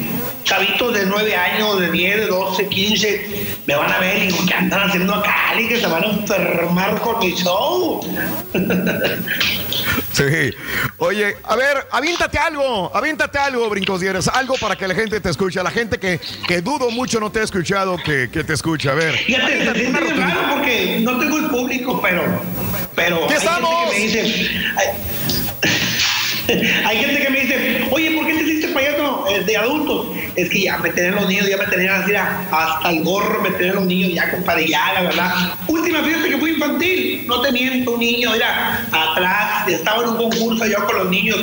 [0.45, 4.37] chavitos de 9 años, de 10, de 12, 15, me van a ver y digo,
[4.47, 5.59] ¿qué andan haciendo acá?
[5.59, 8.01] Y que se van a enfermar con mi show.
[10.15, 10.23] Sí.
[10.97, 15.61] Oye, a ver, aviéntate algo, aviéntate algo, brincosieras, algo para que la gente te escuche,
[15.61, 18.93] la gente que, que dudo mucho no te ha escuchado, que, que te escuche, a
[18.93, 19.17] ver.
[19.17, 22.23] Se siente bien raro porque no tengo el público, pero.
[22.95, 23.89] pero ¡Aquí hay gente estamos!
[23.89, 24.21] que me dice.
[24.77, 24.87] Hay,
[26.85, 30.07] hay gente que me dice, oye, ¿por qué te hiciste payaso eh, de adultos?
[30.35, 33.51] Es que ya me tenían los niños, ya me tenían así hasta el gorro, me
[33.51, 35.31] tenían los niños ya, compadre, ya, la verdad.
[35.67, 40.17] Última fiesta que fui infantil, no te miento, un niño, mira, atrás, estaba en un
[40.17, 41.37] concurso yo con los niños.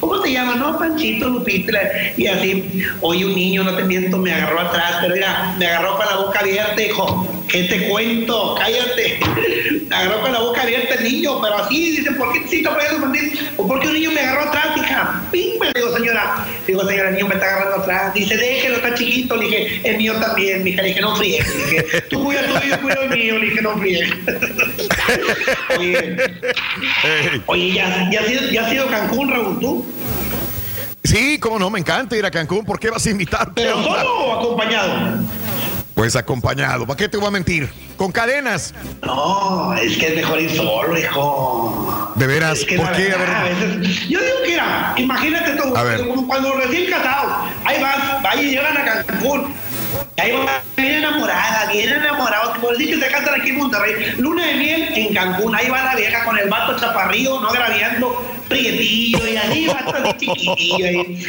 [0.00, 0.56] ¿Cómo se llama?
[0.56, 1.78] No, Panchito, Lupita,
[2.16, 2.84] y así.
[3.00, 6.16] Oye, un niño, no te miento, me agarró atrás, pero mira, me agarró con la
[6.16, 8.56] boca abierta, dijo, ¿qué te cuento?
[8.58, 9.20] Cállate.
[9.92, 12.70] Me agarró con la boca abierta el niño, pero así, dice, ¿por qué te hiciste
[12.70, 13.50] payaso infantil?
[13.58, 15.22] ¿O por qué un niño me agarró atrás, hija?
[15.30, 16.46] Pim, le digo, señora.
[16.66, 18.14] Digo, señora, el niño me está agarrando atrás.
[18.14, 19.36] Dice, déjelo, está chiquito.
[19.36, 20.82] Le dije, el mío también, mija.
[20.82, 21.44] Le dije, no friegue.
[21.44, 23.38] Le dije, tú cuida tuyo, yo cuido el mío.
[23.38, 24.06] Le dije, no friegue.
[25.78, 26.16] Oye,
[27.46, 29.86] oye, ¿ya, ya, has ido, ¿ya has ido a Cancún, Raúl, tú?
[31.04, 33.52] Sí, cómo no, me encanta ir a Cancún, ¿por qué vas a invitar?
[33.54, 35.18] ¿Pero solo o acompañado?
[35.94, 37.68] Pues acompañado, ¿para qué te voy a mentir?
[37.98, 38.72] Con cadenas.
[39.02, 42.12] No, es que es mejor ir solo, hijo.
[42.16, 43.12] De veras, Es que ¿por qué?
[43.12, 43.52] A verdad, ver.
[43.54, 46.06] a veces- yo digo que era, imagínate tú, A ver.
[46.08, 49.54] como cuando recién casados, ahí vas, ahí llegan a Cancún,
[50.16, 54.46] ahí van bien enamoradas, bien enamorados, como decir que se casan aquí en Monterrey, luna
[54.46, 59.26] de miel en Cancún, ahí va la vieja con el vato chaparrillo, no agraviando, prietillo,
[59.26, 61.28] y ahí va todo chiquitillo, ahí,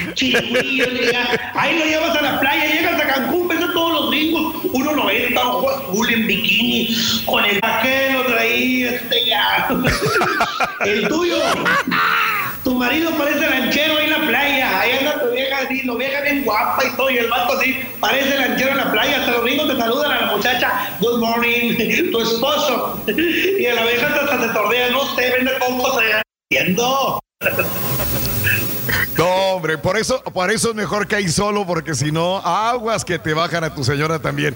[1.56, 5.70] ahí lo llevas a la playa, llegas a Cancún, ves todos los gringos, 1.90, ojo
[5.70, 9.68] azul en bikini, con el vaquero de ahí, este ya,
[10.86, 11.38] el tuyo.
[12.64, 14.80] Tu marido parece ranchero ahí en la playa.
[14.80, 17.10] Ahí anda tu vieja así, lo vieja bien guapa y todo.
[17.10, 19.20] Y el vato así, parece ranchero en la playa.
[19.20, 20.98] Hasta los gringos te saludan a la muchacha.
[21.02, 21.76] Good morning,
[22.12, 23.04] tu esposo.
[23.08, 24.90] Y a la vieja hasta se tordea.
[24.92, 26.22] No sé, vende cocos allá.
[26.50, 27.20] Entiendo.
[29.18, 33.06] No, hombre, por eso, por eso es mejor que ahí solo, porque si no, aguas
[33.06, 34.56] que te bajan a tu señora también.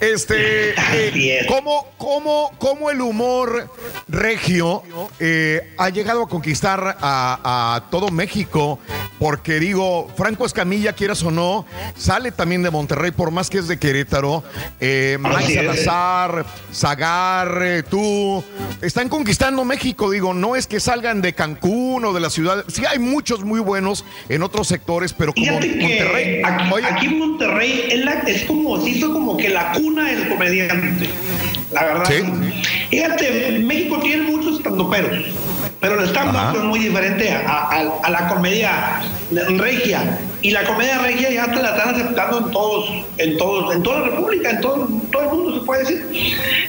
[0.00, 3.70] Este, eh, ¿cómo, cómo, cómo el humor
[4.08, 4.82] regio
[5.18, 8.78] eh, ha llegado a conquistar a, a todo México?
[9.18, 11.64] Porque digo, Franco Escamilla, quieras o no,
[11.96, 14.44] sale también de Monterrey, por más que es de Querétaro.
[14.78, 15.54] Eh, Mike.
[15.54, 18.44] Salazar, Zagar, eh, tú,
[18.82, 20.10] están conquistando México.
[20.10, 22.64] Digo, no es que salgan de Cancún o de la ciudad.
[22.68, 23.95] Sí, hay muchos muy buenos
[24.28, 26.40] en otros sectores, pero como Fíjate Monterrey.
[26.44, 30.28] aquí, aquí en Monterrey es, la- es como, se hizo como que la cuna del
[30.28, 31.08] comediante.
[31.72, 32.04] La verdad.
[32.90, 35.24] Fíjate, México tiene muchos estandoperos,
[35.88, 39.02] pero el stand-up es muy diferente a, a- a la comedia
[39.56, 40.18] regia.
[40.42, 44.00] Y la comedia regia ya te la están aceptando en todos, en todos, en toda
[44.00, 44.74] la República, en todo,
[45.20, 46.04] el mundo se puede decir.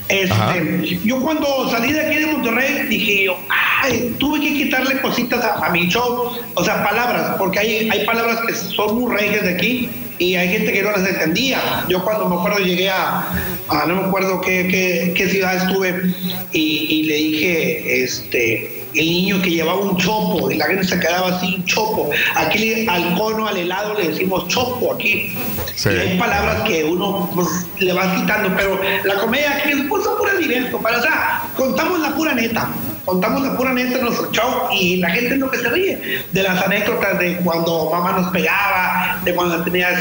[0.10, 5.44] Este, yo cuando salí de aquí de Monterrey dije yo, ay, tuve que quitarle cositas
[5.44, 9.44] a, a mi show, o sea, palabras, porque hay, hay palabras que son muy regias
[9.44, 11.60] de aquí y hay gente que no las entendía.
[11.90, 13.28] Yo cuando me acuerdo llegué a,
[13.70, 16.14] a no me acuerdo qué, qué, qué ciudad estuve
[16.54, 21.00] y, y le dije, este, el niño que llevaba un chopo y la gente se
[21.00, 22.10] quedaba así, chopo.
[22.36, 25.34] Aquí al cono, al helado le decimos chopo aquí.
[25.76, 25.90] Sí.
[25.90, 27.48] Y hay palabras que uno pues,
[27.80, 30.80] le va quitando, pero la comedia aquí es pues, pura diverso.
[30.80, 32.70] Para, sea, contamos la pura neta.
[33.08, 33.56] Contamos la
[34.02, 37.90] nuestro show y la gente es lo que se ríe de las anécdotas de cuando
[37.90, 39.98] mamá nos pegaba, de cuando tenías,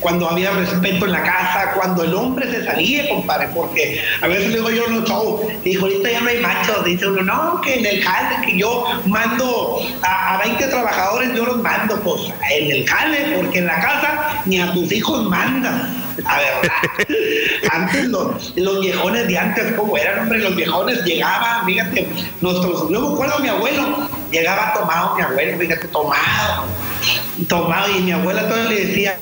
[0.00, 4.48] cuando había respeto en la casa, cuando el hombre se salía, compadre, porque a veces
[4.48, 7.60] le digo yo en los shows, dijo, ahorita ya no hay machos, dice uno, no,
[7.60, 12.22] que en el jale, que yo mando a, a 20 trabajadores, yo los mando, pues
[12.50, 16.07] en el jale, porque en la casa ni a tus hijos mandas.
[16.24, 16.72] La verdad.
[17.72, 20.38] Antes los, viejones de antes, ¿cómo eran, hombre?
[20.38, 22.08] Los viejones llegaban, fíjate,
[22.40, 26.64] nuestros, yo me mi abuelo, llegaba tomado mi abuelo, fíjate, tomado,
[27.48, 29.18] tomado, y mi abuela todavía le decía,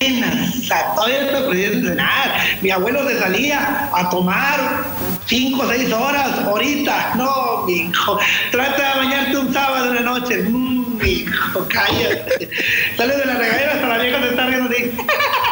[0.00, 2.40] "Nena, o sea, todavía no te cenar.
[2.62, 4.84] Mi abuelo se salía a tomar
[5.26, 7.14] cinco o seis horas ahorita.
[7.16, 8.18] No, mijo,
[8.50, 10.42] trata de bañarte un sábado en la noche.
[10.42, 12.48] Mm, mijo, cállate.
[12.96, 14.92] Sales de la regadera hasta la vieja se está riendo así.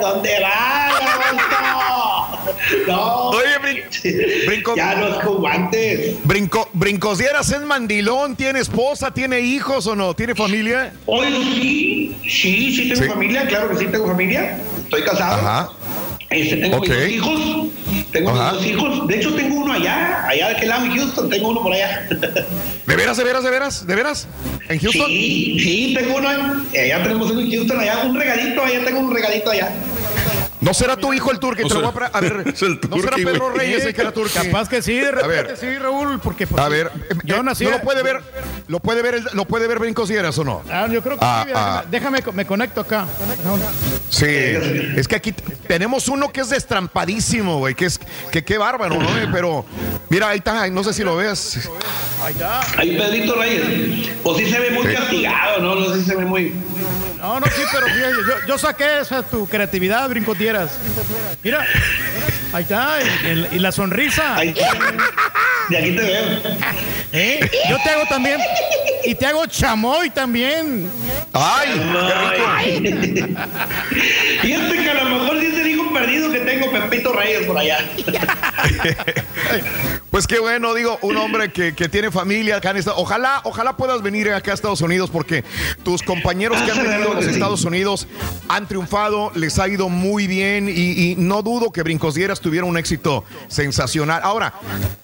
[0.00, 2.38] ¿Dónde vas, Alonso?
[2.86, 3.28] No.
[3.30, 3.58] Oye,
[4.46, 4.74] brinco.
[4.76, 6.16] Ya no es guantes.
[6.24, 10.14] Brinco, brincosieras es mandilón, ¿tiene esposa, tiene hijos o no?
[10.14, 10.92] ¿Tiene familia?
[11.06, 13.08] Hoy sí, sí, sí tengo Sí.
[13.08, 14.58] familia, claro que sí tengo familia.
[14.84, 15.34] Estoy casado.
[15.46, 15.68] Ajá.
[16.34, 17.66] Este, tengo mis dos hijos.
[18.10, 18.52] Tengo Ajá.
[18.52, 19.08] mis dos hijos.
[19.08, 21.30] De hecho, tengo uno allá, allá de aquel lado en Houston.
[21.30, 22.06] Tengo uno por allá.
[22.86, 23.86] ¿De veras, de veras, de veras?
[23.86, 24.28] ¿De veras?
[24.68, 25.06] ¿En Houston?
[25.06, 26.28] Sí, sí, tengo uno.
[26.28, 29.70] Allá tenemos uno en Houston, allá un regalito, allá tengo un regalito allá.
[30.62, 31.64] ¿No será tu hijo el turque?
[31.64, 33.50] Te lo voy a, a ver, es el ¿no será Pedro.
[33.50, 34.32] Reyes el que era turque?
[34.32, 35.46] Capaz que sí, de A ver.
[35.46, 37.64] repente sí, Raúl, porque pues, A ver, eh, yo eh, nací.
[37.64, 38.20] ¿no lo puede ver?
[38.68, 40.62] ¿Lo puede ver, el- lo puede ver brincosieras o no?
[40.70, 41.84] Ah, yo creo que Ah, sí, déjame, ah.
[41.90, 43.06] déjame, me conecto acá.
[44.08, 45.32] Sí, es que aquí
[45.66, 47.98] tenemos uno que es destrampadísimo, güey, que es,
[48.30, 49.08] que qué bárbaro, ¿no?
[49.18, 49.64] Eh, Pero,
[50.10, 51.68] mira, ahí está, no sé si lo veas.
[52.22, 52.60] Ahí está.
[52.78, 54.10] Ahí Pedrito Reyes.
[54.22, 54.94] Pues sí se ve muy Sí.
[54.94, 55.74] castigado, ¿no?
[55.74, 56.52] No sé si se ve muy.
[57.22, 60.72] No, no, sí, pero fíjate, yo, yo saqué esa tu creatividad, brincotieras.
[61.42, 61.64] Mira,
[62.52, 64.42] ahí está, y, el- y la sonrisa.
[64.42, 64.74] Está.
[65.68, 66.40] De aquí te veo.
[67.12, 67.50] ¿Eh?
[67.70, 68.40] Yo te hago también,
[69.04, 70.90] y te hago chamoy también.
[71.32, 71.68] ¡Ay!
[71.70, 73.20] ¡Qué rico!
[74.40, 77.56] Fíjate que a lo mejor sí es el hijo perdido que tengo Pepito Reyes por
[77.58, 77.78] allá.
[80.10, 82.92] Pues qué bueno, digo, un hombre que, que tiene familia acá en esta.
[82.96, 85.42] Ojalá, ojalá puedas venir acá a Estados Unidos porque
[85.84, 88.06] tus compañeros que han venido los Estados Unidos
[88.48, 90.72] han triunfado, les ha ido muy bien y,
[91.10, 94.20] y no dudo que Brincos Dieras tuviera un éxito sensacional.
[94.24, 94.54] Ahora,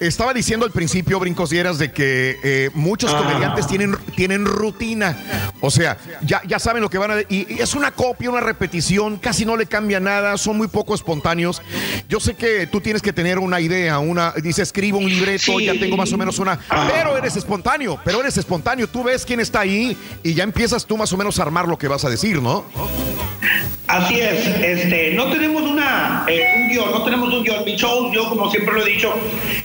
[0.01, 5.17] estaba diciendo al principio, Brincos Dieras, de que eh, muchos comediantes tienen, tienen rutina.
[5.61, 7.21] O sea, ya, ya saben lo que van a...
[7.29, 10.95] Y, y es una copia, una repetición, casi no le cambia nada, son muy poco
[10.95, 11.63] espontáneos.
[12.09, 14.33] Yo sé que tú tienes que tener una idea, una...
[14.43, 15.65] Dice, escribo un libreto, Sí.
[15.67, 16.59] ya tengo más o menos una...
[16.93, 18.89] Pero eres espontáneo, pero eres espontáneo.
[18.89, 21.77] Tú ves quién está ahí y ya empiezas tú más o menos a armar lo
[21.79, 22.65] que vas a decir, ¿no?
[23.89, 27.65] Así es, este, no tenemos una, eh, un guion, no tenemos un guion.
[27.65, 29.15] Mi show, yo como siempre lo he dicho,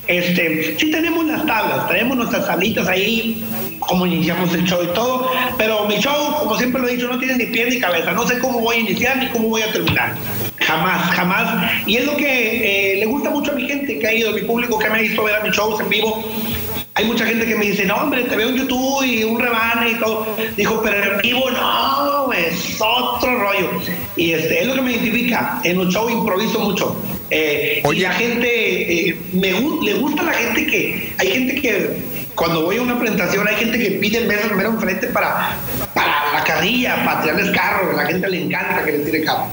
[0.07, 3.43] este, sí tenemos las tablas, tenemos nuestras tablitas ahí,
[3.79, 7.19] como iniciamos el show y todo, pero mi show, como siempre lo he dicho, no
[7.19, 8.13] tiene ni pie ni cabeza.
[8.13, 10.15] No sé cómo voy a iniciar ni cómo voy a terminar.
[10.57, 11.71] Jamás, jamás.
[11.85, 14.43] Y es lo que eh, le gusta mucho a mi gente que ha ido, mi
[14.43, 16.23] público que me ha visto ver a mis shows en vivo.
[16.95, 19.91] Hay mucha gente que me dice, no, hombre, te veo en YouTube y un rebane
[19.91, 20.35] y todo.
[20.55, 23.71] Dijo, pero en vivo no, es otro rollo.
[24.15, 25.59] Y este, es lo que me identifica.
[25.63, 27.01] En un show improviso mucho.
[27.31, 32.13] Eh, y la gente, eh, me, le gusta a la gente que, hay gente que
[32.35, 35.57] cuando voy a una presentación hay gente que pide mesas mero enfrente para,
[35.95, 37.91] para la carrilla, para tirarles carro.
[37.91, 39.47] A la gente le encanta que le tire carro.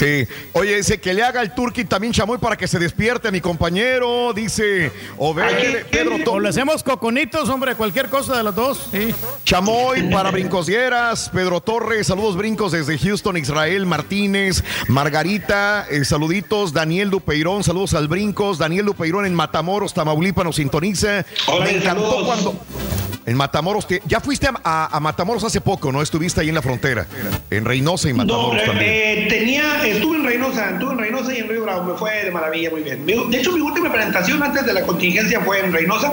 [0.00, 0.26] Sí.
[0.54, 3.42] Oye, dice que le haga el turqui también chamoy para que se despierte a mi
[3.42, 4.32] compañero.
[4.32, 8.88] Dice, o ve, Pedro O le hacemos coconitos, hombre, cualquier cosa de las dos.
[8.90, 9.14] Sí.
[9.44, 17.10] Chamoy para Brincosieras, Pedro Torres, saludos brincos desde Houston, Israel Martínez, Margarita, eh, saluditos, Daniel
[17.10, 21.26] Dupeirón, saludos al Brincos, Daniel Dupeirón en Matamoros, Tamaulipas nos sintoniza.
[21.46, 22.26] Hola, Me encantó saludos.
[22.26, 22.99] cuando...
[23.26, 26.00] En Matamoros, te- ya fuiste a, a- a Matamoros hace poco, ¿no?
[26.02, 27.06] Estuviste ahí en la frontera,
[27.50, 28.90] en Reynosa y No, Matamoros eh, también.
[28.90, 32.30] eh, tenía, estuve en Reynosa, estuve en Reynosa y en Río Bravo, me fue de
[32.30, 33.04] maravilla, muy bien.
[33.06, 36.12] De hecho, mi última presentación antes de la contingencia fue en Reynosa,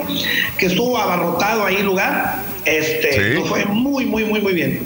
[0.58, 2.42] que estuvo abarrotado ahí el lugar.
[2.64, 3.38] Este, Sí.
[3.40, 4.80] nos fue muy, muy, muy, muy bien.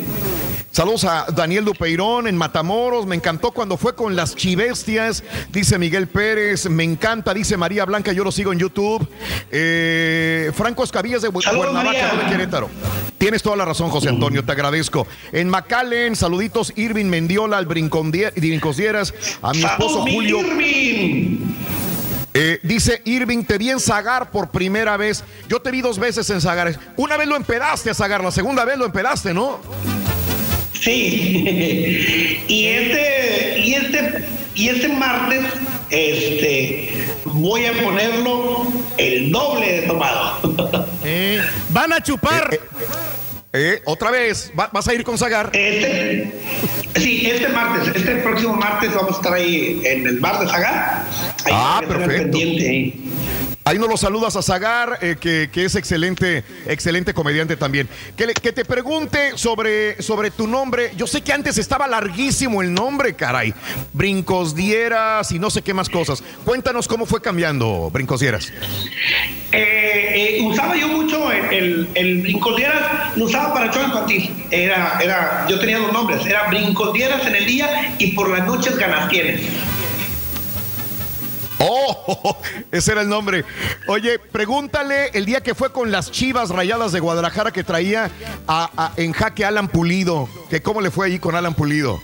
[0.72, 3.04] Saludos a Daniel Dupeirón en Matamoros.
[3.04, 6.66] Me encantó cuando fue con las chivestias, dice Miguel Pérez.
[6.70, 8.12] Me encanta, dice María Blanca.
[8.12, 9.06] Yo lo sigo en YouTube.
[9.50, 12.70] Eh, Franco Escabillas de Cuernavaca, de Querétaro.
[13.18, 14.42] Tienes toda la razón, José Antonio.
[14.46, 15.06] Te agradezco.
[15.30, 20.40] En McAllen, saluditos Irving Mendiola, al Brincosieras, a mi esposo Julio.
[20.40, 21.38] Irving.
[22.32, 25.22] Eh, dice Irving, te vi en Zagar por primera vez.
[25.50, 26.78] Yo te vi dos veces en Zagar.
[26.96, 29.60] Una vez lo empedaste a Zagar, la segunda vez lo empedaste, ¿no?
[30.80, 32.40] Sí.
[32.48, 35.40] y este, y este, y este martes,
[35.90, 36.90] este,
[37.24, 40.38] voy a ponerlo el doble de tomado.
[41.70, 42.58] Van a chupar.
[43.54, 45.50] Eh, otra vez, ¿va- ¿vas a ir con Zagar?
[45.52, 46.32] Este,
[46.96, 51.04] sí, este martes, este próximo martes vamos a estar ahí en el bar de Zagar.
[51.44, 52.30] Ahí Ah, perfecto.
[52.38, 52.94] pendiente
[53.64, 53.78] ahí.
[53.78, 57.88] Nos lo saludas a Zagar, eh, que, es excelente, excelente comediante también.
[58.16, 60.92] Que, te pregunte sobre, sobre tu nombre.
[60.96, 63.54] Yo sé que antes estaba larguísimo el nombre, caray.
[63.92, 66.22] Brincos Dieras y no sé qué más cosas.
[66.44, 68.52] Cuéntanos cómo fue cambiando, Brincos Dieras.
[69.52, 73.82] Eh, eh, usaba yo mucho el, el, el brincosieras, lo usaba para show.
[74.50, 78.76] Era, era, yo tenía dos nombres, era brincosieras en el día y por las noches
[78.76, 79.42] ganas tienes.
[81.64, 82.36] Oh,
[82.72, 83.44] ese era el nombre.
[83.86, 88.10] Oye, pregúntale el día que fue con las Chivas Rayadas de Guadalajara que traía
[88.48, 90.28] a- en jaque Alan Pulido.
[90.50, 92.00] Que cómo le fue ahí con Alan Pulido.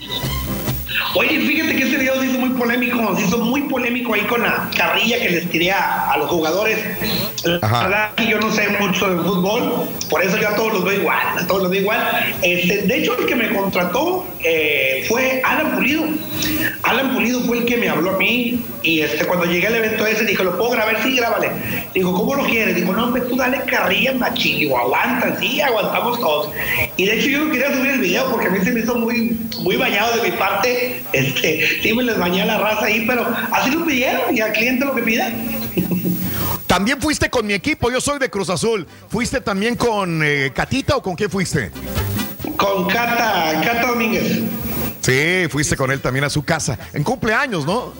[1.15, 4.41] Oye, fíjate que ese video se hizo muy polémico, se hizo muy polémico ahí con
[4.41, 6.77] la carrilla que les tiré a, a los jugadores.
[7.43, 7.83] La Ajá.
[7.83, 10.99] verdad que yo no sé mucho de fútbol, por eso yo a todos los veo
[10.99, 12.35] igual, a todos los veo igual.
[12.41, 16.03] Este, de hecho, el que me contrató eh, fue Alan Pulido.
[16.83, 20.05] Alan Pulido fue el que me habló a mí y este, cuando llegué al evento
[20.05, 21.01] ese dije, ¿lo puedo grabar?
[21.03, 21.51] Sí, grábale.
[21.93, 22.75] Digo, ¿cómo lo quieres?
[22.75, 24.59] Digo, no, pues tú dale carrilla machín.
[24.59, 26.49] Digo, aguantan, sí, aguantamos todos.
[26.97, 28.95] Y de hecho yo no quería subir el video porque a mí se me hizo
[28.95, 30.88] muy, muy bañado de mi parte.
[31.13, 34.51] Este, sí me les bañé a la raza ahí, pero así lo pidieron y al
[34.53, 35.31] cliente lo que pida.
[36.67, 38.85] También fuiste con mi equipo, yo soy de Cruz Azul.
[39.09, 41.71] ¿Fuiste también con eh, Catita o con qué fuiste?
[42.57, 44.39] Con Cata, Cata Domínguez.
[45.01, 46.77] Sí, fuiste con él también a su casa.
[46.93, 47.93] En cumpleaños, ¿no?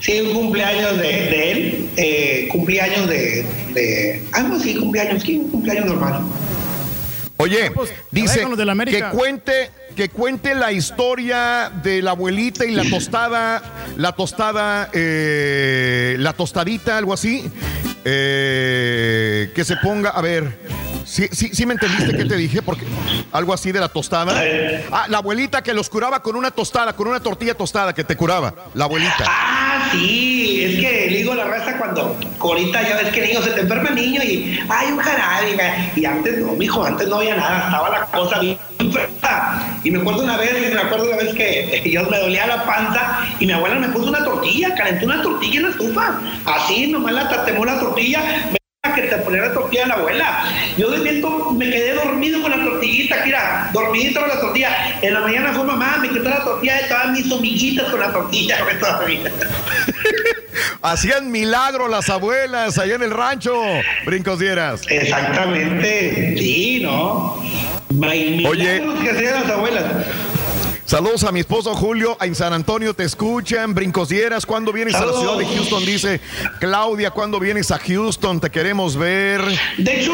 [0.00, 4.24] Sí, un cumpleaños de, de él, eh, cumpleaños de, de...
[4.32, 6.22] Ah, no, sí, cumpleaños, sí, un cumpleaños normal.
[7.36, 7.72] Oye,
[8.10, 9.10] dice los del América.
[9.10, 13.62] que cuente, que cuente la historia de la abuelita y la tostada,
[13.96, 17.50] la tostada, eh, la tostadita, algo así.
[18.04, 20.58] Eh, que se ponga, a ver,
[21.04, 22.84] sí, sí, sí me entendiste que te dije, porque
[23.32, 24.42] algo así de la tostada.
[24.90, 28.16] Ah, la abuelita que los curaba con una tostada, con una tortilla tostada que te
[28.16, 29.24] curaba, la abuelita.
[29.26, 33.50] Ah, sí, es que le digo la raza cuando ahorita ya ves que niño se
[33.50, 35.56] te enferma el niño y hay un jarabe
[35.96, 38.58] y- antes no, mijo, antes no había nada, estaba la cosa bien.
[39.84, 43.20] Y me acuerdo una vez, me acuerdo una vez que yo me dolía la panza
[43.38, 47.12] y mi abuela me puso una tortilla, calentó una tortilla en la estufa, así nomás
[47.14, 48.20] la tatemó la tortilla,
[48.52, 50.44] me que te ponía la tortilla de la abuela.
[50.76, 54.98] Yo de viento me quedé dormido con la tortillita, mira, dormidito con la tortilla.
[55.00, 58.58] En la mañana fue mamá, me quitó la tortilla todas mis hormiguitas con la tortilla,
[58.80, 59.30] todavía.
[60.82, 63.54] Hacían milagro las abuelas allá en el rancho,
[64.04, 64.82] brincos dieras.
[64.88, 67.40] Exactamente, sí, ¿no?
[68.48, 68.82] Oye.
[69.00, 69.84] que hacían las abuelas.
[70.92, 75.14] Saludos a mi esposo Julio, en San Antonio te escuchan, brincosieras, ¿cuándo vienes a la
[75.14, 75.86] ciudad de Houston?
[75.86, 76.20] Dice
[76.60, 78.38] Claudia, ¿cuándo vienes a Houston?
[78.40, 79.40] Te queremos ver.
[79.78, 80.12] De hecho,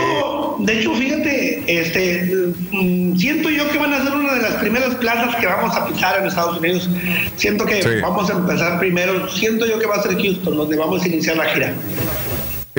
[0.61, 2.33] de hecho, fíjate, este,
[2.71, 5.85] mm, siento yo que van a ser una de las primeras plazas que vamos a
[5.85, 6.89] pisar en Estados Unidos.
[7.35, 7.89] Siento que Sí.
[8.01, 9.29] vamos a empezar primero.
[9.33, 11.75] Siento yo que va a ser Houston, donde vamos a iniciar la gira.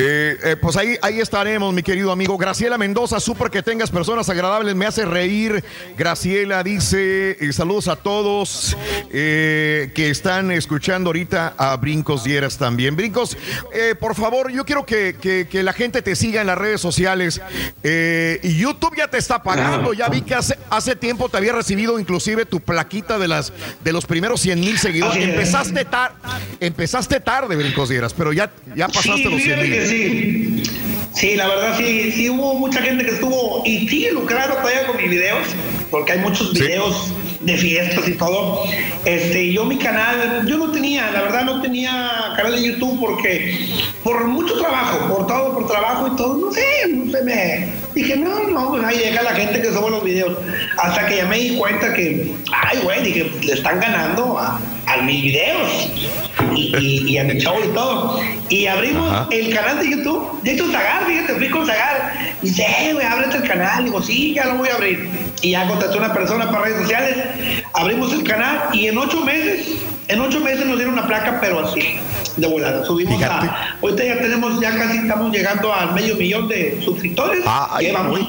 [0.02, 2.38] Eh, eh, pues ahí, ahí estaremos, mi querido amigo.
[2.38, 5.61] Graciela Mendoza, súper que tengas personas agradables, me hace reír.
[5.98, 8.78] Graciela dice, eh, saludos a todos
[9.11, 12.95] eh, que están escuchando ahorita a Brincos Dieras también.
[12.95, 13.36] Brincos,
[13.74, 16.80] eh, por favor, yo quiero que, que- que la gente te siga en las redes
[16.80, 17.42] sociales.
[17.84, 21.52] Eh, y YouTube ya te está pagando, ya vi que hace, hace tiempo te había
[21.53, 23.52] recibido inclusive tu plaquita de, las,
[23.84, 25.22] de los primeros 100 mil seguidores.
[25.24, 26.14] Empezaste, tar-
[26.60, 29.89] empezaste tarde, Brincos Dieras, pero ya, ya pasaste Sí, los 100 fíjate mil.
[29.90, 30.64] Sí.
[31.14, 34.98] Sí, la verdad sí, sí hubo mucha gente que estuvo y sigue lucrando todavía con
[34.98, 35.48] mis videos,
[35.92, 37.11] porque hay muchos videos
[37.42, 38.64] de fiestas y todo.
[39.06, 43.66] Este, yo mi canal, yo no tenía, la verdad no tenía canal de YouTube porque
[44.03, 46.61] por mucho trabajo, por todo, por trabajo y todo, no sé,
[46.93, 50.38] no sé, me dije, no, no, pues ahí llega la gente que sube los videos.
[50.77, 54.98] Hasta que ya me di cuenta que, ay, güey, dije, le están ganando a, a
[55.03, 55.92] mis videos
[56.56, 58.19] y, y- y a mi show y todo.
[58.50, 59.27] Y abrimos Ajá.
[59.32, 60.42] el canal de YouTube.
[60.43, 62.14] De hecho, Zagar, fíjate, fui con Zagar.
[62.42, 63.84] Y dice, eh, güey, ábrete el canal.
[63.85, 65.09] Digo, sí, ya lo voy a abrir.
[65.42, 67.16] Y ya contacté una persona para redes sociales.
[67.74, 69.77] Abrimos el canal y en ocho meses,
[70.08, 71.95] en ocho meses nos dieron una placa, pero así,
[72.38, 72.83] de volada.
[72.85, 73.77] Subimos a.
[73.82, 77.43] Ahorita ya tenemos, ya casi estamos llegando al medio millón de suscriptores.
[77.45, 78.19] Vamos.
[78.19, 78.27] uy.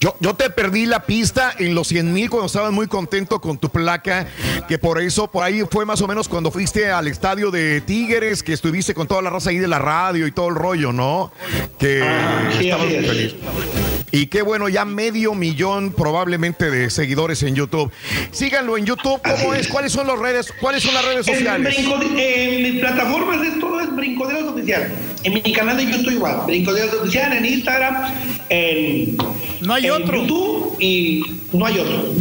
[0.00, 3.58] Yo, yo te perdí la pista en los 100 mil cuando estabas muy contento con
[3.58, 4.26] tu placa,
[4.66, 8.42] que por eso, por ahí fue más o menos cuando fuiste al estadio de Tigres,
[8.42, 11.30] que estuviste con toda la raza ahí de la radio y todo el rollo, ¿no?
[11.78, 12.02] Que
[12.58, 13.34] sí, estabas muy feliz.
[14.12, 17.92] Y qué bueno, ya medio millón probablemente de seguidores en YouTube.
[18.32, 19.68] Síganlo en YouTube, ¿cómo es?
[19.68, 20.52] ¿Cuáles son las redes?
[20.60, 21.76] ¿Cuáles son las redes En, sociales?
[21.76, 24.90] Brinco- en mis plataformas es todo es Brincoderos Oficial.
[25.22, 26.40] En mi canal de YouTube igual.
[26.46, 28.12] Brincoderos Oficial, en Instagram,
[28.48, 29.16] en,
[29.60, 30.22] no hay otro.
[30.22, 32.12] YouTube y no hay otro.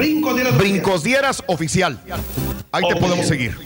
[0.58, 2.00] Brincos Dieras Oficial.
[2.72, 3.58] Ahí te podemos seguir.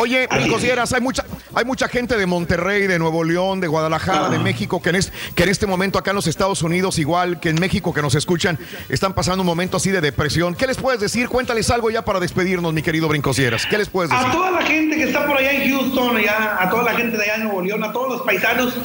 [0.00, 4.28] Oye, Brincos Dieras, hay mucha, hay mucha gente de Monterrey, de Nuevo León, de Guadalajara,
[4.28, 7.40] de México, que en, es- que en este momento acá en los Estados Unidos, igual
[7.40, 10.54] que en México, que nos escuchan, están pasando un momento así de depresión.
[10.54, 11.28] ¿Qué les puedes decir?
[11.28, 13.66] Cuéntales algo ya para despedirnos, mi querido Brincos Dieras.
[13.66, 14.24] ¿Qué les puedes decir?
[14.24, 17.16] A toda la gente que está por allá en Houston, allá, a toda la gente
[17.16, 18.76] de allá en Nuevo León, a todos los paisanos,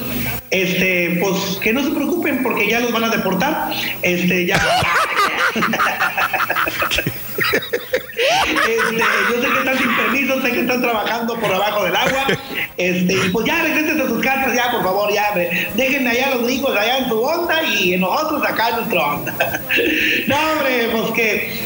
[0.50, 3.70] este, pues que no se preocupen porque ya los van a deportar.
[4.02, 4.60] Este, ya.
[8.48, 8.78] Este,
[9.32, 12.28] yo sé que están sin permiso, sé que están trabajando por abajo del agua.
[12.78, 15.34] Este, pues ya regresen a sus casas, ya, por favor, ya.
[15.76, 19.34] Déjenme allá los gringos allá en su onda y nosotros acá en nuestra onda.
[20.28, 21.60] no, hombre, pues que,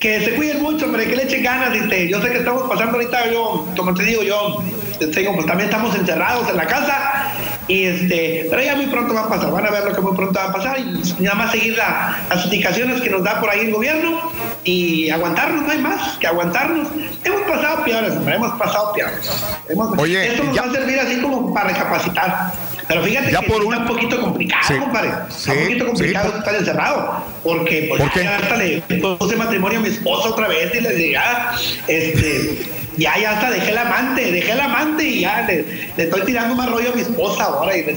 [0.00, 1.74] que se cuiden mucho, hombre, que le echen ganas.
[1.74, 4.62] Este, yo sé que estamos pasando ahorita, yo, como te digo, yo
[4.98, 7.30] tengo, pues también estamos encerrados en la casa.
[7.66, 10.14] Y este, pero ya muy pronto va a pasar, van a ver lo que muy
[10.14, 13.48] pronto va a pasar y nada más seguir la- las indicaciones que nos da por
[13.48, 14.30] ahí el gobierno
[14.64, 16.88] y aguantarnos, no hay más que aguantarnos.
[17.24, 19.30] Hemos pasado peores, hemos pasado peores.
[19.68, 22.52] Hemos- Oye, esto nos ya- va a servir así como para recapacitar.
[22.88, 24.74] Pero fíjate Ya que por un- está un poquito complicado, Sí.
[24.78, 25.08] compadre.
[25.08, 27.24] Está Sí, un poquito complicado estar encerrado.
[27.42, 28.24] Porque pues, ¿Por qué?
[28.24, 28.82] ya hasta le
[29.18, 31.56] puse matrimonio a mi esposa otra vez y le dije, ah,
[31.88, 36.22] este, ya, ya hasta dejé el amante, dejé el amante y ya le, le estoy
[36.22, 37.76] tirando más rollo a mi esposa ahora.
[37.76, 37.84] Y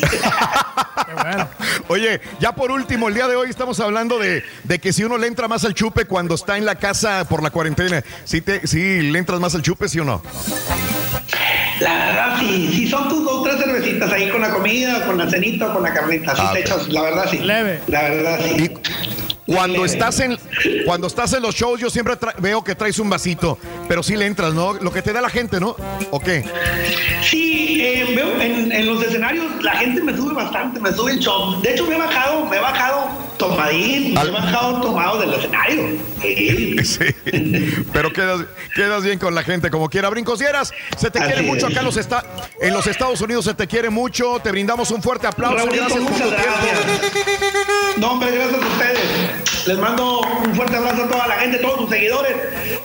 [1.89, 5.17] Oye, ya por último, el día de hoy estamos hablando de, de que si uno
[5.17, 8.65] le entra más al chupe cuando está en la casa por la cuarentena, si te,
[8.67, 10.21] si le entras más al chupe, sí o no?
[11.79, 15.29] La verdad, sí, sí son tus dos tres cervecitas ahí con la comida, con la
[15.29, 16.35] cenita, con la carnita.
[16.35, 17.37] Sí, Ah, te echas, la verdad, sí.
[17.39, 17.79] Leve.
[17.87, 18.69] La verdad, sí.
[19.47, 20.37] Cuando estás en
[20.85, 24.25] cuando estás en los shows, yo siempre veo que traes un vasito, pero sí le
[24.25, 24.73] entras, ¿no?
[24.73, 25.75] Lo que te da la gente, ¿no?
[26.11, 26.43] ¿O qué?
[27.23, 31.19] Sí, eh, veo en, en los escenarios la gente me sube bastante, me sube el
[31.19, 31.59] show.
[31.61, 35.83] De hecho, me he bajado, me he bajado tomadín, me he bajado tomado del escenario.
[36.21, 36.75] Sí.
[36.87, 37.13] Sí,
[37.93, 38.41] pero quedas,
[38.75, 40.09] quedas bien con la gente como quiera.
[40.09, 42.23] Brincosieras, se te Así quiere mucho acá en los, esta-
[42.61, 44.39] en los Estados Unidos, se te quiere mucho.
[44.43, 45.65] Te brindamos un fuerte aplauso.
[45.65, 46.35] Gracias por tiempo.
[47.99, 49.67] No, hombre, gracias a ustedes.
[49.67, 52.35] Les mando un fuerte abrazo a toda la gente, a todos sus seguidores.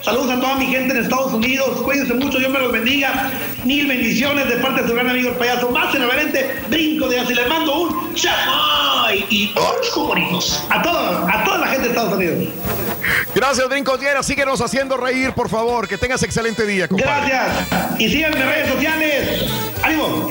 [0.01, 1.81] Saludos a toda mi gente en Estados Unidos.
[1.83, 3.31] Cuídense mucho, Dios me los bendiga.
[3.65, 7.35] Mil bendiciones de parte de su gran amigo el payaso más irreverente, Brinco de así.
[7.35, 10.65] Les mando un chamoy y ocho bonitos.
[10.71, 12.49] A toda, a toda la gente de Estados Unidos.
[13.35, 14.27] Gracias, Brincosieras.
[14.27, 15.87] Síguenos haciendo reír, por favor.
[15.87, 17.29] Que tengas excelente día, compadre.
[17.29, 18.01] Gracias.
[18.01, 19.45] Y síganme en redes sociales.
[19.83, 20.31] ¡Ánimo!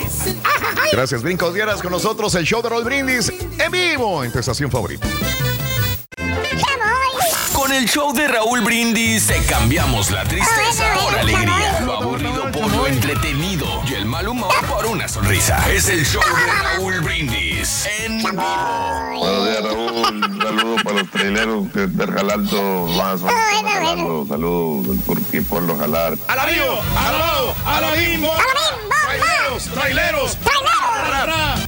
[0.91, 4.70] Gracias, Brincos Dieras, con nosotros el show de Roll Brindis en vivo en tu estación
[4.71, 5.07] favorita.
[7.53, 12.71] Con el show de Raúl Brindis te cambiamos la tristeza por alegría, lo aburrido por
[12.71, 15.69] lo entretenido y el mal humor por una sonrisa.
[15.71, 18.43] Es el show de Raúl Brindis en vivo.
[19.19, 20.40] Buenos días, Raúl.
[20.55, 24.25] Saludo para los traileros que de Jalalto más jalando.
[24.27, 26.17] Saludos del Turqui por los jalar.
[26.27, 26.79] ¡A la vivo!
[26.97, 28.29] ¡A la ¡A la mismo!
[29.05, 29.63] ¡Traileros!
[29.73, 30.37] ¡Traileros!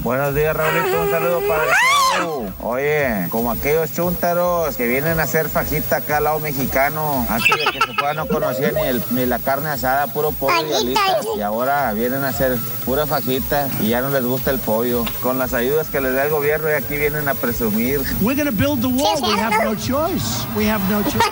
[0.01, 1.01] Buenos días, Raulito.
[1.01, 1.69] Un saludo para el
[2.19, 2.49] show.
[2.59, 7.25] Oye, como aquellos chúntaros que vienen a hacer fajita acá al lado mexicano.
[7.29, 10.55] Antes de que se fueran no conocían ni, el- ni la carne asada, puro pollo
[10.69, 11.25] y alitas.
[11.37, 15.05] Y ahora vienen a hacer pura fajita y ya no les gusta el pollo.
[15.21, 18.01] Con las ayudas que les da el gobierno y aquí vienen a presumir.
[18.21, 19.21] We're gonna build the wall.
[19.21, 20.45] We have no choice.
[20.55, 21.23] We have no choice.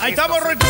[0.00, 0.66] Ahí estamos, Rito.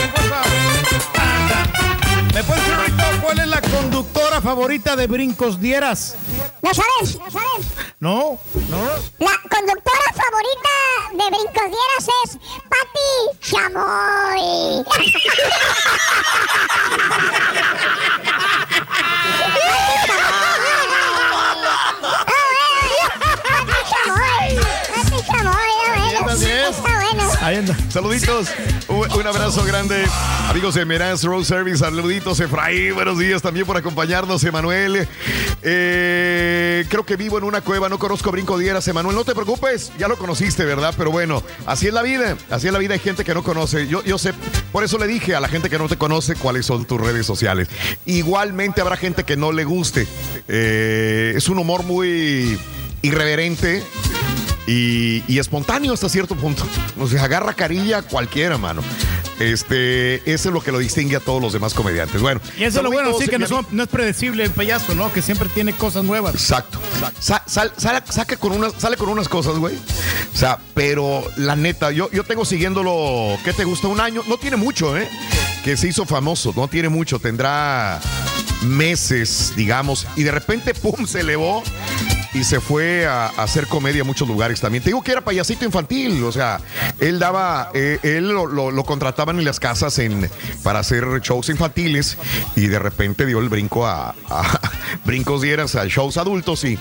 [2.34, 6.17] ¿Me puedes decir, Rito, cuál es la conductora favorita de Brincos Dieras?
[6.62, 7.18] ¿No sabes?
[7.18, 7.67] ¿No sabes?
[8.00, 8.89] No, no.
[9.18, 10.70] La conductora favorita
[11.12, 14.84] de Brincos Dieras es Patti Chamoy.
[27.89, 28.49] Saluditos.
[28.89, 30.05] Un, un abrazo grande.
[30.51, 32.39] Amigos de Meraz Road Service, saluditos.
[32.41, 35.09] Efraín, buenos días también por acompañarnos, Emanuel.
[35.62, 39.17] Eh, creo que vivo en una cueva, no conozco Brinco Dieras, Emanuel.
[39.17, 40.93] No te preocupes, ya lo conociste, ¿verdad?
[40.99, 42.36] Pero bueno, así es la vida.
[42.51, 42.93] Así es la vida.
[42.93, 43.86] Hay gente que no conoce.
[43.89, 44.35] Yo, yo sé,
[44.70, 47.25] por eso le dije a la gente que no te conoce cuáles son tus redes
[47.25, 47.68] sociales.
[48.05, 50.07] Igualmente habrá gente que no le guste.
[50.49, 52.60] Eh, es un humor muy
[53.01, 53.83] irreverente
[54.68, 56.64] y, y espontáneo hasta cierto punto.
[57.00, 58.82] O sea, agarra carilla a cualquiera, mano.
[59.40, 62.20] Este, eso es lo que lo distingue a todos los demás comediantes.
[62.20, 64.94] Bueno, Y eso es lo bueno, sí, que no, son- no es predecible el payaso,
[64.94, 65.12] ¿no?
[65.12, 66.34] Que siempre tiene cosas nuevas.
[66.34, 66.80] Exacto.
[67.20, 69.76] Sa- sal- sale, saca con unas, sale con unas cosas, güey.
[70.34, 73.86] O sea, pero la neta, yo, yo tengo siguiéndolo, ¿qué te gusta?
[73.88, 74.22] Un año.
[74.28, 75.08] No tiene mucho, ¿eh?
[75.64, 77.18] Que se hizo famoso, no tiene mucho.
[77.18, 78.00] Tendrá
[78.62, 80.06] meses, digamos.
[80.16, 81.62] Y de repente, pum, se elevó
[82.34, 84.82] y se fue a, a hacer comedia a muchos lugares también.
[84.84, 86.60] Te digo que era payasito infantil, o sea,
[87.00, 90.30] él daba, eh, él lo, lo- contrataban en las casas en,
[90.62, 92.16] para hacer shows infantiles
[92.54, 94.60] y de repente dio el brinco a, a
[95.04, 96.78] brincos dieras a shows adultos y,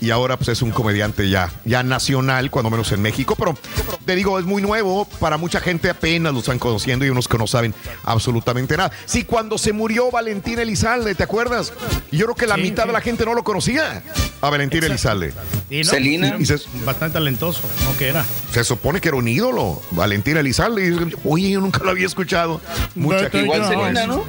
[0.00, 3.56] y ahora pues es un comediante ya, ya nacional, cuando menos en México, pero
[4.04, 7.38] te digo, es muy nuevo, para mucha gente apenas lo están conociendo y unos que
[7.38, 7.72] no saben
[8.18, 8.90] absolutamente nada.
[9.06, 11.72] Sí, cuando se murió Valentín Elizalde, ¿te acuerdas?
[12.12, 14.02] Yo creo que la mitad de la gente no lo conocía,
[14.40, 15.32] a Valentín Elizalde.
[15.70, 16.34] Y no, Celina.
[16.38, 17.96] y- y se- bastante talentoso, ¿no?
[17.96, 18.24] Que era.
[18.52, 20.86] Se supone que era un ídolo, Valentín Elizalde.
[20.88, 22.60] Y, Oye, yo nunca lo había escuchado.
[22.94, 23.42] Mucha gente.
[23.42, 24.24] Igual Selena, ¿no?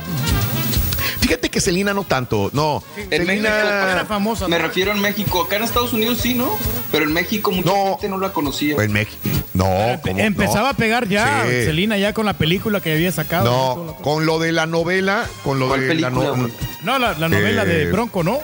[1.21, 2.81] Fíjate que Celina no tanto, no.
[2.97, 5.43] En México, Celina me refiero en México.
[5.43, 6.49] Acá en Estados Unidos sí, ¿no?
[6.91, 8.75] Pero en México mucha gente no la conocía.
[8.81, 9.19] en México.
[9.53, 9.65] No,
[10.01, 10.19] ¿cómo?
[10.19, 10.67] Empezaba No.
[10.67, 11.65] a pegar ya, Sí.
[11.65, 13.45] Celina, ya con la película que había sacado.
[13.45, 16.53] No, con lo de la novela, con lo ¿Cuál de la, película, no- güey?
[16.83, 18.39] No, la, la novela de Eh, Bronco, ¿no?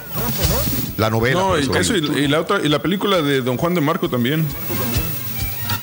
[0.98, 1.40] la novela.
[1.40, 1.96] No, y, eso.
[1.96, 4.46] y, y la otra, y la película de Don Juan de Marco también.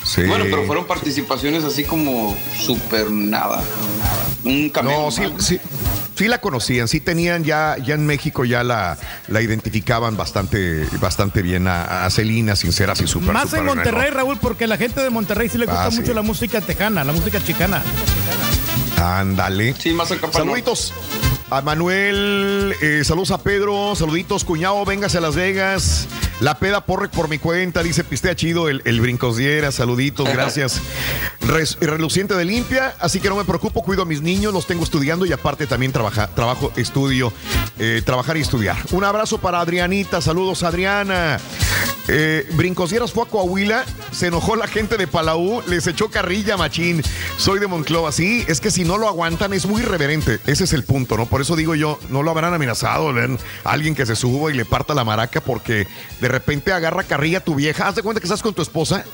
[0.05, 0.23] Sí.
[0.25, 3.63] Bueno, pero fueron participaciones así como súper nada.
[4.45, 5.03] Un cameo.
[5.05, 5.61] No, sí, sí,
[6.17, 8.99] sí la conocían, sí tenían ya, ya en México ya la,
[9.29, 13.33] la identificaban bastante, bastante bien a, a Celina, sincera, y súper.
[13.33, 14.11] Más en Monterrey.
[14.11, 16.01] Raúl, porque la gente de Monterrey sí le gusta Ah, sí.
[16.01, 17.83] mucho la música tejana, la música chicana.
[18.97, 19.75] Ándale.
[19.79, 20.93] Sí, más acá para el Saluditos
[21.53, 26.09] a Manuel, eh, saludos a Pedro, saluditos, cuñado, véngase a Las Vegas.
[26.41, 29.01] La peda porre por mi cuenta, dice Pistea Chido, el, el
[29.71, 30.81] saluditos, gracias.
[31.41, 34.83] Res- reluciente de limpia, así que no me preocupo, cuido a mis niños, los tengo
[34.83, 37.33] estudiando y aparte también trabaja, trabajo, estudio,
[37.79, 38.77] eh, trabajar y estudiar.
[38.93, 41.39] Un abrazo para Adrianita, saludos Adriana.
[42.09, 46.57] Eh, Brincos Dieras fue a Coahuila, se enojó la gente de Palau, les echó carrilla
[46.57, 47.03] machín.
[47.37, 50.73] Soy de Monclova, sí, es que si no lo aguantan es muy irreverente, ese es
[50.73, 51.27] el punto, ¿no?
[51.27, 54.65] Por eso digo yo, no lo habrán amenazado, ven, alguien que se suba y le
[54.65, 55.87] parta la maraca porque
[56.21, 59.05] de repente agarra carrilla a tu vieja, haz de cuenta que estás con tu esposa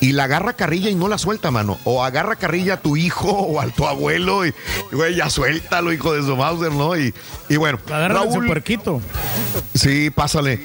[0.00, 1.78] y la agarra carrilla y no la suelta, mano.
[1.84, 4.52] O agarra carrilla a tu hijo o a tu abuelo y,
[4.92, 6.96] güey, ya suéltalo, hijo de su Mauser, ¿no?
[6.98, 7.14] Y,
[7.48, 9.00] y bueno, Agarra su Raúl- puerquito.
[9.74, 10.60] Sí, pásale.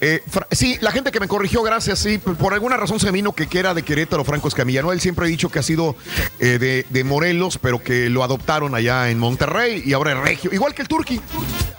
[0.00, 1.98] Eh, sí, la gente que me corrigió, gracias.
[1.98, 4.82] Sí, por alguna razón se vino que, que era de Querétaro, Franco Escamilla.
[4.82, 5.96] No, él siempre ha dicho que ha sido
[6.38, 10.50] eh, de, de Morelos, pero que lo adoptaron allá en Monterrey y ahora es regio.
[10.52, 11.20] Igual que el Turqui,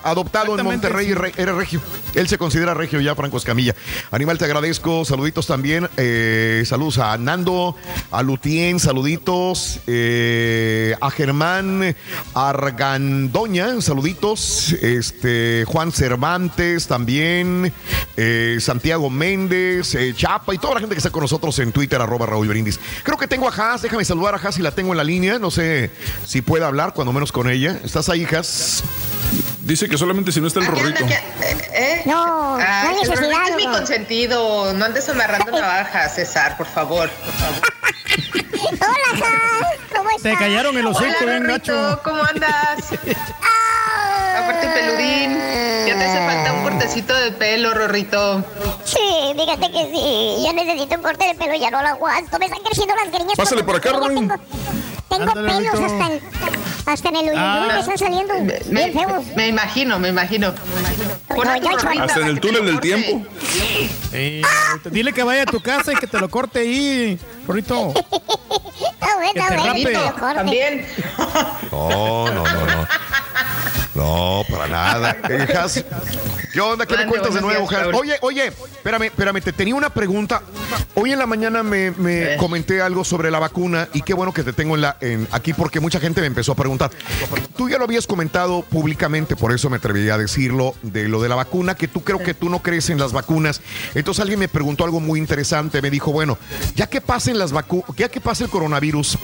[0.03, 1.13] adoptado en Monterrey, sí.
[1.13, 1.81] re- era regio.
[2.15, 3.75] Él se considera regio ya, Franco Escamilla.
[4.11, 5.05] Animal, te agradezco.
[5.05, 5.87] Saluditos también.
[5.97, 7.75] eh, saludos a Nando,
[8.11, 9.79] a Lutien, saluditos.
[9.87, 11.95] eh, a Germán
[12.33, 14.73] Argandoña, saluditos.
[14.81, 17.71] Este, Juan Cervantes también.
[18.17, 22.25] eh, Santiago Méndez, Chapa y toda la gente que está con nosotros en Twitter, arroba
[22.27, 22.79] Raúl Brindis.
[23.03, 25.39] Creo que tengo a Haas, déjame saludar a Haas y la tengo en la línea.
[25.39, 25.89] No sé
[26.25, 27.79] si puede hablar, cuando menos con ella.
[27.83, 28.62] ¿Estás ahí, Haas?
[29.61, 31.06] Dice que solamente si no está el rorrito.
[31.74, 32.01] ¿Eh?
[32.06, 33.72] No, Ay, no hay Rorrito necesidad, es mi no.
[33.72, 34.74] consentido.
[34.74, 37.09] No andes amarrando navajas, César, por favor.
[38.80, 40.24] Hola, Jas, ¿cómo estás?
[40.24, 42.01] Te callaron el hocico, Hola, bien Rorrito, gacho.
[42.03, 42.90] ¿cómo andas?
[44.35, 45.37] Aparte, peludín.
[45.87, 48.43] Ya te hace falta un cortecito de pelo, Rorrito.
[48.85, 48.99] Sí,
[49.35, 50.43] fíjate que sí.
[50.45, 52.39] Yo necesito un corte de pelo, ya no lo aguanto.
[52.39, 53.35] Me están creciendo las greñas.
[53.37, 54.15] Pásale por acá, Ya Rory.
[54.15, 54.35] Tengo,
[55.09, 56.21] tengo Ándale, pelos hasta en,
[56.85, 57.69] hasta en el uyuyuy, Ah.
[57.73, 58.33] me están saliendo
[58.69, 59.25] Me, bien feos.
[59.35, 60.53] me imagino, me imagino.
[61.27, 63.25] Pon a No, tu yo- Rorrito Hasta en el túnel del tiempo.
[64.11, 64.89] Sí, Rorrito.
[64.89, 67.93] Dile que vaya a tu casa y que te lo corte ahí, Rorrito.
[69.33, 69.93] Que te rape.
[70.35, 70.85] También.
[71.72, 72.88] No, no, no, no.
[73.95, 75.17] No, para nada.
[75.30, 75.83] Eh, Has,
[76.51, 76.85] ¿Qué onda?
[76.85, 77.93] ¿Qué me cuentas de nuevo, días, Has?
[77.93, 80.41] Oye, oye, espérame, espérame, te tenía una pregunta.
[80.95, 84.43] Hoy en la mañana me, me comenté algo sobre la vacuna y qué bueno que
[84.43, 86.91] te tengo en la, en, aquí porque mucha gente me empezó a preguntar.
[87.55, 91.30] Tú ya lo habías comentado públicamente, por eso me atreví a decirlo, de lo de
[91.30, 93.61] la vacuna, que tú creo que tú no crees en las vacunas.
[93.93, 96.38] Entonces alguien me preguntó algo muy interesante, me dijo, bueno,
[96.75, 97.01] ya que
[97.33, 99.17] pasen las vacunas, ya que pase el coronavirus,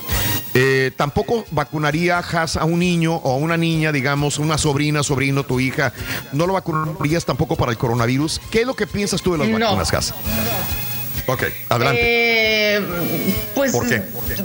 [0.55, 5.43] eh, tampoco vacunaría Has a un niño o a una niña, digamos, una sobrina, sobrino,
[5.43, 5.93] tu hija,
[6.33, 8.41] ¿no lo vacunarías tampoco para el coronavirus?
[8.51, 9.59] ¿Qué es lo que piensas tú de las No.
[9.59, 10.13] vacunas, Has?
[11.27, 12.01] Ok, adelante.
[12.03, 12.81] Eh,
[13.53, 14.01] pues ¿Por qué?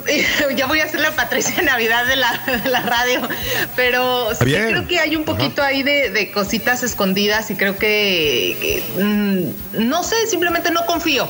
[0.56, 3.26] ya voy a ser la Patricia Navidad de la, de la radio,
[3.74, 4.66] pero sí Bien.
[4.68, 9.88] creo que hay un poquito ahí de, de cositas escondidas y creo que, que, mm,
[9.88, 11.26] no sé, simplemente no confío.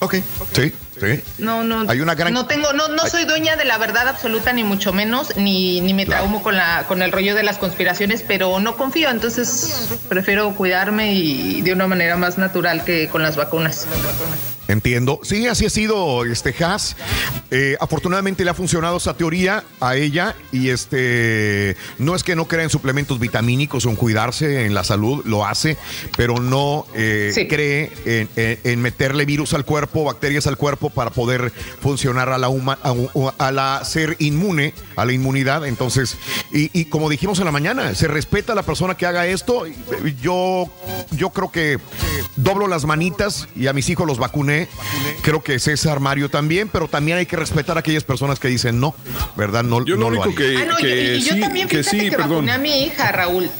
[0.00, 0.16] Ok,
[0.52, 0.74] sí,
[1.38, 4.52] No, no, Hay una gran- no tengo, no, no soy dueña de la verdad absoluta
[4.52, 8.24] ni mucho menos, ni, ni me traumo con la, con el rollo de las conspiraciones,
[8.26, 13.36] pero no confío, entonces prefiero cuidarme y de una manera más natural que con las
[13.36, 13.86] vacunas.
[14.66, 15.20] Entiendo.
[15.22, 16.96] Sí, así ha sido este Haas.
[17.50, 22.46] Eh, afortunadamente le ha funcionado esa teoría a ella y este no es que no
[22.46, 25.76] crea en suplementos vitamínicos o en cuidarse en la salud, lo hace,
[26.16, 31.10] pero no eh, cree en, en- en meterle virus al cuerpo, bacterias al cuerpo para
[31.10, 32.78] poder funcionar a la huma-
[33.38, 35.66] a, la ser inmune, a la inmunidad.
[35.66, 36.16] Entonces,
[36.52, 39.64] y, y como dijimos en la mañana, se respeta a la persona que haga esto.
[40.22, 40.70] Yo,
[41.10, 41.78] yo creo que
[42.36, 44.53] doblo las manitas y a mis hijos los vacuné.
[45.22, 48.78] Creo que César Mario también, pero también hay que respetar a aquellas personas que dicen
[48.80, 48.94] no,
[49.36, 49.62] ¿verdad?
[49.62, 50.36] No, Yo no lo único haría.
[50.36, 52.30] que, Ah, no, y- que y, yo sí, también que fíjate sí, que perdón.
[52.46, 53.50] vacuné a mi hija, Raúl.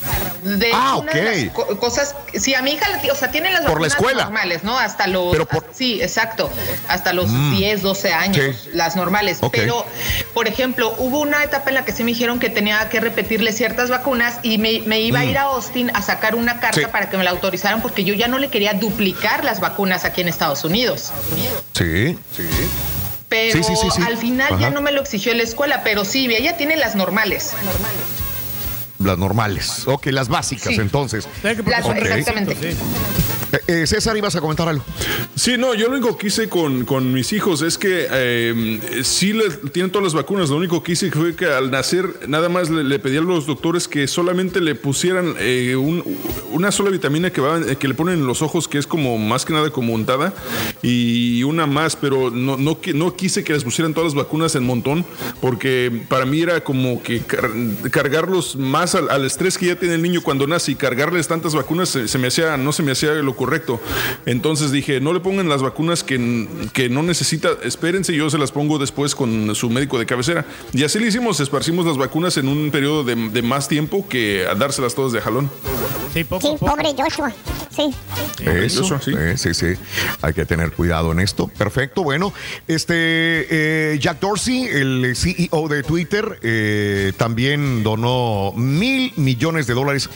[0.44, 1.66] De Ah, una de las ok.
[1.68, 4.24] co- cosas, sí, a mi hija, o sea, tiene las Por la vacunas escuela.
[4.24, 4.78] normales, ¿no?
[4.78, 6.50] Hasta los, Pero por- sí, exacto,
[6.86, 7.56] hasta los Mm.
[7.56, 8.70] 10, 12 años, Sí.
[8.74, 9.38] las normales.
[9.50, 9.86] Pero,
[10.34, 13.52] por ejemplo, hubo una etapa en la que sí me dijeron que tenía que repetirle
[13.52, 15.28] ciertas vacunas y me, me iba a Mm.
[15.30, 16.86] ir a Austin a sacar una carta Sí.
[16.92, 20.20] para que me la autorizaran porque yo ya no le quería duplicar las vacunas aquí
[20.20, 20.83] en Estados Unidos.
[21.72, 22.42] Sí, sí.
[23.28, 24.02] Pero Sí, sí, sí, sí.
[24.06, 27.52] al final ya no me lo exigió la escuela, pero sí, ella tiene las normales.
[28.98, 29.82] Las normales.
[29.86, 30.80] Ok, las básicas, Sí.
[30.80, 31.26] entonces.
[31.42, 31.86] Las-.
[31.86, 32.76] Exactamente.
[33.66, 34.84] Eh, César, ibas a comentar algo.
[35.34, 39.32] Sí, no, yo lo único que hice con, con mis hijos es que eh, sí
[39.32, 40.50] le, tienen todas las vacunas.
[40.50, 43.46] Lo único que hice fue que al nacer nada más le, le pedí a los
[43.46, 46.02] doctores que solamente le pusieran eh, un-
[46.52, 49.52] una sola vitamina que, que le ponen en los ojos, que es como más que
[49.52, 50.32] nada como untada,
[50.82, 54.64] y una más, pero no, no, no quise que les pusieran todas las vacunas en
[54.64, 55.04] montón,
[55.40, 57.50] porque para mí era como que car-
[57.90, 61.54] cargarlos más al, al estrés que ya tiene el niño cuando nace y cargarles tantas
[61.54, 63.78] vacunas se, me hacía, no se me hacía lo correcto.
[64.24, 68.52] Entonces dije, no le pongan las vacunas que, que no necesita, espérense, yo se las
[68.52, 70.46] pongo después con su médico de cabecera.
[70.72, 74.46] Y así le hicimos, esparcimos las vacunas en un periodo de, de más tiempo que
[74.50, 75.50] a dárselas todas de jalón.
[76.14, 77.34] Sí, poco, Sí, pobre Joshua.
[77.74, 77.92] Sí.
[78.44, 79.12] Eso, sí.
[79.36, 79.66] sí, sí.
[80.22, 81.48] Hay que tener cuidado en esto.
[81.48, 82.04] Perfecto.
[82.04, 82.32] Bueno,
[82.68, 90.08] este eh, Jack Dorsey, el CEO de Twitter, eh, también donó mil millones de dólares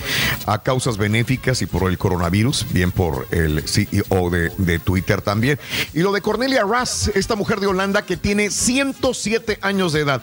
[0.46, 2.66] a causas benéficas y por el coronavirus.
[2.70, 5.58] Bien por el CEO de, de Twitter también.
[5.94, 10.22] Y lo de Cornelia Russ, esta mujer de Holanda que tiene 107 años de edad.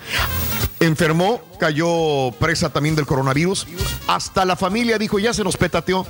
[0.79, 3.67] Enfermó, cayó presa también del coronavirus.
[4.07, 6.05] Hasta la familia dijo, ya se nos petateó.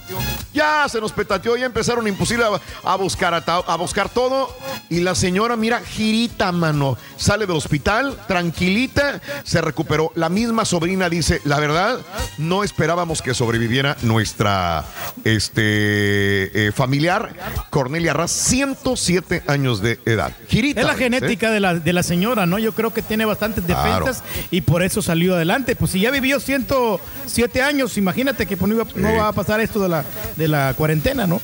[0.54, 4.56] Ya se nos petateó, ya empezaron imposible a, a buscar a, buscar todo.
[4.90, 6.98] Y la señora, mira, girita, mano.
[7.18, 10.12] Sale del hospital, tranquilita, se recuperó.
[10.16, 12.00] La misma sobrina dice, la verdad,
[12.38, 14.86] no esperábamos que sobreviviera nuestra
[15.24, 17.36] este, eh, familiar,
[17.70, 20.32] Cornelia Raz, 107 años de edad.
[20.48, 20.82] Girita.
[20.82, 20.98] Es la ¿eh?
[20.98, 22.60] genética de, la, de la señora, ¿no?
[22.60, 24.06] Yo creo que tiene bastantes Claro.
[24.06, 25.76] defensas y por eso salió adelante.
[25.76, 29.16] Pues si ya vivió 107 años, imagínate que pues, no, iba- no Sí.
[29.18, 30.04] va a pasar esto de la,
[30.36, 31.42] de la cuarentena, ¿no?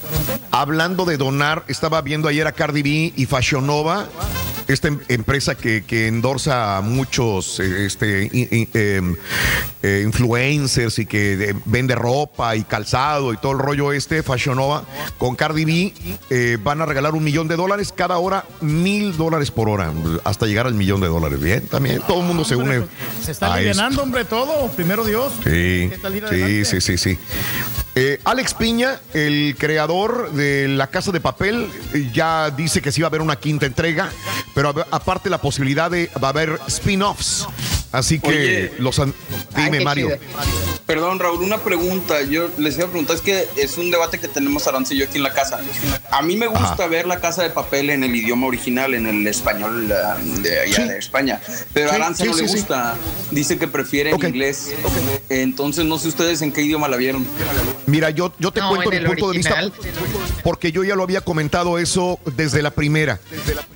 [0.52, 4.08] Hablando de donar, estaba viendo ayer a Cardi B y Fashion Nova,
[4.68, 8.30] esta em- empresa que, que endorsa a muchos eh, este,
[8.74, 9.16] em,
[9.84, 14.56] eh, influencers y que eh, vende ropa y calzado y todo el rollo este, Fashion
[14.58, 14.84] Nova,
[15.18, 15.94] con Cardi B
[16.30, 19.92] eh, van a regalar un millón de dólares cada hora, mil dólares por hora,
[20.24, 21.40] hasta llegar al millón de dólares.
[21.42, 22.84] Bien, también todo el mundo se une.
[23.24, 23.61] Se está a.
[23.90, 24.68] hombre, todo.
[24.69, 25.34] Primero Dios.
[25.43, 25.90] Sí,
[26.30, 27.18] sí, sí, sí, sí.
[27.95, 31.68] Eh, Alex Piña, el creador de La Casa de Papel,
[32.14, 34.10] ya dice que sí va a haber una quinta entrega,
[34.56, 37.48] pero a- aparte la posibilidad de va a haber spin-offs.
[37.92, 38.74] Así que Oye.
[38.80, 38.98] los...
[39.00, 39.11] Ay,
[39.66, 40.08] Dime, qué Mario.
[40.08, 40.19] chido.
[40.85, 42.22] Perdón, Raúl, una pregunta.
[42.22, 45.06] Yo les iba a preguntar, es que es un debate que tenemos Aranza y yo
[45.06, 45.60] aquí en la casa.
[46.10, 49.27] A mí me gusta ver la casa de papel en el idioma original, en el
[49.27, 49.95] español eh,
[50.42, 51.42] de allá de España.
[51.74, 52.56] Pero a Sí, Aranza sí, no sí, le sí.
[52.60, 52.95] gusta.
[53.30, 54.24] Dice que prefiere Ok.
[54.24, 54.74] en inglés.
[55.30, 57.25] Entonces, no sé ustedes en qué idioma la vieron.
[57.85, 59.56] Mira, yo, yo te No, cuento en mi el punto de vista,
[60.43, 63.19] porque yo ya lo había comentado eso desde la primera.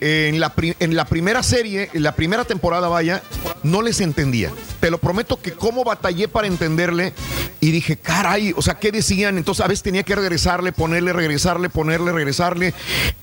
[0.02, 3.24] En la, pri- en la primera serie, en la primera temporada, vaya,
[3.64, 4.52] no les entendía.
[4.80, 7.14] Te lo prometo que cómo batallé para entenderle
[7.62, 9.38] y dije, caray, o sea, ¿qué decían?
[9.38, 12.74] Entonces a veces tenía que regresarle, ponerle, regresarle, ponerle, regresarle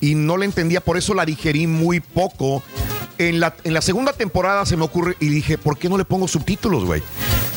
[0.01, 2.63] y no le entendía, por eso la digerí muy poco.
[3.17, 6.05] En la, en la segunda temporada se me ocurre y dije, ¿por qué no le
[6.05, 7.01] pongo subtítulos, güey?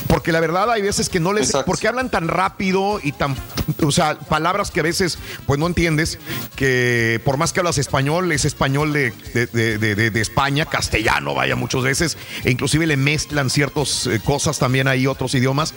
[0.09, 1.53] Porque la verdad hay veces que no les...
[1.67, 3.37] Porque hablan tan rápido y tan...
[3.83, 6.19] O sea, palabras que a veces pues no entiendes,
[6.55, 11.57] que por más que hablas español, es español de, de, de- de- España, castellano, vaya,
[11.57, 15.75] muchas veces, e inclusive le mezclan ciertas eh, cosas también hay otros idiomas.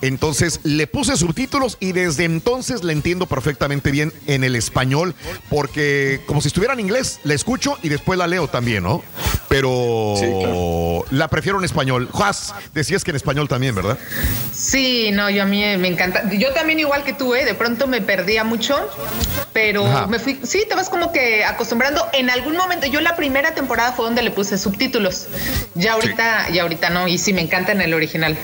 [0.00, 5.14] Entonces le puse subtítulos y desde entonces le entiendo perfectamente bien en el español,
[5.50, 9.02] porque como si estuviera en inglés, la escucho y después la leo también, ¿no?
[9.48, 12.08] Pero la prefiero en español.
[12.10, 13.98] Juaz, decías que en español también, ¿verdad?
[14.52, 16.28] Sí, no, yo a mí me encanta.
[16.30, 17.44] Yo también igual que tú, ¿eh?
[17.44, 18.76] De pronto me perdía mucho,
[19.52, 20.06] pero Ajá.
[20.06, 22.06] me fui, sí, te vas como que acostumbrando.
[22.12, 25.26] En algún momento, yo la primera temporada fue donde le puse subtítulos.
[25.74, 28.36] Ya ahorita, ya ahorita no, y sí, me encanta en el original.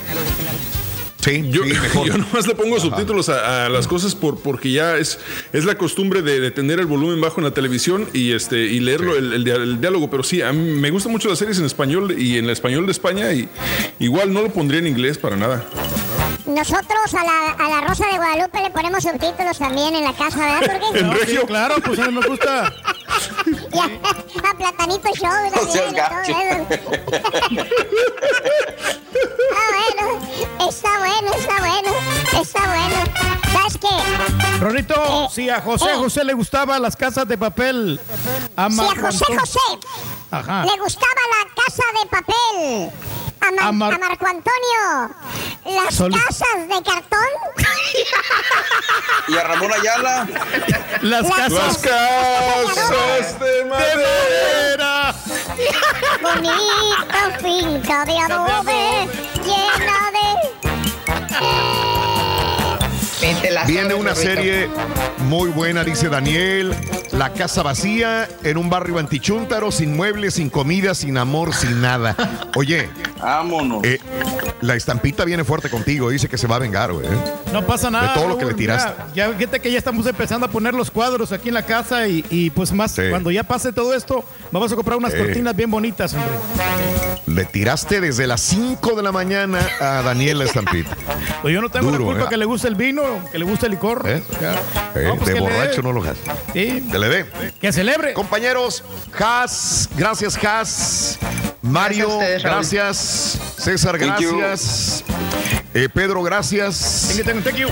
[1.21, 1.63] Sí, yo,
[2.05, 5.19] yo nomás le pongo subtítulos a, a las cosas por, porque ya es,
[5.51, 8.79] es la costumbre de, de tener el volumen bajo en la televisión y este y
[8.79, 10.09] leerlo el, el dia- el diálogo.
[10.09, 12.85] Pero sí, a mí me gustan mucho las series en español y en el español
[12.85, 13.49] de España y
[13.99, 15.65] igual no lo pondría en inglés para nada.
[16.49, 20.37] Nosotros a la, a la Rosa de Guadalupe le ponemos subtítulos también en la casa,
[20.39, 20.79] ¿verdad?
[20.81, 21.45] Porque En regio.
[21.45, 22.73] claro, pues a mí nos gusta.
[23.71, 23.85] Y a,
[24.49, 26.31] a Platanito Show No seas también gacho.
[27.09, 27.29] Está
[29.75, 30.05] bueno,
[30.69, 31.91] está bueno, está bueno,
[32.41, 32.95] está bueno.
[33.51, 34.59] ¿Sabes qué?
[34.59, 35.95] Rorrito, si a José eh.
[35.97, 37.99] José le gustaban las casas de papel,
[38.55, 39.59] a Si a José José
[40.31, 40.63] Ajá.
[40.65, 42.91] le gustaba la casa de papel,
[43.41, 45.15] a, Mar- A Mar- a Marco Antonio,
[45.65, 47.19] las Sol- casas de cartón.
[49.27, 50.27] Y a Ramón Ayala.
[51.01, 51.51] Las casas.
[51.53, 55.13] Las casas de madera.
[56.21, 59.07] Bonita finca de adobe
[59.43, 61.78] llena de.
[63.67, 64.69] Viene una serie
[65.27, 66.73] muy buena, dice Daniel.
[67.11, 72.15] La casa vacía en un barrio antichúntaro, sin muebles, sin comida, sin amor, sin nada.
[72.55, 72.89] Oye,
[73.19, 73.81] vámonos.
[74.61, 77.07] la estampita viene fuerte contigo, dice que se va a vengar, güey.
[77.07, 77.09] ¿eh?
[77.51, 78.09] No pasa nada.
[78.09, 78.91] De todo lo que Raúl, le tiraste.
[78.91, 82.07] mira, ya fíjate que ya estamos empezando a poner los cuadros aquí en la casa
[82.07, 85.69] y, y, pues más, cuando ya pase todo esto, vamos a comprar unas cortinas bien
[85.71, 86.31] bonitas, hombre.
[87.27, 90.95] Le tiraste desde las 5 de la mañana a Daniel la estampita.
[91.41, 92.29] Pues yo no tengo Duro, la culpa ¿eh?
[92.29, 94.03] que le guste el vino, que le guste el licor.
[94.07, 94.21] ¿Eh?
[94.95, 96.17] Eh, No, pues de borracho no lo hagas.
[96.53, 96.87] Sí.
[96.91, 97.25] Que le dé.
[97.59, 98.13] Que celebre.
[98.13, 98.83] Compañeros,
[99.17, 101.19] Has, gracias, Has.
[101.61, 103.63] Mario, Gracias ustedes.
[103.63, 105.03] César, gracias.
[105.73, 107.15] Eh, Pedro, gracias.
[107.17, 107.67] You, thank you.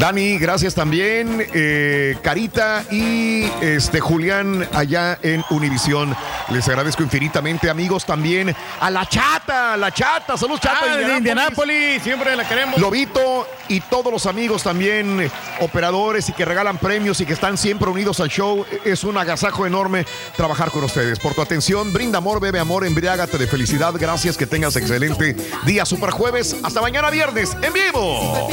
[0.00, 1.46] Dani, gracias también.
[1.52, 6.16] Eh, Carita y este Julián allá en Univisión.
[6.48, 10.94] Les agradezco infinitamente, amigos, también a la chata, la chata, saludos chata.
[10.94, 12.80] Ah, de Indianápolis, siempre la queremos.
[12.80, 15.30] Lobito y todos los amigos también,
[15.60, 18.64] operadores y que regalan premios y que están siempre unidos al show.
[18.86, 21.18] Es un agasajo enorme trabajar con ustedes.
[21.18, 23.92] Por tu atención, brinda amor, bebe amor, embriágate de felicidad.
[23.98, 26.56] Gracias, que tengas excelente día super jueves.
[26.62, 28.48] Hasta mañana viernes, en vivo.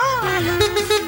[0.00, 1.07] Ai, ai, ai.